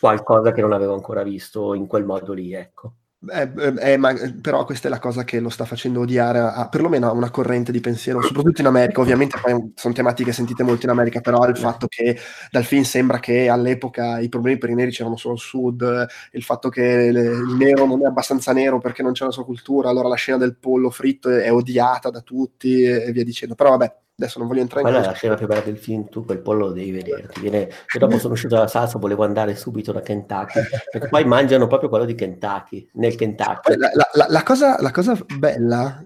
qualcosa 0.00 0.52
che 0.52 0.60
non 0.60 0.72
avevo 0.72 0.94
ancora 0.94 1.22
visto 1.22 1.74
in 1.74 1.86
quel 1.86 2.04
modo 2.04 2.32
lì, 2.32 2.52
ecco. 2.52 2.94
Eh, 3.32 3.52
eh, 3.92 3.96
ma, 3.96 4.12
però 4.40 4.64
questa 4.64 4.88
è 4.88 4.90
la 4.90 4.98
cosa 4.98 5.24
che 5.24 5.40
lo 5.40 5.48
sta 5.48 5.64
facendo 5.64 6.00
odiare 6.00 6.38
a, 6.38 6.54
a, 6.54 6.68
perlomeno 6.68 7.08
a 7.08 7.12
una 7.12 7.30
corrente 7.30 7.72
di 7.72 7.80
pensiero, 7.80 8.20
soprattutto 8.20 8.60
in 8.60 8.66
America. 8.66 9.00
Ovviamente 9.00 9.38
poi 9.40 9.72
sono 9.74 9.94
tematiche 9.94 10.32
sentite 10.32 10.62
molto 10.62 10.86
in 10.86 10.90
America, 10.92 11.20
però 11.20 11.46
il 11.46 11.56
fatto 11.56 11.86
che 11.86 12.18
dal 12.50 12.64
film 12.64 12.82
sembra 12.82 13.20
che 13.20 13.48
all'epoca 13.48 14.18
i 14.18 14.28
problemi 14.28 14.58
per 14.58 14.70
i 14.70 14.74
neri 14.74 14.90
c'erano 14.90 15.16
solo 15.16 15.34
al 15.34 15.40
sud, 15.40 16.06
il 16.32 16.42
fatto 16.42 16.68
che 16.68 17.10
le, 17.10 17.22
il 17.22 17.56
nero 17.56 17.86
non 17.86 18.02
è 18.02 18.06
abbastanza 18.06 18.52
nero 18.52 18.78
perché 18.78 19.02
non 19.02 19.12
c'è 19.12 19.24
la 19.24 19.30
sua 19.30 19.44
cultura, 19.44 19.88
allora 19.88 20.08
la 20.08 20.16
scena 20.16 20.38
del 20.38 20.56
pollo 20.56 20.90
fritto 20.90 21.30
è, 21.30 21.42
è 21.42 21.52
odiata 21.52 22.10
da 22.10 22.20
tutti 22.20 22.82
e, 22.82 23.04
e 23.06 23.12
via 23.12 23.24
dicendo. 23.24 23.54
Però 23.54 23.70
vabbè, 23.70 24.03
Adesso 24.16 24.38
non 24.38 24.46
voglio 24.46 24.60
entrare 24.60 24.82
Quella 24.82 24.98
in 24.98 25.02
Quella 25.02 25.12
è 25.12 25.14
la 25.14 25.18
scena 25.18 25.34
più 25.34 25.46
bella 25.46 25.60
del 25.60 25.78
film, 25.78 26.08
tu 26.08 26.24
quel 26.24 26.40
pollo 26.40 26.66
lo 26.66 26.72
devi 26.72 26.92
vedere. 26.92 27.26
Ti 27.26 27.40
viene... 27.40 27.58
Io 27.58 27.98
dopo 27.98 28.18
sono 28.18 28.34
uscito 28.34 28.54
dalla 28.54 28.68
salsa, 28.68 28.98
volevo 28.98 29.24
andare 29.24 29.56
subito 29.56 29.90
da 29.90 30.00
Kentucky, 30.00 30.60
perché 30.90 31.08
poi 31.08 31.24
mangiano 31.24 31.66
proprio 31.66 31.88
quello 31.88 32.04
di 32.04 32.14
Kentucky, 32.14 32.88
nel 32.94 33.16
Kentucky. 33.16 33.76
La, 33.76 33.90
la, 34.12 34.26
la, 34.28 34.42
cosa, 34.42 34.80
la 34.80 34.90
cosa 34.92 35.18
bella 35.36 36.04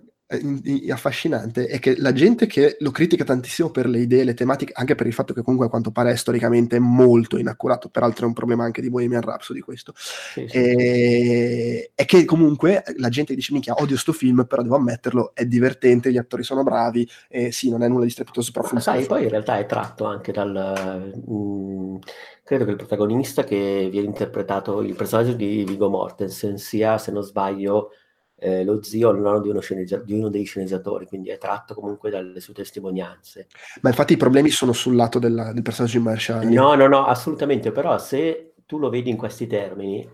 affascinante 0.91 1.67
è 1.67 1.79
che 1.79 1.97
la 1.97 2.13
gente 2.13 2.47
che 2.47 2.77
lo 2.81 2.91
critica 2.91 3.25
tantissimo 3.25 3.71
per 3.71 3.89
le 3.89 4.01
idee, 4.01 4.25
le 4.25 4.35
tematiche, 4.35 4.73
anche 4.75 4.95
per 4.95 5.07
il 5.07 5.15
fatto 5.15 5.33
che 5.33 5.41
comunque 5.43 5.67
a 5.67 5.71
quanto 5.71 5.91
pare 5.91 6.11
è 6.11 6.17
storicamente 6.17 6.79
molto 6.79 7.39
inaccurato, 7.39 7.89
peraltro 7.89 8.25
è 8.25 8.29
un 8.29 8.35
problema 8.35 8.65
anche 8.65 8.83
di 8.83 8.91
Bohemian 8.91 9.23
Rhapsody 9.23 9.61
questo, 9.61 9.95
sì, 9.97 10.47
sì. 10.47 10.57
E... 10.57 11.91
è 11.95 12.05
che 12.05 12.27
comunque 12.27 12.83
la 12.97 13.09
gente 13.09 13.35
dice 13.35 13.53
minchia 13.53 13.75
odio 13.79 13.97
sto 13.97 14.13
film, 14.13 14.45
però 14.47 14.61
devo 14.61 14.77
ammetterlo, 14.77 15.33
è 15.35 15.47
divertente, 15.47 16.13
gli 16.13 16.19
attori 16.19 16.43
sono 16.43 16.63
bravi, 16.63 17.09
e 17.29 17.51
sì, 17.51 17.71
non 17.71 17.83
è 17.83 17.89
nulla 17.89 18.05
di 18.05 18.11
strepitoso, 18.11 18.51
però 18.53 18.67
funziona. 18.67 18.99
Sai, 18.99 19.07
poi 19.07 19.23
in 19.23 19.31
realtà 19.31 19.59
è 19.59 19.65
tratto 19.65 20.05
anche 20.05 20.31
dal... 20.31 21.13
Mh, 21.27 21.33
mm, 21.33 21.97
credo 22.45 22.65
che 22.65 22.71
il 22.71 22.77
protagonista 22.77 23.45
che 23.45 23.89
viene 23.91 24.07
interpretato, 24.07 24.83
il 24.83 24.95
personaggio 24.95 25.33
di 25.33 25.65
Vigo 25.65 25.89
Mortensen 25.89 26.57
sia, 26.59 26.97
se 26.97 27.13
non 27.13 27.23
sbaglio, 27.23 27.91
eh, 28.39 28.65
lo 28.65 28.83
zio 28.83 29.11
il 29.11 29.21
nonno 29.21 29.41
di 29.41 29.49
uno, 29.49 29.61
sceneggia- 29.61 29.99
di 29.99 30.13
uno, 30.13 30.29
dei 30.29 30.45
sceneggiatori, 30.45 31.07
quindi 31.07 31.31
è 31.31 31.39
tratto 31.39 31.75
comunque 31.75 32.11
dalle 32.11 32.41
sue 32.41 32.55
testimonianze. 32.55 33.49
Ma 33.83 33.89
infatti 33.89 34.13
i 34.13 34.17
problemi 34.17 34.51
sono 34.51 34.73
sul 34.73 34.95
lato 34.95 35.19
della, 35.19 35.53
del 35.53 35.63
personaggio 35.63 35.99
di 35.99 36.05
Marshall. 36.05 36.49
No, 36.49 36.75
no, 36.75 36.87
no, 36.87 37.05
assolutamente, 37.07 37.73
però 37.73 37.99
se 37.99 38.55
tu 38.65 38.79
lo 38.79 38.91
vedi 38.91 39.11
in 39.11 39.17
questi 39.17 39.47
termini, 39.47 40.09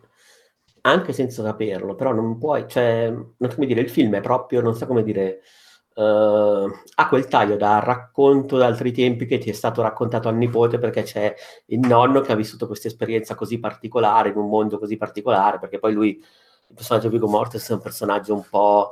anche 0.82 1.12
senza 1.12 1.42
saperlo, 1.42 1.94
però 1.94 2.12
non 2.12 2.38
puoi, 2.38 2.66
cioè, 2.68 3.10
non 3.10 3.50
so 3.50 3.54
come 3.54 3.66
dire, 3.66 3.80
il 3.80 3.90
film 3.90 4.14
è 4.14 4.20
proprio, 4.20 4.60
non 4.60 4.74
so 4.74 4.86
come 4.86 5.02
dire, 5.02 5.40
uh, 5.94 6.02
ha 6.02 7.08
quel 7.08 7.26
taglio 7.26 7.56
da 7.56 7.78
racconto 7.80 8.56
da 8.56 8.66
altri 8.66 8.92
tempi 8.92 9.26
che 9.26 9.38
ti 9.38 9.50
è 9.50 9.52
stato 9.52 9.82
raccontato 9.82 10.28
al 10.28 10.36
nipote 10.36 10.78
perché 10.78 11.02
c'è 11.02 11.34
il 11.66 11.80
nonno 11.80 12.20
che 12.20 12.32
ha 12.32 12.36
vissuto 12.36 12.66
questa 12.66 12.88
esperienza 12.88 13.34
così 13.34 13.58
particolare, 13.58 14.30
in 14.30 14.36
un 14.36 14.48
mondo 14.48 14.78
così 14.78 14.96
particolare, 14.96 15.58
perché 15.58 15.78
poi 15.78 15.92
lui, 15.92 16.22
il 16.74 16.80
personaggio 16.80 17.08
Vigo 17.08 17.28
Mortis 17.28 17.70
è 17.70 17.72
un 17.72 17.80
personaggio 17.80 18.34
un 18.34 18.44
po', 18.50 18.90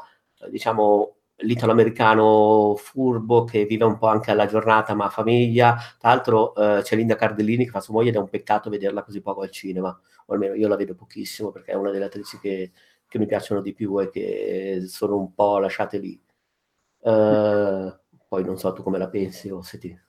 diciamo, 0.49 1.16
l'italo-americano 1.39 2.76
furbo 2.76 3.43
che 3.43 3.64
vive 3.64 3.85
un 3.85 3.99
po' 3.99 4.07
anche 4.07 4.30
alla 4.30 4.47
giornata 4.47 4.95
ma 4.95 5.09
famiglia. 5.09 5.76
Tra 5.99 6.11
l'altro 6.11 6.55
eh, 6.55 6.83
c'è 6.83 6.95
Linda 6.95 7.16
Cardellini 7.16 7.64
che 7.64 7.70
fa 7.70 7.80
sua 7.80 7.95
moglie 7.95 8.11
ed 8.11 8.14
è 8.14 8.18
un 8.18 8.28
peccato 8.28 8.70
vederla 8.70 9.03
così 9.03 9.20
poco 9.20 9.41
al 9.43 9.51
cinema, 9.51 9.89
o 10.26 10.33
almeno 10.33 10.55
io 10.55 10.68
la 10.68 10.76
vedo 10.76 10.95
pochissimo 10.95 11.51
perché 11.51 11.72
è 11.72 11.74
una 11.74 11.91
delle 11.91 12.05
attrici 12.05 12.39
che, 12.39 12.70
che 13.09 13.18
mi 13.18 13.26
piacciono 13.26 13.61
di 13.61 13.72
più 13.74 14.01
e 14.01 14.09
che 14.09 14.85
sono 14.87 15.16
un 15.16 15.35
po' 15.35 15.59
lasciate 15.59 15.99
lì. 15.99 16.20
Uh, 17.01 17.93
poi 18.28 18.45
non 18.45 18.57
so 18.59 18.72
tu 18.72 18.85
come 18.85 18.99
la 18.99 19.09
pensi 19.09 19.51
o 19.51 19.61
se 19.62 19.78
ti... 19.78 20.01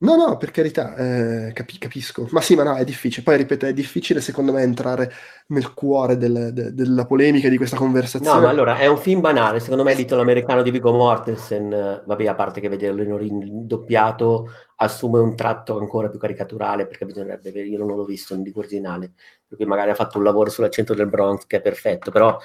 No, 0.00 0.14
no, 0.14 0.36
per 0.36 0.52
carità, 0.52 0.94
eh, 0.94 1.52
capi- 1.52 1.78
capisco. 1.78 2.28
Ma 2.30 2.40
sì, 2.40 2.54
ma 2.54 2.62
no, 2.62 2.76
è 2.76 2.84
difficile. 2.84 3.24
Poi, 3.24 3.36
ripeto, 3.38 3.66
è 3.66 3.72
difficile 3.72 4.20
secondo 4.20 4.52
me 4.52 4.62
entrare 4.62 5.10
nel 5.48 5.74
cuore 5.74 6.16
del- 6.16 6.52
de- 6.52 6.72
della 6.72 7.04
polemica 7.04 7.48
di 7.48 7.56
questa 7.56 7.76
conversazione. 7.76 8.38
No, 8.38 8.44
ma 8.44 8.48
allora 8.48 8.78
è 8.78 8.86
un 8.86 8.96
film 8.96 9.20
banale. 9.20 9.58
Secondo 9.58 9.82
me 9.82 9.94
l'italo 9.94 10.20
americano 10.20 10.62
di 10.62 10.70
Viggo 10.70 10.92
Mortensen, 10.92 12.02
vabbè, 12.06 12.26
a 12.28 12.34
parte 12.36 12.60
che 12.60 12.68
vederlo 12.68 13.20
in, 13.20 13.66
doppiato 13.66 14.48
assume 14.76 15.18
un 15.18 15.34
tratto 15.34 15.78
ancora 15.80 16.08
più 16.08 16.20
caricaturale, 16.20 16.86
perché 16.86 17.04
bisognerebbe 17.04 17.50
io 17.50 17.78
non 17.78 17.88
l'ho 17.88 18.04
visto 18.04 18.34
in 18.34 18.42
lingua 18.44 18.62
originale, 18.62 19.10
per 19.48 19.56
cui 19.58 19.66
magari 19.66 19.90
ha 19.90 19.94
fatto 19.96 20.18
un 20.18 20.22
lavoro 20.22 20.48
sull'accento 20.48 20.94
del 20.94 21.08
Bronx 21.08 21.44
che 21.46 21.56
è 21.56 21.60
perfetto, 21.60 22.12
però 22.12 22.38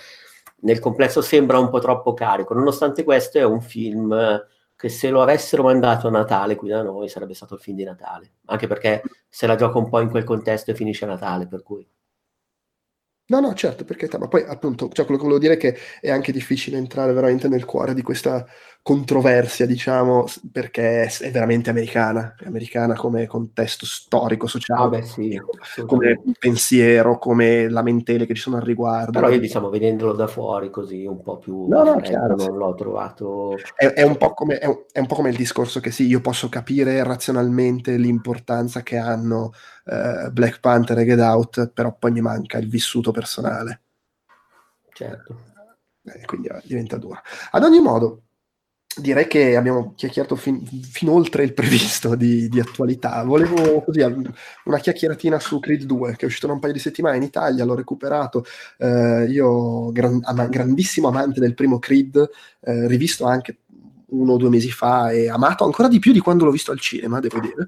nel 0.62 0.80
complesso 0.80 1.22
sembra 1.22 1.60
un 1.60 1.70
po' 1.70 1.80
troppo 1.80 2.16
carico. 2.16 2.56
Nonostante 2.56 3.04
questo 3.04 3.38
è 3.38 3.44
un 3.44 3.62
film 3.62 4.42
che 4.84 4.90
se 4.90 5.10
lo 5.10 5.22
avessero 5.22 5.64
mandato 5.64 6.10
a 6.10 6.12
Natale 6.12 6.58
qui 6.58 6.68
da 6.68 6.82
noi 6.82 7.08
sarebbe 7.08 7.34
stato 7.34 7.54
il 7.54 7.62
film 7.62 7.78
di 7.78 7.86
Natale, 7.86 8.34
anche 8.48 8.68
perché 8.68 9.02
se 9.30 9.48
la 9.48 9.56
gioca 9.56 9.78
un 9.78 9.88
po' 9.88 10.02
in 10.02 10.10
quel 10.10 10.26
contesto 10.26 10.72
e 10.72 10.76
finisce 10.76 11.06
a 11.06 11.08
Natale, 11.08 11.48
per 11.48 11.64
cui... 11.64 11.88
No, 13.28 13.40
no, 13.40 13.54
certo, 13.54 13.86
perché 13.86 14.10
ma 14.18 14.28
poi 14.28 14.44
appunto, 14.44 14.90
cioè, 14.92 15.06
quello 15.06 15.22
che 15.22 15.26
volevo 15.26 15.40
dire 15.40 15.54
è 15.54 15.58
che 15.58 15.78
è 16.02 16.12
anche 16.12 16.34
difficile 16.34 16.76
entrare 16.76 17.14
veramente 17.14 17.48
nel 17.48 17.64
cuore 17.64 17.94
di 17.94 18.02
questa 18.02 18.46
controversia, 18.84 19.66
diciamo, 19.66 20.26
perché 20.52 21.06
è 21.06 21.32
veramente 21.32 21.70
americana, 21.70 22.36
è 22.38 22.48
americana 22.48 22.96
come 22.96 23.26
contesto 23.28 23.86
storico, 23.86 24.46
sociale, 24.46 24.84
ah, 24.84 24.90
beh, 24.90 25.04
sì, 25.04 25.42
come 25.86 26.22
pensiero, 26.38 27.18
come 27.18 27.70
lamentele 27.70 28.26
che 28.26 28.34
ci 28.34 28.42
sono 28.42 28.58
al 28.58 28.64
riguardo. 28.64 29.12
Però 29.14 29.30
io 29.30 29.40
diciamo, 29.40 29.70
vedendolo 29.70 30.12
da 30.12 30.28
fuori 30.28 30.70
così 30.70 31.06
un 31.06 31.22
po' 31.22 31.38
più 31.38 31.66
no, 31.68 31.84
no, 31.84 32.02
chiaro, 32.02 32.36
non 32.36 32.58
l'ho 32.58 32.76
trovato... 32.76 33.56
È, 33.74 33.86
è, 33.86 34.04
un 34.04 34.18
come, 34.18 34.58
è, 34.58 34.66
un, 34.66 34.84
è, 34.92 35.00
un 35.00 35.08
po 35.08 35.16
come, 35.16 35.30
il 35.30 35.38
discorso 35.38 35.80
che 35.80 35.90
sì, 35.90 36.06
io 36.06 36.20
posso 36.20 36.50
capire 36.50 37.02
razionalmente 37.04 37.96
l'importanza 37.96 38.82
che 38.82 38.98
hanno 38.98 39.54
uh, 39.86 40.30
Black 40.30 40.60
Panther 40.60 41.00
e 41.00 41.06
Get 41.06 41.20
Out, 41.20 41.72
però 41.74 41.96
poi 41.98 42.12
mi 42.12 42.22
manca 42.22 42.58
il 42.58 42.68
vissuto 42.68 43.12
personale. 43.12 43.82
Certo. 44.92 45.38
Eh, 46.04 46.26
quindi 46.26 46.50
eh, 46.50 46.62
diventa 46.66 46.98
dura. 46.98 47.22
Ad 47.52 47.64
ogni 47.64 47.80
modo, 47.80 48.24
direi 48.98 49.28
che 49.28 49.56
abbiamo 49.56 49.94
chiacchierato 49.96 50.36
fin, 50.36 50.64
fin 50.66 51.10
oltre 51.10 51.44
il 51.44 51.54
previsto 51.54 52.16
di, 52.16 52.48
di, 52.50 52.60
attualità. 52.60 53.24
Volevo 53.24 53.82
così 53.82 54.02
una 54.66 54.80
chiacchieratina 54.80 55.40
su 55.40 55.60
Creed 55.60 55.84
2 55.84 56.16
che 56.16 56.24
è 56.24 56.26
uscito 56.26 56.48
da 56.48 56.54
un 56.54 56.60
paio 56.60 56.74
di 56.74 56.80
settimane 56.80 57.18
in 57.18 57.24
Italia, 57.24 57.66
l'ho 57.66 57.76
recuperato. 57.76 58.46
Eh, 58.78 59.26
io, 59.30 59.92
gran, 59.92 60.20
ama, 60.24 60.48
grandissimo 60.48 61.08
amante 61.08 61.40
del 61.40 61.56
primo 61.56 61.80
Creed, 61.80 62.30
eh, 62.62 62.88
rivisto 62.88 63.26
anche 63.26 63.58
uno 64.08 64.34
o 64.34 64.38
due 64.38 64.50
mesi 64.50 64.72
fa 64.72 65.12
e 65.12 65.30
amato 65.30 65.66
ancora 65.66 65.88
di 65.88 66.00
più 66.00 66.12
di 66.12 66.20
quando 66.20 66.46
l'ho 66.46 66.52
visto 66.52 66.72
al 66.72 66.80
cinema, 66.80 67.20
devo 67.20 67.40
dire. 67.40 67.68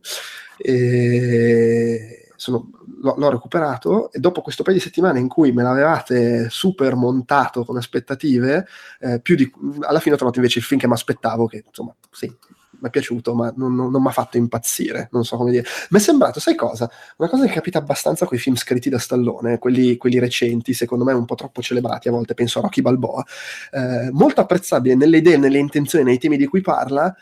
E 0.57 2.24
sono, 2.35 2.69
l'ho, 3.01 3.15
l'ho, 3.17 3.29
recuperato 3.29 4.11
e 4.11 4.19
dopo 4.19 4.41
questo 4.41 4.63
paio 4.63 4.75
di 4.75 4.81
settimane 4.81 5.19
in 5.19 5.27
cui 5.27 5.51
me 5.51 5.63
l'avevate 5.63 6.49
super 6.49 6.95
montato 6.95 7.63
con 7.65 7.77
aspettative, 7.77 8.67
eh, 8.99 9.21
di, 9.23 9.51
alla 9.81 9.99
fine 9.99 10.15
ho 10.15 10.17
trovato 10.17 10.39
invece 10.39 10.59
il 10.59 10.65
film 10.65 10.79
che 10.79 10.87
mi 10.87 10.93
aspettavo, 10.93 11.47
che 11.47 11.63
insomma 11.65 11.95
sì, 12.11 12.33
mi 12.79 12.87
è 12.87 12.89
piaciuto, 12.89 13.33
ma 13.33 13.53
non, 13.55 13.75
non, 13.75 13.91
non 13.91 14.01
mi 14.01 14.07
ha 14.07 14.11
fatto 14.11 14.37
impazzire, 14.37 15.09
non 15.11 15.23
so 15.23 15.37
come 15.37 15.51
dire. 15.51 15.65
Mi 15.89 15.99
è 15.99 16.01
sembrato, 16.01 16.39
sai 16.39 16.55
cosa? 16.55 16.89
Una 17.17 17.29
cosa 17.29 17.45
che 17.45 17.53
capita 17.53 17.79
abbastanza 17.79 18.25
con 18.25 18.37
i 18.37 18.39
film 18.39 18.55
scritti 18.55 18.89
da 18.89 18.99
Stallone, 18.99 19.57
quelli, 19.57 19.97
quelli, 19.97 20.19
recenti, 20.19 20.73
secondo 20.73 21.03
me 21.03 21.13
un 21.13 21.25
po' 21.25 21.35
troppo 21.35 21.61
celebrati, 21.61 22.07
a 22.07 22.11
volte 22.11 22.33
penso 22.33 22.59
a 22.59 22.63
Rocky 22.63 22.81
Balboa, 22.81 23.25
eh, 23.71 24.09
molto 24.11 24.41
apprezzabile 24.41 24.95
nelle 24.95 25.17
idee, 25.17 25.37
nelle 25.37 25.57
intenzioni, 25.57 26.03
nei 26.03 26.17
temi 26.17 26.37
di 26.37 26.47
cui 26.47 26.61
parla, 26.61 27.13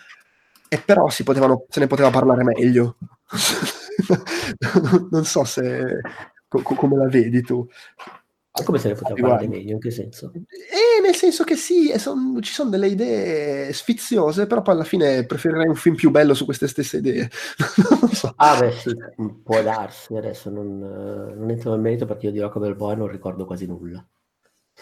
e 0.67 0.81
però 0.83 1.07
potevano, 1.23 1.65
se 1.69 1.79
ne 1.79 1.87
poteva 1.87 2.09
parlare 2.09 2.43
meglio. 2.43 2.97
non 5.11 5.25
so 5.25 5.43
se 5.43 6.01
co- 6.47 6.75
come 6.75 6.97
la 6.97 7.07
vedi 7.07 7.41
tu. 7.41 7.67
Come 8.63 8.77
se 8.77 8.89
ne 8.89 8.93
poteva 8.93 9.19
parlare 9.19 9.47
meglio? 9.47 9.73
In 9.73 9.79
che 9.79 9.89
senso? 9.89 10.31
Eh, 10.35 11.01
nel 11.01 11.15
senso 11.15 11.43
che 11.43 11.55
sì, 11.55 11.91
son, 11.97 12.39
ci 12.41 12.53
sono 12.53 12.69
delle 12.69 12.87
idee 12.87 13.73
sfiziose, 13.73 14.45
però 14.45 14.61
poi 14.61 14.75
alla 14.75 14.83
fine 14.83 15.25
preferirei 15.25 15.67
un 15.67 15.75
film 15.75 15.95
più 15.95 16.11
bello 16.11 16.35
su 16.35 16.45
queste 16.45 16.67
stesse 16.67 16.97
idee. 16.97 17.29
so. 18.13 18.31
Ah, 18.35 18.59
beh, 18.59 18.71
sì, 18.73 18.95
può 19.43 19.59
darsi. 19.63 20.15
Adesso 20.15 20.51
non, 20.51 20.77
non 20.77 21.49
entro 21.49 21.71
nel 21.71 21.79
merito 21.79 22.05
perché 22.05 22.27
io 22.27 22.31
di 22.31 22.39
Rocco 22.39 22.59
Balboa 22.59 22.93
non 22.93 23.07
ricordo 23.07 23.45
quasi 23.45 23.65
nulla. 23.65 24.05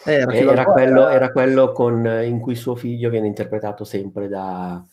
Eh, 0.03 0.15
era, 0.15 0.33
era, 0.33 0.65
quello, 0.65 1.07
era... 1.07 1.31
quello 1.31 1.71
con, 1.71 2.05
in 2.25 2.39
cui 2.41 2.55
suo 2.55 2.75
figlio 2.75 3.09
viene 3.09 3.27
interpretato 3.27 3.85
sempre 3.85 4.27
da 4.27 4.85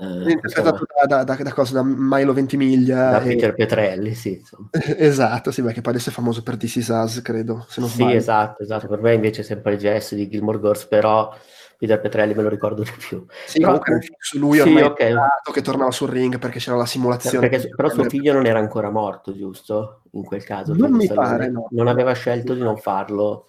eh, 0.00 0.30
interpretato 0.30 0.86
da, 1.06 1.24
da, 1.24 1.34
da, 1.34 1.52
cosa, 1.52 1.74
da 1.74 1.82
Milo 1.82 2.32
Ventimiglia. 2.32 3.10
Da 3.10 3.20
e... 3.22 3.26
Peter 3.26 3.54
Petrelli, 3.54 4.14
sì. 4.14 4.40
esatto, 4.96 5.50
sì, 5.50 5.62
perché 5.62 5.80
poi 5.80 5.94
adesso 5.94 6.10
è 6.10 6.12
famoso 6.12 6.42
per 6.44 6.56
Is 6.60 6.88
Us, 6.88 7.20
credo, 7.20 7.64
se 7.68 7.80
non 7.80 7.88
Sì, 7.88 7.96
sbaglio. 7.96 8.16
esatto, 8.16 8.62
esatto. 8.62 8.86
Per 8.86 9.00
me 9.00 9.14
invece 9.14 9.40
è 9.40 9.44
sempre 9.44 9.76
Jess 9.76 10.14
di 10.14 10.28
Gilmore 10.28 10.60
Girls, 10.60 10.86
però 10.86 11.34
Peter 11.76 12.00
Petrelli 12.00 12.34
me 12.34 12.42
lo 12.42 12.48
ricordo 12.48 12.82
di 12.82 12.92
più. 12.96 13.26
Sì, 13.44 13.58
però, 13.58 13.78
comunque 13.78 14.16
su 14.18 14.38
lui 14.38 14.60
sì, 14.60 14.76
okay. 14.76 15.14
che 15.52 15.62
tornava 15.62 15.90
sul 15.90 16.10
ring 16.10 16.38
perché 16.38 16.60
c'era 16.60 16.76
la 16.76 16.86
simulazione. 16.86 17.48
Perché, 17.48 17.68
però 17.68 17.88
suo 17.88 18.04
figlio 18.04 18.32
non 18.32 18.46
era 18.46 18.60
ancora 18.60 18.90
morto, 18.90 19.34
giusto? 19.34 20.02
In 20.12 20.22
quel 20.22 20.44
caso. 20.44 20.74
Non 20.74 20.92
mi 20.92 21.08
pare, 21.08 21.50
no. 21.50 21.66
Non 21.70 21.88
aveva 21.88 22.12
scelto 22.12 22.54
di 22.54 22.60
non 22.60 22.76
farlo 22.76 23.46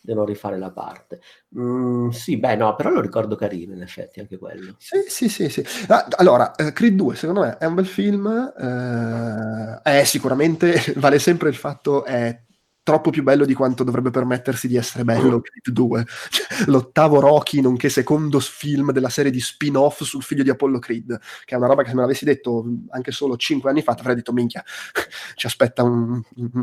devono 0.00 0.26
rifare 0.26 0.58
la 0.58 0.70
parte. 0.70 1.20
Mm, 1.58 2.08
sì, 2.10 2.38
beh, 2.38 2.56
no, 2.56 2.74
però 2.74 2.90
lo 2.90 3.00
ricordo 3.00 3.36
carino 3.36 3.74
in 3.74 3.82
effetti 3.82 4.20
anche 4.20 4.38
quello. 4.38 4.74
Sì, 4.78 5.04
sì, 5.08 5.28
sì. 5.28 5.48
sì. 5.48 5.64
Ah, 5.88 6.06
allora, 6.16 6.54
eh, 6.54 6.72
Creed 6.72 6.94
2 6.94 7.14
secondo 7.16 7.40
me 7.42 7.56
è 7.58 7.64
un 7.66 7.74
bel 7.74 7.86
film, 7.86 8.26
eh, 8.58 9.80
è 9.82 10.04
sicuramente, 10.04 10.72
vale 10.96 11.18
sempre 11.18 11.48
il 11.48 11.54
fatto, 11.54 12.04
è 12.04 12.42
troppo 12.88 13.10
più 13.10 13.22
bello 13.22 13.44
di 13.44 13.52
quanto 13.52 13.84
dovrebbe 13.84 14.08
permettersi 14.08 14.66
di 14.66 14.78
essere 14.78 15.04
bello 15.04 15.42
Creed 15.44 15.68
2. 15.68 16.06
Cioè, 16.30 16.46
l'ottavo 16.68 17.20
Rocky, 17.20 17.60
nonché 17.60 17.90
secondo 17.90 18.40
film 18.40 18.92
della 18.92 19.10
serie 19.10 19.30
di 19.30 19.40
spin-off 19.40 20.04
sul 20.04 20.22
figlio 20.22 20.42
di 20.42 20.48
Apollo 20.48 20.78
Creed, 20.78 21.20
che 21.44 21.54
è 21.54 21.58
una 21.58 21.66
roba 21.66 21.82
che 21.82 21.90
se 21.90 21.94
me 21.94 22.00
l'avessi 22.00 22.24
detto 22.24 22.64
anche 22.88 23.12
solo 23.12 23.36
cinque 23.36 23.68
anni 23.68 23.82
fa, 23.82 23.92
avrei 23.92 24.14
detto 24.14 24.32
minchia, 24.32 24.64
ci 25.36 25.44
aspetta 25.44 25.82
un, 25.82 26.18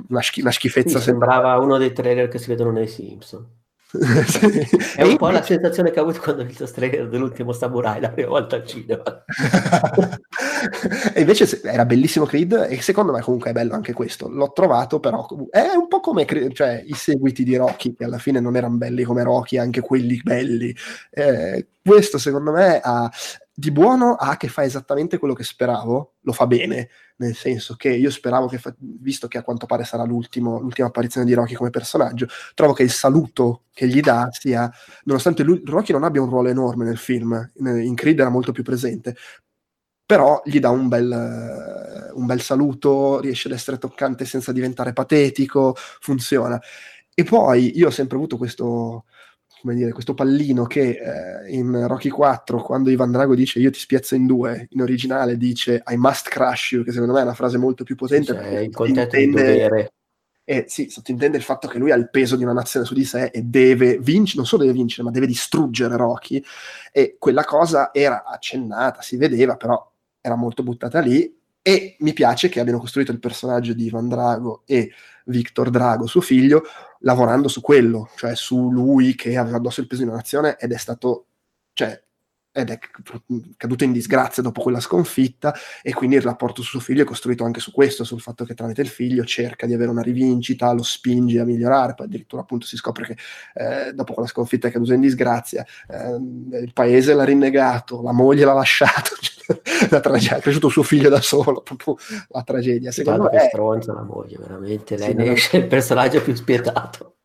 una, 0.07 0.21
schi- 0.23 0.41
una, 0.41 0.49
schifezza. 0.49 0.97
Sì, 0.97 1.05
sembrava 1.05 1.55
uno 1.59 1.77
dei 1.77 1.93
trailer 1.93 2.27
che 2.27 2.39
si 2.39 2.47
vedono 2.47 2.71
nei 2.71 2.87
Simpson. 2.87 3.47
È 4.95 5.03
un 5.03 5.17
po' 5.17 5.29
la 5.29 5.43
sensazione 5.43 5.91
che 5.91 5.99
ho 5.99 6.03
avuto 6.03 6.21
quando 6.21 6.41
ho 6.41 6.45
visto 6.45 6.65
trailer 6.65 7.07
dell'ultimo 7.07 7.51
Samurai 7.51 8.01
la 8.01 8.09
prima 8.09 8.29
volta 8.29 8.55
al 8.55 8.65
cinema. 8.65 9.03
E 11.13 11.21
invece 11.21 11.61
era 11.63 11.85
bellissimo 11.85 12.25
Creed 12.25 12.67
e 12.69 12.81
secondo 12.81 13.11
me 13.11 13.21
comunque 13.21 13.49
è 13.49 13.53
bello 13.53 13.73
anche 13.73 13.93
questo. 13.93 14.29
L'ho 14.29 14.51
trovato 14.51 14.99
però 14.99 15.25
è 15.49 15.73
un 15.75 15.87
po' 15.87 15.99
come 15.99 16.25
cioè, 16.53 16.83
i 16.85 16.93
seguiti 16.93 17.43
di 17.43 17.55
Rocky 17.55 17.93
che 17.93 18.03
alla 18.03 18.17
fine 18.17 18.39
non 18.39 18.55
erano 18.55 18.77
belli 18.77 19.03
come 19.03 19.23
Rocky, 19.23 19.57
anche 19.57 19.81
quelli 19.81 20.19
belli. 20.23 20.75
Eh, 21.09 21.67
questo 21.83 22.17
secondo 22.17 22.51
me 22.51 22.79
ha, 22.81 23.09
di 23.57 23.71
buono 23.71 24.15
ha 24.15 24.35
che 24.35 24.49
fa 24.49 24.63
esattamente 24.63 25.17
quello 25.17 25.33
che 25.33 25.43
speravo, 25.43 26.15
lo 26.19 26.31
fa 26.33 26.45
bene, 26.45 26.89
nel 27.17 27.35
senso 27.35 27.75
che 27.75 27.89
io 27.89 28.09
speravo 28.09 28.47
che, 28.47 28.57
fa, 28.57 28.75
visto 28.77 29.29
che 29.29 29.37
a 29.37 29.43
quanto 29.43 29.65
pare 29.65 29.85
sarà 29.85 30.03
l'ultima 30.03 30.59
apparizione 30.79 31.25
di 31.25 31.33
Rocky 31.33 31.53
come 31.53 31.69
personaggio, 31.69 32.27
trovo 32.53 32.73
che 32.73 32.83
il 32.83 32.91
saluto 32.91 33.63
che 33.71 33.87
gli 33.87 34.01
dà 34.01 34.27
sia, 34.31 34.69
nonostante 35.05 35.43
lui, 35.43 35.61
Rocky 35.63 35.93
non 35.93 36.03
abbia 36.03 36.21
un 36.21 36.29
ruolo 36.29 36.49
enorme 36.49 36.83
nel 36.83 36.97
film, 36.97 37.51
in, 37.55 37.67
in 37.67 37.95
Creed 37.95 38.19
era 38.19 38.29
molto 38.29 38.51
più 38.51 38.63
presente, 38.63 39.15
però 40.05 40.41
gli 40.45 40.59
dà 40.59 40.69
un 40.69 40.87
bel, 40.87 42.11
uh, 42.13 42.17
un 42.19 42.25
bel 42.25 42.41
saluto, 42.41 43.19
riesce 43.19 43.47
ad 43.47 43.53
essere 43.53 43.77
toccante 43.77 44.25
senza 44.25 44.51
diventare 44.51 44.93
patetico, 44.93 45.73
funziona. 45.75 46.61
E 47.13 47.23
poi 47.23 47.77
io 47.77 47.87
ho 47.87 47.91
sempre 47.91 48.17
avuto 48.17 48.37
questo, 48.37 49.05
come 49.61 49.73
dire, 49.73 49.93
questo 49.93 50.13
pallino 50.13 50.65
che 50.65 50.99
eh, 50.99 51.51
in 51.51 51.87
Rocky 51.87 52.09
4, 52.09 52.61
quando 52.61 52.89
Ivan 52.89 53.11
Drago 53.11 53.33
dice 53.33 53.59
io 53.59 53.71
ti 53.71 53.79
spiazzo 53.79 54.15
in 54.15 54.27
due, 54.27 54.67
in 54.71 54.81
originale 54.81 55.37
dice 55.37 55.81
I 55.87 55.95
must 55.95 56.29
crush 56.29 56.73
you, 56.73 56.83
che 56.83 56.91
secondo 56.91 57.13
me 57.13 57.21
è 57.21 57.23
una 57.23 57.33
frase 57.33 57.57
molto 57.57 57.83
più 57.83 57.95
potente. 57.95 58.33
Cioè, 58.33 58.59
il 58.59 58.73
concetto 58.73 59.17
di 59.17 59.29
dovere. 59.29 59.89
E 60.47 60.65
sì, 60.67 60.89
sottintende 60.89 61.37
il 61.37 61.43
fatto 61.43 61.67
che 61.67 61.79
lui 61.79 61.89
ha 61.89 61.95
il 61.95 62.11
peso 62.11 62.35
di 62.35 62.43
una 62.43 62.53
nazione 62.53 62.85
su 62.85 62.93
di 62.93 63.03
sé 63.03 63.31
e 63.33 63.41
deve 63.41 63.97
vincere, 63.97 64.37
non 64.37 64.45
solo 64.45 64.61
deve 64.61 64.75
vincere, 64.75 65.01
ma 65.01 65.09
deve 65.09 65.25
distruggere 65.25 65.97
Rocky. 65.97 66.43
E 66.91 67.15
quella 67.17 67.43
cosa 67.43 67.91
era 67.91 68.23
accennata, 68.23 69.01
si 69.01 69.17
vedeva, 69.17 69.55
però 69.55 69.91
era 70.25 70.35
molto 70.35 70.63
buttata 70.63 70.99
lì. 70.99 71.33
E 71.61 71.95
mi 71.99 72.13
piace 72.13 72.49
che 72.49 72.59
abbiano 72.59 72.79
costruito 72.79 73.11
il 73.11 73.19
personaggio 73.19 73.73
di 73.73 73.85
Ivan 73.85 74.07
Drago 74.07 74.63
e 74.65 74.91
Victor 75.25 75.69
Drago, 75.69 76.05
suo 76.05 76.21
figlio, 76.21 76.63
lavorando 76.99 77.47
su 77.47 77.61
quello, 77.61 78.09
cioè 78.15 78.35
su 78.35 78.69
lui 78.71 79.15
che 79.15 79.35
aveva 79.37 79.57
addosso 79.57 79.81
il 79.81 79.87
peso 79.87 80.03
di 80.03 80.07
una 80.07 80.17
nazione 80.17 80.57
ed 80.57 80.71
è 80.71 80.77
stato, 80.77 81.25
cioè, 81.73 82.03
ed 82.55 82.69
è 82.69 82.79
caduto 83.57 83.83
in 83.83 83.91
disgrazia 83.91 84.41
dopo 84.41 84.61
quella 84.61 84.79
sconfitta 84.79 85.53
e 85.81 85.93
quindi 85.93 86.15
il 86.15 86.21
rapporto 86.21 86.61
su 86.61 86.69
suo 86.69 86.79
figlio 86.79 87.01
è 87.01 87.05
costruito 87.05 87.43
anche 87.43 87.59
su 87.59 87.73
questo, 87.73 88.05
sul 88.05 88.21
fatto 88.21 88.45
che 88.45 88.53
tramite 88.53 88.81
il 88.81 88.87
figlio 88.87 89.25
cerca 89.25 89.65
di 89.65 89.73
avere 89.73 89.89
una 89.89 90.01
rivincita, 90.01 90.71
lo 90.71 90.81
spinge 90.81 91.41
a 91.41 91.43
migliorare, 91.43 91.95
poi 91.95 92.05
addirittura 92.05 92.43
appunto 92.43 92.65
si 92.65 92.77
scopre 92.77 93.07
che 93.07 93.17
eh, 93.55 93.93
dopo 93.93 94.13
quella 94.13 94.29
sconfitta 94.29 94.69
è 94.69 94.71
caduto 94.71 94.93
in 94.93 95.01
disgrazia, 95.01 95.65
eh, 95.89 96.61
il 96.61 96.71
paese 96.73 97.13
l'ha 97.13 97.25
rinnegato, 97.25 98.01
la 98.01 98.13
moglie 98.13 98.45
l'ha 98.45 98.53
lasciato, 98.53 99.11
la 99.91 99.99
tragedia, 99.99 100.37
è 100.37 100.41
cresciuto 100.41 100.69
suo 100.69 100.83
figlio 100.83 101.09
da 101.09 101.19
solo, 101.19 101.61
proprio 101.61 101.97
la 102.29 102.43
tragedia. 102.43 102.91
Secondo 102.91 103.23
me... 103.23 103.31
È 103.31 103.47
stronza 103.49 103.91
la 103.91 104.03
moglie, 104.03 104.37
veramente, 104.39 104.95
lei 104.97 105.09
sì, 105.09 105.13
ne 105.15 105.31
esce 105.33 105.57
il 105.57 105.67
personaggio 105.67 106.21
più 106.21 106.33
spietato. 106.33 107.15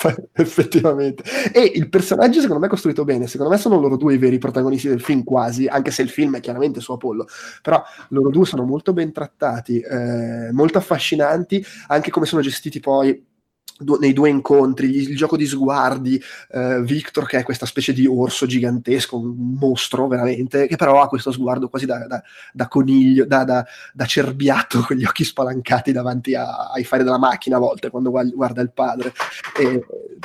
effettivamente. 0.32 1.22
E 1.52 1.72
il 1.74 1.88
personaggio 1.88 2.40
secondo 2.40 2.60
me 2.60 2.66
è 2.66 2.70
costruito 2.70 3.04
bene, 3.04 3.26
secondo 3.26 3.52
me 3.52 3.58
sono 3.58 3.78
loro 3.78 3.96
due 3.96 4.14
i 4.14 4.18
veri 4.18 4.38
protagonisti 4.38 4.88
del 4.88 5.00
film 5.00 5.24
quasi, 5.24 5.66
anche 5.66 5.90
se 5.90 6.02
il 6.02 6.08
film 6.08 6.36
è 6.36 6.40
chiaramente 6.40 6.80
su 6.80 6.92
Apollo, 6.92 7.26
però 7.62 7.82
loro 8.08 8.30
due 8.30 8.46
sono 8.46 8.64
molto 8.64 8.92
ben 8.92 9.12
trattati, 9.12 9.80
eh, 9.80 10.50
molto 10.52 10.78
affascinanti, 10.78 11.64
anche 11.88 12.10
come 12.10 12.26
sono 12.26 12.42
gestiti 12.42 12.80
poi 12.80 13.28
nei 13.98 14.12
due 14.12 14.28
incontri, 14.28 14.94
il 14.94 15.16
gioco 15.16 15.36
di 15.36 15.46
sguardi, 15.46 16.22
eh, 16.50 16.82
Victor 16.82 17.26
che 17.26 17.38
è 17.38 17.42
questa 17.42 17.66
specie 17.66 17.92
di 17.92 18.06
orso 18.06 18.46
gigantesco, 18.46 19.18
un 19.18 19.56
mostro 19.58 20.06
veramente, 20.06 20.66
che 20.66 20.76
però 20.76 21.00
ha 21.00 21.08
questo 21.08 21.32
sguardo 21.32 21.68
quasi 21.68 21.86
da, 21.86 22.06
da, 22.06 22.22
da 22.52 22.68
coniglio, 22.68 23.24
da, 23.26 23.44
da, 23.44 24.04
cerbiato 24.04 24.80
con 24.86 24.96
gli 24.96 25.04
occhi 25.04 25.24
spalancati 25.24 25.92
davanti 25.92 26.34
a, 26.34 26.70
ai 26.70 26.84
fari 26.84 27.04
della 27.04 27.18
macchina 27.18 27.56
a 27.56 27.60
volte 27.60 27.90
quando 27.90 28.10
guarda 28.10 28.60
il 28.60 28.72
padre. 28.72 29.12
E, 29.58 29.84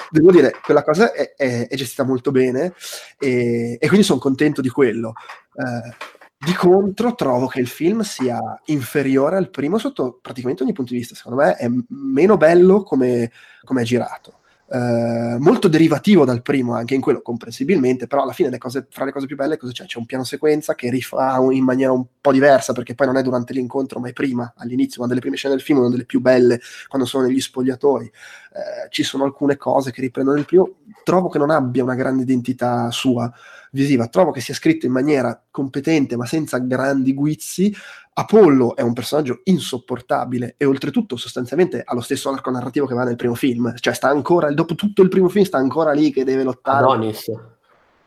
devo 0.10 0.32
dire, 0.32 0.54
quella 0.64 0.84
cosa 0.84 1.12
è, 1.12 1.34
è, 1.36 1.68
è 1.68 1.76
gestita 1.76 2.04
molto 2.04 2.32
bene 2.32 2.74
e, 3.18 3.78
e 3.80 3.88
quindi 3.88 4.06
sono 4.06 4.20
contento 4.20 4.62
di 4.62 4.70
quello. 4.70 5.14
Eh, 5.56 6.14
di 6.38 6.54
contro, 6.54 7.16
trovo 7.16 7.48
che 7.48 7.60
il 7.60 7.68
film 7.68 8.02
sia 8.02 8.40
inferiore 8.66 9.38
al 9.38 9.50
primo 9.50 9.78
sotto 9.78 10.20
praticamente 10.22 10.64
ogni 10.64 10.74
punto 10.74 10.94
di 10.94 11.00
vista. 11.00 11.16
Secondo 11.16 11.42
me 11.42 11.56
è 11.56 11.68
meno 11.90 12.38
bello 12.38 12.84
come, 12.84 13.32
come 13.64 13.82
è 13.82 13.86
girato. 13.86 14.40
Uh, 14.68 15.38
molto 15.38 15.68
derivativo 15.68 16.26
dal 16.26 16.42
primo, 16.42 16.74
anche 16.74 16.96
in 16.96 17.02
quello 17.02 17.22
comprensibilmente, 17.22 18.08
però 18.08 18.24
alla 18.24 18.34
fine 18.34 18.50
le 18.50 18.58
cose, 18.58 18.88
fra 18.90 19.06
le 19.06 19.12
cose 19.12 19.28
più 19.28 19.36
belle 19.36 19.58
cosa 19.58 19.72
c'è? 19.72 19.86
C'è 19.86 20.00
un 20.00 20.08
piano 20.08 20.24
sequenza 20.24 20.74
che 20.74 20.90
rifà 20.90 21.38
in 21.52 21.64
maniera 21.64 21.92
un 21.92 22.04
po' 22.20 22.32
diversa, 22.32 22.74
perché 22.74 22.96
poi 22.96 23.06
non 23.06 23.18
è 23.18 23.22
durante 23.22 23.54
l'incontro, 23.54 24.00
ma 24.00 24.10
è 24.10 24.14
prima, 24.14 24.54
all'inizio, 24.58 25.02
una 25.02 25.10
delle 25.10 25.22
prime 25.22 25.36
scene 25.36 25.54
del 25.54 25.64
film, 25.64 25.80
una 25.80 25.90
delle 25.90 26.06
più 26.06 26.20
belle, 26.20 26.60
quando 26.88 27.08
sono 27.08 27.28
negli 27.28 27.40
spogliatoi. 27.40 28.06
Uh, 28.06 28.90
ci 28.90 29.04
sono 29.04 29.24
alcune 29.24 29.56
cose 29.56 29.92
che 29.92 30.02
riprendono 30.02 30.40
il 30.40 30.46
primo, 30.46 30.78
trovo 31.04 31.30
che 31.30 31.38
non 31.38 31.52
abbia 31.52 31.84
una 31.84 31.96
grande 31.96 32.24
identità 32.24 32.90
sua 32.90 33.32
visiva, 33.76 34.08
trovo 34.08 34.32
che 34.32 34.42
sia 34.42 34.54
scritto 34.54 34.86
in 34.86 34.92
maniera 34.92 35.40
competente 35.52 36.16
ma 36.16 36.26
senza 36.26 36.58
grandi 36.58 37.14
guizzi. 37.14 37.76
Apollo 38.18 38.78
è 38.78 38.82
un 38.82 38.94
personaggio 38.94 39.42
insopportabile 39.44 40.56
e 40.58 40.64
oltretutto 40.64 41.18
sostanzialmente 41.18 41.84
ha 41.86 41.94
lo 41.94 42.00
stesso 42.00 42.30
arco 42.30 42.50
narrativo 42.50 42.86
che 42.86 42.96
va 42.96 43.04
nel 43.04 43.18
primo 43.18 43.36
film, 43.36 43.76
cioè 43.76 43.94
sta 43.94 44.08
ancora, 44.08 44.52
dopo 44.54 44.74
tutto 44.74 45.02
il 45.02 45.10
primo 45.10 45.28
film 45.28 45.44
sta 45.44 45.58
ancora 45.58 45.92
lì 45.92 46.12
che 46.12 46.24
deve 46.24 46.44
lottare. 46.44 46.78
Adonis. 46.78 47.32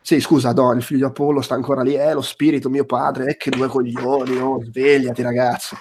Sì, 0.01 0.21
scusa, 0.21 0.53
Don, 0.53 0.79
il 0.79 0.83
figlio 0.83 1.01
di 1.01 1.05
Apollo 1.05 1.43
sta 1.43 1.55
ancora 1.55 1.83
lì, 1.83 1.93
è 1.93 2.09
eh, 2.09 2.15
lo 2.15 2.23
spirito 2.23 2.71
mio 2.71 2.87
padre, 2.87 3.27
eh, 3.27 3.37
che 3.37 3.51
due 3.51 3.69
coglioni, 3.69 4.39
oh, 4.39 4.65
svegliati 4.65 5.21
ragazzo. 5.21 5.77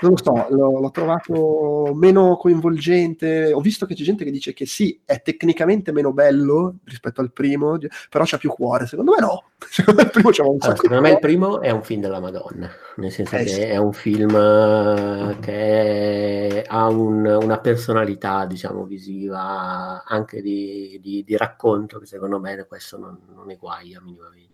Non 0.00 0.12
lo 0.12 0.16
so, 0.16 0.46
l'ho, 0.50 0.80
l'ho, 0.80 0.90
trovato 0.90 1.92
meno 1.94 2.36
coinvolgente, 2.36 3.52
ho 3.52 3.60
visto 3.60 3.86
che 3.86 3.94
c'è 3.94 4.02
gente 4.02 4.24
che 4.24 4.30
dice 4.30 4.52
che 4.52 4.66
sì, 4.66 5.00
è 5.04 5.22
tecnicamente 5.22 5.92
meno 5.92 6.12
bello 6.12 6.76
rispetto 6.84 7.20
al 7.20 7.32
primo, 7.32 7.78
però 8.10 8.24
c'ha 8.26 8.38
più 8.38 8.50
cuore, 8.50 8.86
secondo 8.86 9.12
me 9.12 9.20
no. 9.20 9.44
Secondo 9.70 10.02
me 10.02 10.06
il 10.08 10.12
primo 10.12 10.30
c'ha 10.30 10.42
un 10.42 10.56
allora, 10.60 10.76
Secondo 10.76 11.00
me 11.00 11.10
il 11.10 11.18
primo 11.20 11.60
è 11.60 11.70
un 11.70 11.82
film 11.82 12.00
della 12.00 12.20
Madonna, 12.20 12.68
nel 12.96 13.12
senso 13.12 13.36
eh, 13.36 13.44
che 13.44 13.48
sì. 13.48 13.60
è 13.60 13.76
un 13.76 13.92
film 13.92 14.34
eh, 14.34 15.36
che 15.40 16.64
ha 16.66 16.88
un, 16.88 17.24
una 17.24 17.58
personalità, 17.60 18.44
diciamo, 18.44 18.84
visiva, 18.84 20.02
anche 20.04 20.42
di, 20.42 20.98
di, 21.00 21.22
di 21.24 21.36
racconto, 21.36 21.98
che 21.98 22.06
secondo 22.06 22.40
me 22.40 22.66
questo 22.66 22.98
non, 22.98 23.18
non 23.34 23.50
eguaglia 23.50 24.00
minimamente. 24.02 24.50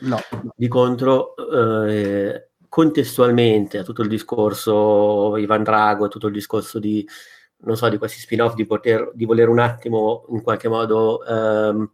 No. 0.00 0.18
Di 0.54 0.68
contro, 0.68 1.34
eh, 1.86 2.48
contestualmente 2.72 3.76
a 3.76 3.82
tutto 3.82 4.00
il 4.00 4.08
discorso 4.08 5.36
Ivan 5.36 5.62
Drago, 5.62 6.06
a 6.06 6.08
tutto 6.08 6.28
il 6.28 6.32
discorso 6.32 6.78
di, 6.78 7.06
non 7.64 7.76
so, 7.76 7.86
di 7.90 7.98
questi 7.98 8.18
spin-off, 8.18 8.54
di, 8.54 8.64
poter, 8.64 9.10
di 9.12 9.26
voler 9.26 9.50
un 9.50 9.58
attimo 9.58 10.24
in 10.30 10.40
qualche 10.40 10.68
modo 10.68 11.22
ehm, 11.22 11.92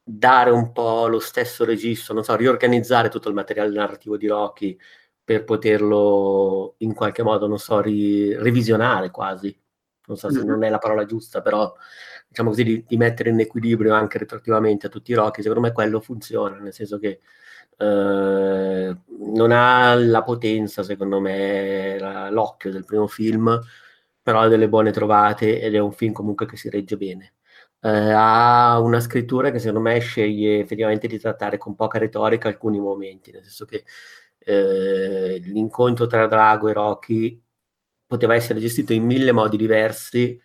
dare 0.00 0.50
un 0.50 0.70
po' 0.70 1.08
lo 1.08 1.18
stesso 1.18 1.64
registro, 1.64 2.14
non 2.14 2.22
so, 2.22 2.36
riorganizzare 2.36 3.08
tutto 3.08 3.28
il 3.28 3.34
materiale 3.34 3.74
narrativo 3.74 4.16
di 4.16 4.28
Rocky 4.28 4.78
per 5.24 5.42
poterlo 5.42 6.76
in 6.78 6.94
qualche 6.94 7.24
modo, 7.24 7.48
non 7.48 7.58
so, 7.58 7.80
ri- 7.80 8.32
revisionare 8.32 9.10
quasi. 9.10 9.60
Non 10.06 10.16
so 10.16 10.30
se 10.30 10.38
mm-hmm. 10.38 10.46
non 10.46 10.62
è 10.62 10.70
la 10.70 10.78
parola 10.78 11.04
giusta, 11.04 11.40
però 11.42 11.74
diciamo 12.28 12.50
così, 12.50 12.62
di, 12.62 12.84
di, 12.86 12.96
mettere 12.96 13.30
in 13.30 13.40
equilibrio 13.40 13.92
anche 13.92 14.18
retroattivamente 14.18 14.86
a 14.86 14.88
tutti 14.88 15.10
i 15.10 15.14
Rocky, 15.14 15.42
secondo 15.42 15.66
me 15.66 15.72
quello 15.72 16.00
funziona, 16.00 16.58
nel 16.58 16.72
senso 16.72 17.00
che 17.00 17.18
eh, 17.78 18.96
non 19.34 19.50
ha 19.52 19.94
la 19.94 20.22
potenza, 20.22 20.82
secondo 20.82 21.20
me, 21.20 21.98
la, 21.98 22.30
l'occhio 22.30 22.70
del 22.70 22.84
primo 22.84 23.06
film, 23.06 23.58
però 24.22 24.40
ha 24.40 24.48
delle 24.48 24.68
buone 24.68 24.90
trovate 24.90 25.60
ed 25.60 25.74
è 25.74 25.78
un 25.78 25.92
film 25.92 26.12
comunque 26.12 26.46
che 26.46 26.56
si 26.56 26.70
regge 26.70 26.96
bene. 26.96 27.34
Eh, 27.80 27.88
ha 27.90 28.80
una 28.80 29.00
scrittura 29.00 29.50
che 29.50 29.58
secondo 29.58 29.80
me 29.80 29.98
sceglie 29.98 30.60
effettivamente 30.60 31.06
di 31.06 31.18
trattare 31.18 31.58
con 31.58 31.74
poca 31.74 31.98
retorica 31.98 32.48
alcuni 32.48 32.80
momenti, 32.80 33.30
nel 33.30 33.42
senso 33.42 33.66
che 33.66 33.84
eh, 34.38 35.38
l'incontro 35.44 36.06
tra 36.06 36.26
Drago 36.26 36.68
e 36.68 36.72
Rocky 36.72 37.42
poteva 38.06 38.34
essere 38.34 38.60
gestito 38.60 38.92
in 38.92 39.04
mille 39.04 39.32
modi 39.32 39.56
diversi 39.56 40.40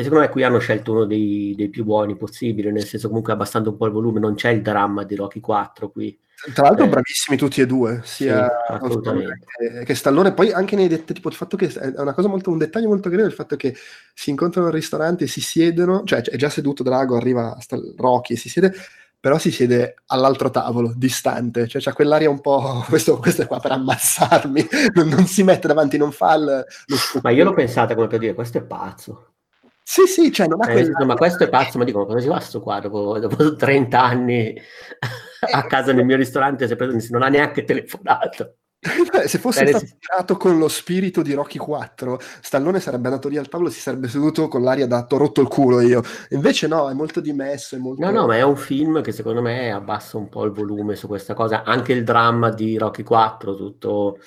e 0.00 0.02
secondo 0.02 0.24
me 0.24 0.30
qui 0.30 0.42
hanno 0.42 0.58
scelto 0.58 0.92
uno 0.92 1.04
dei, 1.04 1.54
dei, 1.54 1.68
più 1.68 1.84
buoni 1.84 2.16
possibili, 2.16 2.72
nel 2.72 2.86
senso 2.86 3.08
comunque 3.08 3.34
abbassando 3.34 3.70
un 3.70 3.76
po' 3.76 3.86
il 3.86 3.92
volume, 3.92 4.18
non 4.18 4.34
c'è 4.34 4.50
il 4.50 4.62
dramma 4.62 5.04
di 5.04 5.14
Rocky 5.14 5.40
4 5.40 5.90
qui. 5.90 6.18
Tra 6.54 6.68
l'altro 6.68 6.86
eh, 6.86 6.88
bravissimi 6.88 7.36
tutti 7.36 7.60
e 7.60 7.66
due, 7.66 8.00
sia 8.02 8.48
sì, 8.88 9.00
che, 9.00 9.84
che 9.84 9.94
Stallone, 9.94 10.32
poi 10.32 10.52
anche 10.52 10.74
nei 10.74 10.88
dettagli, 10.88 11.16
tipo 11.16 11.28
il 11.28 11.34
fatto 11.34 11.58
che 11.58 11.66
è 11.66 12.00
una 12.00 12.14
cosa 12.14 12.28
molto, 12.28 12.50
un 12.50 12.56
dettaglio 12.56 12.88
molto 12.88 13.10
carino 13.10 13.28
il 13.28 13.34
fatto 13.34 13.56
che 13.56 13.76
si 14.14 14.30
incontrano 14.30 14.68
al 14.68 14.72
ristorante 14.72 15.24
e 15.24 15.26
si 15.26 15.42
siedono, 15.42 16.02
cioè 16.04 16.22
è 16.22 16.36
già 16.36 16.48
seduto 16.48 16.82
Drago, 16.82 17.16
arriva 17.16 17.54
Rocky 17.98 18.34
e 18.34 18.36
si 18.38 18.48
siede, 18.48 18.72
però 19.20 19.36
si 19.36 19.50
siede 19.50 19.96
all'altro 20.06 20.50
tavolo, 20.50 20.94
distante, 20.96 21.68
cioè 21.68 21.82
c'è 21.82 21.92
quell'aria 21.92 22.30
un 22.30 22.40
po', 22.40 22.82
questo, 22.88 23.18
questo 23.18 23.42
è 23.42 23.46
qua 23.46 23.60
per 23.60 23.72
ammazzarmi, 23.72 24.66
non, 24.96 25.08
non 25.08 25.26
si 25.26 25.42
mette 25.42 25.68
davanti, 25.68 25.98
non 25.98 26.10
fa 26.10 26.34
il, 26.36 26.64
lo 26.86 27.20
Ma 27.22 27.30
io 27.30 27.44
l'ho 27.44 27.52
pensata 27.52 27.94
come 27.94 28.06
per 28.06 28.18
dire, 28.18 28.32
questo 28.32 28.56
è 28.56 28.62
pazzo. 28.62 29.29
Sì, 29.82 30.06
sì, 30.06 30.32
cioè 30.32 30.46
non 30.46 30.62
ha 30.62 30.70
eh, 30.70 30.72
quella... 30.72 31.04
Ma 31.04 31.14
questo 31.14 31.44
è 31.44 31.48
pazzo, 31.48 31.78
ma 31.78 31.84
dico, 31.84 32.06
come 32.06 32.20
si 32.20 32.28
fa 32.28 32.40
sto 32.40 32.60
qua 32.60 32.80
dopo, 32.80 33.18
dopo 33.18 33.54
30 33.56 34.02
anni 34.02 34.54
a 35.52 35.66
casa 35.66 35.92
nel 35.92 36.04
mio 36.04 36.16
ristorante 36.16 36.68
se 36.68 36.76
non 37.10 37.22
ha 37.22 37.28
neanche 37.28 37.64
telefonato? 37.64 38.56
se 39.26 39.38
fosse 39.38 39.64
Bene, 39.64 39.76
stato 39.76 39.96
girato 39.98 40.36
con 40.38 40.58
lo 40.58 40.68
spirito 40.68 41.20
di 41.20 41.34
Rocky 41.34 41.58
4, 41.58 42.18
Stallone 42.40 42.80
sarebbe 42.80 43.08
andato 43.08 43.28
lì 43.28 43.36
al 43.36 43.48
tavolo 43.48 43.68
e 43.68 43.72
si 43.72 43.80
sarebbe 43.80 44.08
seduto 44.08 44.48
con 44.48 44.62
l'aria 44.62 44.86
da 44.86 45.04
t'ho 45.04 45.18
rotto 45.18 45.42
il 45.42 45.48
culo 45.48 45.80
io. 45.80 46.02
Invece 46.30 46.66
no, 46.66 46.88
è 46.88 46.94
molto 46.94 47.20
dimesso. 47.20 47.76
È 47.76 47.78
molto... 47.78 48.02
No, 48.02 48.10
no, 48.10 48.26
ma 48.26 48.36
è 48.36 48.42
un 48.42 48.56
film 48.56 49.02
che 49.02 49.12
secondo 49.12 49.42
me 49.42 49.70
abbassa 49.70 50.16
un 50.16 50.30
po' 50.30 50.44
il 50.44 50.52
volume 50.52 50.96
su 50.96 51.08
questa 51.08 51.34
cosa. 51.34 51.62
Anche 51.62 51.92
il 51.92 52.04
dramma 52.04 52.50
di 52.50 52.78
Rocky 52.78 53.02
4, 53.02 53.54
tutto, 53.54 54.18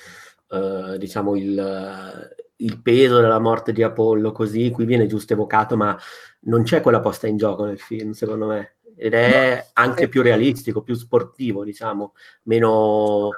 eh, 0.49 0.97
diciamo, 0.99 1.35
il, 1.35 2.35
il 2.63 2.81
peso 2.81 3.19
della 3.19 3.39
morte 3.39 3.71
di 3.71 3.83
Apollo, 3.83 4.31
così 4.31 4.69
qui 4.71 4.85
viene 4.85 5.07
giusto 5.07 5.33
evocato, 5.33 5.75
ma 5.75 5.97
non 6.41 6.63
c'è 6.63 6.81
quella 6.81 6.99
posta 6.99 7.27
in 7.27 7.37
gioco 7.37 7.65
nel 7.65 7.79
film, 7.79 8.11
secondo 8.11 8.47
me. 8.47 8.75
Ed 8.95 9.13
è 9.13 9.69
anche 9.73 10.03
è... 10.05 10.07
più 10.07 10.21
realistico, 10.21 10.81
più 10.81 10.93
sportivo, 10.93 11.63
diciamo, 11.63 12.13
meno, 12.43 13.29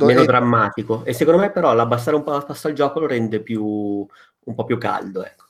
meno 0.00 0.22
e... 0.22 0.26
drammatico. 0.26 1.04
E 1.04 1.12
secondo 1.12 1.40
me, 1.40 1.50
però, 1.50 1.74
l'abbassare 1.74 2.16
un 2.16 2.22
po' 2.22 2.32
la 2.32 2.42
posta 2.42 2.68
al 2.68 2.74
gioco 2.74 3.00
lo 3.00 3.06
rende 3.06 3.40
più, 3.40 3.64
un 3.64 4.54
po' 4.54 4.64
più 4.64 4.78
caldo. 4.78 5.24
Ecco. 5.24 5.44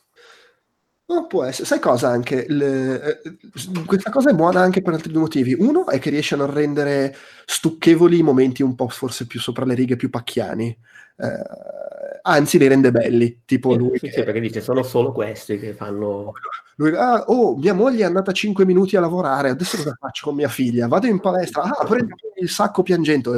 No, 1.07 1.27
può 1.27 1.45
essere. 1.45 1.67
Sai 1.67 1.81
cosa 1.81 2.09
anche? 2.09 2.45
Le... 2.49 3.21
Eh, 3.23 3.37
questa 3.87 4.11
cosa 4.11 4.31
è 4.31 4.35
buona 4.35 4.61
anche 4.61 4.83
per 4.83 4.95
altri 4.95 5.11
due 5.11 5.23
motivi. 5.23 5.55
Uno 5.59 5.87
è 5.87 5.99
che 5.99 6.11
riesce 6.11 6.35
a 6.35 6.39
non 6.39 6.53
rendere 6.53 7.15
stucchevoli 7.47 8.19
i 8.19 8.23
momenti 8.23 8.63
un 8.63 8.75
po' 8.75 8.89
forse 8.89 9.27
più 9.27 9.41
sopra 9.41 9.65
le 9.65 9.75
righe, 9.75 9.97
più 9.97 10.11
pacchiani. 10.11 10.69
Eh, 11.17 11.90
anzi 12.23 12.59
li 12.59 12.69
rende 12.69 12.91
belli, 12.91 13.43
tipo 13.45 13.73
sì, 13.73 13.79
lui. 13.79 13.99
Sì, 13.99 14.09
che... 14.09 14.25
perché 14.25 14.41
dice 14.41 14.61
sono 14.61 14.83
solo 14.83 15.13
questi 15.13 15.59
che 15.59 15.73
fanno... 15.73 16.33
Lui, 16.77 16.95
ah, 16.97 17.25
oh, 17.27 17.57
mia 17.57 17.75
moglie 17.75 18.03
è 18.03 18.07
andata 18.07 18.33
5 18.33 18.65
minuti 18.65 18.97
a 18.97 19.01
lavorare, 19.01 19.51
adesso 19.51 19.77
cosa 19.77 19.97
faccio 20.01 20.27
con 20.27 20.35
mia 20.35 20.49
figlia? 20.49 20.89
Vado 20.89 21.07
in 21.07 21.21
palestra, 21.21 21.63
ah, 21.63 21.85
prendo 21.85 22.15
il 22.41 22.49
sacco 22.49 22.83
piangendo. 22.83 23.33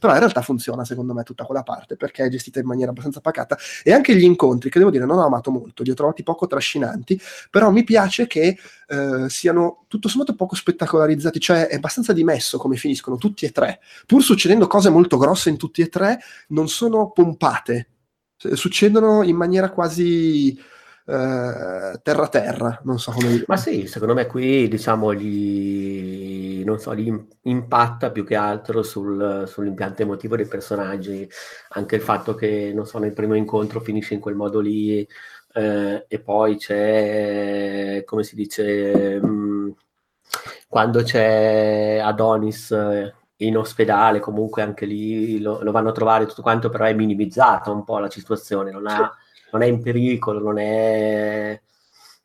Però 0.00 0.12
in 0.12 0.18
realtà 0.18 0.40
funziona 0.40 0.84
secondo 0.84 1.12
me 1.12 1.22
tutta 1.22 1.44
quella 1.44 1.62
parte, 1.62 1.96
perché 1.96 2.24
è 2.24 2.28
gestita 2.28 2.60
in 2.60 2.66
maniera 2.66 2.90
abbastanza 2.90 3.20
pacata. 3.20 3.58
E 3.82 3.92
anche 3.92 4.14
gli 4.14 4.22
incontri, 4.22 4.70
che 4.70 4.78
devo 4.78 4.90
dire 4.90 5.04
non 5.04 5.18
ho 5.18 5.26
amato 5.26 5.50
molto, 5.50 5.82
li 5.82 5.90
ho 5.90 5.94
trovati 5.94 6.22
poco 6.22 6.46
trascinanti, 6.46 7.20
però 7.50 7.70
mi 7.70 7.84
piace 7.84 8.26
che 8.26 8.56
eh, 8.88 9.28
siano 9.28 9.84
tutto 9.88 10.08
sommato 10.08 10.34
poco 10.34 10.54
spettacolarizzati, 10.54 11.40
cioè 11.40 11.66
è 11.66 11.74
abbastanza 11.76 12.12
dimesso 12.12 12.58
come 12.58 12.76
finiscono 12.76 13.16
tutti 13.16 13.44
e 13.44 13.50
tre. 13.50 13.80
Pur 14.06 14.22
succedendo 14.22 14.66
cose 14.66 14.90
molto 14.90 15.16
grosse 15.16 15.50
in 15.50 15.56
tutti 15.56 15.82
e 15.82 15.88
tre, 15.88 16.18
non 16.48 16.68
sono 16.68 17.10
pompate, 17.10 17.88
succedono 18.36 19.22
in 19.22 19.36
maniera 19.36 19.70
quasi 19.70 20.58
eh, 21.08 22.00
terra 22.02 22.28
terra, 22.28 22.80
non 22.84 22.98
so 22.98 23.12
come 23.12 23.28
dire. 23.28 23.44
Ma 23.46 23.56
sì, 23.56 23.86
secondo 23.86 24.14
me 24.14 24.26
qui 24.26 24.68
diciamo 24.68 25.14
gli, 25.14 26.64
so, 26.78 26.94
gli 26.94 27.12
impatta 27.42 28.10
più 28.10 28.24
che 28.24 28.34
altro 28.34 28.82
sul, 28.82 29.44
sull'impianto 29.46 30.02
emotivo 30.02 30.36
dei 30.36 30.46
personaggi, 30.46 31.28
anche 31.70 31.96
il 31.96 32.02
fatto 32.02 32.34
che, 32.34 32.72
non 32.74 32.86
so, 32.86 32.98
nel 32.98 33.12
primo 33.12 33.34
incontro 33.34 33.80
finisce 33.80 34.14
in 34.14 34.20
quel 34.20 34.34
modo 34.34 34.60
lì 34.60 35.06
eh, 35.54 36.04
e 36.08 36.18
poi 36.20 36.56
c'è, 36.56 38.02
come 38.04 38.22
si 38.24 38.34
dice, 38.34 39.20
mh, 39.20 39.26
mm, 39.26 39.70
quando 40.68 41.02
c'è 41.02 41.98
Adonis 42.02 42.70
eh, 42.72 43.14
in 43.38 43.56
ospedale, 43.56 44.20
comunque 44.20 44.62
anche 44.62 44.86
lì 44.86 45.40
lo, 45.40 45.62
lo, 45.62 45.70
vanno 45.72 45.90
a 45.90 45.92
trovare 45.92 46.26
tutto 46.26 46.42
quanto, 46.42 46.68
però 46.70 46.84
è 46.84 46.94
minimizzata 46.94 47.70
un 47.70 47.84
po' 47.84 47.98
la 47.98 48.10
situazione, 48.10 48.70
non 48.70 48.86
ha... 48.86 49.14
Non 49.52 49.62
è 49.62 49.66
in 49.66 49.80
pericolo, 49.80 50.40
non 50.40 50.58
è... 50.58 51.60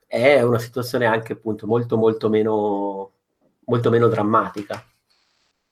è 0.07 0.41
una 0.41 0.57
situazione 0.59 1.05
anche 1.05 1.33
appunto 1.33 1.67
molto 1.67 1.95
molto 1.95 2.29
meno, 2.29 3.11
molto 3.65 3.89
meno 3.89 4.07
drammatica. 4.07 4.83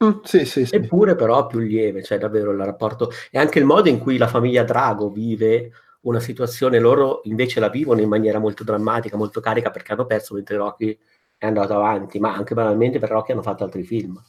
Mm, 0.03 0.19
sì, 0.23 0.45
sì, 0.45 0.65
sì. 0.65 0.75
Eppure 0.75 1.15
però 1.15 1.47
più 1.47 1.59
lieve, 1.59 2.03
cioè 2.03 2.17
davvero 2.17 2.51
il 2.51 2.63
rapporto 2.63 3.09
e 3.31 3.37
anche 3.37 3.59
il 3.59 3.65
modo 3.65 3.89
in 3.89 3.99
cui 3.99 4.17
la 4.17 4.27
famiglia 4.27 4.63
Drago 4.63 5.09
vive 5.09 5.71
una 6.01 6.19
situazione, 6.21 6.79
loro 6.79 7.21
invece 7.25 7.59
la 7.59 7.67
vivono 7.69 7.99
in 7.99 8.07
maniera 8.07 8.39
molto 8.39 8.63
drammatica, 8.63 9.17
molto 9.17 9.41
carica 9.41 9.71
perché 9.71 9.91
hanno 9.91 10.05
perso 10.05 10.35
mentre 10.35 10.55
Rocky 10.55 10.97
è 11.37 11.45
andato 11.45 11.73
avanti, 11.73 12.19
ma 12.19 12.33
anche 12.33 12.53
banalmente 12.53 12.99
per 12.99 13.09
Rocky 13.09 13.33
hanno 13.33 13.41
fatto 13.41 13.63
altri 13.63 13.83
film. 13.83 14.21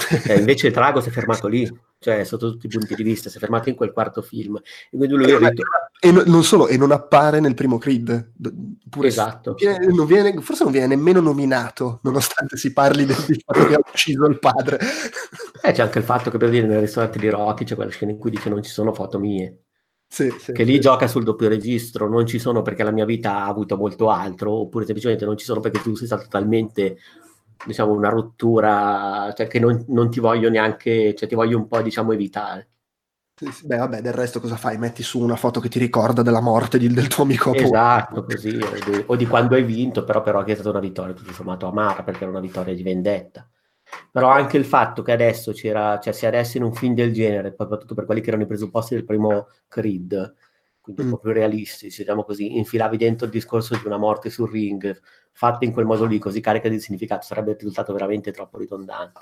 Cioè, 0.00 0.36
invece 0.36 0.70
Drago 0.70 1.00
si 1.00 1.08
è 1.08 1.12
fermato 1.12 1.46
lì, 1.46 1.70
cioè 1.98 2.24
sotto 2.24 2.50
tutti 2.50 2.66
i 2.66 2.68
punti 2.68 2.94
di 2.94 3.02
vista, 3.02 3.28
si 3.28 3.36
è 3.36 3.40
fermato 3.40 3.68
in 3.68 3.74
quel 3.74 3.92
quarto 3.92 4.22
film. 4.22 4.56
E, 4.90 4.98
e, 4.98 5.06
detto... 5.06 5.62
e 6.00 6.10
non 6.10 6.42
solo, 6.42 6.66
e 6.66 6.76
non 6.76 6.92
appare 6.92 7.40
nel 7.40 7.54
primo 7.54 7.78
Creed. 7.78 8.32
Pure 8.88 9.08
esatto. 9.08 9.54
Viene, 9.54 9.86
non 9.86 10.06
viene, 10.06 10.40
forse 10.40 10.64
non 10.64 10.72
viene 10.72 10.88
nemmeno 10.88 11.20
nominato, 11.20 12.00
nonostante 12.02 12.56
si 12.56 12.72
parli 12.72 13.04
del 13.04 13.16
fatto 13.16 13.66
che 13.66 13.74
ha 13.74 13.80
ucciso 13.80 14.26
il 14.26 14.38
padre. 14.38 14.78
Eh, 15.62 15.72
c'è 15.72 15.82
anche 15.82 15.98
il 15.98 16.04
fatto 16.04 16.30
che 16.30 16.38
per 16.38 16.48
dire 16.48 16.66
nel 16.66 16.80
ristorante 16.80 17.18
di 17.18 17.28
Rocky 17.28 17.64
c'è 17.64 17.74
quella 17.74 17.90
scena 17.90 18.12
in 18.12 18.16
cui 18.16 18.30
dice 18.30 18.48
non 18.48 18.62
ci 18.62 18.70
sono 18.70 18.94
foto 18.94 19.18
mie. 19.18 19.64
Sì, 20.12 20.28
sì, 20.38 20.52
che 20.52 20.64
lì 20.64 20.72
sì. 20.72 20.80
gioca 20.80 21.06
sul 21.06 21.22
doppio 21.22 21.48
registro, 21.48 22.08
non 22.08 22.26
ci 22.26 22.38
sono 22.38 22.62
perché 22.62 22.82
la 22.82 22.90
mia 22.90 23.04
vita 23.04 23.36
ha 23.36 23.46
avuto 23.46 23.76
molto 23.76 24.10
altro, 24.10 24.52
oppure 24.52 24.84
semplicemente 24.84 25.24
non 25.24 25.36
ci 25.36 25.44
sono 25.44 25.60
perché 25.60 25.82
tu 25.82 25.94
sei 25.94 26.06
stato 26.06 26.26
talmente 26.28 26.96
diciamo, 27.64 27.92
una 27.92 28.08
rottura, 28.08 29.32
cioè 29.36 29.46
che 29.46 29.58
non, 29.58 29.84
non, 29.88 30.10
ti 30.10 30.20
voglio 30.20 30.48
neanche, 30.48 31.14
cioè 31.14 31.28
ti 31.28 31.34
voglio 31.34 31.58
un 31.58 31.66
po', 31.66 31.82
diciamo, 31.82 32.12
evitare. 32.12 32.68
Beh, 33.64 33.76
vabbè, 33.76 34.02
del 34.02 34.12
resto 34.12 34.38
cosa 34.38 34.56
fai? 34.56 34.76
Metti 34.76 35.02
su 35.02 35.18
una 35.18 35.36
foto 35.36 35.60
che 35.60 35.70
ti 35.70 35.78
ricorda 35.78 36.20
della 36.22 36.40
morte 36.40 36.78
di, 36.78 36.88
del 36.88 37.08
tuo 37.08 37.24
amico. 37.24 37.54
Esatto, 37.54 38.24
così, 38.24 38.56
o 38.56 38.90
di, 38.90 39.04
o 39.06 39.16
di, 39.16 39.26
quando 39.26 39.54
hai 39.54 39.62
vinto, 39.62 40.04
però, 40.04 40.20
però 40.20 40.42
che 40.42 40.52
è 40.52 40.54
stata 40.54 40.70
una 40.70 40.80
vittoria 40.80 41.14
tutto 41.14 41.32
sommato 41.32 41.66
amara, 41.66 42.02
perché 42.02 42.22
era 42.22 42.30
una 42.30 42.40
vittoria 42.40 42.74
di 42.74 42.82
vendetta. 42.82 43.48
Però 44.10 44.28
anche 44.28 44.56
il 44.56 44.64
fatto 44.64 45.02
che 45.02 45.12
adesso 45.12 45.52
c'era, 45.52 45.98
cioè 46.00 46.12
se 46.12 46.26
adesso 46.26 46.58
in 46.58 46.64
un 46.64 46.74
film 46.74 46.94
del 46.94 47.12
genere, 47.12 47.54
soprattutto 47.56 47.94
per 47.94 48.04
quelli 48.04 48.20
che 48.20 48.28
erano 48.28 48.44
i 48.44 48.46
presupposti 48.46 48.94
del 48.94 49.04
primo 49.04 49.48
Creed, 49.68 50.34
quindi 50.94 51.02
mm. 51.02 51.14
un 51.14 51.18
po' 51.18 51.18
più 51.18 51.32
realistici, 51.32 52.02
diciamo 52.02 52.24
così, 52.24 52.56
infilavi 52.56 52.96
dentro 52.96 53.26
il 53.26 53.32
discorso 53.32 53.76
di 53.76 53.82
una 53.86 53.98
morte 53.98 54.30
sul 54.30 54.50
ring, 54.50 54.98
fatta 55.32 55.64
in 55.64 55.72
quel 55.72 55.86
modo 55.86 56.04
lì, 56.04 56.18
così 56.18 56.40
carica 56.40 56.68
di 56.68 56.80
significato, 56.80 57.26
sarebbe 57.26 57.54
risultato 57.54 57.92
veramente 57.92 58.32
troppo 58.32 58.58
ridondante. 58.58 59.20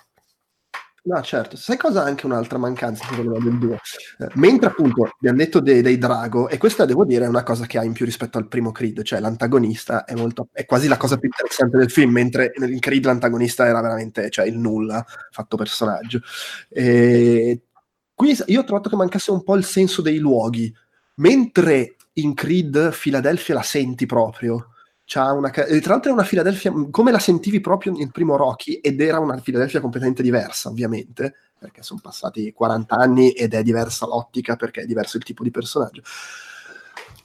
No, 1.08 1.22
certo. 1.22 1.56
Sai 1.56 1.78
cosa? 1.78 2.02
Anche 2.02 2.26
un'altra 2.26 2.58
mancanza, 2.58 3.04
secondo 3.06 3.30
me, 3.30 3.38
del 3.38 3.58
2. 3.58 3.74
Eh, 4.18 4.28
mentre 4.34 4.68
appunto 4.68 5.10
abbiamo 5.18 5.38
detto 5.38 5.60
dei, 5.60 5.80
dei, 5.80 5.96
Drago, 5.96 6.48
e 6.48 6.58
questa 6.58 6.84
devo 6.84 7.06
dire 7.06 7.24
è 7.24 7.28
una 7.28 7.44
cosa 7.44 7.64
che 7.64 7.78
ha 7.78 7.84
in 7.84 7.92
più 7.92 8.04
rispetto 8.04 8.36
al 8.36 8.46
primo 8.46 8.72
Creed, 8.72 9.02
cioè 9.02 9.20
l'antagonista 9.20 10.04
è, 10.04 10.14
molto, 10.14 10.48
è 10.52 10.66
quasi 10.66 10.86
la 10.86 10.98
cosa 10.98 11.16
più 11.16 11.28
interessante 11.28 11.78
del 11.78 11.90
film, 11.90 12.12
mentre 12.12 12.52
nel 12.56 12.78
Creed 12.78 13.06
l'antagonista 13.06 13.64
era 13.66 13.80
veramente 13.80 14.28
cioè, 14.28 14.46
il 14.46 14.58
nulla 14.58 15.02
fatto 15.30 15.56
personaggio. 15.56 16.20
E 16.68 17.62
qui 18.12 18.36
io 18.46 18.60
ho 18.60 18.64
trovato 18.64 18.90
che 18.90 18.96
mancasse 18.96 19.30
un 19.30 19.42
po' 19.42 19.56
il 19.56 19.64
senso 19.64 20.02
dei 20.02 20.18
luoghi, 20.18 20.74
mentre 21.18 21.96
in 22.14 22.34
Creed 22.34 22.96
Philadelphia 22.98 23.54
la 23.54 23.62
senti 23.62 24.06
proprio 24.06 24.72
una, 25.14 25.50
tra 25.50 25.64
l'altro 25.66 26.10
è 26.10 26.12
una 26.12 26.22
Philadelphia 26.22 26.72
come 26.90 27.10
la 27.10 27.18
sentivi 27.18 27.60
proprio 27.60 27.92
nel 27.92 28.10
primo 28.10 28.36
Rocky 28.36 28.74
ed 28.74 29.00
era 29.00 29.18
una 29.18 29.40
Philadelphia 29.40 29.80
completamente 29.80 30.22
diversa 30.22 30.68
ovviamente 30.68 31.34
perché 31.58 31.82
sono 31.82 32.00
passati 32.02 32.52
40 32.52 32.94
anni 32.94 33.30
ed 33.32 33.54
è 33.54 33.62
diversa 33.62 34.06
l'ottica 34.06 34.56
perché 34.56 34.82
è 34.82 34.86
diverso 34.86 35.16
il 35.16 35.24
tipo 35.24 35.42
di 35.42 35.50
personaggio. 35.50 36.02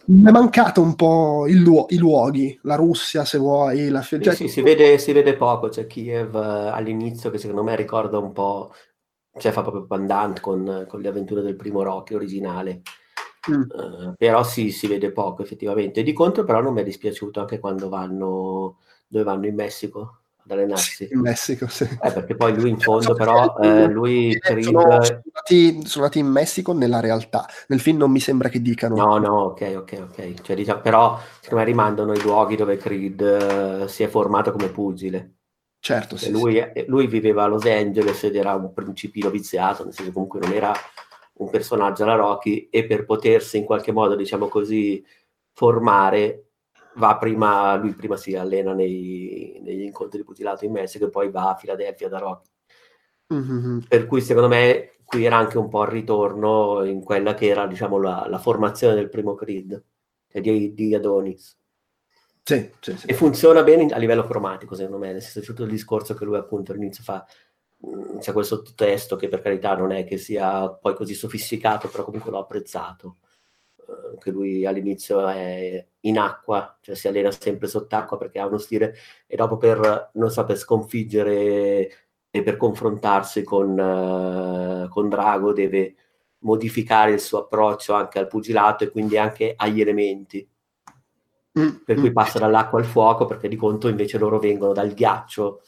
Mi 0.05 0.27
è 0.27 0.31
mancato 0.31 0.81
un 0.81 0.95
po' 0.95 1.45
luo- 1.47 1.85
i 1.89 1.97
luoghi, 1.97 2.59
la 2.63 2.75
Russia 2.75 3.23
se 3.23 3.37
vuoi, 3.37 3.87
la 3.87 4.01
sì, 4.01 4.21
cioè, 4.21 4.35
sì, 4.35 4.49
si, 4.49 4.61
vede, 4.61 4.97
si, 4.97 5.13
vede, 5.13 5.35
poco, 5.35 5.69
c'è 5.69 5.87
Kiev 5.87 6.33
uh, 6.33 6.73
all'inizio 6.73 7.29
che 7.29 7.37
secondo 7.37 7.63
me 7.63 7.75
ricorda 7.77 8.17
un 8.17 8.33
po', 8.33 8.73
cioè 9.37 9.53
fa 9.53 9.61
proprio 9.61 9.85
pandant 9.85 10.41
con, 10.41 10.85
con 10.89 10.99
le 10.99 11.07
avventure 11.07 11.41
del 11.41 11.55
primo 11.55 11.83
Rocky 11.83 12.15
originale, 12.15 12.81
Mm. 13.51 13.61
Uh, 13.61 14.13
però 14.17 14.43
sì, 14.43 14.71
si 14.71 14.87
vede 14.87 15.11
poco 15.11 15.41
effettivamente. 15.41 16.03
Di 16.03 16.13
contro, 16.13 16.43
però, 16.43 16.61
non 16.61 16.73
mi 16.73 16.81
è 16.81 16.83
dispiaciuto 16.83 17.39
anche 17.39 17.59
quando 17.59 17.89
vanno 17.89 18.77
dove 19.07 19.23
vanno 19.23 19.45
in 19.45 19.55
Messico 19.55 20.19
ad 20.45 20.51
allenarsi. 20.51 21.07
in 21.11 21.19
Messico, 21.19 21.67
sì. 21.67 21.83
Eh, 21.83 22.11
perché 22.11 22.35
poi 22.35 22.53
lui 22.55 22.69
in 22.69 22.79
fondo, 22.79 23.13
però, 23.13 23.55
eh, 23.59 23.87
lui 23.87 24.37
Creed... 24.39 24.63
sono, 24.63 24.81
andati, 24.81 25.85
sono 25.85 26.05
andati 26.05 26.19
in 26.19 26.27
Messico 26.27 26.73
nella 26.73 26.99
realtà. 26.99 27.45
Nel 27.67 27.79
film 27.79 27.97
non 27.97 28.11
mi 28.11 28.19
sembra 28.19 28.49
che 28.49 28.61
dicano. 28.61 28.95
No, 28.95 29.17
no, 29.17 29.41
ok, 29.41 29.73
ok, 29.77 30.07
ok. 30.09 30.41
Cioè, 30.41 30.55
diciamo, 30.55 30.81
però, 30.81 31.19
secondo 31.39 31.63
me 31.63 31.69
rimandano 31.69 32.13
i 32.13 32.21
luoghi 32.21 32.55
dove 32.55 32.77
Creed 32.77 33.81
uh, 33.81 33.87
si 33.87 34.03
è 34.03 34.07
formato 34.07 34.51
come 34.51 34.69
pugile. 34.69 35.35
Certo, 35.79 36.15
sì, 36.15 36.31
lui, 36.31 36.65
sì. 36.73 36.85
lui, 36.87 37.07
viveva 37.07 37.43
a 37.43 37.47
Los 37.47 37.65
Angeles 37.65 38.23
ed 38.23 38.37
era 38.37 38.53
un 38.55 38.73
principino 38.73 39.29
viziato, 39.29 39.83
nel 39.83 39.93
senso 39.93 40.13
comunque 40.13 40.39
non 40.39 40.53
era 40.53 40.73
un 41.35 41.49
personaggio 41.49 42.03
alla 42.03 42.15
Rocky 42.15 42.67
e 42.69 42.85
per 42.85 43.05
potersi 43.05 43.57
in 43.57 43.65
qualche 43.65 43.91
modo, 43.91 44.15
diciamo 44.15 44.47
così, 44.47 45.03
formare, 45.51 46.49
va 46.95 47.17
prima, 47.17 47.75
lui 47.75 47.93
prima 47.95 48.17
si 48.17 48.35
allena 48.35 48.73
nei, 48.73 49.59
negli 49.63 49.81
incontri 49.81 50.19
di 50.19 50.25
pugilato 50.25 50.65
in 50.65 50.71
Messico 50.71 51.05
e 51.05 51.09
poi 51.09 51.31
va 51.31 51.51
a 51.51 51.55
Filadelfia 51.55 52.09
da 52.09 52.19
Rocky. 52.19 52.49
Mm-hmm. 53.33 53.79
Per 53.87 54.05
cui 54.05 54.21
secondo 54.21 54.47
me 54.47 54.97
qui 55.03 55.25
era 55.25 55.37
anche 55.37 55.57
un 55.57 55.69
po' 55.69 55.83
il 55.83 55.89
ritorno 55.89 56.83
in 56.83 57.03
quella 57.03 57.33
che 57.33 57.47
era, 57.47 57.67
diciamo, 57.67 57.99
la, 57.99 58.25
la 58.27 58.39
formazione 58.39 58.95
del 58.95 59.09
primo 59.09 59.33
Creed, 59.33 59.83
cioè 60.27 60.41
di, 60.41 60.73
di 60.73 60.95
Adonis. 60.95 61.57
Sì, 62.43 62.69
sì, 62.79 62.97
sì. 62.97 63.07
E 63.07 63.13
funziona 63.13 63.63
bene 63.63 63.85
a 63.93 63.97
livello 63.97 64.25
cromatico, 64.25 64.75
secondo 64.75 64.97
me, 64.97 65.13
nel 65.13 65.21
senso 65.21 65.41
tutto 65.41 65.63
il 65.63 65.69
discorso 65.69 66.13
che 66.13 66.25
lui 66.25 66.35
appunto 66.35 66.71
all'inizio 66.71 67.03
fa 67.03 67.25
c'è 68.19 68.31
quel 68.31 68.45
sottotesto 68.45 69.15
che 69.15 69.27
per 69.27 69.41
carità 69.41 69.75
non 69.75 69.91
è 69.91 70.05
che 70.05 70.17
sia 70.17 70.69
poi 70.69 70.95
così 70.95 71.13
sofisticato, 71.13 71.89
però 71.89 72.05
comunque 72.05 72.31
l'ho 72.31 72.39
apprezzato. 72.39 73.17
Uh, 73.75 74.17
che 74.17 74.31
lui 74.31 74.65
all'inizio 74.65 75.27
è 75.27 75.85
in 76.01 76.17
acqua, 76.17 76.77
cioè 76.81 76.95
si 76.95 77.07
allena 77.09 77.31
sempre 77.31 77.67
sott'acqua 77.67 78.17
perché 78.17 78.39
ha 78.39 78.45
uno 78.45 78.57
stile, 78.57 78.95
e 79.27 79.35
dopo 79.35 79.57
per, 79.57 80.11
non 80.13 80.31
so, 80.31 80.45
per 80.45 80.57
sconfiggere 80.57 81.91
e 82.29 82.43
per 82.43 82.55
confrontarsi 82.57 83.43
con, 83.43 83.77
uh, 83.77 84.87
con 84.87 85.09
Drago 85.09 85.51
deve 85.51 85.95
modificare 86.39 87.11
il 87.11 87.19
suo 87.19 87.39
approccio 87.39 87.93
anche 87.93 88.19
al 88.19 88.27
pugilato 88.27 88.85
e 88.85 88.89
quindi 88.89 89.17
anche 89.17 89.53
agli 89.55 89.81
elementi. 89.81 90.47
Mm, 91.59 91.69
per 91.85 91.97
cui 91.97 92.09
mm. 92.09 92.13
passa 92.13 92.39
dall'acqua 92.39 92.79
al 92.79 92.85
fuoco 92.85 93.25
perché 93.25 93.47
di 93.47 93.55
conto 93.55 93.87
invece 93.87 94.17
loro 94.17 94.39
vengono 94.39 94.73
dal 94.73 94.93
ghiaccio 94.93 95.61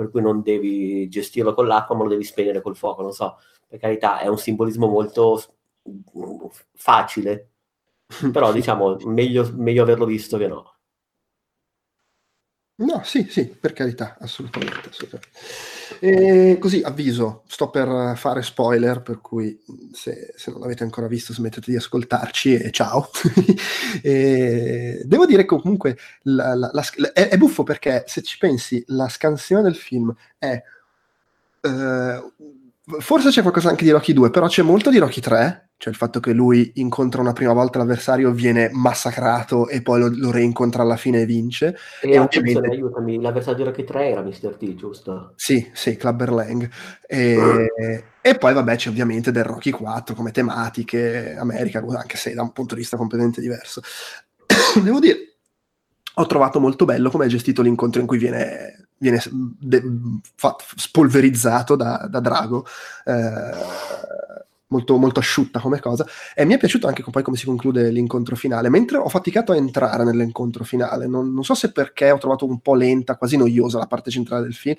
per 0.00 0.10
cui 0.10 0.22
non 0.22 0.40
devi 0.40 1.10
gestirlo 1.10 1.52
con 1.52 1.66
l'acqua, 1.66 1.94
ma 1.94 2.04
lo 2.04 2.08
devi 2.08 2.24
spegnere 2.24 2.62
col 2.62 2.74
fuoco, 2.74 3.02
non 3.02 3.12
so, 3.12 3.36
per 3.68 3.78
carità 3.78 4.18
è 4.20 4.28
un 4.28 4.38
simbolismo 4.38 4.86
molto 4.86 5.38
facile, 6.72 7.50
però 8.32 8.50
diciamo 8.50 8.96
meglio, 9.04 9.50
meglio 9.52 9.82
averlo 9.82 10.06
visto 10.06 10.38
che 10.38 10.48
no. 10.48 10.76
No, 12.80 13.02
sì, 13.04 13.26
sì, 13.28 13.44
per 13.44 13.74
carità, 13.74 14.16
assolutamente. 14.20 14.88
assolutamente. 14.88 15.28
E 15.98 16.56
così 16.58 16.80
avviso, 16.82 17.42
sto 17.46 17.68
per 17.68 18.16
fare 18.16 18.40
spoiler, 18.42 19.02
per 19.02 19.20
cui 19.20 19.60
se, 19.92 20.32
se 20.34 20.50
non 20.50 20.60
l'avete 20.60 20.82
ancora 20.82 21.06
visto 21.06 21.34
smettete 21.34 21.70
di 21.70 21.76
ascoltarci 21.76 22.54
e 22.54 22.70
ciao. 22.70 23.10
e 24.02 25.02
devo 25.04 25.26
dire 25.26 25.42
che 25.42 25.60
comunque 25.60 25.98
la, 26.22 26.54
la, 26.54 26.70
la, 26.72 27.12
è, 27.12 27.28
è, 27.28 27.36
buffo 27.36 27.64
perché 27.64 28.04
se 28.06 28.22
ci 28.22 28.38
pensi 28.38 28.82
la 28.88 29.08
scansione 29.08 29.62
del 29.62 29.76
film 29.76 30.14
è... 30.38 30.62
Eh, 31.60 32.32
forse 32.98 33.28
c'è 33.28 33.42
qualcosa 33.42 33.68
anche 33.68 33.84
di 33.84 33.90
Rocky 33.90 34.14
2, 34.14 34.30
però 34.30 34.46
c'è 34.46 34.62
molto 34.62 34.88
di 34.88 34.96
Rocky 34.96 35.20
3 35.20 35.69
cioè 35.80 35.94
il 35.94 35.98
fatto 35.98 36.20
che 36.20 36.34
lui 36.34 36.72
incontra 36.74 37.22
una 37.22 37.32
prima 37.32 37.54
volta 37.54 37.78
l'avversario, 37.78 38.32
viene 38.32 38.68
massacrato 38.70 39.66
e 39.66 39.80
poi 39.80 40.00
lo, 40.00 40.10
lo 40.14 40.30
reincontra 40.30 40.82
alla 40.82 40.98
fine 40.98 41.22
e 41.22 41.24
vince. 41.24 41.74
E, 42.02 42.10
e 42.10 42.18
ovviamente... 42.18 42.68
aiutami, 42.68 43.18
l'avversario 43.18 43.64
Rocky 43.64 43.84
3 43.84 44.10
era 44.10 44.20
Mr. 44.20 44.56
T, 44.58 44.74
giusto? 44.74 45.32
Sì, 45.36 45.70
sì, 45.72 45.96
Clubber 45.96 46.32
Lang. 46.32 46.70
E, 47.06 47.72
e 48.20 48.34
poi 48.34 48.52
vabbè 48.52 48.76
c'è 48.76 48.90
ovviamente 48.90 49.32
del 49.32 49.44
Rocky 49.44 49.70
4 49.70 50.14
come 50.14 50.32
tematiche, 50.32 51.34
America, 51.38 51.82
anche 51.96 52.18
se 52.18 52.34
da 52.34 52.42
un 52.42 52.52
punto 52.52 52.74
di 52.74 52.82
vista 52.82 52.98
completamente 52.98 53.40
diverso. 53.40 53.80
Devo 54.84 54.98
dire, 54.98 55.36
ho 56.12 56.26
trovato 56.26 56.60
molto 56.60 56.84
bello 56.84 57.08
come 57.08 57.24
è 57.24 57.28
gestito 57.28 57.62
l'incontro 57.62 58.02
in 58.02 58.06
cui 58.06 58.18
viene, 58.18 58.88
viene 58.98 59.18
de- 59.58 59.82
fa- 60.34 60.56
spolverizzato 60.76 61.74
da, 61.74 62.06
da 62.06 62.20
Drago. 62.20 62.66
Eh, 63.06 64.28
molto, 64.70 64.96
molto 64.96 65.20
asciutta 65.20 65.60
come 65.60 65.78
cosa. 65.80 66.06
E 66.34 66.44
mi 66.44 66.54
è 66.54 66.58
piaciuto 66.58 66.86
anche 66.86 67.04
poi 67.08 67.22
come 67.22 67.36
si 67.36 67.46
conclude 67.46 67.90
l'incontro 67.90 68.36
finale, 68.36 68.68
mentre 68.68 68.98
ho 68.98 69.08
faticato 69.08 69.52
a 69.52 69.56
entrare 69.56 70.04
nell'incontro 70.04 70.64
finale. 70.64 71.06
Non, 71.06 71.32
non 71.32 71.44
so 71.44 71.54
se 71.54 71.72
perché 71.72 72.10
ho 72.10 72.18
trovato 72.18 72.46
un 72.46 72.60
po' 72.60 72.74
lenta, 72.74 73.16
quasi 73.16 73.36
noiosa 73.36 73.78
la 73.78 73.86
parte 73.86 74.10
centrale 74.10 74.42
del 74.42 74.54
film, 74.54 74.76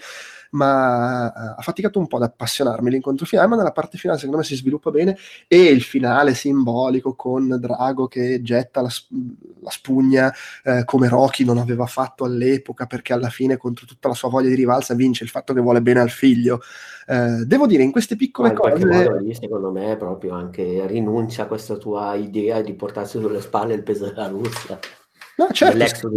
ma 0.51 1.25
uh, 1.27 1.59
ha 1.59 1.61
faticato 1.61 1.99
un 1.99 2.07
po' 2.07 2.17
ad 2.17 2.23
appassionarmi 2.23 2.89
l'incontro 2.89 3.25
finale, 3.25 3.47
ma 3.47 3.55
nella 3.55 3.71
parte 3.71 3.97
finale 3.97 4.19
secondo 4.19 4.41
me 4.41 4.45
si 4.45 4.55
sviluppa 4.55 4.91
bene 4.91 5.17
e 5.47 5.63
il 5.63 5.81
finale 5.81 6.33
simbolico 6.33 7.15
con 7.15 7.57
Drago 7.59 8.07
che 8.07 8.41
getta 8.41 8.81
la, 8.81 8.89
la 9.61 9.69
spugna 9.69 10.33
eh, 10.63 10.83
come 10.85 11.07
Rocky 11.07 11.45
non 11.45 11.57
aveva 11.57 11.85
fatto 11.85 12.25
all'epoca 12.25 12.85
perché 12.85 13.13
alla 13.13 13.29
fine 13.29 13.57
contro 13.57 13.85
tutta 13.85 14.09
la 14.09 14.13
sua 14.13 14.29
voglia 14.29 14.49
di 14.49 14.55
rivalsa 14.55 14.93
vince 14.93 15.23
il 15.23 15.29
fatto 15.29 15.53
che 15.53 15.61
vuole 15.61 15.81
bene 15.81 15.99
al 16.01 16.09
figlio. 16.09 16.61
Eh, 17.11 17.43
devo 17.45 17.67
dire, 17.67 17.83
in 17.83 17.91
queste 17.91 18.15
piccole 18.15 18.53
ma 18.53 18.53
in 18.53 18.59
cose... 18.79 19.19
Lì, 19.21 19.33
secondo 19.33 19.69
me 19.69 19.97
proprio 19.97 20.31
anche 20.33 20.87
rinuncia 20.87 21.43
a 21.43 21.45
questa 21.45 21.75
tua 21.75 22.13
idea 22.15 22.61
di 22.61 22.73
portarsi 22.73 23.19
sulle 23.19 23.41
spalle 23.41 23.73
il 23.73 23.83
peso 23.83 24.05
della 24.05 24.29
Russia. 24.29 24.79
No, 25.35 25.49
certo. 25.51 26.09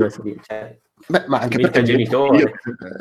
Beh, 1.07 1.25
ma 1.27 1.41
anche 1.41 1.59
perché 1.59 1.81
il, 1.81 1.87
figlio, 1.87 2.31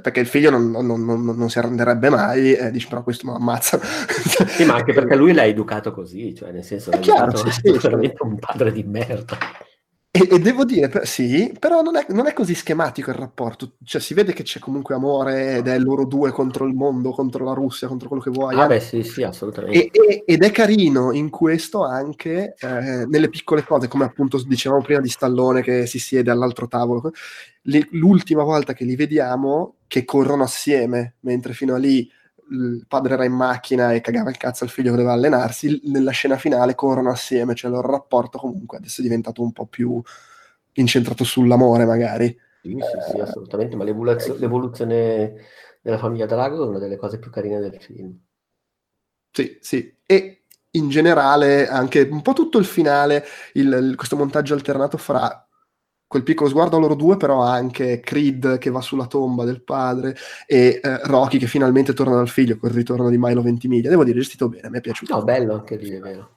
perché 0.01 0.19
il 0.21 0.25
figlio 0.25 0.49
non, 0.49 0.71
non, 0.71 1.05
non, 1.05 1.23
non 1.23 1.49
si 1.49 1.59
arrenderebbe 1.59 2.09
mai, 2.09 2.53
eh, 2.53 2.71
dici 2.71 2.87
però 2.87 3.03
questo 3.03 3.27
mi 3.27 3.35
ammazza. 3.35 3.79
sì, 3.79 4.65
ma 4.65 4.75
anche 4.75 4.91
perché 4.91 5.15
lui 5.15 5.31
l'ha 5.31 5.45
educato 5.45 5.93
così, 5.93 6.33
cioè 6.33 6.51
nel 6.51 6.63
senso 6.63 6.89
è 6.89 6.99
chiaro, 6.99 7.37
sì, 7.37 7.51
sì, 7.51 7.77
veramente 7.79 8.23
un 8.23 8.39
padre 8.39 8.71
di 8.71 8.83
merda. 8.83 9.37
E, 10.23 10.35
e, 10.35 10.39
devo 10.39 10.63
dire, 10.63 10.87
per, 10.87 11.07
sì, 11.07 11.53
però 11.59 11.81
non 11.81 11.95
è, 11.95 12.05
non 12.09 12.27
è, 12.27 12.33
così 12.33 12.55
schematico 12.55 13.09
il 13.09 13.17
rapporto. 13.17 13.73
Cioè, 13.83 13.99
si 13.99 14.13
vede 14.13 14.33
che 14.33 14.43
c'è 14.43 14.59
comunque 14.59 14.95
amore 14.95 15.57
ed 15.57 15.67
è 15.67 15.77
loro 15.77 16.05
due 16.05 16.31
contro 16.31 16.65
il 16.65 16.73
mondo, 16.73 17.11
contro 17.11 17.43
la 17.43 17.53
Russia, 17.53 17.87
contro 17.87 18.07
quello 18.07 18.23
che 18.23 18.29
vuoi. 18.29 18.57
Ah, 18.59 18.67
beh, 18.67 18.79
sì, 18.79 19.03
sì, 19.03 19.23
assolutamente. 19.23 19.77
E, 19.77 19.91
e, 19.91 20.23
ed 20.25 20.43
è 20.43 20.51
carino 20.51 21.11
in 21.11 21.29
questo 21.29 21.83
anche 21.83 22.55
eh, 22.59 23.05
nelle 23.07 23.29
piccole 23.29 23.63
cose, 23.63 23.87
come 23.87 24.05
appunto 24.05 24.41
dicevamo 24.45 24.81
prima 24.81 25.01
di 25.01 25.09
Stallone 25.09 25.61
che 25.61 25.85
si 25.85 25.99
siede 25.99 26.31
all'altro 26.31 26.67
tavolo. 26.67 27.11
L'ultima 27.91 28.43
volta 28.43 28.73
che 28.73 28.83
li 28.83 28.95
vediamo, 28.95 29.75
che 29.87 30.05
corrono 30.05 30.43
assieme, 30.43 31.15
mentre 31.21 31.53
fino 31.53 31.75
a 31.75 31.77
lì 31.77 32.09
il 32.53 32.85
padre 32.87 33.13
era 33.15 33.25
in 33.25 33.33
macchina 33.33 33.93
e 33.93 34.01
cagava 34.01 34.29
il 34.29 34.37
cazzo 34.37 34.63
al 34.63 34.69
figlio 34.69 34.91
che 34.91 34.97
doveva 34.97 35.13
allenarsi, 35.13 35.81
nella 35.85 36.11
scena 36.11 36.37
finale 36.37 36.75
corrono 36.75 37.09
assieme, 37.09 37.55
cioè 37.55 37.69
il 37.69 37.77
loro 37.77 37.91
rapporto 37.91 38.37
comunque 38.37 38.77
adesso 38.77 39.01
è 39.01 39.03
diventato 39.03 39.41
un 39.41 39.51
po' 39.51 39.65
più 39.65 40.01
incentrato 40.73 41.23
sull'amore 41.23 41.85
magari. 41.85 42.35
Sì, 42.61 42.77
sì, 42.79 43.11
sì, 43.11 43.19
assolutamente, 43.19 43.75
ma 43.75 43.83
l'evoluzio- 43.83 44.37
l'evoluzione 44.37 45.33
della 45.81 45.97
famiglia 45.97 46.25
Drago 46.25 46.63
è 46.63 46.67
una 46.67 46.79
delle 46.79 46.95
cose 46.95 47.19
più 47.19 47.29
carine 47.29 47.59
del 47.59 47.77
film. 47.81 48.17
Sì, 49.31 49.57
sì, 49.59 49.97
e 50.05 50.43
in 50.71 50.89
generale 50.89 51.67
anche 51.67 52.01
un 52.01 52.21
po' 52.21 52.33
tutto 52.33 52.59
il 52.59 52.65
finale, 52.65 53.25
il, 53.53 53.71
il, 53.71 53.95
questo 53.95 54.15
montaggio 54.15 54.53
alternato 54.53 54.97
fra 54.97 55.47
quel 56.13 56.21
piccolo 56.21 56.47
sguardo 56.47 56.77
a 56.77 56.79
loro 56.79 56.93
due, 56.93 57.17
però 57.17 57.41
anche 57.41 57.99
Creed 57.99 58.59
che 58.59 58.69
va 58.69 58.81
sulla 58.81 59.07
tomba 59.07 59.45
del 59.45 59.63
padre 59.63 60.15
e 60.45 60.79
eh, 60.79 60.99
Rocky 61.05 61.39
che 61.39 61.47
finalmente 61.47 61.93
torna 61.93 62.13
dal 62.13 62.29
figlio 62.29 62.57
col 62.57 62.69
ritorno 62.69 63.09
di 63.09 63.17
Milo 63.17 63.41
Ventimiglia. 63.41 63.89
Devo 63.89 64.03
dire, 64.03 64.19
gestito 64.19 64.47
bene, 64.47 64.69
mi 64.69 64.77
è 64.77 64.81
piaciuto. 64.81 65.15
No, 65.15 65.23
bello 65.23 65.55
anche 65.55 65.75
lì, 65.75 65.89
è 65.89 65.99
vero. 65.99 66.29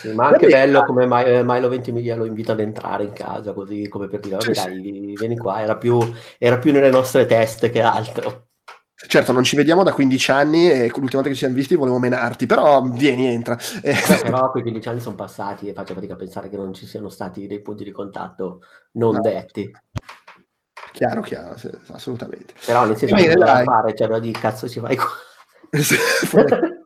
Sì, 0.00 0.12
ma 0.12 0.26
anche 0.26 0.48
bello 0.48 0.84
come 0.84 1.04
eh, 1.24 1.44
Milo 1.44 1.68
Ventimiglia 1.68 2.16
lo 2.16 2.24
invita 2.24 2.50
ad 2.50 2.58
entrare 2.58 3.04
in 3.04 3.12
casa, 3.12 3.52
così 3.52 3.86
come 3.88 4.08
per 4.08 4.18
dire, 4.18 4.40
sì, 4.40 4.50
dai, 4.50 5.14
vieni 5.16 5.36
qua, 5.36 5.60
era 5.60 5.76
più, 5.76 6.00
era 6.36 6.58
più 6.58 6.72
nelle 6.72 6.90
nostre 6.90 7.26
teste 7.26 7.70
che 7.70 7.80
altro. 7.80 8.49
Certo, 9.06 9.32
non 9.32 9.44
ci 9.44 9.56
vediamo 9.56 9.82
da 9.82 9.94
15 9.94 10.30
anni 10.30 10.70
e 10.70 10.88
l'ultima 10.88 11.22
volta 11.22 11.28
che 11.28 11.32
ci 11.32 11.38
siamo 11.38 11.54
visti 11.54 11.74
volevo 11.74 11.98
menarti, 11.98 12.44
però 12.44 12.82
vieni, 12.82 13.26
entra. 13.26 13.58
Eh. 13.82 13.94
Beh, 13.94 14.20
però 14.28 14.50
quei 14.50 14.62
15 14.62 14.88
anni 14.88 15.00
sono 15.00 15.14
passati 15.14 15.68
e 15.68 15.72
faccio 15.72 15.94
fatica 15.94 16.12
a 16.12 16.16
pensare 16.16 16.50
che 16.50 16.56
non 16.56 16.74
ci 16.74 16.86
siano 16.86 17.08
stati 17.08 17.46
dei 17.46 17.62
punti 17.62 17.84
di 17.84 17.92
contatto 17.92 18.60
non 18.92 19.14
no. 19.14 19.20
detti. 19.20 19.70
Chiaro, 20.92 21.22
chiaro, 21.22 21.56
sì, 21.56 21.70
assolutamente. 21.92 22.52
Però 22.66 22.84
nel 22.84 22.96
senso 22.96 23.14
che 23.14 23.34
da 23.34 23.62
fare, 23.62 23.94
cioè, 23.94 24.20
di 24.20 24.32
cazzo 24.32 24.68
ci 24.68 24.80
vai 24.80 24.96
qua. 24.96 25.08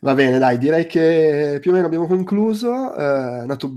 Va 0.00 0.14
bene, 0.14 0.38
dai, 0.38 0.58
direi 0.58 0.86
che 0.86 1.58
più 1.60 1.72
o 1.72 1.74
meno 1.74 1.86
abbiamo 1.86 2.06
concluso. 2.06 2.94
Eh, 2.94 3.02
è 3.02 3.38
andato 3.40 3.68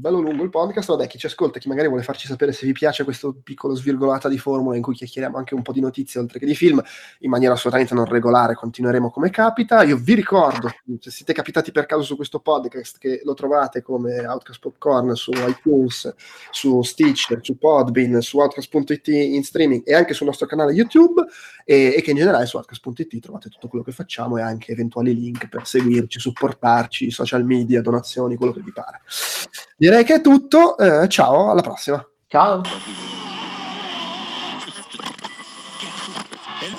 bello 0.00 0.18
lungo 0.18 0.42
il 0.42 0.50
podcast. 0.50 0.88
Vabbè, 0.88 1.06
chi 1.06 1.18
ci 1.18 1.26
ascolta, 1.26 1.58
chi 1.58 1.68
magari 1.68 1.88
vuole 1.88 2.02
farci 2.02 2.26
sapere 2.26 2.52
se 2.52 2.66
vi 2.66 2.72
piace 2.72 3.04
questo 3.04 3.36
piccolo 3.42 3.74
svirgolata 3.74 4.28
di 4.28 4.38
formula 4.38 4.76
in 4.76 4.82
cui 4.82 4.94
chiacchieriamo 4.94 5.36
anche 5.36 5.54
un 5.54 5.62
po' 5.62 5.72
di 5.72 5.80
notizie 5.80 6.18
oltre 6.18 6.38
che 6.38 6.46
di 6.46 6.54
film, 6.54 6.82
in 7.20 7.30
maniera 7.30 7.52
assolutamente 7.52 7.94
non 7.94 8.06
regolare, 8.06 8.54
continueremo 8.54 9.10
come 9.10 9.30
capita. 9.30 9.82
Io 9.82 9.96
vi 9.96 10.14
ricordo, 10.14 10.70
se 10.98 11.10
siete 11.10 11.32
capitati 11.34 11.70
per 11.70 11.86
caso 11.86 12.02
su 12.02 12.16
questo 12.16 12.40
podcast, 12.40 12.98
che 12.98 13.20
lo 13.24 13.34
trovate 13.34 13.82
come 13.82 14.26
Outcast 14.26 14.60
Popcorn 14.60 15.14
su 15.14 15.32
iTunes, 15.34 16.12
su 16.50 16.82
Stitcher, 16.82 17.38
su 17.42 17.58
Podbean, 17.58 18.20
su 18.22 18.38
Outcast.it 18.38 19.08
in 19.08 19.44
streaming 19.44 19.82
e 19.84 19.94
anche 19.94 20.14
sul 20.14 20.26
nostro 20.26 20.46
canale 20.46 20.72
YouTube 20.72 21.24
e, 21.64 21.94
e 21.96 22.00
che 22.00 22.10
in 22.12 22.16
generale 22.16 22.46
su 22.46 22.56
Outcast.it 22.56 23.20
trovate 23.20 23.50
tutto 23.50 23.68
quello 23.68 23.84
che 23.84 23.92
facciamo 23.92 24.38
e 24.38 24.42
anche 24.42 24.72
eventuali 24.72 25.14
link 25.14 25.48
per 25.48 25.66
seguirci, 25.66 26.18
supportarci, 26.18 27.10
social 27.10 27.44
media, 27.44 27.82
donazioni, 27.82 28.36
quello 28.36 28.52
che 28.52 28.62
vi 28.62 28.72
pare. 28.72 29.02
Direi 29.90 30.04
che 30.04 30.14
è 30.14 30.20
tutto, 30.20 30.78
eh, 30.78 31.08
ciao, 31.08 31.50
alla 31.50 31.62
prossima. 31.62 32.00
Ciao. 32.28 32.62